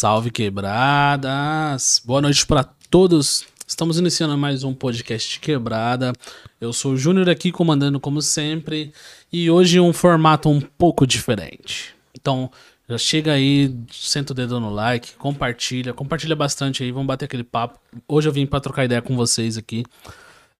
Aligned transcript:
Salve 0.00 0.30
quebradas! 0.30 2.00
Boa 2.04 2.22
noite 2.22 2.46
para 2.46 2.62
todos. 2.62 3.44
Estamos 3.66 3.98
iniciando 3.98 4.38
mais 4.38 4.62
um 4.62 4.72
podcast 4.72 5.40
Quebrada. 5.40 6.12
Eu 6.60 6.72
sou 6.72 6.92
o 6.92 6.96
Júnior 6.96 7.28
aqui 7.28 7.50
comandando 7.50 7.98
como 7.98 8.22
sempre 8.22 8.92
e 9.32 9.50
hoje 9.50 9.80
um 9.80 9.92
formato 9.92 10.48
um 10.48 10.60
pouco 10.60 11.04
diferente. 11.04 11.96
Então, 12.14 12.48
já 12.88 12.96
chega 12.96 13.32
aí, 13.32 13.76
senta 13.90 14.32
o 14.32 14.36
dedo 14.36 14.60
no 14.60 14.70
like, 14.70 15.14
compartilha, 15.16 15.92
compartilha 15.92 16.36
bastante 16.36 16.84
aí, 16.84 16.92
vamos 16.92 17.08
bater 17.08 17.24
aquele 17.24 17.42
papo. 17.42 17.80
Hoje 18.06 18.28
eu 18.28 18.32
vim 18.32 18.46
para 18.46 18.60
trocar 18.60 18.84
ideia 18.84 19.02
com 19.02 19.16
vocês 19.16 19.58
aqui. 19.58 19.82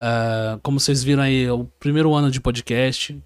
Uh, 0.02 0.58
como 0.64 0.80
vocês 0.80 1.04
viram 1.04 1.22
aí, 1.22 1.44
é 1.44 1.52
o 1.52 1.62
primeiro 1.78 2.12
ano 2.12 2.28
de 2.28 2.40
podcast. 2.40 3.16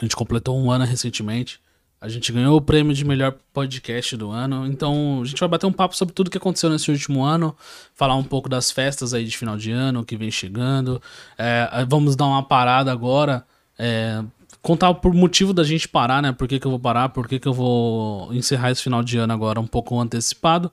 A 0.00 0.04
gente 0.06 0.16
completou 0.16 0.58
um 0.58 0.70
ano 0.70 0.86
recentemente. 0.86 1.60
A 2.04 2.08
gente 2.10 2.30
ganhou 2.30 2.54
o 2.54 2.60
prêmio 2.60 2.92
de 2.92 3.02
melhor 3.02 3.34
podcast 3.50 4.14
do 4.14 4.30
ano. 4.30 4.66
Então, 4.66 5.22
a 5.22 5.24
gente 5.24 5.40
vai 5.40 5.48
bater 5.48 5.64
um 5.64 5.72
papo 5.72 5.96
sobre 5.96 6.12
tudo 6.12 6.28
que 6.28 6.36
aconteceu 6.36 6.68
nesse 6.68 6.90
último 6.90 7.24
ano. 7.24 7.56
Falar 7.94 8.14
um 8.14 8.22
pouco 8.22 8.46
das 8.46 8.70
festas 8.70 9.14
aí 9.14 9.24
de 9.24 9.38
final 9.38 9.56
de 9.56 9.72
ano 9.72 10.04
que 10.04 10.14
vem 10.14 10.30
chegando. 10.30 11.00
É, 11.38 11.66
vamos 11.88 12.14
dar 12.14 12.26
uma 12.26 12.42
parada 12.42 12.92
agora. 12.92 13.42
É, 13.78 14.22
contar 14.60 14.92
por 14.92 15.14
motivo 15.14 15.54
da 15.54 15.64
gente 15.64 15.88
parar, 15.88 16.20
né? 16.20 16.30
Por 16.30 16.46
que, 16.46 16.60
que 16.60 16.66
eu 16.66 16.72
vou 16.72 16.78
parar, 16.78 17.08
por 17.08 17.26
que, 17.26 17.38
que 17.38 17.48
eu 17.48 17.54
vou 17.54 18.34
encerrar 18.34 18.70
esse 18.70 18.82
final 18.82 19.02
de 19.02 19.16
ano 19.16 19.32
agora 19.32 19.58
um 19.58 19.66
pouco 19.66 19.98
antecipado. 19.98 20.70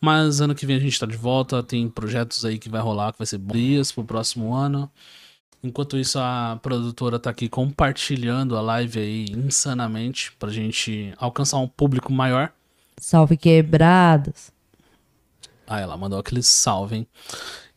Mas 0.00 0.40
ano 0.40 0.54
que 0.54 0.66
vem 0.66 0.76
a 0.76 0.80
gente 0.80 1.00
tá 1.00 1.04
de 1.04 1.16
volta. 1.16 1.64
Tem 1.64 1.88
projetos 1.88 2.44
aí 2.44 2.60
que 2.60 2.68
vai 2.68 2.80
rolar, 2.80 3.10
que 3.10 3.18
vai 3.18 3.26
ser 3.26 3.38
dias 3.38 3.90
pro 3.90 4.04
próximo 4.04 4.54
ano. 4.54 4.88
Enquanto 5.62 5.98
isso, 5.98 6.18
a 6.18 6.58
produtora 6.62 7.18
tá 7.18 7.30
aqui 7.30 7.48
compartilhando 7.48 8.56
a 8.56 8.62
live 8.62 8.98
aí 8.98 9.26
insanamente 9.30 10.32
pra 10.38 10.50
gente 10.50 11.12
alcançar 11.18 11.58
um 11.58 11.68
público 11.68 12.12
maior. 12.12 12.50
Salve 12.98 13.36
quebradas. 13.36 14.50
Ah, 15.66 15.80
ela 15.80 15.96
mandou 15.96 16.18
aquele 16.18 16.42
salve, 16.42 16.96
hein? 16.96 17.06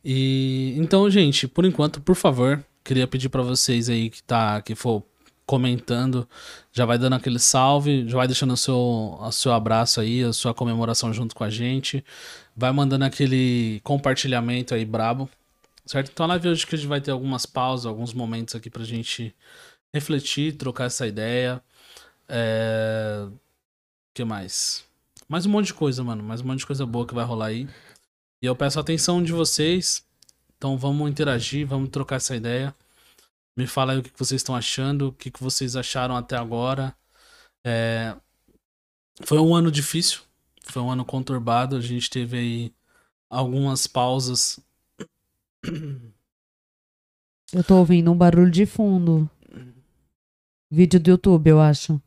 E 0.03 0.73
então, 0.77 1.09
gente, 1.09 1.47
por 1.47 1.66
enquanto, 1.66 2.01
por 2.01 2.16
favor, 2.16 2.63
queria 2.83 3.07
pedir 3.07 3.29
para 3.29 3.41
vocês 3.41 3.89
aí 3.89 4.09
que 4.09 4.23
tá 4.23 4.61
que 4.61 4.75
for 4.75 5.03
comentando, 5.45 6.27
já 6.72 6.85
vai 6.85 6.97
dando 6.97 7.13
aquele 7.13 7.39
salve, 7.39 8.07
já 8.07 8.17
vai 8.17 8.27
deixando 8.27 8.53
o 8.53 8.57
seu, 8.57 9.17
o 9.19 9.31
seu 9.31 9.51
abraço 9.53 9.99
aí, 9.99 10.23
a 10.23 10.33
sua 10.33 10.53
comemoração 10.53 11.13
junto 11.13 11.35
com 11.35 11.43
a 11.43 11.49
gente, 11.49 12.03
vai 12.55 12.72
mandando 12.72 13.05
aquele 13.05 13.81
compartilhamento 13.83 14.73
aí 14.73 14.85
brabo, 14.85 15.29
Certo? 15.85 16.11
Então 16.11 16.25
a 16.25 16.29
live 16.29 16.49
hoje 16.49 16.66
que 16.66 16.75
a 16.75 16.77
gente 16.77 16.88
vai 16.88 17.01
ter 17.01 17.11
algumas 17.11 17.45
pausas, 17.45 17.85
alguns 17.85 18.13
momentos 18.13 18.55
aqui 18.55 18.69
pra 18.69 18.83
gente 18.83 19.35
refletir, 19.94 20.55
trocar 20.57 20.85
essa 20.85 21.05
ideia. 21.05 21.61
É... 22.27 23.27
Que 24.13 24.23
mais? 24.23 24.85
Mais 25.27 25.45
um 25.45 25.49
monte 25.49 25.67
de 25.67 25.73
coisa, 25.73 26.03
mano. 26.03 26.23
Mais 26.23 26.41
um 26.41 26.45
monte 26.45 26.59
de 26.59 26.66
coisa 26.67 26.85
boa 26.85 27.05
que 27.05 27.13
vai 27.13 27.25
rolar 27.25 27.47
aí. 27.47 27.67
E 28.41 28.45
eu 28.45 28.55
peço 28.55 28.79
a 28.79 28.81
atenção 28.81 29.22
de 29.22 29.33
vocês. 29.33 30.05
Então 30.57 30.77
vamos 30.77 31.09
interagir, 31.09 31.67
vamos 31.67 31.89
trocar 31.89 32.16
essa 32.17 32.35
ideia. 32.35 32.73
Me 33.57 33.67
fala 33.67 33.93
aí 33.93 33.99
o 33.99 34.03
que 34.03 34.11
vocês 34.17 34.39
estão 34.39 34.55
achando, 34.55 35.09
o 35.09 35.13
que 35.13 35.31
vocês 35.39 35.75
acharam 35.75 36.16
até 36.16 36.38
agora. 36.38 36.95
É... 37.66 38.16
Foi 39.22 39.39
um 39.39 39.53
ano 39.53 39.69
difícil, 39.72 40.22
foi 40.63 40.81
um 40.81 40.89
ano 40.89 41.05
conturbado. 41.05 41.75
A 41.75 41.81
gente 41.81 42.09
teve 42.09 42.38
aí 42.38 42.73
algumas 43.29 43.85
pausas 43.85 44.59
eu 47.53 47.63
tô 47.63 47.78
ouvindo 47.78 48.12
um 48.12 48.18
barulho 48.18 48.51
de 48.51 48.66
fundo. 48.66 49.29
Vídeo 50.72 51.00
do 51.00 51.12
YouTube, 51.12 51.50
eu 51.50 51.62
acho. 51.62 52.01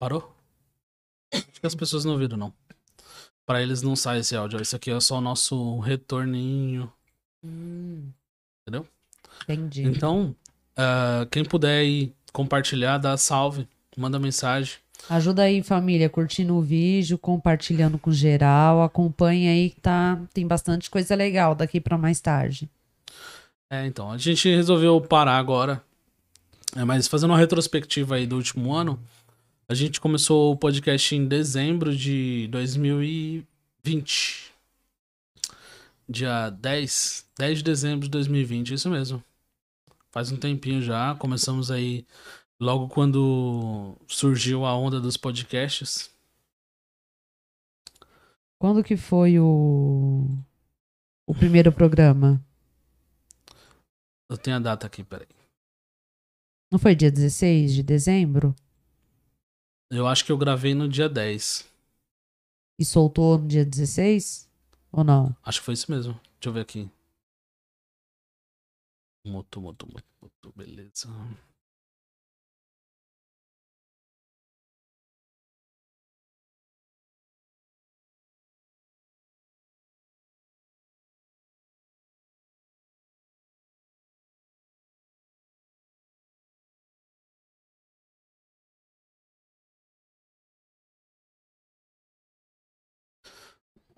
Parou? 0.00 0.34
Acho 1.32 1.60
que 1.60 1.66
as 1.66 1.74
pessoas 1.74 2.04
não 2.04 2.12
ouviram, 2.12 2.36
não. 2.36 2.54
Pra 3.46 3.62
eles 3.62 3.82
não 3.82 3.94
sai 3.94 4.20
esse 4.20 4.34
áudio. 4.34 4.60
Isso 4.60 4.74
aqui 4.74 4.90
é 4.90 5.00
só 5.00 5.18
o 5.18 5.20
nosso 5.20 5.78
retorninho. 5.78 6.92
Hum. 7.44 8.10
Entendeu? 8.62 8.88
Entendi. 9.42 9.82
Então, 9.82 10.34
uh, 10.72 11.26
quem 11.30 11.44
puder 11.44 11.80
aí 11.80 12.14
compartilhar, 12.32 12.98
dá 12.98 13.16
salve, 13.16 13.68
manda 13.96 14.18
mensagem. 14.18 14.78
Ajuda 15.08 15.42
aí, 15.42 15.62
família, 15.62 16.08
curtindo 16.08 16.56
o 16.56 16.62
vídeo, 16.62 17.18
compartilhando 17.18 17.98
com 17.98 18.12
geral. 18.12 18.82
Acompanha 18.82 19.50
aí 19.50 19.70
que 19.70 19.80
tá, 19.80 20.20
tem 20.32 20.46
bastante 20.46 20.88
coisa 20.88 21.14
legal 21.14 21.54
daqui 21.54 21.80
para 21.80 21.98
mais 21.98 22.20
tarde. 22.20 22.68
É, 23.68 23.86
então, 23.86 24.10
a 24.10 24.18
gente 24.18 24.48
resolveu 24.48 25.00
parar 25.00 25.38
agora. 25.38 25.82
É, 26.76 26.84
mas 26.84 27.08
fazendo 27.08 27.30
uma 27.30 27.38
retrospectiva 27.38 28.16
aí 28.16 28.26
do 28.26 28.36
último 28.36 28.72
ano, 28.72 28.98
a 29.68 29.74
gente 29.74 30.00
começou 30.00 30.52
o 30.52 30.56
podcast 30.56 31.14
em 31.14 31.26
dezembro 31.26 31.96
de 31.96 32.48
2020. 32.48 34.50
Dia 36.08 36.50
10, 36.50 37.26
10 37.38 37.58
de 37.58 37.64
dezembro 37.64 38.06
de 38.06 38.10
2020, 38.10 38.74
isso 38.74 38.90
mesmo. 38.90 39.22
Faz 40.10 40.32
um 40.32 40.36
tempinho 40.36 40.82
já, 40.82 41.14
começamos 41.14 41.70
aí 41.70 42.04
logo 42.60 42.88
quando 42.88 43.96
surgiu 44.06 44.66
a 44.66 44.76
onda 44.76 45.00
dos 45.00 45.16
podcasts. 45.16 46.14
Quando 48.58 48.84
que 48.84 48.96
foi 48.96 49.38
o 49.40 50.26
o 51.26 51.34
primeiro 51.34 51.72
programa? 51.72 52.44
Eu 54.28 54.36
tenho 54.36 54.56
a 54.56 54.60
data 54.60 54.86
aqui, 54.86 55.02
peraí. 55.02 55.28
Não 56.70 56.78
foi 56.78 56.94
dia 56.94 57.10
16 57.10 57.72
de 57.72 57.82
dezembro? 57.82 58.54
Eu 59.90 60.06
acho 60.06 60.24
que 60.24 60.30
eu 60.30 60.38
gravei 60.38 60.74
no 60.74 60.88
dia 60.88 61.08
10. 61.08 61.68
E 62.78 62.84
soltou 62.84 63.38
no 63.38 63.48
dia 63.48 63.64
16? 63.64 64.48
Ou 64.92 65.02
não? 65.02 65.34
Acho 65.42 65.58
que 65.60 65.64
foi 65.64 65.74
isso 65.74 65.90
mesmo. 65.90 66.12
Deixa 66.14 66.48
eu 66.48 66.52
ver 66.52 66.60
aqui. 66.60 66.90
Moto, 69.26 69.60
moto, 69.60 69.86
moto, 69.86 70.04
moto, 70.20 70.52
beleza. 70.56 71.08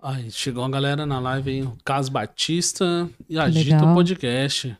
Ai, 0.01 0.29
chegou 0.29 0.63
a 0.63 0.69
galera 0.69 1.05
na 1.05 1.19
live 1.19 1.63
o 1.63 1.77
Cas 1.83 2.09
Batista 2.09 3.09
e 3.29 3.39
Agita 3.39 3.75
Legal. 3.75 3.91
o 3.91 3.95
Podcast. 3.95 4.77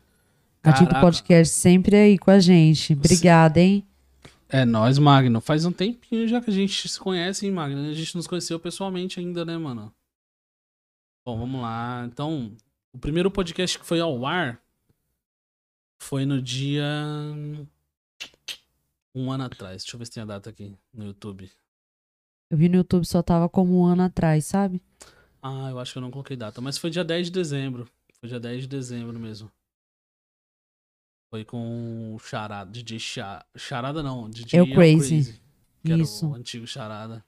Agita 0.62 0.98
o 0.98 1.00
Podcast 1.00 1.54
sempre 1.54 1.96
aí 1.96 2.18
com 2.18 2.30
a 2.30 2.38
gente. 2.38 2.92
Obrigada, 2.92 3.60
hein? 3.60 3.86
É 4.48 4.64
nós, 4.64 4.98
Magno. 4.98 5.40
Faz 5.40 5.64
um 5.64 5.72
tempinho 5.72 6.28
já 6.28 6.40
que 6.40 6.50
a 6.50 6.52
gente 6.52 6.88
se 6.88 6.98
conhece, 7.00 7.46
hein, 7.46 7.52
Magno? 7.52 7.88
A 7.88 7.94
gente 7.94 8.14
nos 8.16 8.26
conheceu 8.26 8.58
pessoalmente 8.60 9.18
ainda, 9.18 9.44
né, 9.44 9.56
mano? 9.56 9.92
Bom, 11.26 11.38
vamos 11.38 11.60
lá. 11.60 12.04
Então, 12.06 12.52
o 12.92 12.98
primeiro 12.98 13.30
podcast 13.30 13.78
que 13.78 13.86
foi 13.86 14.00
ao 14.00 14.26
ar 14.26 14.60
foi 15.98 16.26
no 16.26 16.40
dia. 16.40 16.84
Um 19.14 19.30
ano 19.32 19.44
atrás. 19.44 19.82
Deixa 19.82 19.96
eu 19.96 19.98
ver 19.98 20.04
se 20.06 20.12
tem 20.12 20.22
a 20.22 20.26
data 20.26 20.50
aqui 20.50 20.76
no 20.92 21.06
YouTube. 21.06 21.50
Eu 22.50 22.58
vi 22.58 22.68
no 22.68 22.76
YouTube 22.76 23.04
só 23.04 23.22
tava 23.22 23.48
como 23.48 23.80
um 23.80 23.84
ano 23.84 24.02
atrás, 24.02 24.46
sabe? 24.46 24.82
Ah, 25.42 25.70
eu 25.70 25.78
acho 25.78 25.92
que 25.92 25.98
eu 25.98 26.02
não 26.02 26.10
coloquei 26.10 26.36
data, 26.36 26.60
mas 26.60 26.78
foi 26.78 26.90
dia 26.90 27.04
10 27.04 27.26
de 27.26 27.32
dezembro. 27.32 27.88
Foi 28.20 28.28
dia 28.28 28.40
10 28.40 28.62
de 28.62 28.68
dezembro 28.68 29.18
mesmo. 29.18 29.50
Foi 31.30 31.44
com 31.44 32.14
o 32.14 32.18
Charada, 32.18 32.70
DJ 32.70 32.98
Charada, 32.98 33.46
Charada 33.56 34.02
não, 34.02 34.30
DJ 34.30 34.60
Eu 34.60 34.66
Crazy. 34.66 35.24
Crazy 35.24 35.44
que 35.84 35.94
Isso. 35.94 36.26
o 36.26 36.34
antigo 36.34 36.66
Charada. 36.66 37.24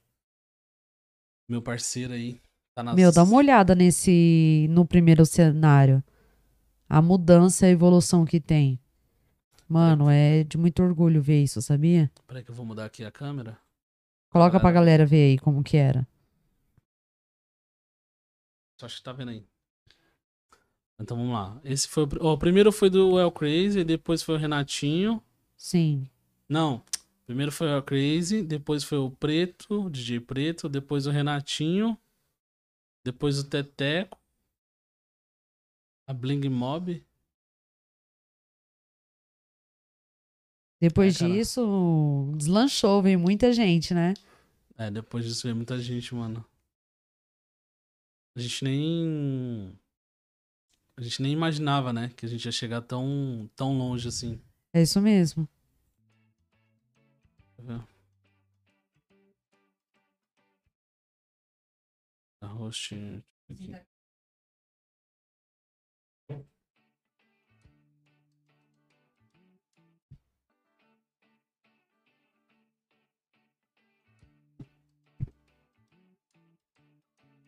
Meu 1.47 1.61
parceiro 1.61 2.13
aí. 2.13 2.41
Tá 2.73 2.83
nas... 2.83 2.95
Meu, 2.95 3.11
dá 3.11 3.23
uma 3.23 3.37
olhada 3.37 3.75
nesse, 3.75 4.67
no 4.69 4.85
primeiro 4.85 5.25
cenário. 5.25 6.03
A 6.89 7.01
mudança 7.01 7.65
e 7.65 7.69
a 7.69 7.71
evolução 7.71 8.25
que 8.25 8.39
tem. 8.39 8.79
Mano, 9.67 10.09
é 10.09 10.43
de 10.43 10.57
muito 10.57 10.81
orgulho 10.81 11.21
ver 11.21 11.43
isso, 11.43 11.61
sabia? 11.61 12.09
Peraí 12.25 12.43
que 12.43 12.49
eu 12.49 12.55
vou 12.55 12.65
mudar 12.65 12.85
aqui 12.85 13.03
a 13.03 13.11
câmera. 13.11 13.57
Coloca 14.37 14.59
pra 14.59 14.71
galera 14.71 15.03
ver 15.03 15.31
aí 15.31 15.39
como 15.39 15.63
que 15.63 15.77
era. 15.77 16.07
Acho 18.81 18.97
que 18.97 19.03
tá 19.03 19.11
vendo 19.11 19.31
aí. 19.31 19.43
Então 20.99 21.17
vamos 21.17 21.33
lá. 21.33 21.59
Esse 21.63 21.87
foi 21.87 22.03
o, 22.03 22.33
o 22.33 22.37
primeiro 22.37 22.71
foi 22.71 22.89
do 22.89 23.19
El 23.19 23.31
Crazy, 23.31 23.83
depois 23.83 24.21
foi 24.21 24.35
o 24.35 24.37
Renatinho. 24.37 25.23
Sim. 25.55 26.07
Não. 26.47 26.83
Primeiro 27.25 27.51
foi 27.51 27.67
o 27.67 27.71
El 27.77 27.83
Crazy, 27.83 28.43
depois 28.43 28.83
foi 28.83 28.99
o 28.99 29.09
Preto, 29.09 29.85
o 29.85 29.89
DJ 29.89 30.19
Preto, 30.19 30.69
depois 30.69 31.07
o 31.07 31.11
Renatinho, 31.11 31.97
depois 33.03 33.39
o 33.39 33.43
Teteco, 33.49 34.17
a 36.07 36.13
Bling 36.13 36.47
Mob. 36.49 37.03
Depois 40.79 41.19
É, 41.19 41.27
disso, 41.27 42.31
deslanchou, 42.37 43.01
veio 43.01 43.19
muita 43.19 43.51
gente, 43.51 43.95
né? 43.95 44.13
É, 44.77 44.91
depois 44.91 45.25
disso 45.25 45.43
veio 45.43 45.55
muita 45.55 45.79
gente, 45.79 46.13
mano. 46.13 46.45
A 48.35 48.39
gente 48.39 48.63
nem. 48.63 49.77
A 50.95 51.01
gente 51.01 51.21
nem 51.21 51.33
imaginava, 51.33 51.91
né? 51.91 52.11
Que 52.15 52.25
a 52.25 52.29
gente 52.29 52.45
ia 52.45 52.51
chegar 52.51 52.81
tão, 52.81 53.49
tão 53.55 53.77
longe 53.77 54.07
assim. 54.07 54.39
É 54.73 54.81
isso 54.81 55.01
mesmo. 55.01 55.47
Tá 57.55 57.63
vendo? 57.63 57.87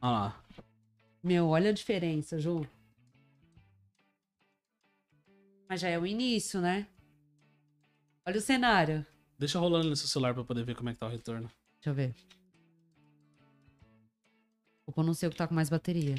Olha 0.02 0.12
lá. 0.12 0.44
Meu, 1.22 1.48
olha 1.50 1.70
a 1.70 1.74
diferença, 1.74 2.40
Ju. 2.40 2.66
Mas 5.68 5.82
já 5.82 5.90
é 5.90 6.00
o 6.00 6.06
início, 6.06 6.62
né? 6.62 6.88
Olha 8.26 8.38
o 8.38 8.42
cenário. 8.42 9.06
Deixa 9.38 9.60
rolando 9.60 9.96
seu 9.96 10.08
celular 10.08 10.34
pra 10.34 10.42
eu 10.42 10.46
poder 10.46 10.64
ver 10.64 10.76
como 10.76 10.90
é 10.90 10.94
que 10.94 11.00
tá 11.00 11.06
o 11.06 11.10
retorno. 11.10 11.50
Deixa 11.76 11.90
eu 11.90 11.94
ver. 11.94 12.16
Ou 14.86 15.04
não 15.04 15.14
sei 15.14 15.28
o 15.28 15.32
que 15.32 15.38
tá 15.38 15.48
com 15.48 15.54
mais 15.54 15.70
bateria. 15.70 16.16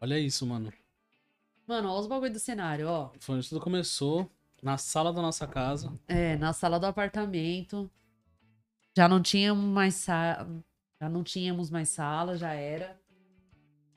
Olha 0.00 0.18
isso, 0.18 0.46
mano. 0.46 0.72
Mano, 1.66 1.88
olha 1.88 2.00
os 2.00 2.06
bagulho 2.06 2.32
do 2.32 2.38
cenário, 2.38 2.86
ó. 2.88 3.12
Foi 3.18 3.36
onde 3.36 3.48
tudo 3.48 3.60
começou. 3.60 4.30
Na 4.62 4.76
sala 4.76 5.12
da 5.12 5.22
nossa 5.22 5.46
casa. 5.46 5.92
É, 6.08 6.36
na 6.36 6.52
sala 6.52 6.78
do 6.80 6.86
apartamento. 6.86 7.90
Já 8.96 9.08
não 9.08 9.22
tínhamos 9.22 9.64
mais 9.64 9.94
sala. 9.94 10.48
Já 11.00 11.08
não 11.08 11.22
tínhamos 11.22 11.70
mais 11.70 11.88
sala, 11.88 12.36
já 12.36 12.52
era. 12.52 13.00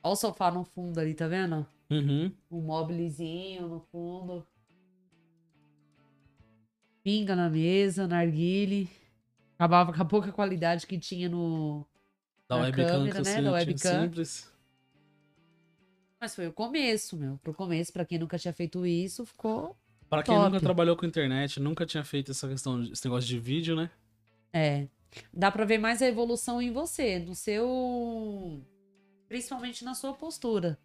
Olha 0.02 0.12
o 0.12 0.16
sofá 0.16 0.50
no 0.50 0.64
fundo 0.64 0.98
ali, 1.00 1.14
tá 1.14 1.26
vendo? 1.26 1.66
Uhum. 1.90 2.32
Um 2.50 2.60
moblezinho 2.60 3.68
no 3.68 3.80
fundo. 3.80 4.46
Pinga 7.02 7.34
na 7.34 7.50
mesa, 7.50 8.06
narguile. 8.06 8.88
Acabava 9.58 9.92
com 9.92 10.02
a 10.02 10.04
pouca 10.04 10.32
qualidade 10.32 10.86
que 10.86 10.98
tinha 10.98 11.28
no. 11.28 11.84
Da 12.48 12.56
webcam 12.56 12.86
câmera, 12.86 13.22
né, 13.22 13.42
da 13.42 13.52
webcam. 13.52 14.02
simples. 14.02 14.52
Mas 16.20 16.34
foi 16.34 16.46
o 16.46 16.52
começo, 16.52 17.16
meu. 17.16 17.38
Pro 17.38 17.52
começo, 17.52 17.92
pra 17.92 18.04
quem 18.04 18.18
nunca 18.18 18.38
tinha 18.38 18.54
feito 18.54 18.86
isso, 18.86 19.26
ficou. 19.26 19.76
Pra 20.12 20.22
quem 20.22 20.34
Top. 20.34 20.44
nunca 20.44 20.60
trabalhou 20.60 20.94
com 20.94 21.06
internet, 21.06 21.58
nunca 21.58 21.86
tinha 21.86 22.04
feito 22.04 22.32
essa 22.32 22.46
questão, 22.46 22.82
esse 22.82 23.02
negócio 23.02 23.26
de 23.26 23.38
vídeo, 23.38 23.74
né? 23.74 23.90
É. 24.52 24.86
Dá 25.32 25.50
pra 25.50 25.64
ver 25.64 25.78
mais 25.78 26.02
a 26.02 26.06
evolução 26.06 26.60
em 26.60 26.70
você, 26.70 27.18
no 27.18 27.34
seu. 27.34 28.62
Principalmente 29.26 29.82
na 29.82 29.94
sua 29.94 30.12
postura. 30.12 30.78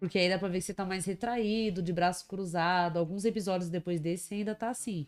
Porque 0.00 0.18
aí 0.18 0.30
dá 0.30 0.38
pra 0.38 0.48
ver 0.48 0.60
que 0.60 0.64
você 0.64 0.72
tá 0.72 0.86
mais 0.86 1.04
retraído, 1.04 1.82
de 1.82 1.92
braço 1.92 2.26
cruzado. 2.26 2.98
Alguns 2.98 3.26
episódios 3.26 3.68
depois 3.68 4.00
desse 4.00 4.28
você 4.28 4.34
ainda 4.36 4.54
tá 4.54 4.70
assim. 4.70 5.06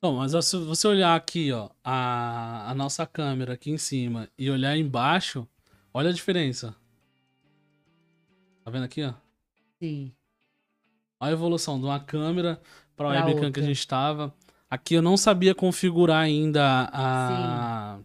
Bom, 0.00 0.16
mas 0.16 0.32
se 0.46 0.56
você 0.56 0.88
olhar 0.88 1.14
aqui, 1.14 1.52
ó, 1.52 1.68
a, 1.84 2.70
a 2.70 2.74
nossa 2.74 3.04
câmera 3.04 3.52
aqui 3.52 3.70
em 3.70 3.76
cima 3.76 4.30
e 4.38 4.50
olhar 4.50 4.74
embaixo, 4.78 5.46
olha 5.92 6.08
a 6.08 6.14
diferença. 6.14 6.74
Tá 8.64 8.70
vendo 8.70 8.84
aqui, 8.84 9.04
ó? 9.04 9.12
Sim. 9.78 10.14
Olha 11.22 11.30
a 11.30 11.32
evolução 11.34 11.78
de 11.78 11.84
uma 11.84 12.00
câmera 12.00 12.60
para 12.96 13.06
a 13.06 13.24
webcam 13.24 13.52
que 13.52 13.60
a 13.60 13.62
gente 13.62 13.86
tava. 13.86 14.34
Aqui 14.68 14.94
eu 14.94 15.00
não 15.02 15.16
sabia 15.16 15.54
configurar 15.54 16.20
ainda 16.20 16.90
a, 16.92 18.00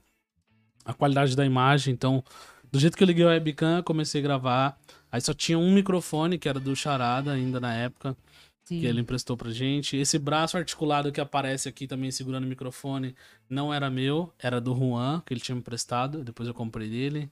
a 0.85 0.93
qualidade 0.93 1.35
da 1.35 1.43
imagem, 1.43 1.95
então 1.95 2.23
do 2.71 2.77
jeito 2.77 2.95
que 2.95 3.01
eu 3.01 3.07
liguei 3.07 3.25
a 3.25 3.29
webcam, 3.29 3.77
eu 3.77 3.83
comecei 3.83 4.21
a 4.21 4.23
gravar. 4.23 4.79
Aí 5.11 5.19
só 5.19 5.33
tinha 5.33 5.57
um 5.57 5.73
microfone, 5.73 6.37
que 6.37 6.47
era 6.47 6.59
do 6.59 6.75
Charada 6.75 7.31
ainda 7.31 7.59
na 7.59 7.73
época, 7.73 8.15
Sim. 8.63 8.81
que 8.81 8.85
ele 8.85 9.01
emprestou 9.01 9.35
pra 9.35 9.49
gente. 9.49 9.97
Esse 9.97 10.19
braço 10.19 10.55
articulado 10.55 11.11
que 11.11 11.19
aparece 11.19 11.67
aqui 11.67 11.87
também 11.87 12.11
segurando 12.11 12.43
o 12.43 12.47
microfone 12.47 13.15
não 13.49 13.73
era 13.73 13.89
meu, 13.89 14.31
era 14.37 14.61
do 14.61 14.75
Juan, 14.75 15.23
que 15.25 15.33
ele 15.33 15.41
tinha 15.41 15.55
me 15.55 15.61
emprestado, 15.61 16.23
depois 16.23 16.47
eu 16.47 16.53
comprei 16.53 16.87
dele. 16.87 17.31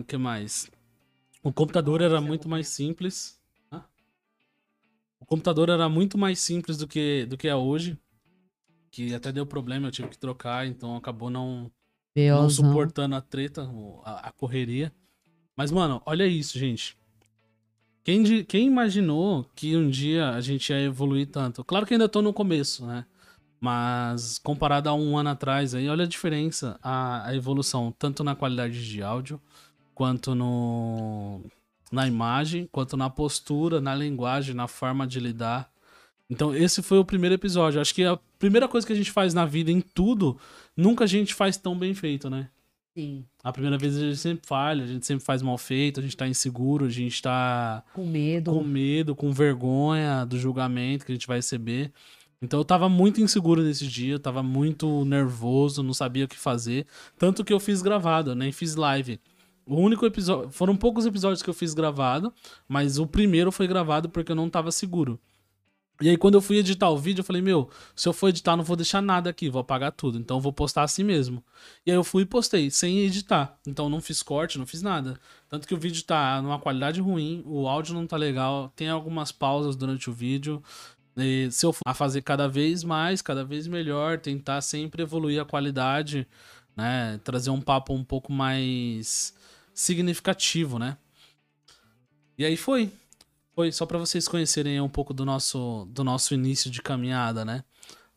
O 0.00 0.04
que 0.04 0.16
mais? 0.16 0.70
O 1.42 1.52
computador 1.52 2.00
era 2.00 2.20
muito 2.20 2.48
mais 2.48 2.68
simples. 2.68 3.35
O 5.18 5.26
computador 5.26 5.68
era 5.68 5.88
muito 5.88 6.18
mais 6.18 6.38
simples 6.38 6.76
do 6.76 6.86
que, 6.86 7.26
do 7.26 7.36
que 7.36 7.48
é 7.48 7.54
hoje. 7.54 7.98
Que 8.90 9.14
até 9.14 9.32
deu 9.32 9.44
problema, 9.44 9.88
eu 9.88 9.92
tive 9.92 10.08
que 10.08 10.18
trocar, 10.18 10.66
então 10.66 10.96
acabou 10.96 11.28
não, 11.28 11.70
não 12.14 12.48
suportando 12.48 13.14
a 13.14 13.20
treta, 13.20 13.68
a, 14.04 14.28
a 14.28 14.32
correria. 14.32 14.92
Mas, 15.56 15.70
mano, 15.70 16.02
olha 16.06 16.26
isso, 16.26 16.58
gente. 16.58 16.96
Quem, 18.04 18.44
quem 18.44 18.68
imaginou 18.68 19.44
que 19.54 19.76
um 19.76 19.90
dia 19.90 20.30
a 20.30 20.40
gente 20.40 20.70
ia 20.70 20.80
evoluir 20.80 21.26
tanto? 21.26 21.64
Claro 21.64 21.84
que 21.84 21.94
ainda 21.94 22.08
tô 22.08 22.22
no 22.22 22.32
começo, 22.32 22.86
né? 22.86 23.04
Mas 23.60 24.38
comparado 24.38 24.88
a 24.88 24.94
um 24.94 25.18
ano 25.18 25.30
atrás, 25.30 25.74
aí, 25.74 25.88
olha 25.88 26.04
a 26.04 26.08
diferença, 26.08 26.78
a, 26.82 27.26
a 27.26 27.34
evolução, 27.34 27.92
tanto 27.98 28.22
na 28.22 28.36
qualidade 28.36 28.86
de 28.86 29.02
áudio, 29.02 29.40
quanto 29.94 30.34
no, 30.34 31.40
na 31.96 32.06
imagem, 32.06 32.68
quanto 32.70 32.96
na 32.96 33.10
postura, 33.10 33.80
na 33.80 33.94
linguagem, 33.94 34.54
na 34.54 34.68
forma 34.68 35.06
de 35.06 35.18
lidar. 35.18 35.68
Então, 36.30 36.54
esse 36.54 36.82
foi 36.82 36.98
o 36.98 37.04
primeiro 37.04 37.34
episódio. 37.34 37.80
Acho 37.80 37.94
que 37.94 38.04
a 38.04 38.18
primeira 38.38 38.68
coisa 38.68 38.86
que 38.86 38.92
a 38.92 38.96
gente 38.96 39.10
faz 39.10 39.32
na 39.34 39.44
vida, 39.44 39.70
em 39.70 39.80
tudo, 39.80 40.38
nunca 40.76 41.04
a 41.04 41.06
gente 41.06 41.34
faz 41.34 41.56
tão 41.56 41.76
bem 41.78 41.94
feito, 41.94 42.28
né? 42.28 42.48
Sim. 42.96 43.24
A 43.44 43.52
primeira 43.52 43.76
vez 43.76 43.96
a 43.96 44.00
gente 44.00 44.16
sempre 44.16 44.46
falha, 44.46 44.84
a 44.84 44.86
gente 44.86 45.04
sempre 45.06 45.24
faz 45.24 45.42
mal 45.42 45.58
feito, 45.58 46.00
a 46.00 46.02
gente 46.02 46.16
tá 46.16 46.26
inseguro, 46.26 46.86
a 46.86 46.88
gente 46.88 47.20
tá 47.20 47.84
Com 47.92 48.06
medo. 48.06 48.52
com 48.52 48.64
medo, 48.64 49.14
com 49.14 49.32
vergonha 49.32 50.24
do 50.24 50.38
julgamento 50.38 51.04
que 51.04 51.12
a 51.12 51.14
gente 51.14 51.26
vai 51.26 51.36
receber. 51.38 51.92
Então 52.40 52.58
eu 52.60 52.64
tava 52.64 52.88
muito 52.88 53.20
inseguro 53.20 53.62
nesse 53.62 53.86
dia, 53.86 54.14
eu 54.14 54.18
tava 54.18 54.42
muito 54.42 55.04
nervoso, 55.04 55.82
não 55.82 55.92
sabia 55.94 56.24
o 56.24 56.28
que 56.28 56.36
fazer. 56.38 56.86
Tanto 57.18 57.44
que 57.44 57.52
eu 57.52 57.60
fiz 57.60 57.82
gravado, 57.82 58.30
eu 58.30 58.34
nem 58.34 58.50
fiz 58.50 58.74
live. 58.76 59.20
O 59.66 59.80
único 59.80 60.06
episódio. 60.06 60.50
Foram 60.50 60.76
poucos 60.76 61.06
episódios 61.06 61.42
que 61.42 61.50
eu 61.50 61.54
fiz 61.54 61.74
gravado, 61.74 62.32
mas 62.68 62.98
o 62.98 63.06
primeiro 63.06 63.50
foi 63.50 63.66
gravado 63.66 64.08
porque 64.08 64.30
eu 64.30 64.36
não 64.36 64.48
tava 64.48 64.70
seguro. 64.70 65.18
E 66.00 66.10
aí, 66.10 66.16
quando 66.16 66.34
eu 66.34 66.42
fui 66.42 66.58
editar 66.58 66.90
o 66.90 66.98
vídeo, 66.98 67.20
eu 67.20 67.24
falei, 67.24 67.40
meu, 67.40 67.70
se 67.94 68.06
eu 68.06 68.12
for 68.12 68.28
editar, 68.28 68.54
não 68.54 68.62
vou 68.62 68.76
deixar 68.76 69.00
nada 69.00 69.30
aqui, 69.30 69.48
vou 69.48 69.60
apagar 69.60 69.90
tudo. 69.92 70.18
Então 70.18 70.36
eu 70.36 70.40
vou 70.42 70.52
postar 70.52 70.82
assim 70.82 71.02
mesmo. 71.02 71.42
E 71.86 71.90
aí 71.90 71.96
eu 71.96 72.04
fui 72.04 72.22
e 72.22 72.26
postei, 72.26 72.70
sem 72.70 72.98
editar. 73.00 73.58
Então 73.66 73.88
não 73.88 74.00
fiz 74.00 74.22
corte, 74.22 74.58
não 74.58 74.66
fiz 74.66 74.82
nada. 74.82 75.18
Tanto 75.48 75.66
que 75.66 75.74
o 75.74 75.78
vídeo 75.78 76.02
tá 76.04 76.40
numa 76.42 76.58
qualidade 76.58 77.00
ruim, 77.00 77.42
o 77.46 77.66
áudio 77.66 77.94
não 77.94 78.06
tá 78.06 78.16
legal, 78.16 78.70
tem 78.76 78.88
algumas 78.90 79.32
pausas 79.32 79.74
durante 79.74 80.10
o 80.10 80.12
vídeo. 80.12 80.62
E 81.16 81.48
se 81.50 81.64
eu 81.64 81.72
for 81.72 81.82
a 81.86 81.94
fazer 81.94 82.20
cada 82.20 82.46
vez 82.46 82.84
mais, 82.84 83.22
cada 83.22 83.42
vez 83.42 83.66
melhor, 83.66 84.18
tentar 84.18 84.60
sempre 84.60 85.02
evoluir 85.02 85.40
a 85.40 85.46
qualidade, 85.46 86.28
né? 86.76 87.18
Trazer 87.24 87.48
um 87.48 87.60
papo 87.60 87.94
um 87.94 88.04
pouco 88.04 88.30
mais 88.30 89.34
significativo, 89.76 90.78
né? 90.78 90.96
E 92.38 92.44
aí 92.44 92.56
foi. 92.56 92.90
Foi 93.54 93.70
só 93.70 93.86
pra 93.86 93.98
vocês 93.98 94.26
conhecerem 94.26 94.80
um 94.80 94.88
pouco 94.88 95.14
do 95.14 95.24
nosso, 95.24 95.86
do 95.90 96.02
nosso 96.02 96.34
início 96.34 96.70
de 96.70 96.82
caminhada, 96.82 97.44
né? 97.44 97.62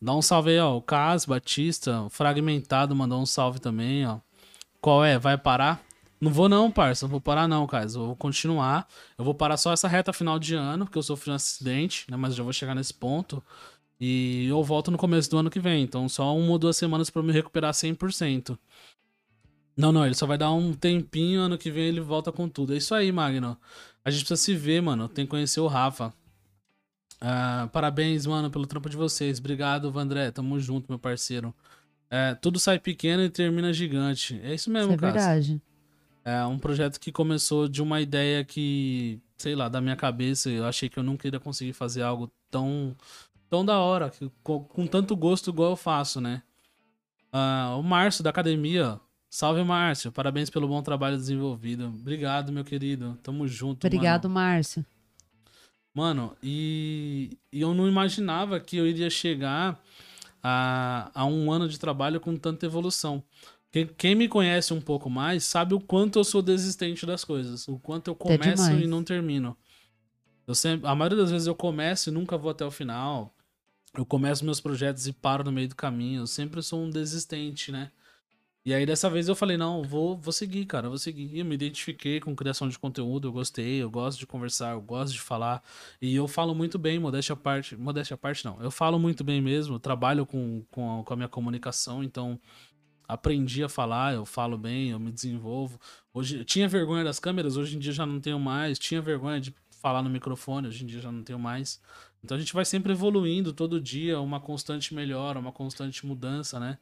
Dá 0.01 0.13
um 0.15 0.21
salve 0.21 0.51
aí, 0.51 0.59
ó. 0.59 0.75
O 0.75 0.81
Cas 0.81 1.25
Batista, 1.25 2.01
o 2.01 2.09
Fragmentado 2.09 2.95
mandou 2.95 3.21
um 3.21 3.25
salve 3.25 3.59
também, 3.59 4.05
ó. 4.05 4.19
Qual 4.81 5.03
é? 5.03 5.19
Vai 5.19 5.37
parar? 5.37 5.81
Não 6.19 6.31
vou 6.31 6.49
não, 6.49 6.71
parça. 6.71 7.05
Não 7.05 7.11
vou 7.11 7.21
parar 7.21 7.47
não, 7.47 7.65
Cas. 7.67 7.95
Eu 7.95 8.07
vou 8.07 8.15
continuar. 8.15 8.87
Eu 9.17 9.23
vou 9.25 9.33
parar 9.33 9.57
só 9.57 9.71
essa 9.71 9.87
reta 9.87 10.11
final 10.11 10.39
de 10.39 10.55
ano, 10.55 10.85
porque 10.85 10.97
eu 10.97 11.03
sofri 11.03 11.31
um 11.31 11.35
acidente, 11.35 12.05
né? 12.09 12.17
Mas 12.17 12.35
já 12.35 12.43
vou 12.43 12.53
chegar 12.53 12.75
nesse 12.75 12.93
ponto. 12.93 13.43
E 13.99 14.47
eu 14.47 14.63
volto 14.63 14.91
no 14.91 14.97
começo 14.97 15.29
do 15.29 15.37
ano 15.37 15.49
que 15.49 15.59
vem. 15.59 15.83
Então 15.83 16.07
só 16.09 16.35
uma 16.35 16.51
ou 16.51 16.59
duas 16.59 16.77
semanas 16.77 17.11
eu 17.13 17.23
me 17.23 17.33
recuperar 17.33 17.73
100%. 17.73 18.57
Não, 19.79 19.91
não, 19.93 20.05
ele 20.05 20.13
só 20.15 20.25
vai 20.25 20.38
dar 20.38 20.51
um 20.51 20.74
tempinho, 20.74 21.39
ano 21.39 21.57
que 21.57 21.71
vem 21.71 21.86
ele 21.86 22.01
volta 22.01 22.31
com 22.33 22.50
tudo. 22.50 22.74
É 22.74 22.77
isso 22.77 22.93
aí, 22.93 23.12
Magno. 23.13 23.57
A 24.03 24.12
gente 24.12 24.25
precisa 24.25 24.41
se 24.41 24.53
ver, 24.53 24.81
mano. 24.81 25.07
Tem 25.07 25.25
que 25.25 25.29
conhecer 25.31 25.62
o 25.62 25.67
Rafa. 25.67 26.13
Ah, 27.21 27.69
parabéns, 27.71 28.25
mano, 28.25 28.50
pelo 28.50 28.65
trampo 28.67 28.89
de 28.89 28.98
vocês. 28.98 29.39
Obrigado, 29.39 29.91
Vandré. 29.91 30.31
Tamo 30.31 30.59
junto, 30.59 30.88
meu 30.89 31.00
parceiro. 31.00 31.53
É, 32.09 32.36
tudo 32.36 32.59
sai 32.59 32.79
pequeno 32.79 33.24
e 33.24 33.29
termina 33.29 33.71
gigante. 33.71 34.39
É 34.43 34.53
isso 34.53 34.69
mesmo, 34.69 34.93
Isso 34.93 34.98
é 34.98 34.98
cara. 34.98 35.13
verdade. 35.13 35.62
É 36.25 36.45
um 36.45 36.59
projeto 36.59 37.00
que 37.00 37.12
começou 37.12 37.67
de 37.67 37.81
uma 37.81 38.01
ideia 38.01 38.43
que, 38.43 39.19
sei 39.38 39.55
lá, 39.55 39.69
da 39.69 39.79
minha 39.79 39.95
cabeça, 39.95 40.50
eu 40.50 40.65
achei 40.65 40.89
que 40.89 40.98
eu 41.00 41.03
nunca 41.03 41.27
iria 41.27 41.39
conseguir 41.39 41.71
fazer 41.74 42.01
algo 42.01 42.29
tão, 42.51 42.95
tão 43.50 43.63
da 43.63 43.79
hora, 43.79 44.09
que- 44.09 44.29
com, 44.43 44.62
com 44.63 44.86
tanto 44.86 45.15
gosto 45.15 45.50
igual 45.50 45.71
eu 45.71 45.75
faço, 45.77 46.19
né? 46.19 46.41
Ah, 47.31 47.75
o 47.79 47.83
Márcio 47.83 48.24
da 48.24 48.29
academia, 48.29 49.00
Salve, 49.29 49.63
Márcio. 49.63 50.12
Parabéns 50.12 50.50
pelo 50.50 50.67
bom 50.67 50.81
trabalho 50.81 51.15
desenvolvido. 51.17 51.86
Obrigado, 51.86 52.51
meu 52.51 52.63
querido. 52.63 53.17
Tamo 53.21 53.48
junto. 53.48 53.86
Obrigado, 53.86 54.27
mano. 54.27 54.36
Márcio. 54.36 54.86
Mano, 55.93 56.36
e, 56.41 57.38
e 57.51 57.62
eu 57.62 57.74
não 57.74 57.88
imaginava 57.88 58.59
que 58.59 58.77
eu 58.77 58.88
iria 58.88 59.09
chegar 59.09 59.79
a, 60.41 61.12
a 61.13 61.25
um 61.25 61.51
ano 61.51 61.67
de 61.67 61.79
trabalho 61.79 62.19
com 62.19 62.36
tanta 62.38 62.65
evolução. 62.65 63.24
Quem, 63.71 63.86
quem 63.86 64.15
me 64.15 64.27
conhece 64.27 64.74
um 64.74 64.81
pouco 64.81 65.09
mais 65.09 65.43
sabe 65.43 65.74
o 65.75 65.79
quanto 65.79 66.17
eu 66.17 66.24
sou 66.24 66.41
desistente 66.41 67.05
das 67.05 67.24
coisas, 67.24 67.67
o 67.67 67.77
quanto 67.77 68.07
eu 68.07 68.13
É 68.13 68.17
começo 68.38 68.63
demais. 68.63 68.83
e 68.83 68.88
não 68.88 69.03
termino. 69.03 69.55
Eu 70.48 70.55
sempre, 70.55 70.88
a 70.88 70.95
maioria 70.95 71.17
das 71.17 71.29
vezes 71.29 71.48
eu 71.48 71.53
começo 71.53 72.09
e 72.09 72.12
nunca 72.13 72.36
vou 72.38 72.50
até 72.50 72.65
o 72.65 72.71
final. 72.71 73.36
Eu 73.95 74.05
começo 74.05 74.43
meus 74.45 74.59
projetos 74.59 75.05
e 75.05 75.13
paro 75.13 75.43
no 75.43 75.51
meio 75.51 75.67
do 75.67 75.75
caminho. 75.75 76.21
Eu 76.21 76.27
sempre 76.27 76.63
sou 76.63 76.81
um 76.83 76.89
desistente, 76.89 77.71
né? 77.71 77.91
E 78.69 78.73
aí 78.75 78.85
dessa 78.85 79.09
vez 79.09 79.27
eu 79.27 79.35
falei, 79.35 79.57
não, 79.57 79.81
vou, 79.81 80.15
vou 80.15 80.31
seguir, 80.31 80.63
cara, 80.67 80.88
vou 80.88 80.97
seguir. 80.99 81.27
E 81.33 81.39
eu 81.39 81.45
me 81.45 81.55
identifiquei 81.55 82.19
com 82.19 82.35
criação 82.35 82.69
de 82.69 82.77
conteúdo, 82.77 83.27
eu 83.27 83.31
gostei, 83.31 83.81
eu 83.81 83.89
gosto 83.89 84.19
de 84.19 84.27
conversar, 84.27 84.73
eu 84.73 84.81
gosto 84.81 85.13
de 85.13 85.19
falar. 85.19 85.63
E 85.99 86.15
eu 86.15 86.27
falo 86.27 86.53
muito 86.53 86.77
bem, 86.77 86.99
modéstia 86.99 87.33
à 87.33 87.35
parte. 87.35 87.75
Modéstia 87.75 88.13
à 88.13 88.17
parte, 88.17 88.45
não. 88.45 88.61
Eu 88.61 88.69
falo 88.69 88.99
muito 88.99 89.23
bem 89.23 89.41
mesmo, 89.41 89.79
trabalho 89.79 90.23
com, 90.23 90.63
com, 90.69 90.99
a, 90.99 91.03
com 91.03 91.13
a 91.13 91.17
minha 91.17 91.27
comunicação, 91.27 92.03
então 92.03 92.39
aprendi 93.07 93.63
a 93.63 93.69
falar, 93.69 94.13
eu 94.13 94.23
falo 94.23 94.55
bem, 94.55 94.91
eu 94.91 94.99
me 94.99 95.11
desenvolvo. 95.11 95.79
Hoje 96.13 96.38
eu 96.38 96.45
tinha 96.45 96.67
vergonha 96.67 97.03
das 97.03 97.17
câmeras, 97.17 97.57
hoje 97.57 97.75
em 97.75 97.79
dia 97.79 97.91
já 97.91 98.05
não 98.05 98.19
tenho 98.19 98.39
mais. 98.39 98.77
Tinha 98.77 99.01
vergonha 99.01 99.41
de 99.41 99.51
falar 99.81 100.03
no 100.03 100.11
microfone, 100.11 100.67
hoje 100.67 100.83
em 100.83 100.85
dia 100.85 101.01
já 101.01 101.11
não 101.11 101.23
tenho 101.23 101.39
mais. 101.39 101.81
Então 102.23 102.38
a 102.38 102.39
gente 102.39 102.53
vai 102.53 102.65
sempre 102.65 102.91
evoluindo 102.91 103.51
todo 103.51 103.81
dia, 103.81 104.19
uma 104.19 104.39
constante 104.39 104.93
melhora, 104.93 105.39
uma 105.39 105.51
constante 105.51 106.05
mudança, 106.05 106.59
né? 106.59 106.77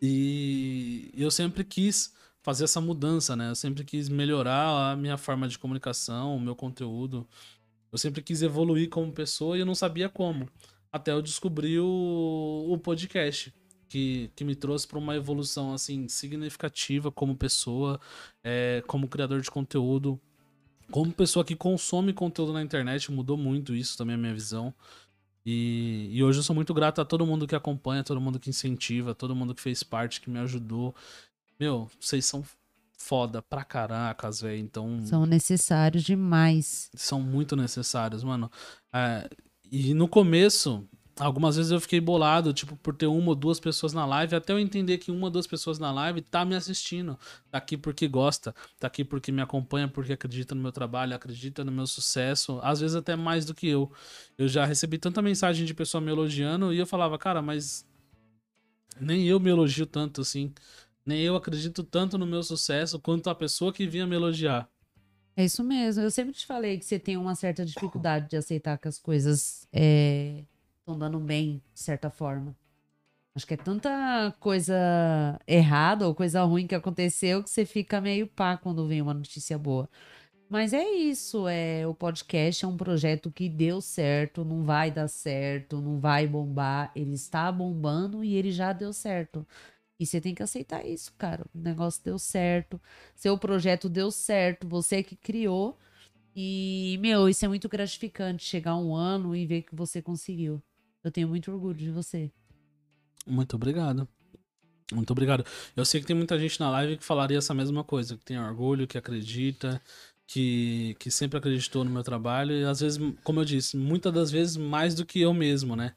E 0.00 1.10
eu 1.16 1.30
sempre 1.30 1.64
quis 1.64 2.14
fazer 2.42 2.64
essa 2.64 2.80
mudança, 2.80 3.36
né? 3.36 3.50
Eu 3.50 3.54
sempre 3.54 3.84
quis 3.84 4.08
melhorar 4.08 4.92
a 4.92 4.96
minha 4.96 5.16
forma 5.16 5.48
de 5.48 5.58
comunicação, 5.58 6.36
o 6.36 6.40
meu 6.40 6.54
conteúdo. 6.54 7.26
Eu 7.90 7.98
sempre 7.98 8.22
quis 8.22 8.42
evoluir 8.42 8.88
como 8.88 9.12
pessoa 9.12 9.56
e 9.56 9.60
eu 9.60 9.66
não 9.66 9.74
sabia 9.74 10.08
como. 10.08 10.48
Até 10.90 11.12
eu 11.12 11.20
descobri 11.20 11.78
o, 11.78 12.66
o 12.68 12.78
podcast, 12.78 13.52
que, 13.88 14.30
que 14.36 14.44
me 14.44 14.54
trouxe 14.54 14.86
para 14.86 14.98
uma 14.98 15.16
evolução 15.16 15.72
assim 15.72 16.08
significativa 16.08 17.10
como 17.10 17.36
pessoa, 17.36 18.00
é, 18.44 18.82
como 18.86 19.08
criador 19.08 19.40
de 19.40 19.50
conteúdo, 19.50 20.20
como 20.90 21.12
pessoa 21.12 21.44
que 21.44 21.56
consome 21.56 22.12
conteúdo 22.12 22.52
na 22.52 22.62
internet. 22.62 23.10
Mudou 23.10 23.36
muito 23.36 23.74
isso 23.74 23.96
também 23.96 24.14
a 24.14 24.18
minha 24.18 24.34
visão. 24.34 24.72
E, 25.50 26.10
e, 26.12 26.22
hoje 26.22 26.40
eu 26.40 26.42
sou 26.42 26.54
muito 26.54 26.74
grato 26.74 27.00
a 27.00 27.06
todo 27.06 27.24
mundo 27.24 27.46
que 27.46 27.54
acompanha, 27.56 28.04
todo 28.04 28.20
mundo 28.20 28.38
que 28.38 28.50
incentiva, 28.50 29.14
todo 29.14 29.34
mundo 29.34 29.54
que 29.54 29.62
fez 29.62 29.82
parte, 29.82 30.20
que 30.20 30.28
me 30.28 30.38
ajudou. 30.40 30.94
Meu, 31.58 31.90
vocês 31.98 32.26
são 32.26 32.44
foda 32.98 33.40
pra 33.40 33.64
caracas, 33.64 34.42
velho. 34.42 34.58
Então. 34.58 35.00
São 35.06 35.24
necessários 35.24 36.04
demais. 36.04 36.90
São 36.94 37.22
muito 37.22 37.56
necessários, 37.56 38.22
mano. 38.22 38.50
É, 38.92 39.26
e 39.72 39.94
no 39.94 40.06
começo, 40.06 40.86
algumas 41.18 41.56
vezes 41.56 41.72
eu 41.72 41.80
fiquei 41.80 42.00
bolado, 42.00 42.52
tipo, 42.52 42.76
por 42.76 42.94
ter 42.94 43.06
uma 43.06 43.30
ou 43.30 43.34
duas 43.34 43.58
pessoas 43.58 43.92
na 43.92 44.06
live, 44.06 44.36
até 44.36 44.52
eu 44.52 44.58
entender 44.58 44.98
que 44.98 45.10
uma 45.10 45.26
ou 45.26 45.30
duas 45.30 45.46
pessoas 45.46 45.78
na 45.78 45.90
live 45.92 46.20
tá 46.20 46.44
me 46.44 46.54
assistindo. 46.54 47.18
Tá 47.50 47.58
aqui 47.58 47.76
porque 47.76 48.06
gosta, 48.06 48.54
tá 48.78 48.86
aqui 48.86 49.04
porque 49.04 49.32
me 49.32 49.42
acompanha, 49.42 49.88
porque 49.88 50.12
acredita 50.12 50.54
no 50.54 50.62
meu 50.62 50.72
trabalho, 50.72 51.14
acredita 51.14 51.64
no 51.64 51.72
meu 51.72 51.86
sucesso, 51.86 52.60
às 52.62 52.80
vezes 52.80 52.96
até 52.96 53.16
mais 53.16 53.44
do 53.44 53.54
que 53.54 53.68
eu. 53.68 53.90
Eu 54.36 54.48
já 54.48 54.64
recebi 54.64 54.98
tanta 54.98 55.20
mensagem 55.20 55.66
de 55.66 55.74
pessoa 55.74 56.00
me 56.00 56.10
elogiando 56.10 56.72
e 56.72 56.78
eu 56.78 56.86
falava, 56.86 57.18
cara, 57.18 57.42
mas 57.42 57.86
nem 59.00 59.26
eu 59.26 59.40
me 59.40 59.50
elogio 59.50 59.86
tanto 59.86 60.20
assim. 60.20 60.52
Nem 61.04 61.20
eu 61.20 61.36
acredito 61.36 61.82
tanto 61.82 62.18
no 62.18 62.26
meu 62.26 62.42
sucesso 62.42 62.98
quanto 62.98 63.30
a 63.30 63.34
pessoa 63.34 63.72
que 63.72 63.86
vinha 63.86 64.06
me 64.06 64.14
elogiar. 64.14 64.68
É 65.34 65.44
isso 65.44 65.62
mesmo. 65.62 66.02
Eu 66.02 66.10
sempre 66.10 66.32
te 66.32 66.44
falei 66.44 66.78
que 66.78 66.84
você 66.84 66.98
tem 66.98 67.16
uma 67.16 67.34
certa 67.34 67.64
dificuldade 67.64 68.28
de 68.28 68.36
aceitar 68.36 68.76
que 68.76 68.88
as 68.88 68.98
coisas 68.98 69.68
é, 69.72 70.42
estão 70.88 70.98
dando 70.98 71.18
bem, 71.20 71.62
de 71.74 71.80
certa 71.80 72.10
forma. 72.10 72.56
Acho 73.34 73.46
que 73.46 73.54
é 73.54 73.56
tanta 73.56 74.34
coisa 74.40 74.74
errada 75.46 76.08
ou 76.08 76.14
coisa 76.14 76.42
ruim 76.44 76.66
que 76.66 76.74
aconteceu 76.74 77.42
que 77.42 77.50
você 77.50 77.64
fica 77.66 78.00
meio 78.00 78.26
pá 78.26 78.56
quando 78.56 78.86
vem 78.88 79.02
uma 79.02 79.14
notícia 79.14 79.58
boa. 79.58 79.88
Mas 80.48 80.72
é 80.72 80.84
isso, 80.90 81.48
é 81.48 81.86
o 81.86 81.94
podcast 81.94 82.64
é 82.64 82.68
um 82.68 82.76
projeto 82.76 83.30
que 83.32 83.48
deu 83.48 83.80
certo, 83.82 84.44
não 84.44 84.64
vai 84.64 84.90
dar 84.90 85.08
certo, 85.08 85.80
não 85.80 86.00
vai 86.00 86.26
bombar, 86.26 86.92
ele 86.96 87.14
está 87.14 87.52
bombando 87.52 88.24
e 88.24 88.34
ele 88.34 88.52
já 88.52 88.72
deu 88.72 88.92
certo. 88.92 89.46
E 90.00 90.06
você 90.06 90.20
tem 90.20 90.34
que 90.34 90.42
aceitar 90.42 90.86
isso, 90.86 91.12
cara. 91.18 91.46
O 91.54 91.58
negócio 91.60 92.02
deu 92.04 92.18
certo, 92.18 92.80
seu 93.14 93.38
projeto 93.38 93.88
deu 93.88 94.10
certo, 94.10 94.68
você 94.68 95.02
que 95.02 95.16
criou. 95.16 95.78
E, 96.36 96.98
meu, 97.00 97.28
isso 97.28 97.44
é 97.44 97.48
muito 97.48 97.68
gratificante 97.68 98.44
chegar 98.44 98.76
um 98.76 98.94
ano 98.94 99.36
e 99.36 99.46
ver 99.46 99.62
que 99.62 99.74
você 99.76 100.02
conseguiu. 100.02 100.62
Eu 101.08 101.12
tenho 101.12 101.26
muito 101.26 101.50
orgulho 101.50 101.74
de 101.74 101.90
você. 101.90 102.30
Muito 103.26 103.56
obrigado. 103.56 104.06
Muito 104.92 105.10
obrigado. 105.10 105.42
Eu 105.74 105.86
sei 105.86 106.02
que 106.02 106.06
tem 106.06 106.14
muita 106.14 106.38
gente 106.38 106.60
na 106.60 106.68
live 106.68 106.98
que 106.98 107.04
falaria 107.04 107.38
essa 107.38 107.54
mesma 107.54 107.82
coisa, 107.82 108.14
que 108.18 108.24
tem 108.26 108.38
orgulho, 108.38 108.86
que 108.86 108.98
acredita, 108.98 109.80
que, 110.26 110.94
que 110.98 111.10
sempre 111.10 111.38
acreditou 111.38 111.82
no 111.82 111.90
meu 111.90 112.02
trabalho. 112.02 112.52
E 112.52 112.62
às 112.62 112.80
vezes, 112.80 113.00
como 113.24 113.40
eu 113.40 113.44
disse, 113.46 113.74
muitas 113.74 114.12
das 114.12 114.30
vezes 114.30 114.58
mais 114.58 114.94
do 114.94 115.06
que 115.06 115.18
eu 115.18 115.32
mesmo, 115.32 115.74
né? 115.74 115.94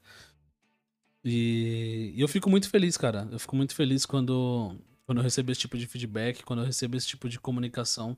E, 1.26 2.14
e 2.16 2.22
eu 2.22 2.28
fico 2.30 2.50
muito 2.50 2.70
feliz, 2.70 2.96
cara. 2.96 3.28
Eu 3.34 3.38
fico 3.38 3.58
muito 3.58 3.76
feliz 3.76 4.06
quando, 4.06 4.78
quando 5.06 5.18
eu 5.18 5.24
recebo 5.24 5.52
esse 5.52 5.60
tipo 5.60 5.78
de 5.78 5.88
feedback, 5.88 6.42
quando 6.44 6.60
eu 6.60 6.66
recebo 6.66 6.96
esse 6.96 7.08
tipo 7.08 7.28
de 7.28 7.38
comunicação. 7.38 8.18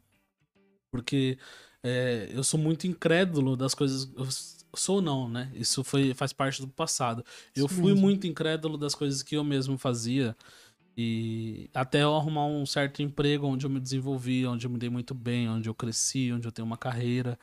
Porque 0.91 1.39
é, 1.81 2.29
eu 2.31 2.43
sou 2.43 2.59
muito 2.59 2.85
incrédulo 2.85 3.57
das 3.57 3.73
coisas. 3.73 4.62
Sou 4.75 5.01
não, 5.01 5.29
né? 5.29 5.51
Isso 5.53 5.83
foi, 5.83 6.13
faz 6.13 6.33
parte 6.33 6.61
do 6.61 6.67
passado. 6.67 7.23
Eu 7.55 7.65
Isso 7.65 7.75
fui 7.75 7.91
mesmo. 7.93 8.01
muito 8.01 8.27
incrédulo 8.27 8.77
das 8.77 8.95
coisas 8.95 9.23
que 9.23 9.35
eu 9.35 9.43
mesmo 9.43 9.77
fazia. 9.77 10.35
E 10.95 11.69
até 11.73 12.03
eu 12.03 12.15
arrumar 12.15 12.45
um 12.45 12.65
certo 12.65 13.01
emprego 13.01 13.47
onde 13.47 13.65
eu 13.65 13.69
me 13.69 13.79
desenvolvi, 13.79 14.45
onde 14.45 14.67
eu 14.67 14.71
me 14.71 14.77
dei 14.77 14.89
muito 14.89 15.13
bem, 15.13 15.49
onde 15.49 15.67
eu 15.67 15.73
cresci, 15.73 16.31
onde 16.31 16.47
eu 16.47 16.51
tenho 16.51 16.65
uma 16.65 16.77
carreira. 16.77 17.37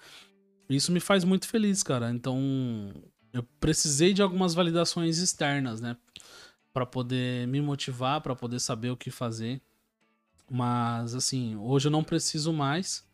Isso 0.69 0.93
me 0.93 1.01
faz 1.01 1.25
muito 1.25 1.49
feliz, 1.49 1.83
cara. 1.83 2.11
Então, 2.11 2.93
eu 3.33 3.43
precisei 3.59 4.13
de 4.13 4.23
algumas 4.23 4.55
validações 4.55 5.19
externas, 5.19 5.81
né? 5.81 5.97
Pra 6.73 6.87
poder 6.87 7.49
me 7.49 7.61
motivar, 7.61 8.21
pra 8.21 8.37
poder 8.37 8.61
saber 8.61 8.91
o 8.91 8.97
que 8.97 9.11
fazer. 9.11 9.61
Mas, 10.49 11.15
assim, 11.15 11.57
hoje 11.57 11.89
eu 11.89 11.93
não 11.93 12.05
preciso 12.05 12.53
mais. 12.53 13.05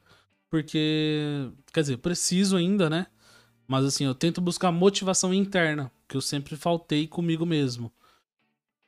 Porque, 0.50 1.50
quer 1.72 1.80
dizer, 1.80 1.96
preciso 1.98 2.56
ainda, 2.56 2.90
né? 2.90 3.06
Mas, 3.66 3.84
assim, 3.84 4.04
eu 4.04 4.14
tento 4.14 4.40
buscar 4.40 4.70
motivação 4.70 5.34
interna, 5.34 5.90
que 6.08 6.16
eu 6.16 6.20
sempre 6.20 6.56
faltei 6.56 7.06
comigo 7.06 7.44
mesmo. 7.44 7.90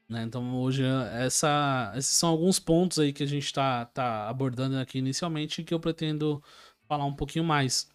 Né? 0.09 0.23
Então, 0.23 0.57
hoje, 0.57 0.83
essa, 1.13 1.93
esses 1.97 2.17
são 2.17 2.31
alguns 2.31 2.59
pontos 2.59 2.99
aí 2.99 3.13
que 3.13 3.23
a 3.23 3.27
gente 3.27 3.53
tá, 3.53 3.85
tá 3.87 4.29
abordando 4.29 4.79
aqui 4.79 4.99
inicialmente 4.99 5.63
que 5.63 5.75
eu 5.75 5.81
pretendo 5.81 6.43
falar 6.89 7.05
um 7.05 7.13
pouquinho 7.13 7.45
mais. 7.45 7.89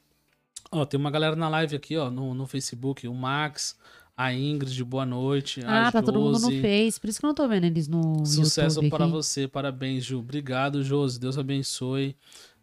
Ó, 0.71 0.85
tem 0.85 0.99
uma 0.99 1.09
galera 1.09 1.35
na 1.35 1.49
live 1.49 1.75
aqui, 1.75 1.97
ó, 1.97 2.11
no, 2.11 2.33
no 2.33 2.45
Facebook, 2.45 3.07
o 3.07 3.13
Max, 3.13 3.77
a 4.15 4.31
Ingrid, 4.31 4.83
boa 4.83 5.05
noite. 5.05 5.61
Ah, 5.65 5.91
tá 5.91 6.01
todo 6.01 6.19
mundo 6.19 6.39
no 6.39 6.51
Josi. 6.51 6.61
Face. 6.61 6.99
Por 6.99 7.09
isso 7.09 7.19
que 7.19 7.25
eu 7.25 7.29
não 7.29 7.35
tô 7.35 7.47
vendo 7.47 7.65
eles 7.65 7.87
no 7.87 8.23
Sucesso 8.25 8.77
YouTube 8.77 8.89
para 8.91 9.07
você, 9.07 9.47
parabéns, 9.47 10.05
Ju. 10.05 10.19
Obrigado, 10.19 10.83
Josi. 10.83 11.19
Deus 11.19 11.37
abençoe. 11.37 12.15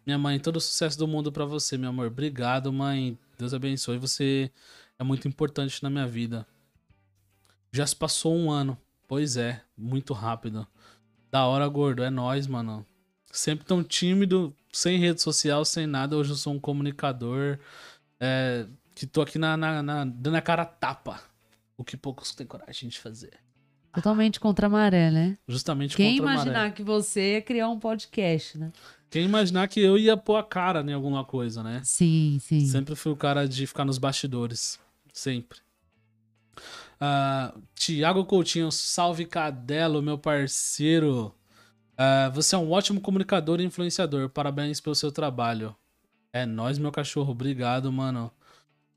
Minha 0.05 0.17
mãe, 0.17 0.39
todo 0.39 0.55
o 0.55 0.61
sucesso 0.61 0.97
do 0.97 1.07
mundo 1.07 1.31
para 1.31 1.45
você, 1.45 1.77
meu 1.77 1.89
amor. 1.89 2.07
Obrigado, 2.07 2.71
mãe. 2.71 3.17
Deus 3.41 3.53
abençoe. 3.53 3.97
Você 3.97 4.51
é 4.99 5.03
muito 5.03 5.27
importante 5.27 5.81
na 5.83 5.89
minha 5.89 6.07
vida. 6.07 6.45
Já 7.71 7.85
se 7.87 7.95
passou 7.95 8.35
um 8.35 8.51
ano. 8.51 8.77
Pois 9.07 9.35
é, 9.35 9.61
muito 9.75 10.13
rápido. 10.13 10.65
Da 11.31 11.45
hora, 11.45 11.67
gordo. 11.67 12.03
É 12.03 12.09
nóis, 12.09 12.47
mano. 12.47 12.85
Sempre 13.31 13.65
tão 13.65 13.83
tímido, 13.83 14.55
sem 14.71 14.97
rede 14.99 15.21
social, 15.21 15.65
sem 15.65 15.87
nada. 15.87 16.15
Hoje 16.15 16.31
eu 16.31 16.35
sou 16.35 16.53
um 16.53 16.59
comunicador. 16.59 17.57
é, 18.19 18.67
que 18.93 19.07
tô 19.07 19.21
aqui 19.21 19.39
na, 19.39 19.57
na, 19.57 19.81
na- 19.81 20.05
dando 20.05 20.35
a 20.35 20.41
cara 20.41 20.65
tapa. 20.65 21.19
O 21.77 21.83
que 21.83 21.97
poucos 21.97 22.35
têm 22.35 22.45
coragem 22.45 22.87
de 22.89 22.99
fazer. 22.99 23.33
Totalmente 23.93 24.39
contra 24.39 24.67
a 24.67 24.69
maré, 24.69 25.11
né? 25.11 25.37
Justamente 25.47 25.95
Quem 25.95 26.17
contra 26.17 26.23
a 26.23 26.35
maré. 26.35 26.49
imaginar 26.49 26.73
que 26.73 26.83
você 26.83 27.33
ia 27.33 27.41
criar 27.41 27.69
um 27.69 27.79
podcast, 27.79 28.57
né? 28.57 28.71
Quem 29.09 29.25
imaginar 29.25 29.67
que 29.67 29.79
eu 29.81 29.97
ia 29.97 30.15
pôr 30.15 30.37
a 30.37 30.43
cara 30.43 30.81
em 30.81 30.93
alguma 30.93 31.25
coisa, 31.25 31.61
né? 31.61 31.81
Sim, 31.83 32.37
sim. 32.41 32.65
Sempre 32.65 32.95
fui 32.95 33.11
o 33.11 33.15
cara 33.17 33.45
de 33.45 33.67
ficar 33.67 33.83
nos 33.83 33.97
bastidores. 33.97 34.79
Sempre. 35.13 35.59
Ah, 36.99 37.53
Tiago 37.75 38.23
Coutinho, 38.23 38.71
salve 38.71 39.25
Cadelo, 39.25 40.01
meu 40.01 40.17
parceiro. 40.17 41.35
Ah, 41.97 42.31
você 42.33 42.55
é 42.55 42.57
um 42.57 42.71
ótimo 42.71 43.01
comunicador 43.01 43.59
e 43.59 43.65
influenciador. 43.65 44.29
Parabéns 44.29 44.79
pelo 44.79 44.95
seu 44.95 45.11
trabalho. 45.11 45.75
É 46.31 46.45
nóis, 46.45 46.77
meu 46.77 46.91
cachorro. 46.91 47.31
Obrigado, 47.31 47.91
mano. 47.91 48.31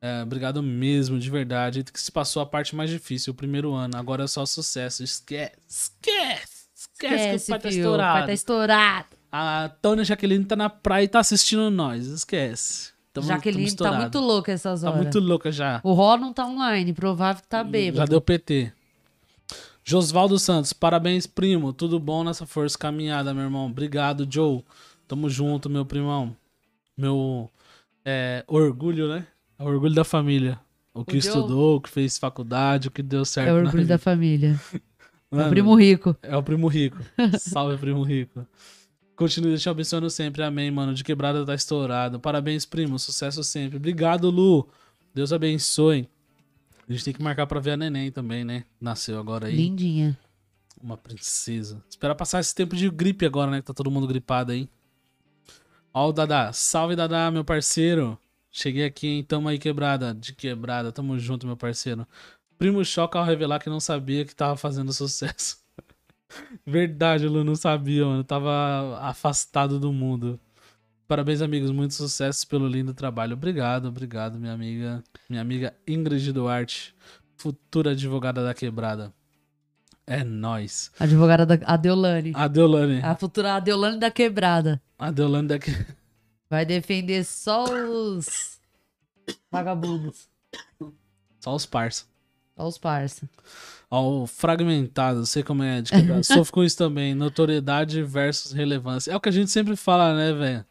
É, 0.06 0.22
obrigado 0.22 0.62
mesmo, 0.62 1.18
de 1.18 1.30
verdade. 1.30 1.82
Que 1.82 1.98
se 1.98 2.12
passou 2.12 2.42
a 2.42 2.46
parte 2.46 2.76
mais 2.76 2.90
difícil, 2.90 3.32
o 3.32 3.34
primeiro 3.34 3.72
ano. 3.72 3.96
Agora 3.96 4.24
é 4.24 4.26
só 4.26 4.44
sucesso. 4.44 5.02
Esquece, 5.02 5.56
esquece, 5.66 6.66
Esquece, 6.74 7.46
que 7.46 7.52
o 7.52 7.54
pai 7.54 7.58
tá 7.58 7.68
estourado. 7.70 8.10
O 8.10 8.18
pai 8.18 8.26
tá 8.26 8.32
estourado. 8.34 9.06
A 9.32 9.70
Tônia 9.80 10.04
Jaqueline 10.04 10.44
tá 10.44 10.54
na 10.56 10.68
praia 10.68 11.04
e 11.04 11.08
tá 11.08 11.20
assistindo 11.20 11.70
nós. 11.70 12.06
Esquece. 12.06 12.92
Tamo, 13.14 13.26
Jaqueline 13.28 13.74
tamo 13.74 13.92
tá 13.92 13.98
muito 13.98 14.20
louca 14.20 14.52
essas 14.52 14.82
Tá 14.82 14.90
horas. 14.90 15.02
muito 15.04 15.20
louca 15.20 15.50
já. 15.50 15.80
O 15.82 15.94
Ró 15.94 16.18
não 16.18 16.34
tá 16.34 16.44
online, 16.44 16.92
provável 16.92 17.40
que 17.40 17.48
tá 17.48 17.64
bêbado. 17.64 17.96
Já 17.96 18.04
deu 18.04 18.20
PT. 18.20 18.74
Josvaldo 19.82 20.38
Santos, 20.38 20.74
parabéns, 20.74 21.26
primo. 21.26 21.72
Tudo 21.72 21.98
bom 21.98 22.22
nessa 22.22 22.44
força 22.44 22.76
caminhada, 22.76 23.32
meu 23.32 23.44
irmão. 23.44 23.64
Obrigado, 23.66 24.28
Joe. 24.30 24.62
Tamo 25.08 25.30
junto, 25.30 25.70
meu 25.70 25.86
primão. 25.86 26.36
Meu 26.94 27.50
é, 28.04 28.44
orgulho, 28.46 29.08
né? 29.08 29.26
É 29.64 29.68
o 29.68 29.70
orgulho 29.70 29.94
da 29.94 30.04
família. 30.04 30.60
O 30.92 31.04
que 31.04 31.16
O 31.16 31.20
Joe? 31.20 31.28
estudou, 31.28 31.76
o 31.76 31.80
que 31.80 31.88
fez 31.88 32.18
faculdade, 32.18 32.88
o 32.88 32.90
que 32.90 33.02
deu 33.02 33.24
certo. 33.24 33.48
É 33.48 33.52
o 33.52 33.56
na 33.56 33.64
orgulho 33.64 33.86
da 33.86 33.98
família. 33.98 34.60
É 34.74 35.36
Mano, 35.36 35.48
o 35.48 35.50
primo 35.50 35.74
rico. 35.74 36.16
É 36.22 36.36
o 36.36 36.42
primo 36.42 36.68
rico. 36.68 36.98
Salve, 37.40 37.76
primo 37.78 38.02
rico. 38.04 38.46
Continue 39.16 39.58
te 39.58 39.68
abençoando 39.68 40.08
sempre. 40.10 40.42
Amém, 40.42 40.70
mano. 40.70 40.94
De 40.94 41.02
quebrada 41.02 41.44
tá 41.44 41.54
estourado. 41.54 42.20
Parabéns, 42.20 42.64
primo. 42.64 42.98
Sucesso 42.98 43.42
sempre. 43.42 43.78
Obrigado, 43.78 44.30
Lu. 44.30 44.68
Deus 45.12 45.32
abençoe. 45.32 46.08
A 46.88 46.92
gente 46.92 47.04
tem 47.04 47.14
que 47.14 47.22
marcar 47.22 47.46
pra 47.46 47.58
ver 47.58 47.72
a 47.72 47.76
neném 47.76 48.12
também, 48.12 48.44
né? 48.44 48.64
Nasceu 48.80 49.18
agora 49.18 49.46
aí. 49.46 49.56
Lindinha. 49.56 50.16
Uma 50.80 50.96
princesa. 50.96 51.82
Espera 51.88 52.14
passar 52.14 52.40
esse 52.40 52.54
tempo 52.54 52.76
de 52.76 52.88
gripe 52.90 53.24
agora, 53.24 53.50
né? 53.50 53.60
Que 53.60 53.66
tá 53.66 53.72
todo 53.74 53.90
mundo 53.90 54.06
gripado 54.06 54.52
aí. 54.52 54.68
Ó 55.92 56.08
o 56.08 56.12
Dadá. 56.12 56.52
Salve, 56.52 56.94
Dadá, 56.94 57.30
meu 57.30 57.44
parceiro. 57.44 58.18
Cheguei 58.56 58.84
aqui, 58.84 59.08
hein? 59.08 59.24
Tamo 59.24 59.48
aí 59.48 59.58
quebrada. 59.58 60.14
De 60.14 60.32
quebrada. 60.32 60.92
Tamo 60.92 61.18
junto, 61.18 61.44
meu 61.44 61.56
parceiro. 61.56 62.06
Primo 62.56 62.84
choca 62.84 63.18
ao 63.18 63.24
revelar 63.24 63.58
que 63.58 63.68
não 63.68 63.80
sabia 63.80 64.24
que 64.24 64.32
tava 64.32 64.56
fazendo 64.56 64.92
sucesso. 64.92 65.58
Verdade, 66.64 67.26
Lu, 67.26 67.42
não 67.42 67.56
sabia, 67.56 68.06
mano. 68.06 68.22
Tava 68.22 68.96
afastado 69.00 69.80
do 69.80 69.92
mundo. 69.92 70.38
Parabéns, 71.08 71.42
amigos. 71.42 71.72
Muito 71.72 71.94
sucesso 71.94 72.46
pelo 72.46 72.68
lindo 72.68 72.94
trabalho. 72.94 73.32
Obrigado, 73.32 73.88
obrigado, 73.88 74.38
minha 74.38 74.52
amiga. 74.52 75.02
Minha 75.28 75.42
amiga 75.42 75.74
Ingrid 75.84 76.32
Duarte, 76.32 76.94
futura 77.36 77.90
advogada 77.90 78.44
da 78.44 78.54
quebrada. 78.54 79.12
É 80.06 80.22
nóis. 80.22 80.92
Advogada 81.00 81.44
da 81.44 81.58
Adeolane. 81.66 82.30
A 82.36 82.46
Deolane. 82.46 83.00
A 83.02 83.16
futura 83.16 83.56
Adeolane 83.56 83.98
da 83.98 84.12
quebrada. 84.12 84.80
A 84.96 85.10
Deolane 85.10 85.48
da 85.48 85.58
que... 85.58 85.72
Vai 86.48 86.64
defender 86.64 87.24
só 87.24 87.64
os 87.64 88.60
vagabundos. 89.50 90.28
Só 91.40 91.54
os 91.54 91.66
parça. 91.66 92.06
Só 92.56 92.66
os 92.66 92.78
parça. 92.78 93.28
Ó, 93.90 94.22
o 94.22 94.26
fragmentado, 94.26 95.26
sei 95.26 95.42
como 95.42 95.62
é 95.62 95.82
de. 95.82 95.90
Sofro 96.24 96.52
com 96.52 96.64
isso 96.64 96.76
também. 96.76 97.14
Notoriedade 97.14 98.02
versus 98.02 98.52
relevância. 98.52 99.12
É 99.12 99.16
o 99.16 99.20
que 99.20 99.28
a 99.28 99.32
gente 99.32 99.50
sempre 99.50 99.76
fala, 99.76 100.14
né, 100.14 100.32
velho? 100.32 100.64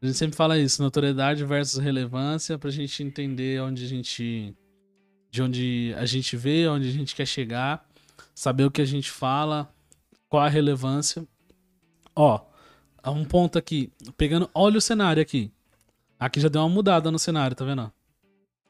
A 0.00 0.06
gente 0.06 0.18
sempre 0.18 0.36
fala 0.36 0.58
isso, 0.58 0.82
notoriedade 0.82 1.44
versus 1.44 1.78
relevância, 1.78 2.58
pra 2.58 2.70
gente 2.70 3.02
entender 3.02 3.60
onde 3.60 3.84
a 3.84 3.88
gente. 3.88 4.54
De 5.30 5.42
onde 5.42 5.94
a 5.96 6.06
gente 6.06 6.36
vê, 6.36 6.68
onde 6.68 6.88
a 6.88 6.92
gente 6.92 7.14
quer 7.14 7.26
chegar, 7.26 7.86
saber 8.34 8.64
o 8.64 8.70
que 8.70 8.80
a 8.80 8.86
gente 8.86 9.10
fala, 9.10 9.72
qual 10.28 10.42
a 10.42 10.48
relevância. 10.48 11.26
Ó, 12.14 12.40
um 13.10 13.24
ponto 13.24 13.58
aqui. 13.58 13.92
Pegando. 14.16 14.50
Olha 14.54 14.78
o 14.78 14.80
cenário 14.80 15.20
aqui. 15.22 15.52
Aqui 16.18 16.40
já 16.40 16.48
deu 16.48 16.62
uma 16.62 16.68
mudada 16.68 17.10
no 17.10 17.18
cenário, 17.18 17.54
tá 17.56 17.64
vendo? 17.64 17.92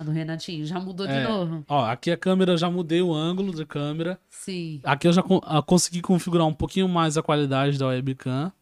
Do 0.01 0.11
Renatinho. 0.11 0.67
Já 0.67 0.79
mudou 0.79 1.07
de 1.07 1.13
É. 1.15 1.23
novo? 1.27 1.65
Ó, 1.69 1.85
aqui 1.87 2.11
a 2.11 2.17
câmera, 2.17 2.53
eu 2.53 2.59
já 2.59 2.71
mudei 2.71 3.01
o 3.01 3.15
ângulo 3.15 3.53
da 3.57 3.65
câmera. 3.65 4.21
Sim. 4.29 4.81
Aqui 4.85 5.09
eu 5.09 5.13
já 5.13 5.23
ah, 5.45 5.63
consegui 5.63 6.03
configurar 6.03 6.47
um 6.47 6.53
pouquinho 6.53 6.89
mais 6.89 7.17
a 7.17 7.23
qualidade 7.23 7.79
da 7.79 7.87
webcam. 7.87 8.53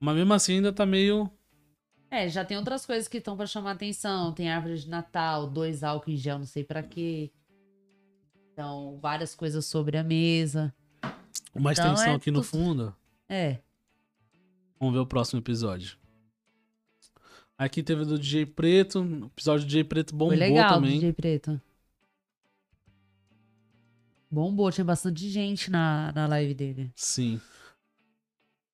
Mas 0.00 0.16
mesmo 0.16 0.32
assim 0.34 0.54
ainda 0.54 0.72
tá 0.72 0.84
meio. 0.84 1.30
É, 2.10 2.28
já 2.28 2.44
tem 2.44 2.56
outras 2.56 2.84
coisas 2.84 3.06
que 3.06 3.18
estão 3.18 3.36
pra 3.36 3.46
chamar 3.46 3.72
atenção. 3.72 4.32
Tem 4.32 4.50
árvore 4.50 4.78
de 4.78 4.88
Natal, 4.88 5.46
dois 5.46 5.84
álcool 5.84 6.10
em 6.10 6.16
gel, 6.16 6.38
não 6.40 6.46
sei 6.46 6.64
pra 6.64 6.82
quê. 6.82 7.30
Então, 8.52 8.98
várias 9.00 9.34
coisas 9.34 9.64
sobre 9.66 9.96
a 9.96 10.02
mesa. 10.02 10.74
uma 11.54 11.72
Então, 11.72 11.84
extensão 11.92 12.12
é 12.12 12.16
aqui 12.16 12.30
no 12.30 12.40
tudo- 12.40 12.48
fundo. 12.50 12.96
É. 13.28 13.58
Vamos 14.80 14.94
ver 14.94 15.00
o 15.00 15.06
próximo 15.06 15.38
episódio. 15.40 15.98
Aqui 17.58 17.82
teve 17.82 18.06
do 18.06 18.18
DJ 18.18 18.46
Preto. 18.46 19.02
O 19.02 19.26
episódio 19.26 19.66
do 19.66 19.68
DJ 19.68 19.84
Preto 19.84 20.12
bombou 20.14 20.28
Foi 20.28 20.36
legal, 20.38 20.74
também. 20.76 20.92
DJ 20.94 21.12
Preto. 21.12 21.60
Bombou, 24.30 24.70
tinha 24.72 24.84
bastante 24.84 25.28
gente 25.28 25.70
na, 25.70 26.10
na 26.14 26.26
live 26.26 26.54
dele. 26.54 26.90
Sim. 26.96 27.38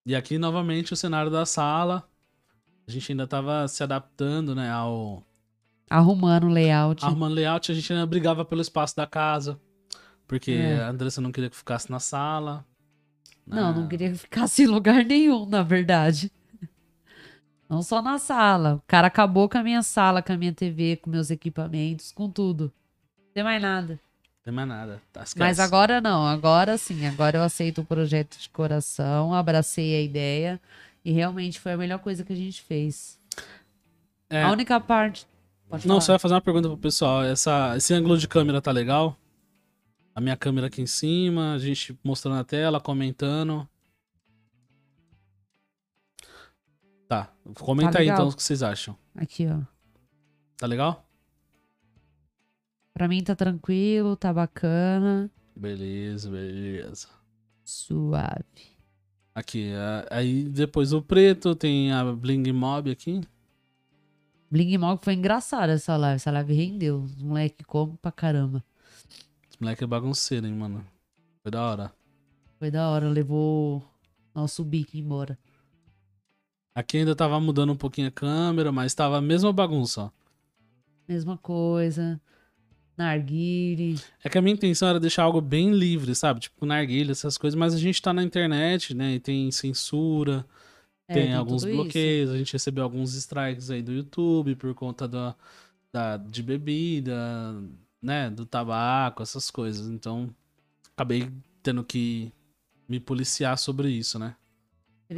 E 0.05 0.15
aqui 0.15 0.39
novamente 0.39 0.93
o 0.93 0.97
cenário 0.97 1.31
da 1.31 1.45
sala. 1.45 2.09
A 2.87 2.91
gente 2.93 3.11
ainda 3.11 3.27
tava 3.27 3.67
se 3.67 3.83
adaptando, 3.83 4.55
né, 4.55 4.71
ao 4.71 5.27
Arrumando 5.91 6.45
o 6.45 6.51
layout. 6.51 7.05
arrumando 7.05 7.35
layout. 7.35 7.73
A 7.73 7.75
gente 7.75 7.93
ainda 7.93 8.07
brigava 8.07 8.45
pelo 8.45 8.61
espaço 8.61 8.95
da 8.95 9.07
casa. 9.09 9.61
Porque 10.29 10.53
É. 10.53 10.81
a 10.83 10.89
Andressa 10.91 11.21
não 11.21 11.33
queria 11.33 11.51
que 11.51 11.57
ficasse 11.57 11.91
na 11.91 11.99
sala. 11.99 12.65
Não, 13.47 13.69
Ah, 13.69 13.73
não 13.73 13.87
queria 13.89 14.11
que 14.11 14.19
ficasse 14.19 14.63
em 14.65 14.67
lugar 14.67 15.05
nenhum, 15.05 15.47
na 15.47 15.63
verdade. 15.63 16.33
Não 17.69 17.83
só 17.83 18.01
na 18.01 18.19
sala. 18.19 18.77
O 18.77 18.83
cara 18.87 19.07
acabou 19.09 19.49
com 19.49 19.59
a 19.59 19.63
minha 19.63 19.83
sala, 19.83 20.23
com 20.23 20.33
a 20.33 20.37
minha 20.37 20.53
TV, 20.53 20.97
com 20.97 21.11
meus 21.11 21.31
equipamentos, 21.31 22.13
com 22.13 22.31
tudo. 22.31 22.73
Não 23.19 23.33
tem 23.35 23.43
mais 23.45 23.61
nada. 23.61 23.89
Não 23.95 24.43
tem 24.45 24.55
mais 24.55 24.69
nada. 24.69 25.03
Tá. 25.13 25.25
Mas 25.37 25.59
agora 25.59 26.01
não, 26.01 26.25
agora 26.27 26.79
sim, 26.79 27.07
agora 27.07 27.39
eu 27.39 27.43
aceito 27.43 27.81
o 27.81 27.85
projeto 27.85 28.39
de 28.39 28.49
coração, 28.51 29.35
abracei 29.35 29.97
a 29.97 30.01
ideia 30.03 30.61
e 31.05 31.11
realmente 31.13 31.59
foi 31.59 31.73
a 31.73 31.77
melhor 31.77 31.99
coisa 31.99 32.25
que 32.25 32.33
a 32.33 32.37
gente 32.37 32.63
fez. 32.63 33.19
É. 34.31 34.43
A 34.43 34.51
única 34.53 34.79
parte. 34.81 35.27
Pode 35.69 35.87
Não, 35.89 35.95
falar. 35.97 36.01
só 36.03 36.13
ia 36.13 36.19
fazer 36.21 36.35
uma 36.35 36.41
pergunta 36.41 36.69
pro 36.69 36.77
pessoal. 36.79 37.25
Essa, 37.25 37.75
esse 37.77 37.93
ângulo 37.93 38.17
de 38.17 38.29
câmera 38.29 38.61
tá 38.63 38.71
legal? 38.71 39.17
A 40.17 40.21
minha 40.21 40.35
câmera 40.37 40.69
aqui 40.69 40.81
em 40.81 40.87
cima, 40.87 41.53
a 41.53 41.59
gente 41.59 41.97
mostrando 42.03 42.39
a 42.41 42.45
tela, 42.45 42.81
comentando. 42.81 43.69
Tá. 47.07 47.31
Comenta 47.61 47.93
Tá 47.93 47.99
aí 48.01 48.09
então 48.09 48.29
o 48.29 48.35
que 48.35 48.43
vocês 48.43 48.63
acham. 48.63 48.97
Aqui, 49.15 49.47
ó. 49.47 49.61
Tá 50.57 50.67
legal? 50.67 51.07
Pra 52.95 53.07
mim 53.07 53.23
tá 53.23 53.37
tranquilo, 53.37 54.17
tá 54.17 54.33
bacana, 54.33 55.31
Beleza, 55.55 56.31
beleza. 56.31 57.09
suave. 57.63 58.75
Aqui, 59.35 59.71
a- 59.75 60.07
aí 60.11 60.45
depois 60.45 60.95
o 60.95 61.03
preto, 61.03 61.55
tem 61.55 61.93
a 61.93 62.03
Bling 62.11 62.51
Mob 62.53 62.91
aqui. 62.91 63.21
Bling 64.51 64.79
Mob 64.79 64.99
foi 65.05 65.13
engraçado 65.13 65.69
essa 65.71 65.95
live, 65.95 66.17
essa 66.17 66.31
live 66.31 66.55
rendeu. 66.55 67.03
Os 67.03 67.23
moleque 67.23 67.63
come 67.65 67.99
pra 68.01 68.11
caramba. 68.11 68.65
Esse 69.57 69.63
moleque 69.63 69.85
é 69.85 69.87
bagunceiro, 69.87 70.47
hein, 70.47 70.53
mano. 70.53 70.87
Foi 71.43 71.51
da 71.51 71.63
hora. 71.63 71.93
Foi 72.59 72.71
da 72.71 72.91
hora, 72.91 73.09
levou 73.09 73.83
nosso 74.35 74.63
bico 74.63 74.97
embora. 74.99 75.39
Aqui 76.75 76.99
ainda 76.99 77.17
tava 77.17 77.41
mudando 77.41 77.73
um 77.73 77.77
pouquinho 77.77 78.09
a 78.09 78.11
câmera, 78.11 78.71
mas 78.71 78.93
tava 78.95 79.17
a 79.17 79.21
mesma 79.23 79.51
bagunça, 79.53 80.03
ó. 80.03 80.11
Mesma 81.09 81.39
coisa. 81.39 82.21
Narguile. 82.99 83.99
É 84.23 84.29
que 84.29 84.37
a 84.37 84.43
minha 84.43 84.55
intenção 84.55 84.89
era 84.89 85.01
deixar 85.01 85.23
algo 85.23 85.41
bem 85.41 85.71
livre, 85.73 86.15
sabe? 86.15 86.41
Tipo, 86.41 86.67
narguilha, 86.67 87.13
essas 87.13 87.39
coisas, 87.39 87.59
mas 87.59 87.73
a 87.75 87.79
gente 87.79 88.01
tá 88.03 88.13
na 88.13 88.23
internet, 88.23 88.93
né? 88.95 89.15
E 89.15 89.21
tem 89.21 89.51
censura, 89.51 90.45
É, 91.09 91.15
tem, 91.15 91.35
alguns 91.35 91.63
tudo 91.63 91.73
isso. 91.73 91.83
bloqueios, 91.83 92.31
a 92.31 92.37
gente 92.37 92.53
recebeu 92.53 92.85
alguns 92.85 93.15
strikes 93.15 93.71
aí 93.71 93.83
do 93.83 93.93
YouTube 93.93 94.55
por 94.57 94.75
conta 94.75 95.07
da, 95.09 95.35
da, 95.93 96.17
de 96.19 96.43
bebida, 96.43 97.15
né? 98.03 98.31
Do 98.31 98.45
tabaco, 98.47 99.23
essas 99.23 99.51
coisas. 99.51 99.87
Então, 99.89 100.35
acabei 100.95 101.31
tendo 101.63 101.85
que 101.85 102.33
me 102.89 103.01
policiar 103.01 103.59
sobre 103.59 103.91
isso, 103.91 104.19
né? 104.19 104.37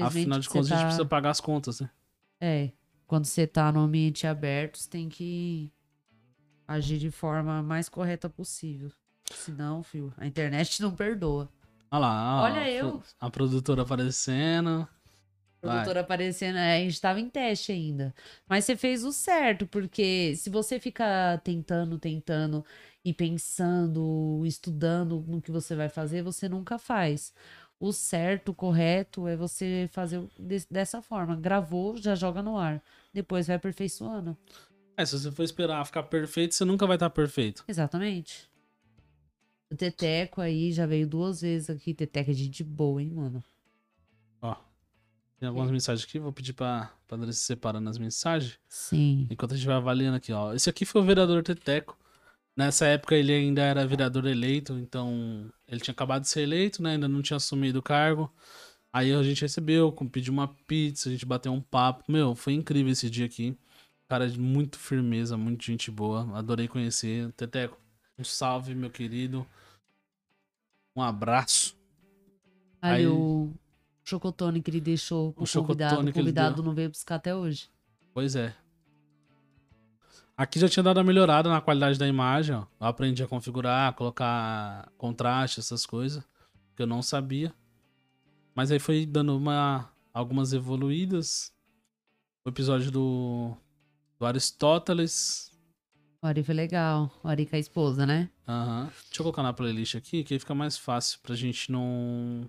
Afinal 0.01 0.39
de 0.39 0.49
contas, 0.49 0.67
a 0.73 0.75
gente 0.75 0.81
tá- 0.81 0.87
precisa 0.87 1.05
pagar 1.05 1.31
as 1.31 1.41
contas, 1.41 1.81
né? 1.81 1.91
É, 2.41 2.73
quando 3.07 3.25
você 3.25 3.47
tá 3.47 3.73
no 3.73 3.81
ambiente 3.81 4.27
aberto, 4.27 4.79
você 4.79 4.89
tem 4.89 5.09
que 5.09 5.73
agir 6.67 6.99
de 6.99 7.11
forma 7.11 7.63
mais 7.63 7.89
correta 7.89 8.29
possível. 8.29 8.91
Senão, 9.33 9.83
filho, 9.83 10.13
a 10.17 10.27
internet 10.27 10.81
não 10.83 10.95
perdoa. 10.95 11.51
Olha 11.91 12.01
lá, 12.01 12.43
Olha 12.43 12.61
a 12.61 12.71
eu. 12.71 13.03
A 13.19 13.31
produtora 13.31 13.83
aparecendo. 13.83 14.87
Produtora 15.61 16.01
aparecendo, 16.01 16.57
é, 16.59 16.77
a 16.77 16.81
gente 16.81 17.01
tava 17.01 17.21
em 17.21 17.29
teste 17.29 17.73
ainda. 17.73 18.15
Mas 18.49 18.65
você 18.65 18.77
fez 18.77 19.05
o 19.05 19.13
certo, 19.13 19.67
porque 19.67 20.35
se 20.37 20.49
você 20.51 20.79
fica 20.79 21.41
tentando, 21.45 21.99
tentando 21.99 22.65
e 23.05 23.13
pensando, 23.13 24.43
estudando 24.45 25.25
no 25.27 25.41
que 25.43 25.51
você 25.51 25.75
vai 25.75 25.89
fazer, 25.89 26.23
você 26.23 26.49
nunca 26.49 26.79
faz. 26.79 27.33
O 27.81 27.93
certo, 27.93 28.51
o 28.51 28.55
correto 28.55 29.27
é 29.29 29.37
você 29.37 29.89
fazer 29.93 30.21
de- 30.39 30.67
dessa 30.71 31.01
forma. 31.01 31.37
Gravou, 31.37 31.97
já 31.97 32.15
joga 32.15 32.43
no 32.43 32.57
ar. 32.59 32.83
Depois 33.13 33.47
vai 33.47 33.57
aperfeiçoando. 33.57 34.37
É, 34.97 35.05
se 35.05 35.17
você 35.19 35.31
for 35.31 35.45
esperar 35.45 35.85
ficar 35.87 36.03
perfeito, 36.05 36.55
você 36.55 36.65
nunca 36.65 36.87
vai 36.87 36.97
estar 36.97 37.11
perfeito. 37.11 37.65
Exatamente. 37.69 38.49
O 39.71 39.77
Teteco 39.77 40.41
aí 40.41 40.73
já 40.73 40.87
veio 40.87 41.07
duas 41.07 41.41
vezes 41.43 41.71
aqui. 41.71 41.95
Teteco 41.95 42.31
é 42.31 42.35
gente 42.35 42.65
boa, 42.65 43.01
hein, 43.03 43.11
mano? 43.11 43.45
Tem 45.39 45.49
algumas 45.49 45.71
mensagens 45.71 46.05
aqui, 46.05 46.19
vou 46.19 46.33
pedir 46.33 46.53
pra, 46.53 46.93
pra 47.07 47.17
Andressa 47.17 47.39
separando 47.41 47.89
as 47.89 47.97
mensagens. 47.97 48.59
Sim. 48.69 49.27
Enquanto 49.31 49.53
a 49.55 49.57
gente 49.57 49.67
vai 49.67 49.77
avaliando 49.77 50.17
aqui, 50.17 50.33
ó. 50.33 50.53
Esse 50.53 50.69
aqui 50.69 50.85
foi 50.85 51.01
o 51.01 51.05
vereador 51.05 51.43
Teteco. 51.45 51.97
Nessa 52.57 52.87
época 52.87 53.15
ele 53.15 53.33
ainda 53.33 53.63
era 53.63 53.87
vereador 53.87 54.27
eleito, 54.27 54.73
então 54.79 55.49
ele 55.69 55.81
tinha 55.81 55.93
acabado 55.93 56.23
de 56.23 56.29
ser 56.29 56.41
eleito, 56.41 56.83
né? 56.83 56.93
Ainda 56.93 57.07
não 57.07 57.23
tinha 57.23 57.37
assumido 57.37 57.79
o 57.79 57.83
cargo. 57.83 58.33
Aí 58.93 59.13
a 59.13 59.23
gente 59.23 59.43
recebeu, 59.43 59.93
pediu 60.11 60.33
uma 60.33 60.49
pizza, 60.67 61.09
a 61.09 61.13
gente 61.13 61.25
bateu 61.25 61.53
um 61.53 61.61
papo. 61.61 62.03
Meu, 62.11 62.35
foi 62.35 62.55
incrível 62.55 62.91
esse 62.91 63.09
dia 63.09 63.27
aqui. 63.27 63.57
Cara 64.09 64.29
de 64.29 64.41
muito 64.41 64.77
firmeza, 64.77 65.37
muito 65.37 65.65
gente 65.65 65.89
boa. 65.89 66.37
Adorei 66.37 66.67
conhecer. 66.67 67.31
Teteco, 67.35 67.79
um 68.19 68.25
salve, 68.25 68.75
meu 68.75 68.91
querido. 68.91 69.47
Um 70.97 71.03
abraço. 71.03 71.77
Ali 72.83 73.07
Aí- 73.07 73.51
chocotone 74.09 74.63
que 74.63 74.71
ele 74.71 74.81
deixou 74.81 75.33
pro 75.33 75.45
O 75.45 75.53
convidado. 75.53 76.09
O 76.09 76.13
convidado 76.13 76.63
não 76.63 76.75
veio 76.75 76.89
buscar 76.89 77.17
até 77.17 77.35
hoje. 77.35 77.69
Pois 78.15 78.35
é. 78.35 78.55
Aqui 80.37 80.59
já 80.59 80.69
tinha 80.69 80.83
dado 80.83 80.99
uma 80.99 81.05
melhorada 81.05 81.49
na 81.49 81.61
qualidade 81.61 81.99
da 81.99 82.07
imagem, 82.07 82.55
ó. 82.55 82.65
Eu 82.81 82.87
aprendi 82.87 83.23
a 83.23 83.27
configurar, 83.27 83.93
colocar 83.95 84.91
contraste, 84.97 85.61
essas 85.61 85.85
coisas. 85.85 86.23
Que 86.77 86.83
eu 86.83 86.87
não 86.87 87.03
sabia. 87.03 87.53
Mas 88.55 88.71
aí 88.71 88.79
foi 88.79 89.05
dando 89.05 89.37
uma, 89.37 89.91
algumas 90.15 90.53
evoluídas. 90.53 91.53
O 92.45 92.49
episódio 92.49 92.91
do, 92.91 93.53
do 94.19 94.27
Aristóteles. 94.27 95.53
O 96.23 96.27
Ari 96.27 96.43
foi 96.43 96.55
legal. 96.55 97.11
O 97.23 97.29
Ari 97.29 97.45
com 97.47 97.57
a 97.57 97.59
esposa, 97.59 98.07
né? 98.07 98.31
Aham. 98.47 98.85
Deixa 98.85 99.21
eu 99.21 99.25
colocar 99.25 99.43
na 99.43 99.53
playlist 99.53 99.97
aqui, 99.97 100.25
que 100.25 100.35
aí 100.35 100.41
fica 100.41 100.55
mais 100.55 100.79
fácil 100.79 101.19
pra 101.21 101.35
gente 101.35 101.71
não. 101.71 102.49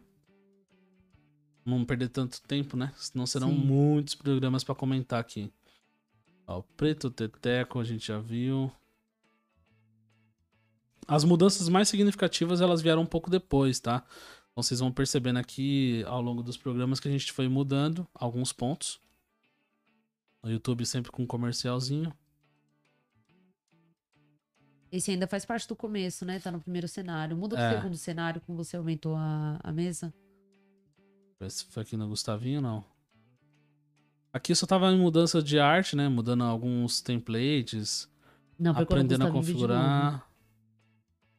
Não 1.77 1.85
perder 1.85 2.09
tanto 2.09 2.41
tempo, 2.41 2.75
né? 2.75 2.91
Senão 2.97 3.25
serão 3.25 3.49
Sim. 3.49 3.57
muitos 3.57 4.15
programas 4.15 4.63
pra 4.63 4.73
comentar 4.75 5.19
aqui. 5.19 5.51
Ó, 6.47 6.59
o 6.59 6.63
Preto 6.63 7.11
Teteco 7.11 7.79
a 7.79 7.83
gente 7.83 8.07
já 8.07 8.19
viu. 8.19 8.71
As 11.07 11.23
mudanças 11.23 11.67
mais 11.69 11.89
significativas 11.89 12.61
elas 12.61 12.81
vieram 12.81 13.01
um 13.01 13.05
pouco 13.05 13.29
depois, 13.29 13.79
tá? 13.79 14.03
Então 14.51 14.63
vocês 14.63 14.79
vão 14.79 14.91
percebendo 14.91 15.37
aqui 15.37 16.03
ao 16.05 16.21
longo 16.21 16.43
dos 16.43 16.57
programas 16.57 16.99
que 16.99 17.07
a 17.07 17.11
gente 17.11 17.31
foi 17.31 17.47
mudando 17.47 18.07
alguns 18.13 18.51
pontos. 18.51 18.99
O 20.41 20.49
YouTube 20.49 20.85
sempre 20.85 21.11
com 21.11 21.23
um 21.23 21.27
comercialzinho. 21.27 22.13
Esse 24.91 25.11
ainda 25.11 25.27
faz 25.27 25.45
parte 25.45 25.67
do 25.67 25.75
começo, 25.75 26.25
né? 26.25 26.39
Tá 26.39 26.51
no 26.51 26.59
primeiro 26.59 26.87
cenário. 26.87 27.37
Muda 27.37 27.55
pro 27.55 27.63
É. 27.65 27.75
segundo 27.75 27.95
cenário, 27.97 28.41
como 28.41 28.57
você 28.57 28.75
aumentou 28.75 29.15
a, 29.15 29.59
a 29.63 29.71
mesa. 29.71 30.13
Esse 31.41 31.65
foi 31.65 31.83
aqui 31.83 31.95
no 31.95 32.07
Gustavinho, 32.07 32.61
não. 32.61 32.83
Aqui 34.31 34.53
só 34.53 34.65
tava 34.65 34.91
em 34.91 34.97
mudança 34.97 35.41
de 35.41 35.57
arte, 35.57 35.95
né? 35.95 36.07
Mudando 36.07 36.43
alguns 36.43 37.01
templates, 37.01 38.09
Não, 38.59 38.77
aprendendo 38.77 39.25
a 39.25 39.31
configurar. 39.31 40.29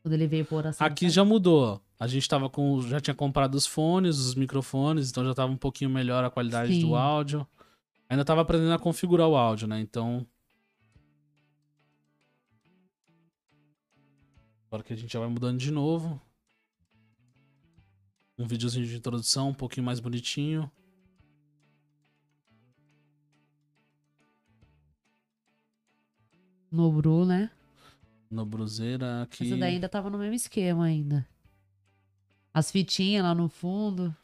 Quando 0.03 0.15
ele 0.15 0.27
veio 0.27 0.45
por 0.45 0.57
oração. 0.57 0.87
Aqui 0.87 1.09
já 1.11 1.25
mudou. 1.25 1.81
A 1.99 2.07
gente 2.07 2.27
tava 2.27 2.49
com. 2.49 2.81
Já 2.81 2.99
tinha 2.99 3.15
comprado 3.15 3.55
os 3.55 3.67
fones, 3.67 4.19
os 4.19 4.35
microfones, 4.35 5.11
então 5.11 5.25
já 5.25 5.35
tava 5.35 5.53
um 5.53 5.57
pouquinho 5.57 5.91
melhor 5.91 6.25
a 6.25 6.31
qualidade 6.31 6.73
Sim. 6.73 6.81
do 6.81 6.97
áudio. 6.97 7.47
Ainda 8.09 8.25
tava 8.25 8.41
aprendendo 8.41 8.73
a 8.73 8.79
configurar 8.79 9.29
o 9.29 9.37
áudio, 9.37 9.69
né? 9.69 9.79
Então. 9.81 10.27
Agora 14.67 14.83
que 14.83 14.93
a 14.93 14.97
gente 14.97 15.13
já 15.13 15.21
vai 15.21 15.29
mudando 15.29 15.59
de 15.59 15.71
novo. 15.71 16.21
Um 18.41 18.47
videozinho 18.47 18.87
de 18.87 18.97
introdução, 18.97 19.51
um 19.51 19.55
pouquinho 19.55 19.85
mais 19.85 20.01
bonitinho. 20.01 20.73
No 26.73 26.91
Bru, 26.91 27.27
né? 27.27 27.51
No 28.31 28.47
Bruzeira 28.47 29.25
aqui. 29.25 29.45
Essa 29.45 29.59
daí 29.59 29.75
ainda 29.75 29.91
tava 29.91 30.09
no 30.09 30.17
mesmo 30.17 30.37
esquema 30.37 30.87
ainda. 30.87 31.29
As 32.55 32.71
fitinhas 32.71 33.25
lá 33.25 33.35
no 33.35 33.47
fundo. 33.47 34.17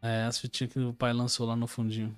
É, 0.00 0.22
as 0.26 0.38
fitinhas 0.38 0.72
que 0.72 0.78
o 0.78 0.94
pai 0.94 1.12
lançou 1.12 1.44
lá 1.44 1.56
no 1.56 1.66
fundinho. 1.66 2.16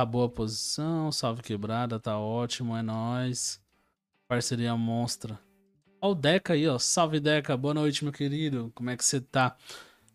Tá 0.00 0.06
boa 0.06 0.24
a 0.24 0.28
posição, 0.30 1.12
salve 1.12 1.42
quebrada, 1.42 2.00
tá 2.00 2.18
ótimo, 2.18 2.74
é 2.74 2.80
nóis. 2.80 3.60
Parceria 4.26 4.74
monstra. 4.74 5.38
Ó 6.00 6.12
o 6.12 6.14
Deca 6.14 6.54
aí, 6.54 6.66
ó. 6.66 6.78
Salve 6.78 7.20
Deca, 7.20 7.54
boa 7.54 7.74
noite, 7.74 8.02
meu 8.02 8.10
querido. 8.10 8.72
Como 8.74 8.88
é 8.88 8.96
que 8.96 9.04
você 9.04 9.20
tá? 9.20 9.54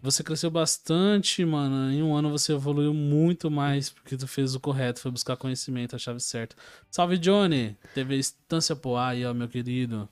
Você 0.01 0.23
cresceu 0.23 0.49
bastante, 0.49 1.45
mano. 1.45 1.93
Em 1.93 2.01
um 2.01 2.15
ano 2.15 2.31
você 2.31 2.53
evoluiu 2.53 2.95
muito 2.95 3.51
mais 3.51 3.91
porque 3.91 4.17
tu 4.17 4.27
fez 4.27 4.55
o 4.55 4.59
correto, 4.59 4.99
foi 4.99 5.11
buscar 5.11 5.37
conhecimento, 5.37 5.95
a 5.95 5.99
chave 5.99 6.19
certa. 6.19 6.55
Salve, 6.89 7.19
Johnny. 7.19 7.77
A 7.95 8.13
Estância 8.15 8.75
Poá 8.75 9.09
aí, 9.09 9.23
ó, 9.23 9.35
meu 9.35 9.47
querido. 9.47 10.09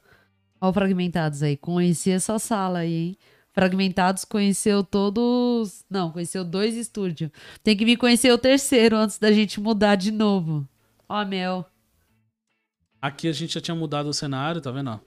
Ó, 0.62 0.72
Fragmentados 0.72 1.42
aí. 1.42 1.58
Conheci 1.58 2.12
essa 2.12 2.38
sala 2.38 2.78
aí, 2.78 2.94
hein? 2.94 3.18
Fragmentados 3.54 4.26
conheceu 4.26 4.84
todos. 4.84 5.86
Não, 5.90 6.12
conheceu 6.12 6.44
dois 6.44 6.76
estúdios. 6.76 7.30
Tem 7.64 7.78
que 7.78 7.86
me 7.86 7.96
conhecer 7.96 8.32
o 8.32 8.38
terceiro 8.38 8.98
antes 8.98 9.20
da 9.20 9.32
gente 9.32 9.60
mudar 9.60 9.96
de 9.96 10.12
novo. 10.12 10.68
Ó, 11.08 11.24
Mel. 11.24 11.66
Aqui 13.00 13.28
a 13.28 13.32
gente 13.32 13.54
já 13.54 13.62
tinha 13.62 13.76
mudado 13.76 14.10
o 14.10 14.14
cenário, 14.14 14.60
tá 14.60 14.72
vendo? 14.72 15.00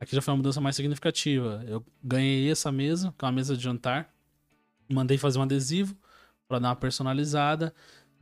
Aqui 0.00 0.14
já 0.14 0.22
foi 0.22 0.32
uma 0.32 0.38
mudança 0.38 0.60
mais 0.60 0.76
significativa. 0.76 1.62
Eu 1.66 1.84
ganhei 2.02 2.50
essa 2.50 2.72
mesa, 2.72 3.14
que 3.18 3.24
é 3.24 3.26
uma 3.26 3.32
mesa 3.32 3.56
de 3.56 3.62
jantar. 3.62 4.08
Mandei 4.90 5.18
fazer 5.18 5.38
um 5.38 5.42
adesivo 5.42 5.96
pra 6.48 6.58
dar 6.58 6.68
uma 6.68 6.76
personalizada. 6.76 7.74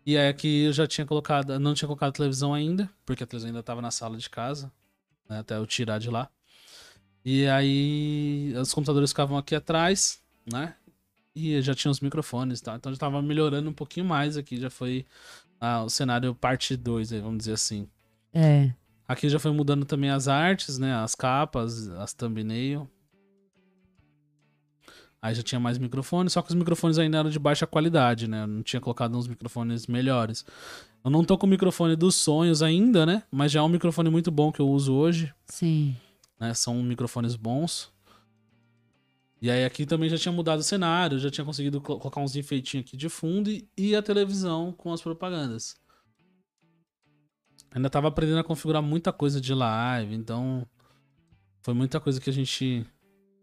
E 0.04 0.16
aí 0.16 0.28
aqui 0.28 0.64
eu 0.64 0.72
já 0.72 0.86
tinha 0.86 1.06
colocado, 1.06 1.56
não 1.60 1.74
tinha 1.74 1.86
colocado 1.86 2.12
televisão 2.12 2.52
ainda, 2.52 2.90
porque 3.06 3.22
a 3.22 3.26
televisão 3.26 3.50
ainda 3.50 3.62
tava 3.62 3.80
na 3.80 3.92
sala 3.92 4.16
de 4.16 4.28
casa, 4.28 4.72
né, 5.28 5.38
até 5.38 5.56
eu 5.56 5.66
tirar 5.66 5.98
de 5.98 6.10
lá. 6.10 6.28
E 7.24 7.46
aí 7.46 8.52
os 8.56 8.74
computadores 8.74 9.10
ficavam 9.10 9.38
aqui 9.38 9.54
atrás, 9.54 10.20
né? 10.50 10.74
E 11.34 11.60
já 11.62 11.74
tinha 11.74 11.90
os 11.90 12.00
microfones 12.00 12.58
e 12.58 12.62
tal. 12.62 12.76
Então 12.76 12.92
já 12.92 12.98
tava 12.98 13.22
melhorando 13.22 13.70
um 13.70 13.72
pouquinho 13.72 14.04
mais 14.04 14.36
aqui, 14.36 14.60
já 14.60 14.68
foi 14.68 15.06
ah, 15.60 15.84
o 15.84 15.88
cenário 15.88 16.34
parte 16.34 16.76
2, 16.76 17.12
aí, 17.12 17.20
vamos 17.20 17.38
dizer 17.38 17.52
assim. 17.52 17.88
É. 18.34 18.72
Aqui 19.06 19.28
já 19.28 19.38
foi 19.38 19.52
mudando 19.52 19.84
também 19.84 20.10
as 20.10 20.26
artes, 20.26 20.78
né? 20.78 20.94
As 20.94 21.14
capas, 21.14 21.88
as 21.88 22.12
thumbnail. 22.12 22.88
Aí 25.20 25.34
já 25.36 25.42
tinha 25.42 25.60
mais 25.60 25.78
microfones, 25.78 26.32
só 26.32 26.42
que 26.42 26.48
os 26.48 26.54
microfones 26.54 26.98
ainda 26.98 27.18
eram 27.18 27.30
de 27.30 27.38
baixa 27.38 27.64
qualidade, 27.64 28.26
né? 28.26 28.42
Eu 28.42 28.48
não 28.48 28.62
tinha 28.62 28.80
colocado 28.80 29.16
uns 29.16 29.28
microfones 29.28 29.86
melhores. 29.86 30.44
Eu 31.04 31.10
não 31.12 31.22
tô 31.22 31.38
com 31.38 31.46
o 31.46 31.50
microfone 31.50 31.94
dos 31.94 32.16
sonhos 32.16 32.60
ainda, 32.60 33.06
né? 33.06 33.22
Mas 33.30 33.52
já 33.52 33.60
é 33.60 33.62
um 33.62 33.68
microfone 33.68 34.10
muito 34.10 34.32
bom 34.32 34.50
que 34.50 34.58
eu 34.58 34.68
uso 34.68 34.92
hoje, 34.92 35.32
Sim. 35.46 35.96
Né? 36.42 36.52
São 36.54 36.82
microfones 36.82 37.36
bons. 37.36 37.92
E 39.40 39.50
aí 39.50 39.64
aqui 39.64 39.86
também 39.86 40.08
já 40.08 40.18
tinha 40.18 40.32
mudado 40.32 40.60
o 40.60 40.62
cenário, 40.64 41.18
já 41.18 41.30
tinha 41.30 41.44
conseguido 41.44 41.80
colo- 41.80 41.98
colocar 41.98 42.20
uns 42.20 42.36
enfeitinhos 42.36 42.86
aqui 42.86 42.96
de 42.96 43.08
fundo 43.08 43.50
e, 43.50 43.68
e 43.76 43.94
a 43.96 44.02
televisão 44.02 44.72
com 44.72 44.92
as 44.92 45.00
propagandas. 45.00 45.76
Ainda 47.70 47.88
tava 47.88 48.08
aprendendo 48.08 48.38
a 48.38 48.44
configurar 48.44 48.82
muita 48.82 49.12
coisa 49.12 49.40
de 49.40 49.54
live, 49.54 50.14
então 50.14 50.66
foi 51.60 51.74
muita 51.74 51.98
coisa 51.98 52.20
que 52.20 52.28
a 52.28 52.32
gente 52.32 52.86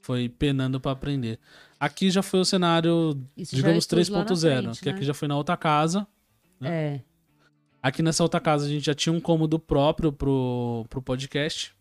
foi 0.01 0.29
penando 0.29 0.79
pra 0.79 0.91
aprender. 0.91 1.39
Aqui 1.79 2.09
já 2.12 2.21
foi 2.21 2.39
o 2.39 2.45
cenário, 2.45 3.21
Isso 3.35 3.55
digamos, 3.55 3.85
é 3.91 3.95
na 3.95 4.01
3.0, 4.25 4.39
frente, 4.62 4.79
que 4.81 4.85
né? 4.89 4.95
aqui 4.95 5.03
já 5.05 5.13
foi 5.13 5.27
na 5.27 5.35
outra 5.35 5.57
casa. 5.57 6.07
É. 6.62 7.01
Aqui 7.81 8.01
nessa 8.01 8.23
outra 8.23 8.39
casa 8.39 8.65
a 8.65 8.69
gente 8.69 8.85
já 8.85 8.93
tinha 8.93 9.12
um 9.13 9.19
cômodo 9.21 9.57
próprio 9.59 10.12
pro, 10.13 10.85
pro 10.89 11.01
podcast. 11.01 11.73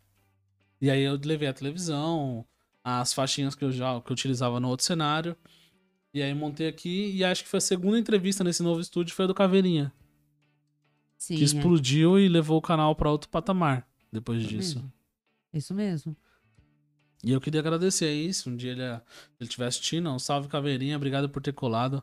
E 0.80 0.90
aí 0.90 1.02
eu 1.02 1.18
levei 1.22 1.48
a 1.48 1.52
televisão, 1.52 2.46
as 2.82 3.12
faixinhas 3.12 3.54
que 3.54 3.64
eu 3.64 3.72
já 3.72 4.00
que 4.00 4.10
eu 4.10 4.14
utilizava 4.14 4.60
no 4.60 4.68
outro 4.68 4.86
cenário. 4.86 5.36
E 6.12 6.22
aí 6.22 6.32
montei 6.34 6.68
aqui 6.68 7.12
e 7.12 7.24
acho 7.24 7.42
que 7.44 7.48
foi 7.48 7.58
a 7.58 7.60
segunda 7.60 7.98
entrevista 7.98 8.42
nesse 8.42 8.62
novo 8.62 8.80
estúdio 8.80 9.14
foi 9.14 9.24
a 9.24 9.28
do 9.28 9.34
Caveirinha, 9.34 9.92
Sim. 11.18 11.36
que 11.36 11.42
é. 11.42 11.44
explodiu 11.44 12.18
e 12.18 12.28
levou 12.28 12.56
o 12.56 12.62
canal 12.62 12.94
pra 12.96 13.10
outro 13.10 13.28
patamar 13.28 13.86
depois 14.10 14.40
Isso 14.40 14.48
disso. 14.48 14.76
mesmo. 14.76 14.92
Isso 15.52 15.74
mesmo. 15.74 16.16
E 17.22 17.32
eu 17.32 17.40
queria 17.40 17.60
agradecer 17.60 18.06
aí, 18.06 18.32
se 18.32 18.48
um 18.48 18.56
dia 18.56 18.72
ele, 18.72 18.82
ele 18.82 19.00
estiver 19.40 19.66
assistindo, 19.66 20.08
um 20.08 20.18
salve 20.18 20.48
Caveirinha, 20.48 20.96
obrigado 20.96 21.28
por 21.28 21.42
ter 21.42 21.52
colado. 21.52 22.02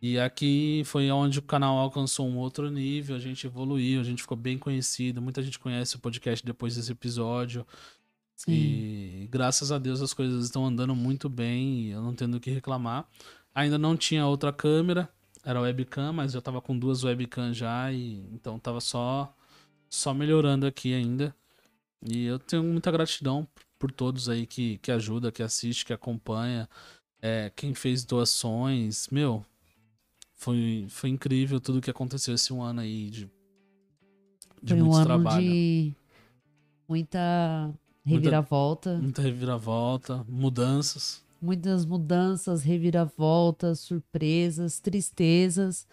E 0.00 0.18
aqui 0.18 0.82
foi 0.84 1.10
onde 1.10 1.40
o 1.40 1.42
canal 1.42 1.76
alcançou 1.76 2.26
um 2.26 2.38
outro 2.38 2.70
nível, 2.70 3.16
a 3.16 3.18
gente 3.18 3.46
evoluiu, 3.46 4.00
a 4.00 4.04
gente 4.04 4.22
ficou 4.22 4.36
bem 4.36 4.56
conhecido, 4.56 5.20
muita 5.20 5.42
gente 5.42 5.58
conhece 5.58 5.96
o 5.96 5.98
podcast 5.98 6.44
depois 6.44 6.76
desse 6.76 6.92
episódio. 6.92 7.66
Sim. 8.38 8.52
E 8.52 9.28
graças 9.30 9.72
a 9.72 9.78
Deus 9.78 10.00
as 10.00 10.14
coisas 10.14 10.44
estão 10.44 10.64
andando 10.64 10.94
muito 10.94 11.28
bem 11.28 11.80
e 11.80 11.90
eu 11.90 12.00
não 12.00 12.14
tendo 12.14 12.36
o 12.36 12.40
que 12.40 12.50
reclamar. 12.50 13.04
Ainda 13.52 13.76
não 13.76 13.96
tinha 13.96 14.24
outra 14.26 14.52
câmera, 14.52 15.08
era 15.44 15.60
webcam, 15.60 16.12
mas 16.12 16.34
eu 16.34 16.40
tava 16.40 16.60
com 16.60 16.78
duas 16.78 17.02
webcam 17.02 17.52
já 17.52 17.92
e 17.92 18.24
então 18.32 18.56
tava 18.58 18.80
só 18.80 19.34
só 19.90 20.14
melhorando 20.14 20.66
aqui 20.66 20.94
ainda. 20.94 21.34
E 22.00 22.26
eu 22.26 22.38
tenho 22.38 22.62
muita 22.62 22.92
gratidão 22.92 23.46
por 23.76 23.90
todos 23.90 24.28
aí 24.28 24.46
que, 24.46 24.78
que 24.78 24.92
ajuda, 24.92 25.32
que 25.32 25.42
assiste, 25.42 25.84
que 25.84 25.92
acompanha, 25.92 26.68
é, 27.20 27.50
quem 27.56 27.74
fez 27.74 28.04
doações. 28.04 29.08
Meu, 29.08 29.44
foi, 30.36 30.86
foi 30.88 31.10
incrível 31.10 31.58
tudo 31.58 31.80
que 31.80 31.90
aconteceu 31.90 32.36
esse 32.36 32.52
um 32.52 32.62
ano 32.62 32.82
aí 32.82 33.10
de, 33.10 33.30
de 34.62 34.74
Foi 34.74 34.80
um 34.80 34.84
muito 34.84 34.96
ano 34.96 35.06
trabalho. 35.06 35.42
de 35.42 35.92
muita 36.88 37.74
reviravolta, 38.16 38.98
Muita 38.98 39.22
reviravolta, 39.22 40.24
mudanças. 40.28 41.22
muitas 41.40 41.84
mudanças, 41.84 42.62
reviravoltas, 42.62 43.80
surpresas, 43.80 44.80
tristezas, 44.80 45.86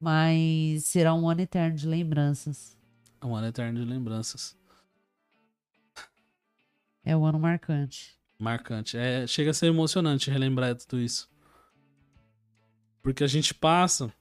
mas 0.00 0.84
será 0.84 1.12
um 1.14 1.28
ano 1.28 1.40
eterno 1.42 1.76
de 1.76 1.86
lembranças. 1.86 2.76
É 3.20 3.26
um 3.26 3.34
ano 3.36 3.46
eterno 3.48 3.78
de 3.80 3.84
lembranças. 3.84 4.56
É 7.04 7.16
um 7.16 7.24
ano 7.24 7.38
marcante. 7.38 8.18
Marcante. 8.38 8.96
É, 8.96 9.26
chega 9.26 9.50
a 9.50 9.54
ser 9.54 9.66
emocionante 9.66 10.30
relembrar 10.30 10.74
tudo 10.76 11.00
isso. 11.00 11.28
Porque 13.02 13.24
a 13.24 13.26
gente 13.26 13.52
passa, 13.54 14.12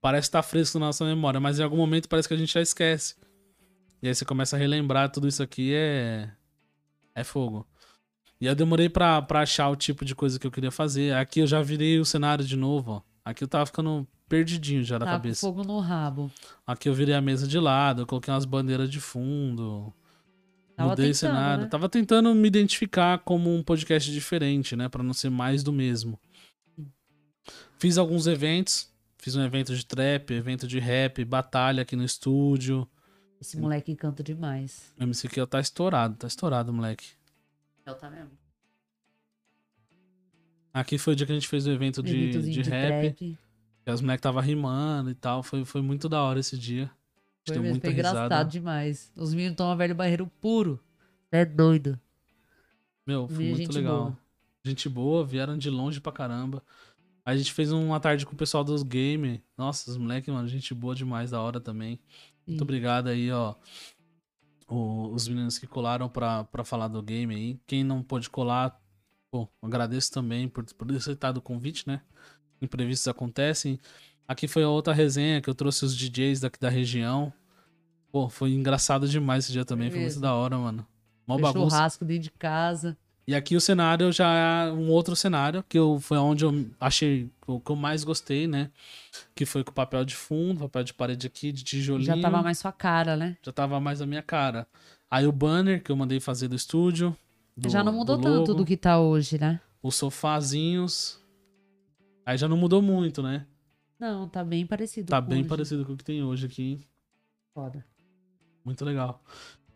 parece 0.00 0.28
estar 0.28 0.42
fresco 0.42 0.78
na 0.78 0.86
nossa 0.86 1.04
memória, 1.04 1.40
mas 1.40 1.58
em 1.58 1.62
algum 1.62 1.76
momento 1.76 2.08
parece 2.08 2.28
que 2.28 2.34
a 2.34 2.36
gente 2.36 2.52
já 2.52 2.60
esquece. 2.60 3.16
E 4.02 4.08
aí 4.08 4.14
você 4.14 4.24
começa 4.24 4.56
a 4.56 4.58
relembrar 4.58 5.10
tudo 5.10 5.26
isso 5.26 5.42
aqui, 5.42 5.72
é. 5.74 6.30
É 7.14 7.22
fogo. 7.24 7.66
E 8.40 8.46
eu 8.46 8.54
demorei 8.54 8.88
pra, 8.88 9.22
pra 9.22 9.40
achar 9.40 9.68
o 9.70 9.76
tipo 9.76 10.04
de 10.04 10.14
coisa 10.14 10.38
que 10.38 10.46
eu 10.46 10.50
queria 10.50 10.70
fazer. 10.70 11.14
Aqui 11.14 11.40
eu 11.40 11.46
já 11.46 11.62
virei 11.62 11.98
o 11.98 12.04
cenário 12.04 12.44
de 12.44 12.56
novo, 12.56 12.92
ó. 12.92 13.02
Aqui 13.24 13.42
eu 13.44 13.48
tava 13.48 13.64
ficando 13.66 14.06
perdidinho 14.28 14.82
já 14.82 14.98
na 14.98 15.06
Tá 15.06 15.12
cabeça. 15.12 15.40
fogo 15.40 15.62
no 15.62 15.78
rabo. 15.78 16.30
Aqui 16.66 16.88
eu 16.88 16.94
virei 16.94 17.14
a 17.14 17.20
mesa 17.20 17.46
de 17.46 17.58
lado, 17.58 18.02
eu 18.02 18.06
coloquei 18.06 18.32
umas 18.34 18.44
bandeiras 18.44 18.90
de 18.90 19.00
fundo. 19.00 19.92
Tava 20.76 20.90
mudei 20.90 21.04
o 21.06 21.12
tentando, 21.12 21.16
cenário. 21.32 21.62
né? 21.64 21.68
Tava 21.70 21.88
tentando 21.88 22.34
me 22.34 22.48
identificar 22.48 23.18
como 23.20 23.54
um 23.54 23.62
podcast 23.62 24.10
diferente, 24.10 24.74
né? 24.74 24.88
Pra 24.88 25.02
não 25.02 25.12
ser 25.14 25.30
mais 25.30 25.62
do 25.62 25.72
mesmo. 25.72 26.18
Fiz 27.78 27.96
alguns 27.98 28.26
eventos. 28.26 28.92
Fiz 29.18 29.36
um 29.36 29.42
evento 29.42 29.74
de 29.74 29.86
trap, 29.86 30.32
evento 30.34 30.66
de 30.66 30.78
rap, 30.78 31.24
batalha 31.24 31.82
aqui 31.82 31.96
no 31.96 32.04
estúdio. 32.04 32.86
Esse 33.44 33.58
moleque 33.58 33.94
canta 33.94 34.22
demais. 34.22 34.90
O 34.98 35.02
MC 35.02 35.28
Kiel 35.28 35.46
tá 35.46 35.60
estourado, 35.60 36.16
tá 36.16 36.26
estourado, 36.26 36.72
moleque. 36.72 37.04
Eu 37.84 37.94
tá 37.94 38.08
mesmo. 38.10 38.30
Aqui 40.72 40.96
foi 40.96 41.12
o 41.12 41.16
dia 41.16 41.26
que 41.26 41.32
a 41.32 41.34
gente 41.34 41.46
fez 41.46 41.66
o 41.66 41.70
evento 41.70 42.02
de, 42.02 42.16
Eventozinho 42.30 42.62
de, 42.62 42.70
rap. 42.70 43.14
trap. 43.14 43.38
Que 43.84 43.90
os 43.90 44.00
moleques 44.00 44.22
tava 44.22 44.40
rimando 44.40 45.10
e 45.10 45.14
tal. 45.14 45.42
Foi, 45.42 45.62
foi 45.66 45.82
muito 45.82 46.08
da 46.08 46.22
hora 46.22 46.40
esse 46.40 46.56
dia. 46.56 46.84
A 46.84 46.86
gente 46.86 46.92
Foi, 47.48 47.54
deu 47.54 47.62
mesmo, 47.62 47.74
muita 47.74 47.86
foi 47.86 47.92
engraçado 47.92 48.22
risada. 48.22 48.50
demais. 48.50 49.12
Os 49.14 49.34
meninos 49.34 49.56
tomam 49.58 49.76
velho 49.76 49.94
barreiro 49.94 50.26
puro. 50.40 50.82
É 51.30 51.44
doido. 51.44 52.00
Meu, 53.06 53.28
foi 53.28 53.50
muito 53.50 53.72
legal. 53.72 53.98
boa. 54.04 54.18
Gente 54.64 54.88
boa, 54.88 55.22
vieram 55.22 55.58
de 55.58 55.68
longe 55.68 56.00
pra 56.00 56.10
caramba. 56.10 56.62
A 57.26 57.36
gente 57.36 57.52
fez 57.52 57.70
uma 57.70 58.00
tarde 58.00 58.24
com 58.24 58.32
o 58.32 58.36
pessoal 58.36 58.64
dos 58.64 58.82
games. 58.82 59.40
Nossa, 59.58 59.90
os 59.90 59.98
moleques, 59.98 60.32
mano, 60.32 60.48
gente 60.48 60.72
boa 60.74 60.94
demais, 60.94 61.30
da 61.30 61.40
hora 61.40 61.60
também. 61.60 62.00
Muito 62.46 62.62
obrigado 62.62 63.08
aí, 63.08 63.30
ó. 63.30 63.54
o- 64.68 65.12
os 65.14 65.28
meninos 65.28 65.58
que 65.58 65.66
colaram 65.66 66.08
pra, 66.08 66.44
pra 66.44 66.64
falar 66.64 66.88
do 66.88 67.02
game 67.02 67.34
aí. 67.34 67.60
Quem 67.66 67.84
não 67.84 68.02
pôde 68.02 68.30
colar, 68.30 68.80
pô, 69.30 69.48
agradeço 69.62 70.10
também 70.12 70.48
por, 70.48 70.64
por 70.74 70.86
ter 70.88 70.96
aceitado 70.96 71.36
o 71.38 71.42
convite, 71.42 71.86
né? 71.86 72.00
Imprevistos 72.62 73.06
acontecem. 73.08 73.78
Aqui 74.26 74.48
foi 74.48 74.62
a 74.62 74.68
outra 74.68 74.94
resenha 74.94 75.40
que 75.42 75.50
eu 75.50 75.54
trouxe 75.54 75.84
os 75.84 75.94
DJs 75.96 76.40
daqui 76.40 76.58
da 76.58 76.70
região. 76.70 77.32
Pô, 78.10 78.28
foi 78.30 78.52
engraçado 78.52 79.06
demais 79.08 79.44
esse 79.44 79.52
dia 79.52 79.64
também. 79.64 79.90
Foi 79.90 79.98
muito 80.00 80.08
mesmo. 80.12 80.22
da 80.22 80.34
hora, 80.34 80.56
mano. 80.56 80.86
Mó 81.26 81.34
Foi 81.34 81.42
bagunça. 81.42 81.76
churrasco 81.76 82.04
dentro 82.04 82.22
de 82.24 82.30
casa. 82.30 82.96
E 83.26 83.34
aqui 83.34 83.56
o 83.56 83.60
cenário 83.60 84.12
já 84.12 84.66
é 84.66 84.72
um 84.72 84.90
outro 84.90 85.16
cenário, 85.16 85.64
que 85.66 85.78
eu, 85.78 85.98
foi 85.98 86.18
onde 86.18 86.44
eu 86.44 86.66
achei 86.78 87.30
o 87.46 87.58
que 87.58 87.70
eu 87.70 87.76
mais 87.76 88.04
gostei, 88.04 88.46
né? 88.46 88.70
Que 89.34 89.46
foi 89.46 89.64
com 89.64 89.72
papel 89.72 90.04
de 90.04 90.14
fundo, 90.14 90.60
papel 90.60 90.84
de 90.84 90.92
parede 90.92 91.26
aqui, 91.26 91.50
de 91.50 91.64
tijolinho. 91.64 92.04
Já 92.06 92.20
tava 92.20 92.42
mais 92.42 92.58
sua 92.58 92.70
cara, 92.72 93.16
né? 93.16 93.36
já 93.42 93.50
tava 93.52 93.80
mais 93.80 94.02
a 94.02 94.06
minha 94.06 94.22
cara. 94.22 94.66
Aí 95.10 95.26
o 95.26 95.32
banner 95.32 95.82
que 95.82 95.90
eu 95.90 95.96
mandei 95.96 96.20
fazer 96.20 96.48
do 96.48 96.54
estúdio. 96.56 97.16
do- 97.56 97.70
já 97.70 97.82
não 97.82 97.92
mudou 97.92 98.16
do 98.18 98.22
tanto 98.22 98.52
do 98.54 98.64
que 98.64 98.76
tá 98.76 98.98
hoje, 99.00 99.38
né? 99.38 99.58
Os 99.82 99.94
sofazinhos. 99.94 101.18
Aí 102.26 102.36
já 102.36 102.48
não 102.48 102.56
mudou 102.56 102.82
muito, 102.82 103.22
né? 103.22 103.46
Não, 103.98 104.28
tá 104.28 104.42
bem 104.44 104.66
parecido. 104.66 105.08
Tá 105.08 105.20
bem 105.20 105.40
hoje. 105.40 105.48
parecido 105.48 105.84
com 105.86 105.92
o 105.92 105.96
que 105.96 106.04
tem 106.04 106.22
hoje 106.22 106.44
aqui. 106.46 106.80
Foda. 107.54 107.84
Muito 108.64 108.84
legal. 108.84 109.22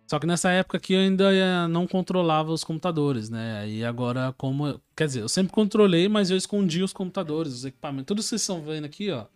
Só 0.08 0.18
que 0.18 0.26
nessa 0.26 0.50
época 0.50 0.78
aqui 0.78 0.94
eu 0.94 1.00
ainda 1.00 1.30
eh, 1.34 1.68
não 1.68 1.86
controlava 1.86 2.50
os 2.50 2.64
computadores, 2.64 3.28
né? 3.28 3.60
Aí 3.60 3.84
agora, 3.84 4.32
como. 4.38 4.80
Quer 4.96 5.06
dizer, 5.06 5.20
eu 5.20 5.28
sempre 5.28 5.52
controlei, 5.52 6.08
mas 6.08 6.30
eu 6.30 6.36
escondia 6.36 6.82
os 6.82 6.94
computadores, 6.94 7.52
os 7.52 7.64
equipamentos. 7.66 8.06
Tudo 8.06 8.22
que 8.22 8.24
vocês 8.24 8.40
estão 8.40 8.62
vendo 8.62 8.86
aqui, 8.86 9.10
ó. 9.10 9.26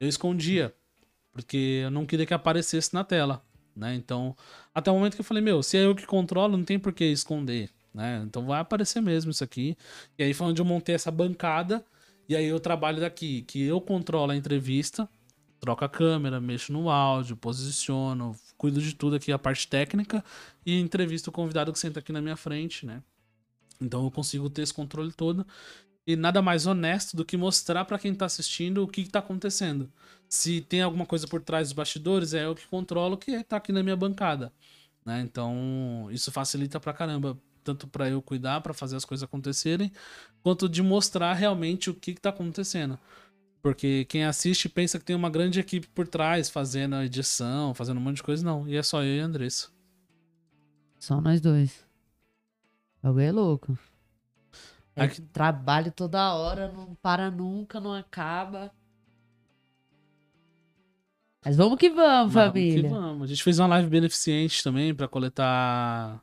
Eu 0.00 0.08
escondia. 0.08 0.74
Porque 1.30 1.82
eu 1.84 1.90
não 1.90 2.06
queria 2.06 2.24
que 2.24 2.32
aparecesse 2.32 2.94
na 2.94 3.04
tela, 3.04 3.42
né? 3.76 3.94
Então, 3.94 4.34
até 4.74 4.90
o 4.90 4.94
momento 4.94 5.14
que 5.14 5.20
eu 5.20 5.24
falei, 5.24 5.42
meu, 5.42 5.62
se 5.62 5.76
é 5.76 5.84
eu 5.84 5.94
que 5.94 6.06
controlo, 6.06 6.56
não 6.56 6.64
tem 6.64 6.78
por 6.78 6.94
que 6.94 7.04
esconder, 7.04 7.70
né? 7.92 8.22
Então 8.24 8.46
vai 8.46 8.60
aparecer 8.60 9.02
mesmo 9.02 9.30
isso 9.30 9.44
aqui. 9.44 9.76
E 10.18 10.22
aí 10.22 10.32
foi 10.32 10.46
onde 10.46 10.62
eu 10.62 10.64
montei 10.64 10.94
essa 10.94 11.10
bancada. 11.10 11.84
E 12.26 12.34
aí 12.34 12.46
eu 12.46 12.58
trabalho 12.58 13.00
daqui, 13.00 13.42
que 13.42 13.62
eu 13.62 13.78
controlo 13.80 14.32
a 14.32 14.36
entrevista, 14.36 15.06
troco 15.60 15.84
a 15.84 15.88
câmera, 15.88 16.40
mexo 16.40 16.72
no 16.72 16.88
áudio, 16.88 17.36
posiciono, 17.36 18.34
cuido 18.58 18.82
de 18.82 18.94
tudo 18.94 19.16
aqui, 19.16 19.32
a 19.32 19.38
parte 19.38 19.66
técnica, 19.68 20.22
e 20.66 20.78
entrevisto 20.78 21.30
o 21.30 21.32
convidado 21.32 21.72
que 21.72 21.78
senta 21.78 22.00
aqui 22.00 22.12
na 22.12 22.20
minha 22.20 22.36
frente, 22.36 22.84
né? 22.84 23.02
Então 23.80 24.04
eu 24.04 24.10
consigo 24.10 24.50
ter 24.50 24.62
esse 24.62 24.74
controle 24.74 25.12
todo. 25.12 25.46
E 26.06 26.16
nada 26.16 26.42
mais 26.42 26.66
honesto 26.66 27.16
do 27.16 27.24
que 27.24 27.36
mostrar 27.36 27.84
pra 27.84 27.98
quem 27.98 28.14
tá 28.14 28.24
assistindo 28.24 28.82
o 28.82 28.88
que, 28.88 29.04
que 29.04 29.10
tá 29.10 29.18
acontecendo. 29.20 29.90
Se 30.28 30.60
tem 30.62 30.82
alguma 30.82 31.06
coisa 31.06 31.26
por 31.28 31.40
trás 31.40 31.68
dos 31.68 31.74
bastidores, 31.74 32.34
é 32.34 32.46
eu 32.46 32.54
que 32.54 32.66
controlo 32.66 33.16
que 33.16 33.44
tá 33.44 33.58
aqui 33.58 33.72
na 33.72 33.82
minha 33.82 33.96
bancada. 33.96 34.52
Né? 35.04 35.20
Então, 35.20 36.08
isso 36.10 36.32
facilita 36.32 36.80
pra 36.80 36.92
caramba, 36.92 37.38
tanto 37.62 37.86
pra 37.86 38.08
eu 38.08 38.20
cuidar, 38.22 38.62
pra 38.62 38.74
fazer 38.74 38.96
as 38.96 39.04
coisas 39.04 39.22
acontecerem, 39.22 39.92
quanto 40.42 40.68
de 40.68 40.82
mostrar 40.82 41.34
realmente 41.34 41.90
o 41.90 41.94
que, 41.94 42.14
que 42.14 42.20
tá 42.20 42.30
acontecendo. 42.30 42.98
Porque 43.60 44.04
quem 44.04 44.24
assiste 44.24 44.68
pensa 44.68 44.98
que 44.98 45.04
tem 45.04 45.16
uma 45.16 45.28
grande 45.30 45.58
equipe 45.58 45.88
por 45.88 46.06
trás, 46.06 46.48
fazendo 46.48 46.94
a 46.94 47.04
edição, 47.04 47.74
fazendo 47.74 47.98
um 47.98 48.00
monte 48.00 48.16
de 48.16 48.22
coisa, 48.22 48.44
não. 48.44 48.68
E 48.68 48.76
é 48.76 48.82
só 48.82 49.02
eu 49.02 49.16
e 49.16 49.20
a 49.20 49.24
Andressa. 49.24 49.68
Só 50.98 51.20
nós 51.20 51.40
dois. 51.40 51.84
Bagulho 53.02 53.24
é 53.24 53.32
louco. 53.32 53.78
É 54.94 55.04
Aqui- 55.04 55.20
trabalho 55.22 55.92
toda 55.92 56.34
hora, 56.34 56.72
não 56.72 56.94
para 56.96 57.30
nunca, 57.30 57.80
não 57.80 57.92
acaba. 57.94 58.72
Mas 61.44 61.56
vamos 61.56 61.78
que 61.78 61.88
vamos, 61.88 62.32
Vamos 62.34 62.48
família. 62.48 62.82
que 62.82 62.88
vamos. 62.88 63.22
A 63.22 63.26
gente 63.26 63.42
fez 63.42 63.58
uma 63.58 63.68
live 63.68 63.88
beneficente 63.88 64.62
também 64.62 64.94
pra 64.94 65.06
coletar 65.08 66.20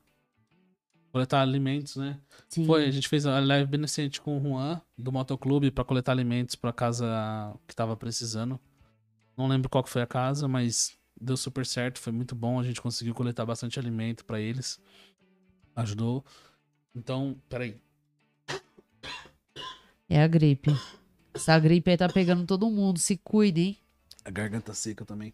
coletar 1.15 1.39
alimentos, 1.39 1.95
né? 1.95 2.19
Sim. 2.49 2.65
Foi, 2.65 2.83
a 2.83 2.91
gente 2.91 3.07
fez 3.07 3.25
a 3.25 3.39
live 3.39 3.71
beneficente 3.71 4.19
com 4.19 4.37
o 4.37 4.41
Juan 4.41 4.81
do 4.97 5.13
Motoclube 5.13 5.71
pra 5.71 5.85
coletar 5.85 6.11
alimentos 6.11 6.55
pra 6.55 6.73
casa 6.73 7.57
que 7.65 7.73
tava 7.73 7.95
precisando. 7.95 8.59
Não 9.37 9.47
lembro 9.47 9.69
qual 9.69 9.81
que 9.81 9.89
foi 9.89 10.01
a 10.01 10.05
casa, 10.05 10.45
mas 10.45 10.97
deu 11.15 11.37
super 11.37 11.65
certo, 11.65 11.99
foi 11.99 12.11
muito 12.11 12.35
bom, 12.35 12.59
a 12.59 12.63
gente 12.63 12.81
conseguiu 12.81 13.15
coletar 13.15 13.45
bastante 13.45 13.79
alimento 13.79 14.25
pra 14.25 14.41
eles. 14.41 14.77
Ajudou. 15.73 16.25
Então, 16.93 17.41
peraí. 17.47 17.79
É 20.09 20.21
a 20.21 20.27
gripe. 20.27 20.71
Essa 21.33 21.57
gripe 21.57 21.91
aí 21.91 21.95
tá 21.95 22.09
pegando 22.09 22.45
todo 22.45 22.69
mundo. 22.69 22.99
Se 22.99 23.15
cuide, 23.15 23.61
hein? 23.61 23.77
A 24.25 24.29
garganta 24.29 24.73
seca 24.73 25.05
também. 25.05 25.33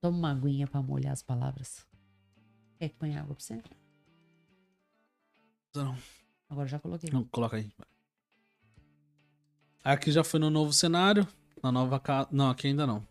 Toma 0.00 0.18
uma 0.18 0.32
aguinha 0.32 0.66
pra 0.66 0.82
molhar 0.82 1.12
as 1.12 1.22
palavras. 1.22 1.86
Quer 2.78 2.90
que 2.90 2.94
ponha 2.94 3.20
água 3.20 3.34
pra 3.34 3.44
você? 3.44 3.60
Não. 5.74 5.96
Agora 6.48 6.68
já 6.68 6.78
coloquei. 6.78 7.10
Não, 7.12 7.24
coloca 7.24 7.56
aí. 7.56 7.70
Aqui 9.82 10.12
já 10.12 10.22
foi 10.22 10.38
no 10.38 10.48
novo 10.48 10.72
cenário, 10.72 11.26
na 11.62 11.72
nova 11.72 11.98
casa. 11.98 12.28
Não, 12.30 12.50
aqui 12.50 12.68
ainda 12.68 12.86
não. 12.86 13.06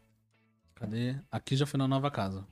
Cadê? 0.73 1.19
Aqui 1.32 1.56
já 1.56 1.65
foi 1.65 1.77
na 1.77 1.88
nova 1.88 2.10
casa. 2.10 2.47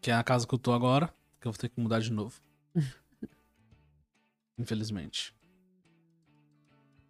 Que 0.00 0.10
é 0.10 0.14
a 0.14 0.22
casa 0.22 0.46
que 0.46 0.54
eu 0.54 0.58
tô 0.58 0.72
agora, 0.72 1.12
que 1.40 1.48
eu 1.48 1.52
vou 1.52 1.58
ter 1.58 1.68
que 1.68 1.80
mudar 1.80 2.00
de 2.00 2.12
novo. 2.12 2.40
Infelizmente. 4.58 5.34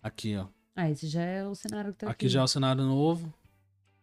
Aqui, 0.03 0.37
ó. 0.37 0.47
Ah, 0.75 0.91
esse 0.91 1.09
já 1.09 1.23
é 1.23 1.47
o 1.47 1.55
cenário 1.55 1.93
que 1.93 1.99
tá 1.99 2.07
aqui. 2.07 2.13
Aqui 2.13 2.29
já 2.29 2.41
é 2.41 2.45
o 2.45 2.49
cenário 2.49 2.83
novo. 2.85 3.33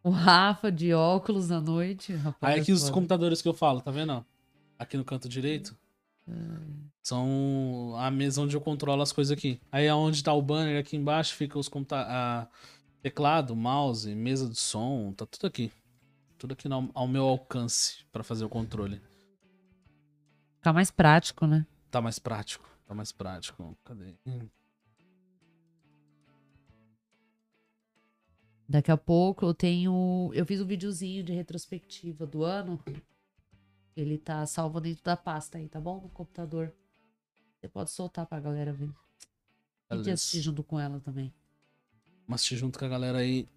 O 0.04 0.10
Rafa 0.10 0.70
de 0.70 0.94
óculos 0.94 1.50
à 1.50 1.62
noite. 1.62 2.14
Rapaz, 2.14 2.54
Aí 2.54 2.60
é 2.60 2.62
aqui 2.62 2.74
os 2.74 2.90
computadores 2.90 3.42
que 3.42 3.48
eu 3.48 3.54
falo, 3.54 3.80
tá 3.80 3.90
vendo? 3.90 4.24
Aqui 4.78 4.98
no 4.98 5.06
canto 5.06 5.30
direito. 5.30 5.78
São 7.02 7.96
a 7.98 8.12
mesa 8.12 8.42
onde 8.42 8.56
eu 8.56 8.62
controlo 8.62 9.02
as 9.02 9.14
coisas 9.14 9.36
aqui. 9.36 9.62
Aí 9.72 9.90
onde 9.92 10.24
tá 10.24 10.34
o 10.34 10.42
banner 10.42 10.80
aqui 10.80 10.98
embaixo 10.98 11.36
fica 11.36 11.58
os 11.58 11.70
computa 11.70 11.98
a 11.98 12.48
teclado, 13.02 13.56
mouse, 13.56 14.14
mesa 14.14 14.50
de 14.50 14.58
som, 14.58 15.14
tá 15.14 15.26
tudo 15.26 15.48
aqui. 15.48 15.72
Tudo 16.38 16.54
aqui 16.54 16.68
no, 16.68 16.90
ao 16.94 17.08
meu 17.08 17.24
alcance 17.24 18.06
para 18.12 18.24
fazer 18.24 18.44
o 18.44 18.50
controle. 18.50 19.02
Fica 20.58 20.74
mais 20.74 20.92
prático, 20.92 21.46
né? 21.48 21.66
Tá 21.90 22.02
mais 22.02 22.20
prático, 22.20 22.66
tá 22.86 22.94
mais 22.94 23.12
prático. 23.12 23.78
Cadê? 23.84 24.16
Daqui 28.74 28.90
a 28.90 28.98
pouco 28.98 29.46
eu 29.46 29.54
tenho. 29.54 30.32
Eu 30.34 30.48
fiz 30.48 30.60
um 30.60 30.66
videozinho 30.66 31.24
de 31.24 31.32
retrospectiva 31.32 32.26
do 32.26 32.44
ano. 32.44 32.84
Ele 33.96 34.18
tá 34.18 34.44
salvo 34.48 34.82
dentro 34.82 35.04
da 35.04 35.16
pasta 35.16 35.60
aí, 35.60 35.70
tá 35.70 35.80
bom? 35.80 36.02
No 36.02 36.10
computador. 36.10 36.74
Você 37.60 37.68
pode 37.68 37.92
soltar 37.92 38.26
pra 38.26 38.40
galera 38.40 38.74
ver. 38.74 38.90
E 39.92 40.02
de 40.02 40.10
assistir 40.10 40.42
junto 40.42 40.64
com 40.64 40.80
ela 40.80 41.00
também. 41.00 41.32
Vamos 42.26 42.42
assistir 42.42 42.56
junto 42.56 42.80
com 42.80 42.86
a 42.86 42.88
galera 42.88 43.20
aí. 43.20 43.48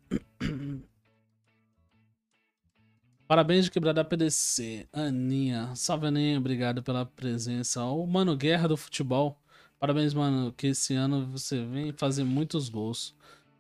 Parabéns 3.27 3.65
de 3.65 3.71
quebrada 3.71 4.05
PDC. 4.05 4.87
Aninha. 4.93 5.75
Salve, 5.75 6.09
Aninha. 6.09 6.37
Obrigado 6.37 6.83
pela 6.83 7.07
presença. 7.07 7.83
O 7.85 8.07
Mano 8.07 8.37
Guerra 8.37 8.69
do 8.69 8.77
Futebol. 8.77 9.41
Parabéns, 9.79 10.13
mano. 10.13 10.53
Que 10.53 10.67
esse 10.67 10.93
ano 10.93 11.27
você 11.27 11.65
vem 11.65 11.91
fazer 11.91 12.23
muitos 12.23 12.69
gols. 12.69 13.17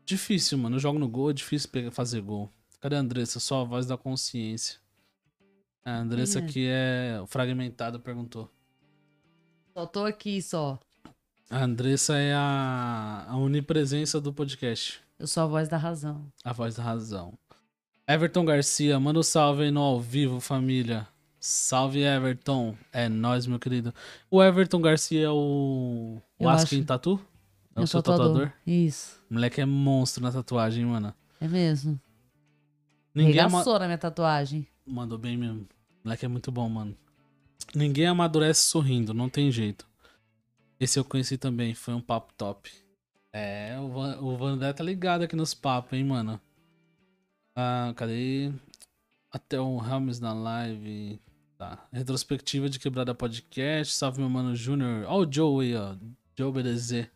Difícil, 0.07 0.57
mano. 0.57 0.77
Eu 0.77 0.81
jogo 0.81 1.01
no 1.01 1.09
gol, 1.09 1.31
é 1.31 1.33
difícil 1.33 1.69
pegar, 1.69 1.91
fazer 1.91 2.21
gol. 2.21 2.49
Cadê 2.81 2.95
a 2.95 3.01
Andressa? 3.01 3.41
Só 3.41 3.63
a 3.63 3.65
voz 3.65 3.87
da 3.87 3.97
consciência. 3.97 4.79
A 5.85 5.99
Andressa 5.99 6.39
aqui 6.39 6.67
é 6.69 7.23
fragmentada, 7.27 7.99
perguntou. 7.99 8.49
Só 9.75 9.85
tô 9.85 10.05
aqui, 10.05 10.41
só. 10.41 10.79
A 11.51 11.65
Andressa 11.65 12.17
é 12.17 12.33
a, 12.33 13.27
a 13.29 13.37
onipresença 13.37 14.21
do 14.21 14.33
podcast. 14.33 15.01
Eu 15.19 15.27
sou 15.27 15.43
a 15.43 15.47
voz 15.47 15.69
da 15.69 15.77
razão. 15.77 16.33
A 16.45 16.53
voz 16.53 16.77
da 16.77 16.83
razão. 16.83 17.37
Everton 18.07 18.45
Garcia, 18.45 19.01
manda 19.01 19.19
um 19.19 19.25
salve 19.25 19.65
aí 19.65 19.71
no 19.73 19.81
ao 19.81 20.01
vivo, 20.01 20.41
família. 20.41 21.09
Salve, 21.41 22.03
Everton. 22.03 22.77
É 22.93 23.09
nós, 23.09 23.47
meu 23.47 23.59
querido. 23.59 23.93
O 24.31 24.43
Everton 24.43 24.81
Garcia 24.81 25.27
é 25.27 25.31
o. 25.31 26.21
O 26.39 26.49
Askin 26.49 26.79
acho. 26.79 26.85
Tatu? 26.87 27.21
É 27.77 27.81
o 27.81 27.83
Eu 27.83 27.87
seu 27.87 28.03
tatuador. 28.03 28.27
tatuador? 28.33 28.53
Isso. 28.67 29.23
O 29.31 29.35
moleque 29.35 29.61
é 29.61 29.67
monstro 29.67 30.23
na 30.23 30.33
tatuagem, 30.33 30.85
mano. 30.87 31.15
É 31.41 31.47
mesmo. 31.47 32.01
Ninguém 33.15 33.39
ama... 33.39 33.59
Regaçou 33.59 33.79
na 33.79 33.85
minha 33.85 33.99
tatuagem. 33.99 34.67
Mandou 34.87 35.19
bem 35.19 35.37
mesmo. 35.37 35.61
O 35.61 36.09
moleque 36.09 36.25
é 36.25 36.29
muito 36.29 36.51
bom, 36.51 36.69
mano. 36.69 36.97
Ninguém 37.75 38.07
amadurece 38.07 38.63
sorrindo, 38.63 39.13
não 39.13 39.29
tem 39.29 39.51
jeito. 39.51 39.87
Esse 40.81 40.99
eu 40.99 41.05
conheci 41.05 41.37
também, 41.37 41.75
foi 41.75 41.95
um 41.95 42.01
papo 42.01 42.33
top. 42.35 42.71
É, 43.33 43.79
o, 43.79 43.89
Van, 43.89 44.19
o 44.21 44.37
Vandé 44.37 44.73
tá 44.73 44.83
ligado 44.83 45.23
aqui 45.23 45.37
nos 45.37 45.53
papos, 45.53 45.93
hein, 45.93 46.05
mano. 46.05 46.41
Ah, 47.55 47.93
cadê? 47.97 48.53
Até 49.31 49.61
o 49.61 49.79
Helms 49.79 50.21
na 50.21 50.33
live. 50.33 51.21
Tá. 51.59 51.87
Retrospectiva 51.93 52.69
de 52.69 52.79
quebrada 52.79 53.15
podcast. 53.15 53.95
Salve, 53.95 54.21
meu 54.21 54.31
mano 54.31 54.55
Júnior. 54.55 55.05
Ó, 55.09 55.21
o 55.21 55.31
Joe 55.31 55.67
aí, 55.67 55.77
ó. 55.77 55.95
Joe 56.39 56.53
BDZ. 56.53 57.09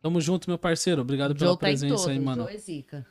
Tamo 0.00 0.20
junto, 0.20 0.48
meu 0.48 0.58
parceiro. 0.58 1.02
Obrigado 1.02 1.34
pela 1.34 1.52
tá 1.52 1.58
presença 1.58 1.94
todas. 1.94 2.08
aí, 2.08 2.18
mano. 2.18 2.48
É 2.48 2.56
zica. 2.56 3.06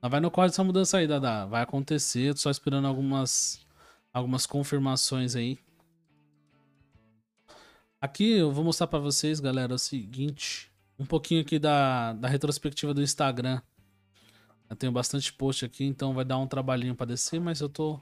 Mas 0.00 0.10
vai 0.10 0.20
no 0.20 0.30
corte 0.30 0.52
essa 0.52 0.64
mudança 0.64 0.98
aí, 0.98 1.06
Dada. 1.06 1.46
Vai 1.46 1.62
acontecer. 1.62 2.34
Tô 2.34 2.40
só 2.40 2.50
esperando 2.50 2.86
algumas, 2.86 3.64
algumas 4.12 4.46
confirmações 4.46 5.36
aí. 5.36 5.58
Aqui 8.00 8.32
eu 8.32 8.52
vou 8.52 8.64
mostrar 8.64 8.86
pra 8.88 8.98
vocês, 8.98 9.40
galera, 9.40 9.74
o 9.74 9.78
seguinte. 9.78 10.70
Um 10.98 11.06
pouquinho 11.06 11.40
aqui 11.42 11.58
da, 11.58 12.12
da 12.12 12.28
retrospectiva 12.28 12.92
do 12.92 13.02
Instagram. 13.02 13.60
Eu 14.68 14.76
tenho 14.76 14.92
bastante 14.92 15.32
post 15.32 15.64
aqui, 15.64 15.84
então 15.84 16.12
vai 16.12 16.24
dar 16.24 16.38
um 16.38 16.46
trabalhinho 16.46 16.94
pra 16.94 17.06
descer, 17.06 17.40
mas 17.40 17.60
eu 17.60 17.68
tô 17.68 18.00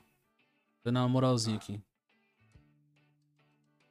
dando 0.82 0.98
uma 0.98 1.08
moralzinha 1.08 1.56
aqui. 1.56 1.80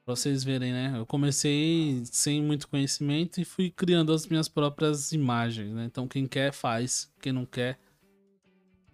Pra 0.06 0.16
vocês 0.16 0.44
verem, 0.44 0.74
né? 0.74 0.94
Eu 0.98 1.06
comecei 1.06 2.04
sem 2.06 2.42
muito 2.42 2.68
conhecimento 2.68 3.40
e 3.40 3.46
fui 3.46 3.70
criando 3.72 4.12
as 4.12 4.28
minhas 4.28 4.50
próprias 4.50 5.14
imagens, 5.14 5.74
né? 5.74 5.86
Então 5.86 6.08
quem 6.08 6.28
quer 6.28 6.52
faz, 6.52 7.10
quem 7.22 7.32
não 7.32 7.46
quer 7.46 7.80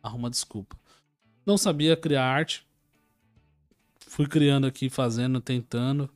arruma 0.04 0.30
desculpa. 0.30 0.78
Não 1.46 1.58
sabia 1.58 1.98
criar 1.98 2.26
arte. 2.26 2.68
Fui 4.08 4.28
criando 4.28 4.68
aqui, 4.68 4.90
fazendo, 4.90 5.42
tentando. 5.42 6.10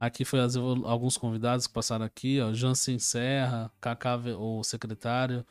Aqui 0.00 0.24
foi 0.24 0.40
as 0.40 0.56
alguns 0.56 1.18
convidados 1.18 1.66
que 1.66 1.72
passaram 1.74 2.04
aqui, 2.06 2.40
ó. 2.40 2.52
Jansen 2.54 2.98
Serra, 2.98 3.70
Ve- 4.20 4.32
o 4.32 4.62
secretário, 4.62 5.44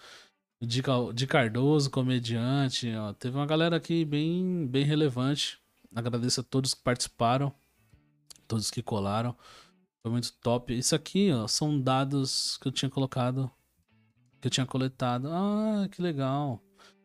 Di 0.60 1.28
Cardoso, 1.28 1.92
comediante, 1.92 2.92
ó. 2.96 3.14
Teve 3.14 3.38
uma 3.38 3.46
galera 3.46 3.76
aqui 3.76 4.04
bem, 4.04 4.66
bem 4.66 4.84
relevante. 4.84 5.60
Agradeço 5.94 6.42
a 6.42 6.44
todos 6.44 6.74
que 6.74 6.82
participaram, 6.82 7.54
todos 8.48 8.72
que 8.72 8.82
colaram. 8.82 9.36
Foi 10.02 10.12
muito 10.12 10.32
top. 10.42 10.78
Isso 10.78 10.96
aqui, 10.96 11.32
ó, 11.32 11.48
são 11.48 11.80
dados 11.80 12.58
que 12.62 12.68
eu 12.68 12.72
tinha 12.72 12.90
colocado, 12.90 13.52
que 14.40 14.48
eu 14.48 14.52
tinha 14.52 14.66
coletado. 14.66 15.28
Ah, 15.32 15.88
que 15.92 16.02
legal. 16.02 16.62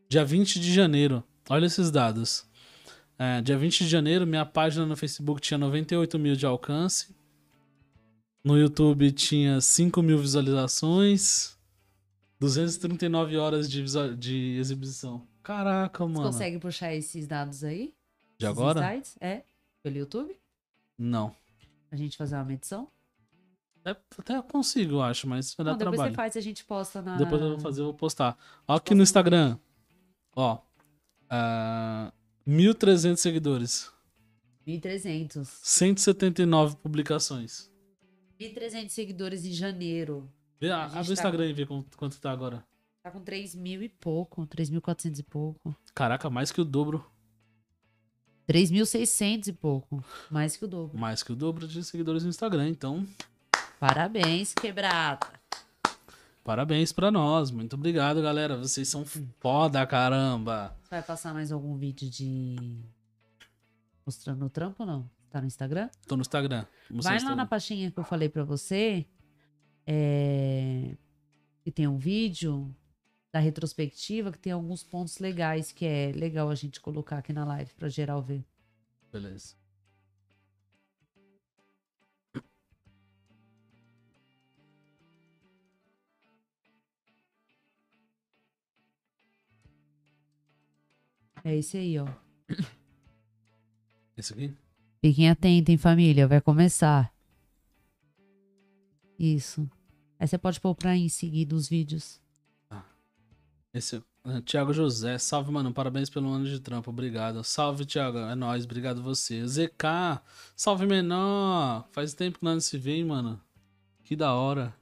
Dia 0.09 0.25
20 0.25 0.61
de 0.61 0.73
janeiro. 0.73 1.23
Olha 1.51 1.67
esses 1.67 1.91
dados. 1.91 2.47
É, 3.19 3.41
dia 3.41 3.57
20 3.59 3.85
de 3.85 3.89
janeiro, 3.89 4.27
minha 4.27 4.45
página 4.47 4.85
no 4.87 4.97
Facebook 4.97 5.41
tinha 5.41 5.59
98 5.59 6.19
mil 6.19 6.35
de 6.37 6.47
alcance. 6.47 7.15
No 8.45 8.59
YouTube 8.59 9.11
tinha 9.13 9.61
5 9.61 10.03
mil 10.03 10.19
visualizações. 10.19 11.57
239 12.41 13.37
horas 13.37 13.71
de, 13.71 13.83
visual- 13.83 14.15
de 14.15 14.57
exibição. 14.59 15.27
Caraca, 15.43 16.05
Você 16.05 16.13
mano. 16.13 16.27
consegue 16.27 16.59
puxar 16.59 16.93
esses 16.95 17.27
dados 17.27 17.63
aí? 17.63 17.95
De 18.39 18.47
Esses 18.47 18.59
agora? 18.59 18.81
insights? 18.95 19.17
É. 19.21 19.45
Pelo 19.83 19.97
YouTube? 19.99 20.37
Não. 21.03 21.35
A 21.91 21.97
gente 21.97 22.17
fazer 22.17 22.37
uma 22.37 22.45
medição? 22.45 22.89
É, 23.85 23.91
até 24.17 24.41
consigo, 24.43 24.95
eu 24.95 25.03
acho, 25.03 25.27
mas 25.29 25.53
vai 25.55 25.65
dar 25.65 25.73
Não, 25.73 25.79
depois 25.79 25.95
trabalho. 25.97 26.13
você 26.13 26.17
faz 26.17 26.35
e 26.37 26.39
a 26.39 26.43
gente 26.43 26.65
posta 26.65 27.03
na. 27.03 27.17
Depois 27.17 27.43
eu 27.43 27.49
vou 27.51 27.59
fazer, 27.59 27.81
eu 27.81 27.87
vou 27.87 27.95
postar. 27.95 28.39
Ó, 28.69 28.77
aqui 28.77 28.95
no 28.95 29.03
Instagram. 29.03 29.59
Ó. 30.37 30.59
ah, 31.29 32.13
1.300 32.47 33.17
seguidores. 33.17 33.91
1.300. 34.67 35.45
179 35.45 36.77
publicações. 36.77 37.69
1.300 38.41 38.89
seguidores 38.91 39.45
em 39.45 39.53
janeiro. 39.53 40.31
Vê, 40.61 40.71
A 40.71 40.85
abre 40.85 41.01
o 41.01 41.05
tá- 41.07 41.13
Instagram 41.13 41.47
e 41.49 41.53
vê 41.53 41.67
quanto, 41.67 41.99
quanto 41.99 42.21
tá 42.21 42.31
agora. 42.31 42.65
Tá 43.03 43.11
com 43.11 43.21
3 43.21 43.57
mil 43.57 43.83
e 43.83 43.89
pouco. 43.89 44.47
3.400 44.47 45.19
e 45.19 45.23
pouco. 45.25 45.75
Caraca, 45.93 46.31
mais 46.31 46.53
que 46.53 46.61
o 46.61 46.65
dobro. 46.65 47.05
3.600 48.49 49.49
e 49.49 49.53
pouco. 49.53 50.05
Mais 50.31 50.57
que 50.57 50.65
o 50.65 50.69
dobro. 50.69 50.99
Mais 50.99 51.23
que 51.23 51.33
o 51.33 51.37
dobro 51.37 51.67
de 51.67 51.83
seguidores 51.85 52.23
no 52.25 52.31
Instagram. 52.31 52.69
Então, 52.69 53.07
Parabéns, 53.79 54.55
quebrada. 54.55 55.27
parabéns 56.45 56.93
pra 56.93 57.11
nós. 57.11 57.51
Muito 57.51 57.75
obrigado, 57.75 58.23
galera. 58.23 58.57
Vocês 58.57 58.89
são 58.89 59.05
foda, 59.41 59.85
caramba. 59.87 60.77
Você 60.83 60.91
vai 60.91 61.03
passar 61.03 61.35
mais 61.35 61.51
algum 61.51 61.77
vídeo 61.77 62.09
de. 62.09 62.79
Mostrando 64.07 64.45
o 64.47 64.51
trampo 64.51 64.83
ou 64.83 64.87
não? 64.87 65.11
Tá 65.31 65.41
no 65.41 65.47
Instagram? 65.47 65.89
Tô 66.07 66.17
no 66.17 66.23
Instagram. 66.23 66.65
Vai 66.91 67.03
lá 67.05 67.11
na 67.11 67.17
Instagram. 67.17 67.47
pastinha 67.47 67.91
que 67.91 67.99
eu 67.99 68.05
falei 68.05 68.29
pra 68.29 68.45
você. 68.45 69.07
É... 69.87 70.95
Que 71.65 71.71
tem 71.71 71.87
um 71.89 71.97
vídeo 71.99 72.75
da 73.33 73.41
retrospectiva 73.41 74.31
que 74.31 74.39
tem 74.39 74.53
alguns 74.53 74.85
pontos 74.85 75.19
legais 75.19 75.73
que 75.73 75.87
é 75.87 76.13
legal 76.13 76.51
a 76.51 76.55
gente 76.55 76.81
colocar 76.81 77.19
aqui 77.19 77.33
na 77.33 77.45
live 77.47 77.73
pra 77.75 77.89
geral 77.89 78.23
ver. 78.23 78.45
Beleza. 79.11 79.57
É 91.45 91.57
esse 91.57 91.77
aí, 91.77 91.99
ó. 91.99 92.07
Esse 94.17 94.33
aqui? 94.33 94.55
Fiquem 95.01 95.29
atentos, 95.29 95.73
hein, 95.73 95.79
família. 95.79 96.29
Vai 96.29 96.41
começar. 96.41 97.13
Isso. 99.19 99.69
Aí 100.21 100.29
você 100.29 100.39
pode 100.39 100.61
pôr 100.61 100.75
pra 100.77 100.97
em 100.97 101.09
seguida 101.09 101.57
os 101.57 101.69
vídeos. 101.69 102.22
Esse 103.75 104.03
é 104.25 104.41
Tiago 104.43 104.73
José. 104.73 105.17
Salve, 105.19 105.51
mano. 105.51 105.73
Parabéns 105.73 106.11
pelo 106.11 106.29
ano 106.31 106.45
de 106.45 106.61
trampo. 106.61 106.91
Obrigado. 106.91 107.43
Salve, 107.43 107.85
Tiago. 107.87 108.19
É 108.19 108.35
nóis. 108.35 108.65
Obrigado 108.65 109.03
você. 109.03 109.47
ZK. 109.47 110.21
Salve, 110.55 110.87
menor. 110.87 111.87
Faz 111.91 112.13
tempo 112.15 112.39
que 112.39 112.45
nós 112.45 112.55
não 112.55 112.61
se 112.61 112.77
vê, 112.77 113.03
mano. 113.03 113.41
Que 114.05 114.15
da 114.15 114.35
hora. 114.35 114.75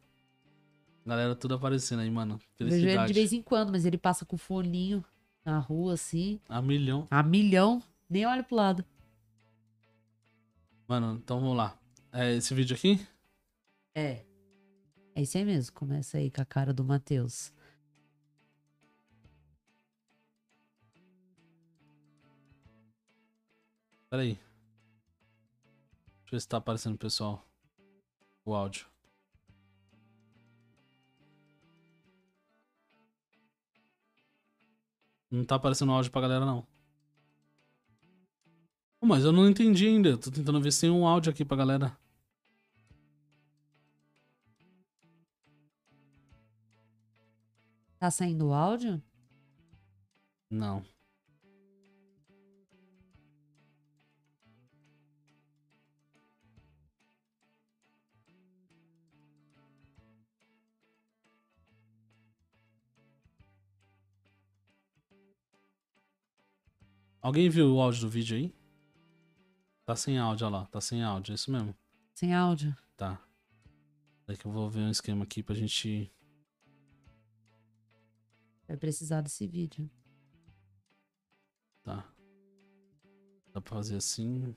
Galera, 1.06 1.34
tudo 1.34 1.54
aparecendo 1.54 2.00
aí, 2.00 2.10
mano. 2.10 2.38
Eu 2.58 2.66
Vejo 2.66 2.76
ele 2.76 2.80
de 2.80 2.82
Felicidade. 2.82 3.12
vez 3.12 3.32
em 3.32 3.42
quando, 3.42 3.70
mas 3.70 3.84
ele 3.86 3.96
passa 3.96 4.24
com 4.24 4.36
o 4.36 4.38
foninho 4.38 5.04
na 5.44 5.58
rua, 5.58 5.94
assim. 5.94 6.40
A 6.48 6.60
milhão. 6.60 7.06
A 7.10 7.22
milhão. 7.22 7.82
Nem 8.08 8.26
olha 8.26 8.42
pro 8.42 8.56
lado. 8.56 8.84
Mano, 10.88 11.20
então 11.22 11.40
vamos 11.40 11.56
lá. 11.56 11.78
É 12.12 12.34
esse 12.34 12.52
vídeo 12.52 12.74
aqui? 12.76 13.00
É. 13.94 14.24
É 15.14 15.22
isso 15.22 15.38
aí 15.38 15.44
mesmo. 15.44 15.72
Começa 15.74 16.18
aí 16.18 16.30
com 16.30 16.42
a 16.42 16.44
cara 16.44 16.74
do 16.74 16.84
Matheus. 16.84 17.52
Pera 24.10 24.22
aí. 24.22 24.34
Deixa 24.34 26.26
eu 26.26 26.30
ver 26.32 26.40
se 26.40 26.48
tá 26.48 26.56
aparecendo, 26.56 26.98
pessoal. 26.98 27.46
O 28.44 28.52
áudio. 28.54 28.86
Não 35.30 35.44
tá 35.44 35.54
aparecendo 35.54 35.90
o 35.90 35.92
áudio 35.92 36.10
pra 36.10 36.22
galera, 36.22 36.44
não. 36.44 36.66
Mas 39.00 39.24
eu 39.24 39.30
não 39.30 39.48
entendi 39.48 39.86
ainda. 39.86 40.18
Tô 40.18 40.28
tentando 40.30 40.60
ver 40.60 40.72
se 40.72 40.80
tem 40.80 40.90
um 40.90 41.06
áudio 41.06 41.30
aqui 41.30 41.44
pra 41.44 41.56
galera. 41.56 41.96
Tá 48.00 48.10
saindo 48.10 48.48
o 48.48 48.52
áudio? 48.52 49.00
Não. 50.50 50.82
Alguém 67.22 67.50
viu 67.50 67.74
o 67.74 67.80
áudio 67.80 68.02
do 68.02 68.08
vídeo 68.08 68.36
aí? 68.36 68.54
Tá 69.84 69.94
sem 69.94 70.18
áudio, 70.18 70.46
olha 70.46 70.56
lá. 70.58 70.66
Tá 70.66 70.80
sem 70.80 71.02
áudio, 71.02 71.32
é 71.32 71.34
isso 71.34 71.50
mesmo. 71.50 71.74
Sem 72.14 72.34
áudio? 72.34 72.74
Tá. 72.96 73.22
Daí 74.26 74.36
que 74.36 74.46
eu 74.46 74.52
vou 74.52 74.70
ver 74.70 74.80
um 74.80 74.90
esquema 74.90 75.24
aqui 75.24 75.42
pra 75.42 75.54
gente. 75.54 76.10
Vai 78.66 78.76
precisar 78.76 79.20
desse 79.20 79.46
vídeo. 79.46 79.90
Tá. 81.82 82.08
Dá 83.52 83.60
pra 83.60 83.76
fazer 83.76 83.96
assim. 83.96 84.56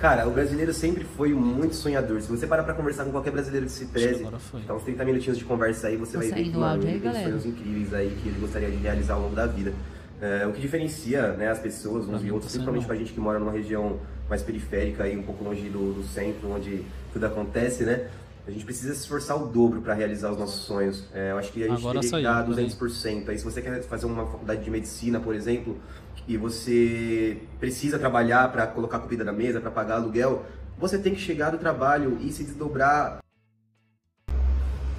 Cara, 0.00 0.26
o 0.26 0.30
brasileiro 0.30 0.72
sempre 0.72 1.04
foi 1.04 1.34
muito 1.34 1.74
sonhador. 1.74 2.22
Se 2.22 2.28
você 2.30 2.46
parar 2.46 2.62
pra 2.62 2.72
conversar 2.72 3.04
com 3.04 3.10
qualquer 3.10 3.30
brasileiro 3.30 3.66
que 3.66 3.72
se 3.72 3.84
preze, 3.86 4.26
então 4.54 4.76
uns 4.76 4.82
30 4.82 5.04
minutinhos 5.04 5.36
de 5.38 5.44
conversa 5.44 5.88
aí, 5.88 5.96
você 5.96 6.12
Tá 6.14 6.18
vai 6.20 6.28
ver 6.28 6.44
que, 6.44 6.56
mano, 6.56 6.82
aí, 6.82 6.88
ele 6.88 7.00
tem 7.00 7.12
galera? 7.12 7.28
sonhos 7.28 7.44
incríveis 7.46 7.92
aí 7.92 8.18
que 8.22 8.28
ele 8.30 8.40
gostaria 8.40 8.70
de 8.70 8.76
realizar 8.78 9.14
ao 9.14 9.20
longo 9.22 9.34
da 9.36 9.46
vida. 9.46 9.74
É, 10.22 10.46
o 10.46 10.52
que 10.52 10.60
diferencia 10.60 11.32
né, 11.32 11.48
as 11.50 11.58
pessoas 11.58 12.06
uns 12.08 12.22
e 12.24 12.30
outros, 12.30 12.50
tá 12.52 12.58
saindo, 12.58 12.64
principalmente 12.72 12.86
pra 12.86 12.96
gente 12.96 13.12
que 13.12 13.20
mora 13.20 13.38
numa 13.38 13.52
região 13.52 13.98
mais 14.28 14.42
periférica 14.42 15.06
e 15.06 15.16
um 15.16 15.22
pouco 15.22 15.44
longe 15.44 15.68
do, 15.68 15.92
do 15.94 16.02
centro, 16.02 16.50
onde 16.50 16.82
tudo 17.12 17.26
acontece, 17.26 17.84
né? 17.84 18.06
A 18.46 18.50
gente 18.50 18.64
precisa 18.64 18.94
se 18.94 19.00
esforçar 19.00 19.40
o 19.40 19.46
dobro 19.46 19.80
para 19.80 19.94
realizar 19.94 20.30
os 20.30 20.38
nossos 20.38 20.62
sonhos. 20.62 21.04
É, 21.14 21.30
eu 21.30 21.38
acho 21.38 21.52
que 21.52 21.62
a 21.62 21.68
gente 21.68 21.78
Agora 21.78 22.00
teria 22.00 22.18
que 22.18 22.22
dar 22.22 22.46
peraí. 22.46 22.66
200%. 22.68 23.28
Aí 23.28 23.38
se 23.38 23.44
você 23.44 23.60
quer 23.62 23.82
fazer 23.82 24.06
uma 24.06 24.26
faculdade 24.26 24.64
de 24.64 24.70
medicina, 24.70 25.20
por 25.20 25.34
exemplo, 25.34 25.78
e 26.26 26.36
você 26.36 27.38
precisa 27.58 27.98
trabalhar 27.98 28.50
para 28.50 28.66
colocar 28.66 28.98
comida 29.00 29.24
na 29.24 29.32
mesa, 29.32 29.60
para 29.60 29.70
pagar 29.70 29.96
aluguel, 29.96 30.44
você 30.78 30.98
tem 30.98 31.14
que 31.14 31.20
chegar 31.20 31.50
do 31.50 31.58
trabalho 31.58 32.18
e 32.20 32.32
se 32.32 32.42
desdobrar. 32.42 33.18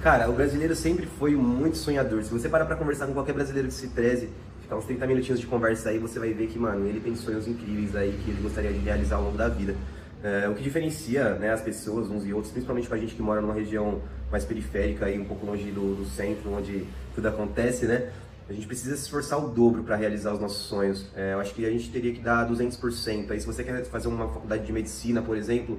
Cara, 0.00 0.28
o 0.28 0.32
brasileiro 0.32 0.74
sempre 0.74 1.06
foi 1.06 1.34
muito 1.34 1.76
sonhador. 1.76 2.22
Se 2.22 2.30
você 2.30 2.48
parar 2.48 2.64
pra 2.66 2.76
conversar 2.76 3.06
com 3.06 3.12
qualquer 3.12 3.32
brasileiro 3.32 3.68
que 3.68 3.74
se 3.74 3.88
preze, 3.88 4.30
ficar 4.60 4.76
uns 4.76 4.84
30 4.84 5.06
minutinhos 5.06 5.40
de 5.40 5.46
conversa 5.46 5.90
aí, 5.90 5.98
você 5.98 6.18
vai 6.18 6.32
ver 6.32 6.48
que, 6.48 6.58
mano, 6.58 6.86
ele 6.86 7.00
tem 7.00 7.14
sonhos 7.14 7.46
incríveis 7.46 7.94
aí 7.94 8.18
que 8.24 8.30
ele 8.30 8.42
gostaria 8.42 8.72
de 8.72 8.78
realizar 8.78 9.16
ao 9.16 9.24
longo 9.24 9.36
da 9.36 9.48
vida. 9.48 9.76
É, 10.22 10.48
o 10.48 10.54
que 10.54 10.62
diferencia 10.62 11.34
né, 11.34 11.50
as 11.50 11.60
pessoas 11.60 12.08
uns 12.08 12.24
e 12.24 12.32
outros, 12.32 12.52
principalmente 12.52 12.88
pra 12.88 12.96
gente 12.96 13.14
que 13.14 13.22
mora 13.22 13.40
numa 13.40 13.54
região 13.54 14.00
mais 14.30 14.44
periférica 14.44 15.10
e 15.10 15.18
um 15.18 15.24
pouco 15.24 15.44
longe 15.44 15.70
do, 15.70 15.96
do 15.96 16.04
centro, 16.04 16.52
onde 16.52 16.86
tudo 17.14 17.26
acontece, 17.26 17.86
né? 17.86 18.10
A 18.48 18.52
gente 18.52 18.66
precisa 18.66 18.94
se 18.96 19.02
esforçar 19.02 19.42
o 19.42 19.48
dobro 19.48 19.82
para 19.82 19.96
realizar 19.96 20.32
os 20.32 20.40
nossos 20.40 20.62
sonhos. 20.66 21.06
É, 21.16 21.32
eu 21.32 21.40
acho 21.40 21.54
que 21.54 21.64
a 21.64 21.70
gente 21.70 21.90
teria 21.90 22.12
que 22.12 22.20
dar 22.20 22.48
200%. 22.48 23.30
Aí 23.30 23.40
se 23.40 23.46
você 23.46 23.64
quer 23.64 23.84
fazer 23.84 24.08
uma 24.08 24.28
faculdade 24.28 24.66
de 24.66 24.72
medicina, 24.72 25.22
por 25.22 25.36
exemplo, 25.36 25.78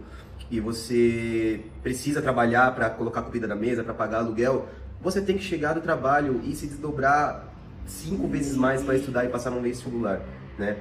e 0.50 0.60
você 0.60 1.62
precisa 1.82 2.22
trabalhar 2.22 2.74
para 2.74 2.90
colocar 2.90 3.22
comida 3.22 3.48
na 3.48 3.56
mesa, 3.56 3.84
para 3.84 3.94
pagar 3.94 4.20
aluguel, 4.20 4.68
você 5.02 5.22
tem 5.22 5.38
que 5.38 5.44
chegar 5.44 5.74
do 5.74 5.82
trabalho 5.82 6.42
e 6.44 6.56
se 6.56 6.68
desdobrar 6.68 7.54
cinco 7.86 8.28
vezes 8.28 8.56
mais 8.56 8.82
para 8.82 8.96
estudar 8.96 9.26
e 9.26 9.30
passar 9.30 9.52
num 9.52 9.62
vestibular, 9.62 10.22
né? 10.58 10.78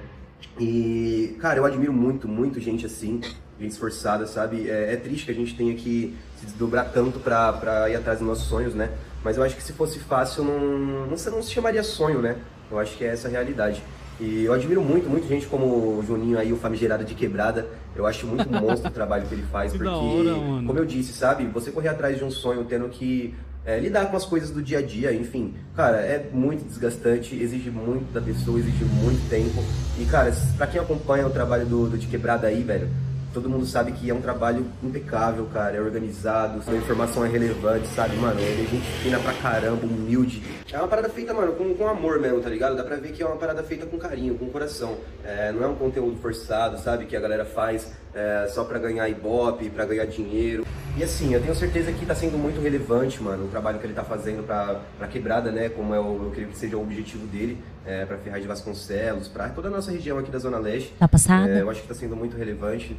E, 0.58 1.36
cara, 1.40 1.58
eu 1.58 1.64
admiro 1.64 1.92
muito, 1.92 2.28
muito 2.28 2.60
gente 2.60 2.86
assim, 2.86 3.20
gente 3.62 3.72
esforçada, 3.72 4.26
sabe? 4.26 4.68
É, 4.68 4.92
é 4.92 4.96
triste 4.96 5.26
que 5.26 5.30
a 5.32 5.34
gente 5.34 5.54
tenha 5.56 5.74
que 5.74 6.14
se 6.38 6.46
desdobrar 6.46 6.90
tanto 6.92 7.18
pra, 7.20 7.52
pra 7.52 7.88
ir 7.90 7.96
atrás 7.96 8.18
dos 8.18 8.26
nossos 8.28 8.46
sonhos, 8.46 8.74
né? 8.74 8.90
Mas 9.24 9.36
eu 9.36 9.42
acho 9.42 9.54
que 9.56 9.62
se 9.62 9.72
fosse 9.72 9.98
fácil, 10.00 10.44
não, 10.44 11.06
não, 11.06 11.16
se- 11.16 11.30
não 11.30 11.42
se 11.42 11.50
chamaria 11.52 11.82
sonho, 11.82 12.20
né? 12.20 12.36
Eu 12.70 12.78
acho 12.78 12.96
que 12.96 13.04
é 13.04 13.08
essa 13.08 13.28
a 13.28 13.30
realidade. 13.30 13.82
E 14.20 14.44
eu 14.44 14.52
admiro 14.52 14.82
muito, 14.82 15.08
muito 15.08 15.26
gente 15.26 15.46
como 15.46 15.64
o 15.98 16.04
Juninho 16.06 16.38
aí, 16.38 16.52
o 16.52 16.56
famigerado 16.56 17.04
de 17.04 17.14
quebrada. 17.14 17.66
Eu 17.94 18.06
acho 18.06 18.26
muito 18.26 18.48
monstro 18.50 18.88
o 18.90 18.92
trabalho 18.92 19.26
que 19.26 19.34
ele 19.34 19.44
faz, 19.50 19.72
Que 19.72 19.78
porque, 19.78 19.90
hora, 19.90 20.64
como 20.66 20.78
eu 20.78 20.84
disse, 20.84 21.12
sabe? 21.12 21.46
Você 21.46 21.70
correr 21.70 21.88
atrás 21.88 22.18
de 22.18 22.24
um 22.24 22.30
sonho 22.30 22.64
tendo 22.64 22.88
que 22.88 23.34
é, 23.64 23.78
lidar 23.78 24.06
com 24.10 24.16
as 24.16 24.24
coisas 24.24 24.50
do 24.50 24.60
dia 24.62 24.78
a 24.78 24.82
dia, 24.82 25.12
enfim. 25.12 25.54
Cara, 25.76 25.98
é 25.98 26.28
muito 26.32 26.64
desgastante, 26.64 27.34
exige 27.40 27.70
muito 27.70 28.12
da 28.12 28.20
pessoa, 28.20 28.58
exige 28.58 28.84
muito 28.84 29.28
tempo. 29.30 29.62
E, 29.98 30.04
cara, 30.04 30.32
pra 30.56 30.66
quem 30.66 30.80
acompanha 30.80 31.26
o 31.26 31.30
trabalho 31.30 31.64
do, 31.66 31.88
do 31.88 31.96
De 31.98 32.06
Quebrada 32.08 32.46
aí, 32.48 32.62
velho, 32.62 32.88
todo 33.32 33.48
mundo 33.48 33.66
sabe 33.66 33.92
que 33.92 34.10
é 34.10 34.14
um 34.14 34.20
trabalho 34.20 34.66
impecável, 34.82 35.46
cara. 35.52 35.76
É 35.76 35.80
organizado, 35.80 36.62
a 36.66 36.74
informação 36.74 37.24
é 37.24 37.28
relevante, 37.28 37.86
sabe, 37.88 38.16
mano? 38.16 38.38
Ele 38.40 38.64
é 38.64 38.66
gente 38.66 38.86
fina 39.02 39.18
pra 39.18 39.32
caramba, 39.34 39.84
humilde. 39.86 40.42
É 40.70 40.78
uma 40.78 40.88
parada 40.88 41.08
feita, 41.08 41.32
mano, 41.34 41.52
com, 41.52 41.74
com 41.74 41.88
amor 41.88 42.20
mesmo, 42.20 42.40
tá 42.40 42.48
ligado? 42.48 42.76
Dá 42.76 42.84
pra 42.84 42.96
ver 42.96 43.12
que 43.12 43.22
é 43.22 43.26
uma 43.26 43.36
parada 43.36 43.62
feita 43.62 43.86
com 43.86 43.98
carinho, 43.98 44.36
com 44.36 44.48
coração. 44.50 44.96
É, 45.24 45.50
não 45.52 45.62
é 45.64 45.66
um 45.66 45.74
conteúdo 45.74 46.20
forçado, 46.20 46.78
sabe? 46.78 47.06
Que 47.06 47.16
a 47.16 47.20
galera 47.20 47.44
faz 47.44 47.92
é, 48.14 48.48
só 48.48 48.64
pra 48.64 48.78
ganhar 48.78 49.08
ibope, 49.08 49.70
pra 49.70 49.84
ganhar 49.84 50.04
dinheiro. 50.06 50.66
E 50.96 51.02
assim, 51.02 51.32
eu 51.32 51.40
tenho 51.40 51.54
certeza 51.54 51.90
que 51.92 52.04
tá 52.04 52.14
sendo 52.14 52.36
muito 52.36 52.60
relevante, 52.60 53.22
mano, 53.22 53.46
o 53.46 53.48
trabalho 53.48 53.78
que 53.78 53.86
ele 53.86 53.94
tá 53.94 54.04
fazendo 54.04 54.44
pra, 54.44 54.80
pra 54.98 55.08
quebrada, 55.08 55.50
né? 55.50 55.70
Como 55.70 55.94
é 55.94 56.00
o, 56.00 56.24
eu 56.24 56.30
creio 56.32 56.48
que 56.48 56.56
seja 56.56 56.76
o 56.76 56.82
objetivo 56.82 57.26
dele, 57.26 57.58
é, 57.86 58.04
pra 58.04 58.18
Ferraz 58.18 58.42
de 58.42 58.48
Vasconcelos, 58.48 59.26
pra 59.28 59.48
toda 59.48 59.68
a 59.68 59.70
nossa 59.70 59.90
região 59.90 60.18
aqui 60.18 60.30
da 60.30 60.38
Zona 60.38 60.58
Leste. 60.58 60.92
Tá 60.98 61.08
passada? 61.08 61.50
É, 61.50 61.62
eu 61.62 61.70
acho 61.70 61.80
que 61.80 61.88
tá 61.88 61.94
sendo 61.94 62.14
muito 62.14 62.36
relevante. 62.36 62.94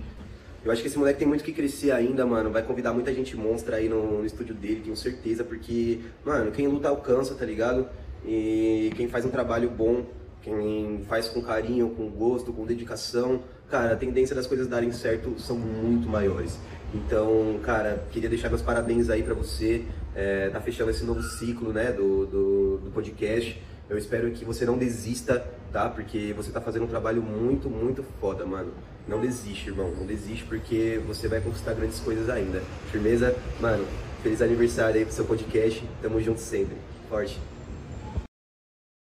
Eu 0.66 0.72
acho 0.72 0.82
que 0.82 0.88
esse 0.88 0.98
moleque 0.98 1.20
tem 1.20 1.28
muito 1.28 1.44
que 1.44 1.52
crescer 1.52 1.92
ainda, 1.92 2.26
mano. 2.26 2.50
Vai 2.50 2.64
convidar 2.64 2.94
muita 2.94 3.14
gente 3.14 3.36
monstra 3.36 3.76
aí 3.76 3.90
no, 3.90 4.20
no 4.20 4.26
estúdio 4.26 4.56
dele, 4.56 4.82
tenho 4.84 4.96
certeza, 4.96 5.44
porque, 5.44 6.00
mano, 6.26 6.52
quem 6.52 6.68
luta 6.68 6.88
alcança, 6.88 7.36
tá 7.36 7.46
ligado? 7.46 7.86
E 8.26 8.92
quem 8.96 9.08
faz 9.08 9.26
um 9.26 9.30
trabalho 9.30 9.70
bom, 9.70 10.06
quem 10.42 11.04
faz 11.08 11.28
com 11.28 11.42
carinho, 11.42 11.90
com 11.90 12.10
gosto, 12.10 12.54
com 12.54 12.66
dedicação, 12.66 13.42
cara, 13.74 13.94
a 13.94 13.96
tendência 13.96 14.36
das 14.36 14.46
coisas 14.46 14.68
darem 14.68 14.92
certo 14.92 15.34
são 15.40 15.58
muito 15.58 16.08
maiores. 16.08 16.60
Então, 16.94 17.60
cara, 17.64 18.06
queria 18.12 18.30
deixar 18.30 18.48
meus 18.48 18.62
parabéns 18.62 19.10
aí 19.10 19.24
pra 19.24 19.34
você. 19.34 19.84
É, 20.16 20.48
tá 20.50 20.62
fechando 20.62 20.92
esse 20.92 21.04
novo 21.04 21.24
ciclo, 21.24 21.74
né, 21.74 21.92
do, 21.92 22.28
do, 22.28 22.78
do 22.78 22.92
podcast. 22.92 23.60
Eu 23.90 23.98
espero 23.98 24.30
que 24.30 24.46
você 24.46 24.64
não 24.64 24.78
desista, 24.78 25.44
tá? 25.72 25.90
Porque 25.90 26.34
você 26.38 26.52
tá 26.52 26.62
fazendo 26.62 26.84
um 26.84 26.88
trabalho 26.88 27.24
muito, 27.24 27.68
muito 27.68 28.04
foda, 28.22 28.46
mano. 28.46 28.72
Não 29.08 29.20
desiste, 29.20 29.70
irmão. 29.70 29.92
Não 29.98 30.06
desiste 30.06 30.44
porque 30.44 31.02
você 31.08 31.28
vai 31.28 31.42
conquistar 31.42 31.74
grandes 31.74 32.00
coisas 32.00 32.30
ainda. 32.30 32.62
Firmeza? 32.92 33.36
Mano, 33.60 33.88
feliz 34.22 34.40
aniversário 34.40 35.00
aí 35.00 35.06
pro 35.06 35.14
seu 35.16 35.26
podcast. 35.26 35.84
Tamo 36.00 36.22
junto 36.22 36.40
sempre. 36.40 36.78
Forte. 37.10 37.40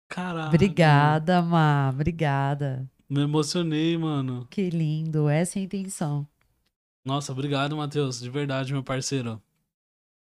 Caralho. 0.08 0.48
Obrigada, 0.48 1.42
Má. 1.42 1.90
Obrigada. 1.90 2.88
Me 3.12 3.20
emocionei, 3.20 3.94
mano. 3.98 4.46
Que 4.48 4.70
lindo. 4.70 5.28
Essa 5.28 5.58
é 5.58 5.60
a 5.60 5.64
intenção. 5.66 6.26
Nossa, 7.04 7.30
obrigado, 7.30 7.76
Matheus. 7.76 8.18
De 8.18 8.30
verdade, 8.30 8.72
meu 8.72 8.82
parceiro. 8.82 9.38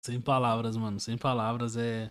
Sem 0.05 0.21
palavras, 0.21 0.77
mano. 0.77 0.99
Sem 0.99 1.17
palavras. 1.17 1.77
É. 1.77 2.11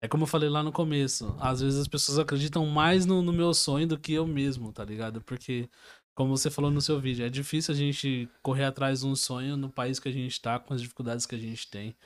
É 0.00 0.06
como 0.06 0.22
eu 0.22 0.28
falei 0.28 0.48
lá 0.48 0.62
no 0.62 0.70
começo. 0.70 1.36
Às 1.40 1.60
vezes 1.60 1.80
as 1.80 1.88
pessoas 1.88 2.20
acreditam 2.20 2.64
mais 2.66 3.04
no, 3.04 3.20
no 3.20 3.32
meu 3.32 3.52
sonho 3.52 3.88
do 3.88 3.98
que 3.98 4.12
eu 4.12 4.28
mesmo, 4.28 4.72
tá 4.72 4.84
ligado? 4.84 5.20
Porque, 5.22 5.68
como 6.14 6.36
você 6.36 6.50
falou 6.50 6.70
no 6.70 6.80
seu 6.80 7.00
vídeo, 7.00 7.26
é 7.26 7.28
difícil 7.28 7.74
a 7.74 7.76
gente 7.76 8.28
correr 8.42 8.62
atrás 8.62 9.00
de 9.00 9.06
um 9.08 9.16
sonho 9.16 9.56
no 9.56 9.68
país 9.68 9.98
que 9.98 10.08
a 10.08 10.12
gente 10.12 10.40
tá, 10.40 10.60
com 10.60 10.72
as 10.72 10.82
dificuldades 10.82 11.26
que 11.26 11.34
a 11.34 11.38
gente 11.38 11.68
tem. 11.68 11.96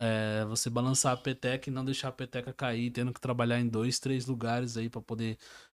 É, 0.00 0.42
você 0.46 0.70
balançar 0.70 1.12
a 1.12 1.16
peteca 1.18 1.68
e 1.68 1.72
não 1.72 1.84
deixar 1.84 2.08
a 2.08 2.12
peteca 2.12 2.50
cair, 2.54 2.90
tendo 2.90 3.12
que 3.12 3.20
trabalhar 3.20 3.60
em 3.60 3.68
dois, 3.68 3.98
três 3.98 4.24
lugares 4.24 4.78
aí 4.78 4.88
pra 4.88 5.02
poder 5.02 5.36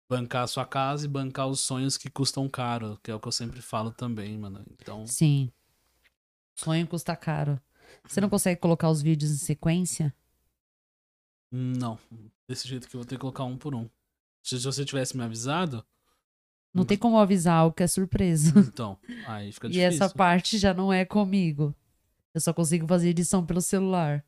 bancar 0.08 0.44
a 0.44 0.46
sua 0.46 0.64
casa 0.64 1.04
e 1.06 1.08
bancar 1.08 1.48
os 1.48 1.60
sonhos 1.60 1.96
que 1.98 2.08
custam 2.10 2.48
caro, 2.48 2.98
que 3.02 3.10
é 3.10 3.14
o 3.14 3.20
que 3.20 3.28
eu 3.28 3.32
sempre 3.32 3.60
falo 3.60 3.90
também, 3.90 4.38
mano. 4.38 4.64
Então, 4.72 5.06
Sim. 5.06 5.50
Sonho 6.54 6.86
custa 6.86 7.14
caro. 7.16 7.60
Você 8.06 8.20
não 8.20 8.28
consegue 8.28 8.60
colocar 8.60 8.88
os 8.90 9.02
vídeos 9.02 9.30
em 9.30 9.36
sequência? 9.36 10.14
não. 11.50 11.98
Desse 12.48 12.68
jeito 12.68 12.88
que 12.88 12.94
eu 12.94 13.00
vou 13.00 13.04
ter 13.06 13.16
que 13.16 13.20
colocar 13.20 13.42
um 13.44 13.56
por 13.58 13.74
um. 13.74 13.88
Se 14.42 14.56
você 14.60 14.84
tivesse 14.84 15.16
me 15.16 15.24
avisado, 15.24 15.84
Não 16.72 16.84
tem 16.84 16.96
como 16.96 17.18
avisar 17.18 17.66
o 17.66 17.72
que 17.72 17.82
é 17.82 17.86
surpresa. 17.88 18.52
Então, 18.60 18.96
aí 19.26 19.50
fica 19.50 19.66
E 19.68 19.70
difícil. 19.72 19.88
essa 19.88 20.08
parte 20.10 20.58
já 20.58 20.72
não 20.72 20.92
é 20.92 21.04
comigo. 21.04 21.74
Eu 22.32 22.40
só 22.40 22.52
consigo 22.52 22.86
fazer 22.86 23.08
edição 23.08 23.44
pelo 23.44 23.60
celular. 23.60 24.24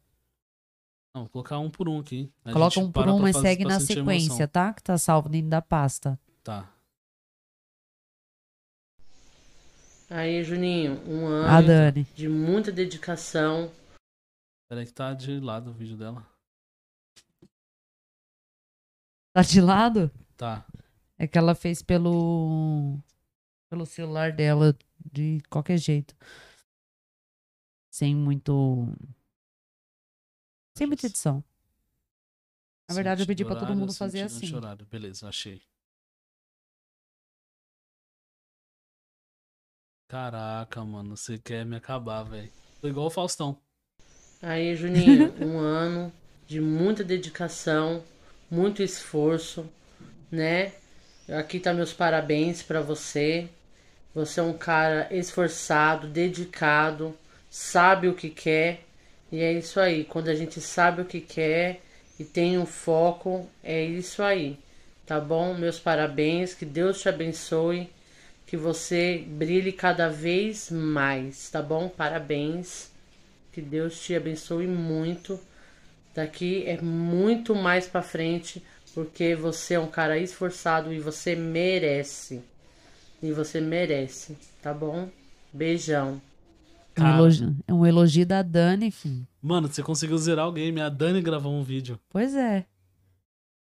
Não, 1.19 1.25
vou 1.25 1.31
colocar 1.31 1.59
um 1.59 1.69
por 1.71 1.89
um 1.89 1.99
aqui. 1.99 2.33
A 2.45 2.53
Coloca 2.53 2.75
gente 2.77 2.85
um 2.87 2.93
por 2.93 3.09
um, 3.09 3.19
mas 3.19 3.35
fazer- 3.37 3.49
segue 3.49 3.65
na 3.65 3.81
sequência, 3.81 4.29
emoção. 4.31 4.49
tá? 4.49 4.73
Que 4.73 4.83
tá 4.83 4.97
salvo 4.97 5.29
dentro 5.29 5.51
da 5.51 5.61
pasta. 5.61 6.19
Tá. 6.45 6.73
Aí, 10.11 10.43
Juninho, 10.45 10.93
um 11.09 11.27
A 11.27 11.59
ano 11.59 11.67
Dani. 11.67 12.05
de 12.15 12.29
muita 12.29 12.71
dedicação. 12.73 13.71
Peraí 14.71 14.87
que 14.87 14.93
tá 14.93 15.13
de 15.13 15.39
lado 15.41 15.71
o 15.71 15.75
vídeo 15.75 15.97
dela. 15.97 16.25
Tá 19.35 19.43
de 19.43 19.61
lado? 19.61 20.11
Tá. 20.37 20.65
É 21.19 21.27
que 21.27 21.37
ela 21.37 21.55
fez 21.55 21.83
pelo. 21.83 22.99
pelo 23.71 23.85
celular 23.85 24.33
dela, 24.33 24.77
de 25.13 25.43
qualquer 25.51 25.79
jeito. 25.79 26.15
Sem 27.93 28.15
muito. 28.15 28.87
Sem 30.79 30.87
muita 30.87 31.07
edição. 31.07 31.43
Na 32.89 32.95
verdade, 32.95 33.23
eu 33.23 33.27
pedi 33.27 33.45
pra 33.45 33.57
todo 33.57 33.75
mundo 33.75 33.93
fazer 33.93 34.21
assim. 34.21 34.49
Beleza, 34.89 35.29
achei. 35.29 35.61
Caraca, 40.07 40.85
mano, 40.85 41.17
você 41.17 41.37
quer 41.37 41.67
me 41.67 41.75
acabar, 41.75 42.23
velho. 42.23 42.53
Tô 42.81 42.87
igual 42.87 43.09
o 43.09 43.11
Faustão. 43.11 43.61
Aí, 44.41 44.77
Juninho, 44.77 45.35
um 45.45 45.59
ano 45.59 46.13
de 46.47 46.61
muita 46.61 47.03
dedicação, 47.03 48.05
muito 48.49 48.81
esforço, 48.81 49.69
né? 50.31 50.75
Aqui 51.29 51.59
tá 51.59 51.75
meus 51.75 51.93
parabéns 51.93 52.63
pra 52.63 52.81
você. 52.81 53.51
Você 54.15 54.39
é 54.39 54.45
um 54.45 54.57
cara 54.57 55.13
esforçado, 55.13 56.07
dedicado, 56.07 57.19
sabe 57.51 58.07
o 58.07 58.15
que 58.15 58.31
quer. 58.31 58.88
E 59.31 59.41
é 59.41 59.53
isso 59.53 59.79
aí. 59.79 60.05
Quando 60.05 60.29
a 60.29 60.35
gente 60.35 60.61
sabe 60.61 61.03
o 61.03 61.05
que 61.05 61.21
quer 61.21 61.81
e 62.19 62.25
tem 62.25 62.59
um 62.59 62.67
foco, 62.67 63.49
é 63.63 63.85
isso 63.85 64.23
aí. 64.23 64.59
Tá 65.07 65.21
bom? 65.21 65.55
Meus 65.55 65.79
parabéns, 65.79 66.55
que 66.55 66.65
Deus 66.65 67.01
te 67.01 67.09
abençoe, 67.09 67.91
que 68.47 68.57
você 68.57 69.25
brilhe 69.27 69.73
cada 69.73 70.09
vez 70.09 70.71
mais, 70.71 71.49
tá 71.51 71.63
bom? 71.63 71.89
Parabéns. 71.89 72.91
Que 73.53 73.61
Deus 73.61 74.01
te 74.01 74.15
abençoe 74.15 74.67
muito. 74.67 75.41
Daqui 76.15 76.65
é 76.67 76.81
muito 76.81 77.55
mais 77.55 77.87
pra 77.87 78.03
frente, 78.03 78.63
porque 78.95 79.35
você 79.35 79.75
é 79.75 79.81
um 79.81 79.89
cara 79.89 80.19
esforçado 80.19 80.93
e 80.93 81.01
você 81.01 81.35
merece. 81.35 82.43
E 83.23 83.33
você 83.33 83.61
merece, 83.61 84.37
tá 84.63 84.73
bom? 84.73 85.09
Beijão. 85.53 86.21
É 86.99 87.05
um, 87.05 87.15
elogio, 87.17 87.57
é 87.67 87.73
um 87.75 87.87
elogio 87.87 88.27
da 88.27 88.43
Dani, 88.43 88.87
enfim. 88.87 89.27
Mano, 89.41 89.69
você 89.69 89.83
conseguiu 89.83 90.19
zerar 90.19 90.49
o 90.49 90.53
game. 90.53 90.81
A 90.81 90.89
Dani 90.89 91.21
gravou 91.23 91.53
um 91.53 91.63
vídeo. 91.63 91.99
Pois 92.09 92.35
é. 92.35 92.67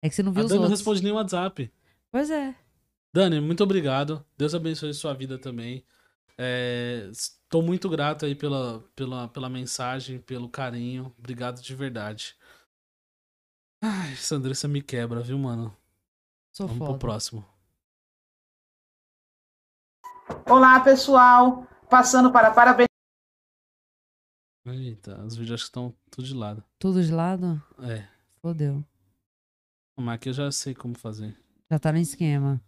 É 0.02 0.08
que 0.08 0.14
você 0.14 0.22
não 0.22 0.32
A 0.32 0.34
viu 0.34 0.44
os 0.44 0.48
Dani 0.50 0.58
não 0.60 0.64
outros. 0.64 0.80
responde 0.80 1.02
nem 1.02 1.12
o 1.12 1.16
WhatsApp. 1.16 1.72
Pois 2.10 2.30
é. 2.30 2.54
Dani, 3.12 3.40
muito 3.40 3.62
obrigado. 3.62 4.24
Deus 4.36 4.54
abençoe 4.54 4.92
sua 4.94 5.14
vida 5.14 5.38
também. 5.38 5.84
É, 6.36 7.08
Estou 7.10 7.62
muito 7.62 7.88
grato 7.88 8.24
aí 8.26 8.34
pela, 8.34 8.80
pela, 8.96 9.28
pela 9.28 9.48
mensagem, 9.48 10.18
pelo 10.20 10.48
carinho. 10.48 11.14
Obrigado 11.18 11.60
de 11.62 11.74
verdade. 11.74 12.36
Ai, 13.82 14.12
essa 14.12 14.34
Andressa 14.36 14.66
me 14.66 14.82
quebra, 14.82 15.20
viu, 15.20 15.38
mano? 15.38 15.76
Sou 16.52 16.66
Vamos 16.66 16.78
pro 16.78 16.86
foda. 16.88 16.98
próximo. 16.98 17.44
Olá, 20.48 20.80
pessoal. 20.80 21.66
Passando 21.88 22.32
para 22.32 22.50
parabéns. 22.50 22.88
Eita, 24.66 25.20
os 25.22 25.36
vídeos 25.36 25.54
acho 25.54 25.64
que 25.64 25.68
estão 25.68 25.94
tudo 26.10 26.26
de 26.26 26.34
lado. 26.34 26.64
Tudo 26.78 27.02
de 27.02 27.12
lado? 27.12 27.62
É, 27.82 28.06
Fodeu. 28.40 28.82
mas 29.96 30.14
aqui 30.14 30.30
eu 30.30 30.32
já 30.32 30.50
sei 30.50 30.74
como 30.74 30.98
fazer. 30.98 31.36
Já 31.70 31.78
tá 31.78 31.92
no 31.92 31.98
esquema. 31.98 32.60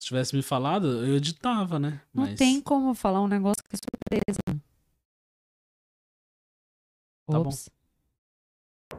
Se 0.00 0.08
tivesse 0.08 0.34
me 0.34 0.42
falado, 0.42 1.04
eu 1.06 1.14
editava, 1.16 1.78
né? 1.78 2.00
Não 2.12 2.24
Mas 2.24 2.38
tem 2.38 2.60
como 2.60 2.94
falar 2.94 3.20
um 3.20 3.28
negócio 3.28 3.62
que 3.68 3.76
é 3.76 3.78
surpresa. 3.78 4.62
Tá 7.26 7.38
bom. 7.38 7.48
Ops. 7.48 7.70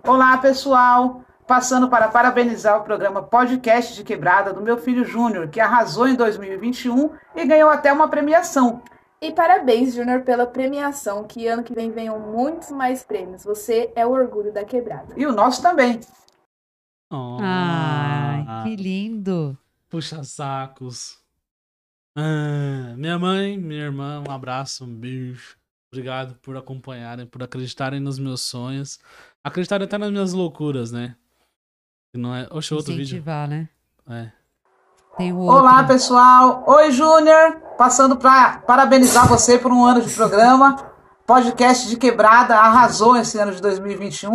Olá, 0.03 0.37
pessoal. 0.37 1.23
Passando 1.47 1.89
para 1.89 2.07
parabenizar 2.07 2.79
o 2.79 2.83
programa 2.83 3.21
Podcast 3.21 3.93
de 3.93 4.03
Quebrada 4.03 4.51
do 4.51 4.61
meu 4.61 4.79
filho 4.79 5.05
Júnior, 5.05 5.47
que 5.47 5.59
arrasou 5.59 6.07
em 6.07 6.15
2021 6.15 7.15
e 7.35 7.45
ganhou 7.45 7.69
até 7.69 7.93
uma 7.93 8.07
premiação. 8.07 8.81
E 9.21 9.31
parabéns, 9.31 9.93
Júnior, 9.93 10.21
pela 10.23 10.45
premiação. 10.45 11.25
Que 11.25 11.47
ano 11.47 11.63
que 11.63 11.73
vem 11.73 11.91
venham 11.91 12.19
muitos 12.19 12.71
mais 12.71 13.03
prêmios. 13.03 13.43
Você 13.43 13.91
é 13.95 14.05
o 14.05 14.11
orgulho 14.11 14.53
da 14.53 14.63
quebrada. 14.63 15.13
E 15.17 15.25
o 15.25 15.31
nosso 15.31 15.61
também. 15.61 15.99
Oh, 17.11 17.37
Ai, 17.41 18.63
que 18.63 18.75
lindo. 18.75 19.57
Puxa 19.89 20.23
sacos. 20.23 21.23
Ah, 22.15 22.93
minha 22.97 23.19
mãe, 23.19 23.57
minha 23.57 23.83
irmã, 23.83 24.23
um 24.27 24.31
abraço, 24.31 24.85
um 24.85 24.93
beijo. 24.93 25.57
Obrigado 25.91 26.35
por 26.39 26.57
acompanharem, 26.57 27.25
por 27.25 27.43
acreditarem 27.43 27.99
nos 27.99 28.19
meus 28.19 28.41
sonhos. 28.41 28.99
Acreditarem 29.43 29.85
até 29.85 29.97
nas 29.97 30.11
minhas 30.11 30.33
loucuras, 30.33 30.91
né? 30.91 31.15
Que 32.11 32.19
Não 32.19 32.35
é... 32.35 32.47
Oxe, 32.51 32.73
outro 32.73 32.93
vídeo. 32.93 33.03
Incentivar, 33.03 33.47
né? 33.47 33.69
É. 34.07 34.31
Olá, 35.17 35.83
pessoal. 35.85 36.63
Oi, 36.67 36.91
Júnior. 36.91 37.61
Passando 37.77 38.17
para 38.17 38.59
parabenizar 38.59 39.27
você 39.27 39.57
por 39.57 39.71
um 39.71 39.83
ano 39.85 40.01
de 40.01 40.13
programa. 40.13 40.75
Podcast 41.25 41.89
de 41.89 41.97
Quebrada 41.97 42.55
arrasou 42.55 43.15
esse 43.17 43.37
ano 43.39 43.51
de 43.53 43.61
2021 43.61 44.31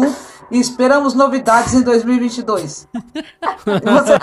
e 0.50 0.58
esperamos 0.58 1.14
novidades 1.14 1.72
em 1.74 1.82
2022. 1.82 2.88
E 2.92 3.84
você- 3.84 4.18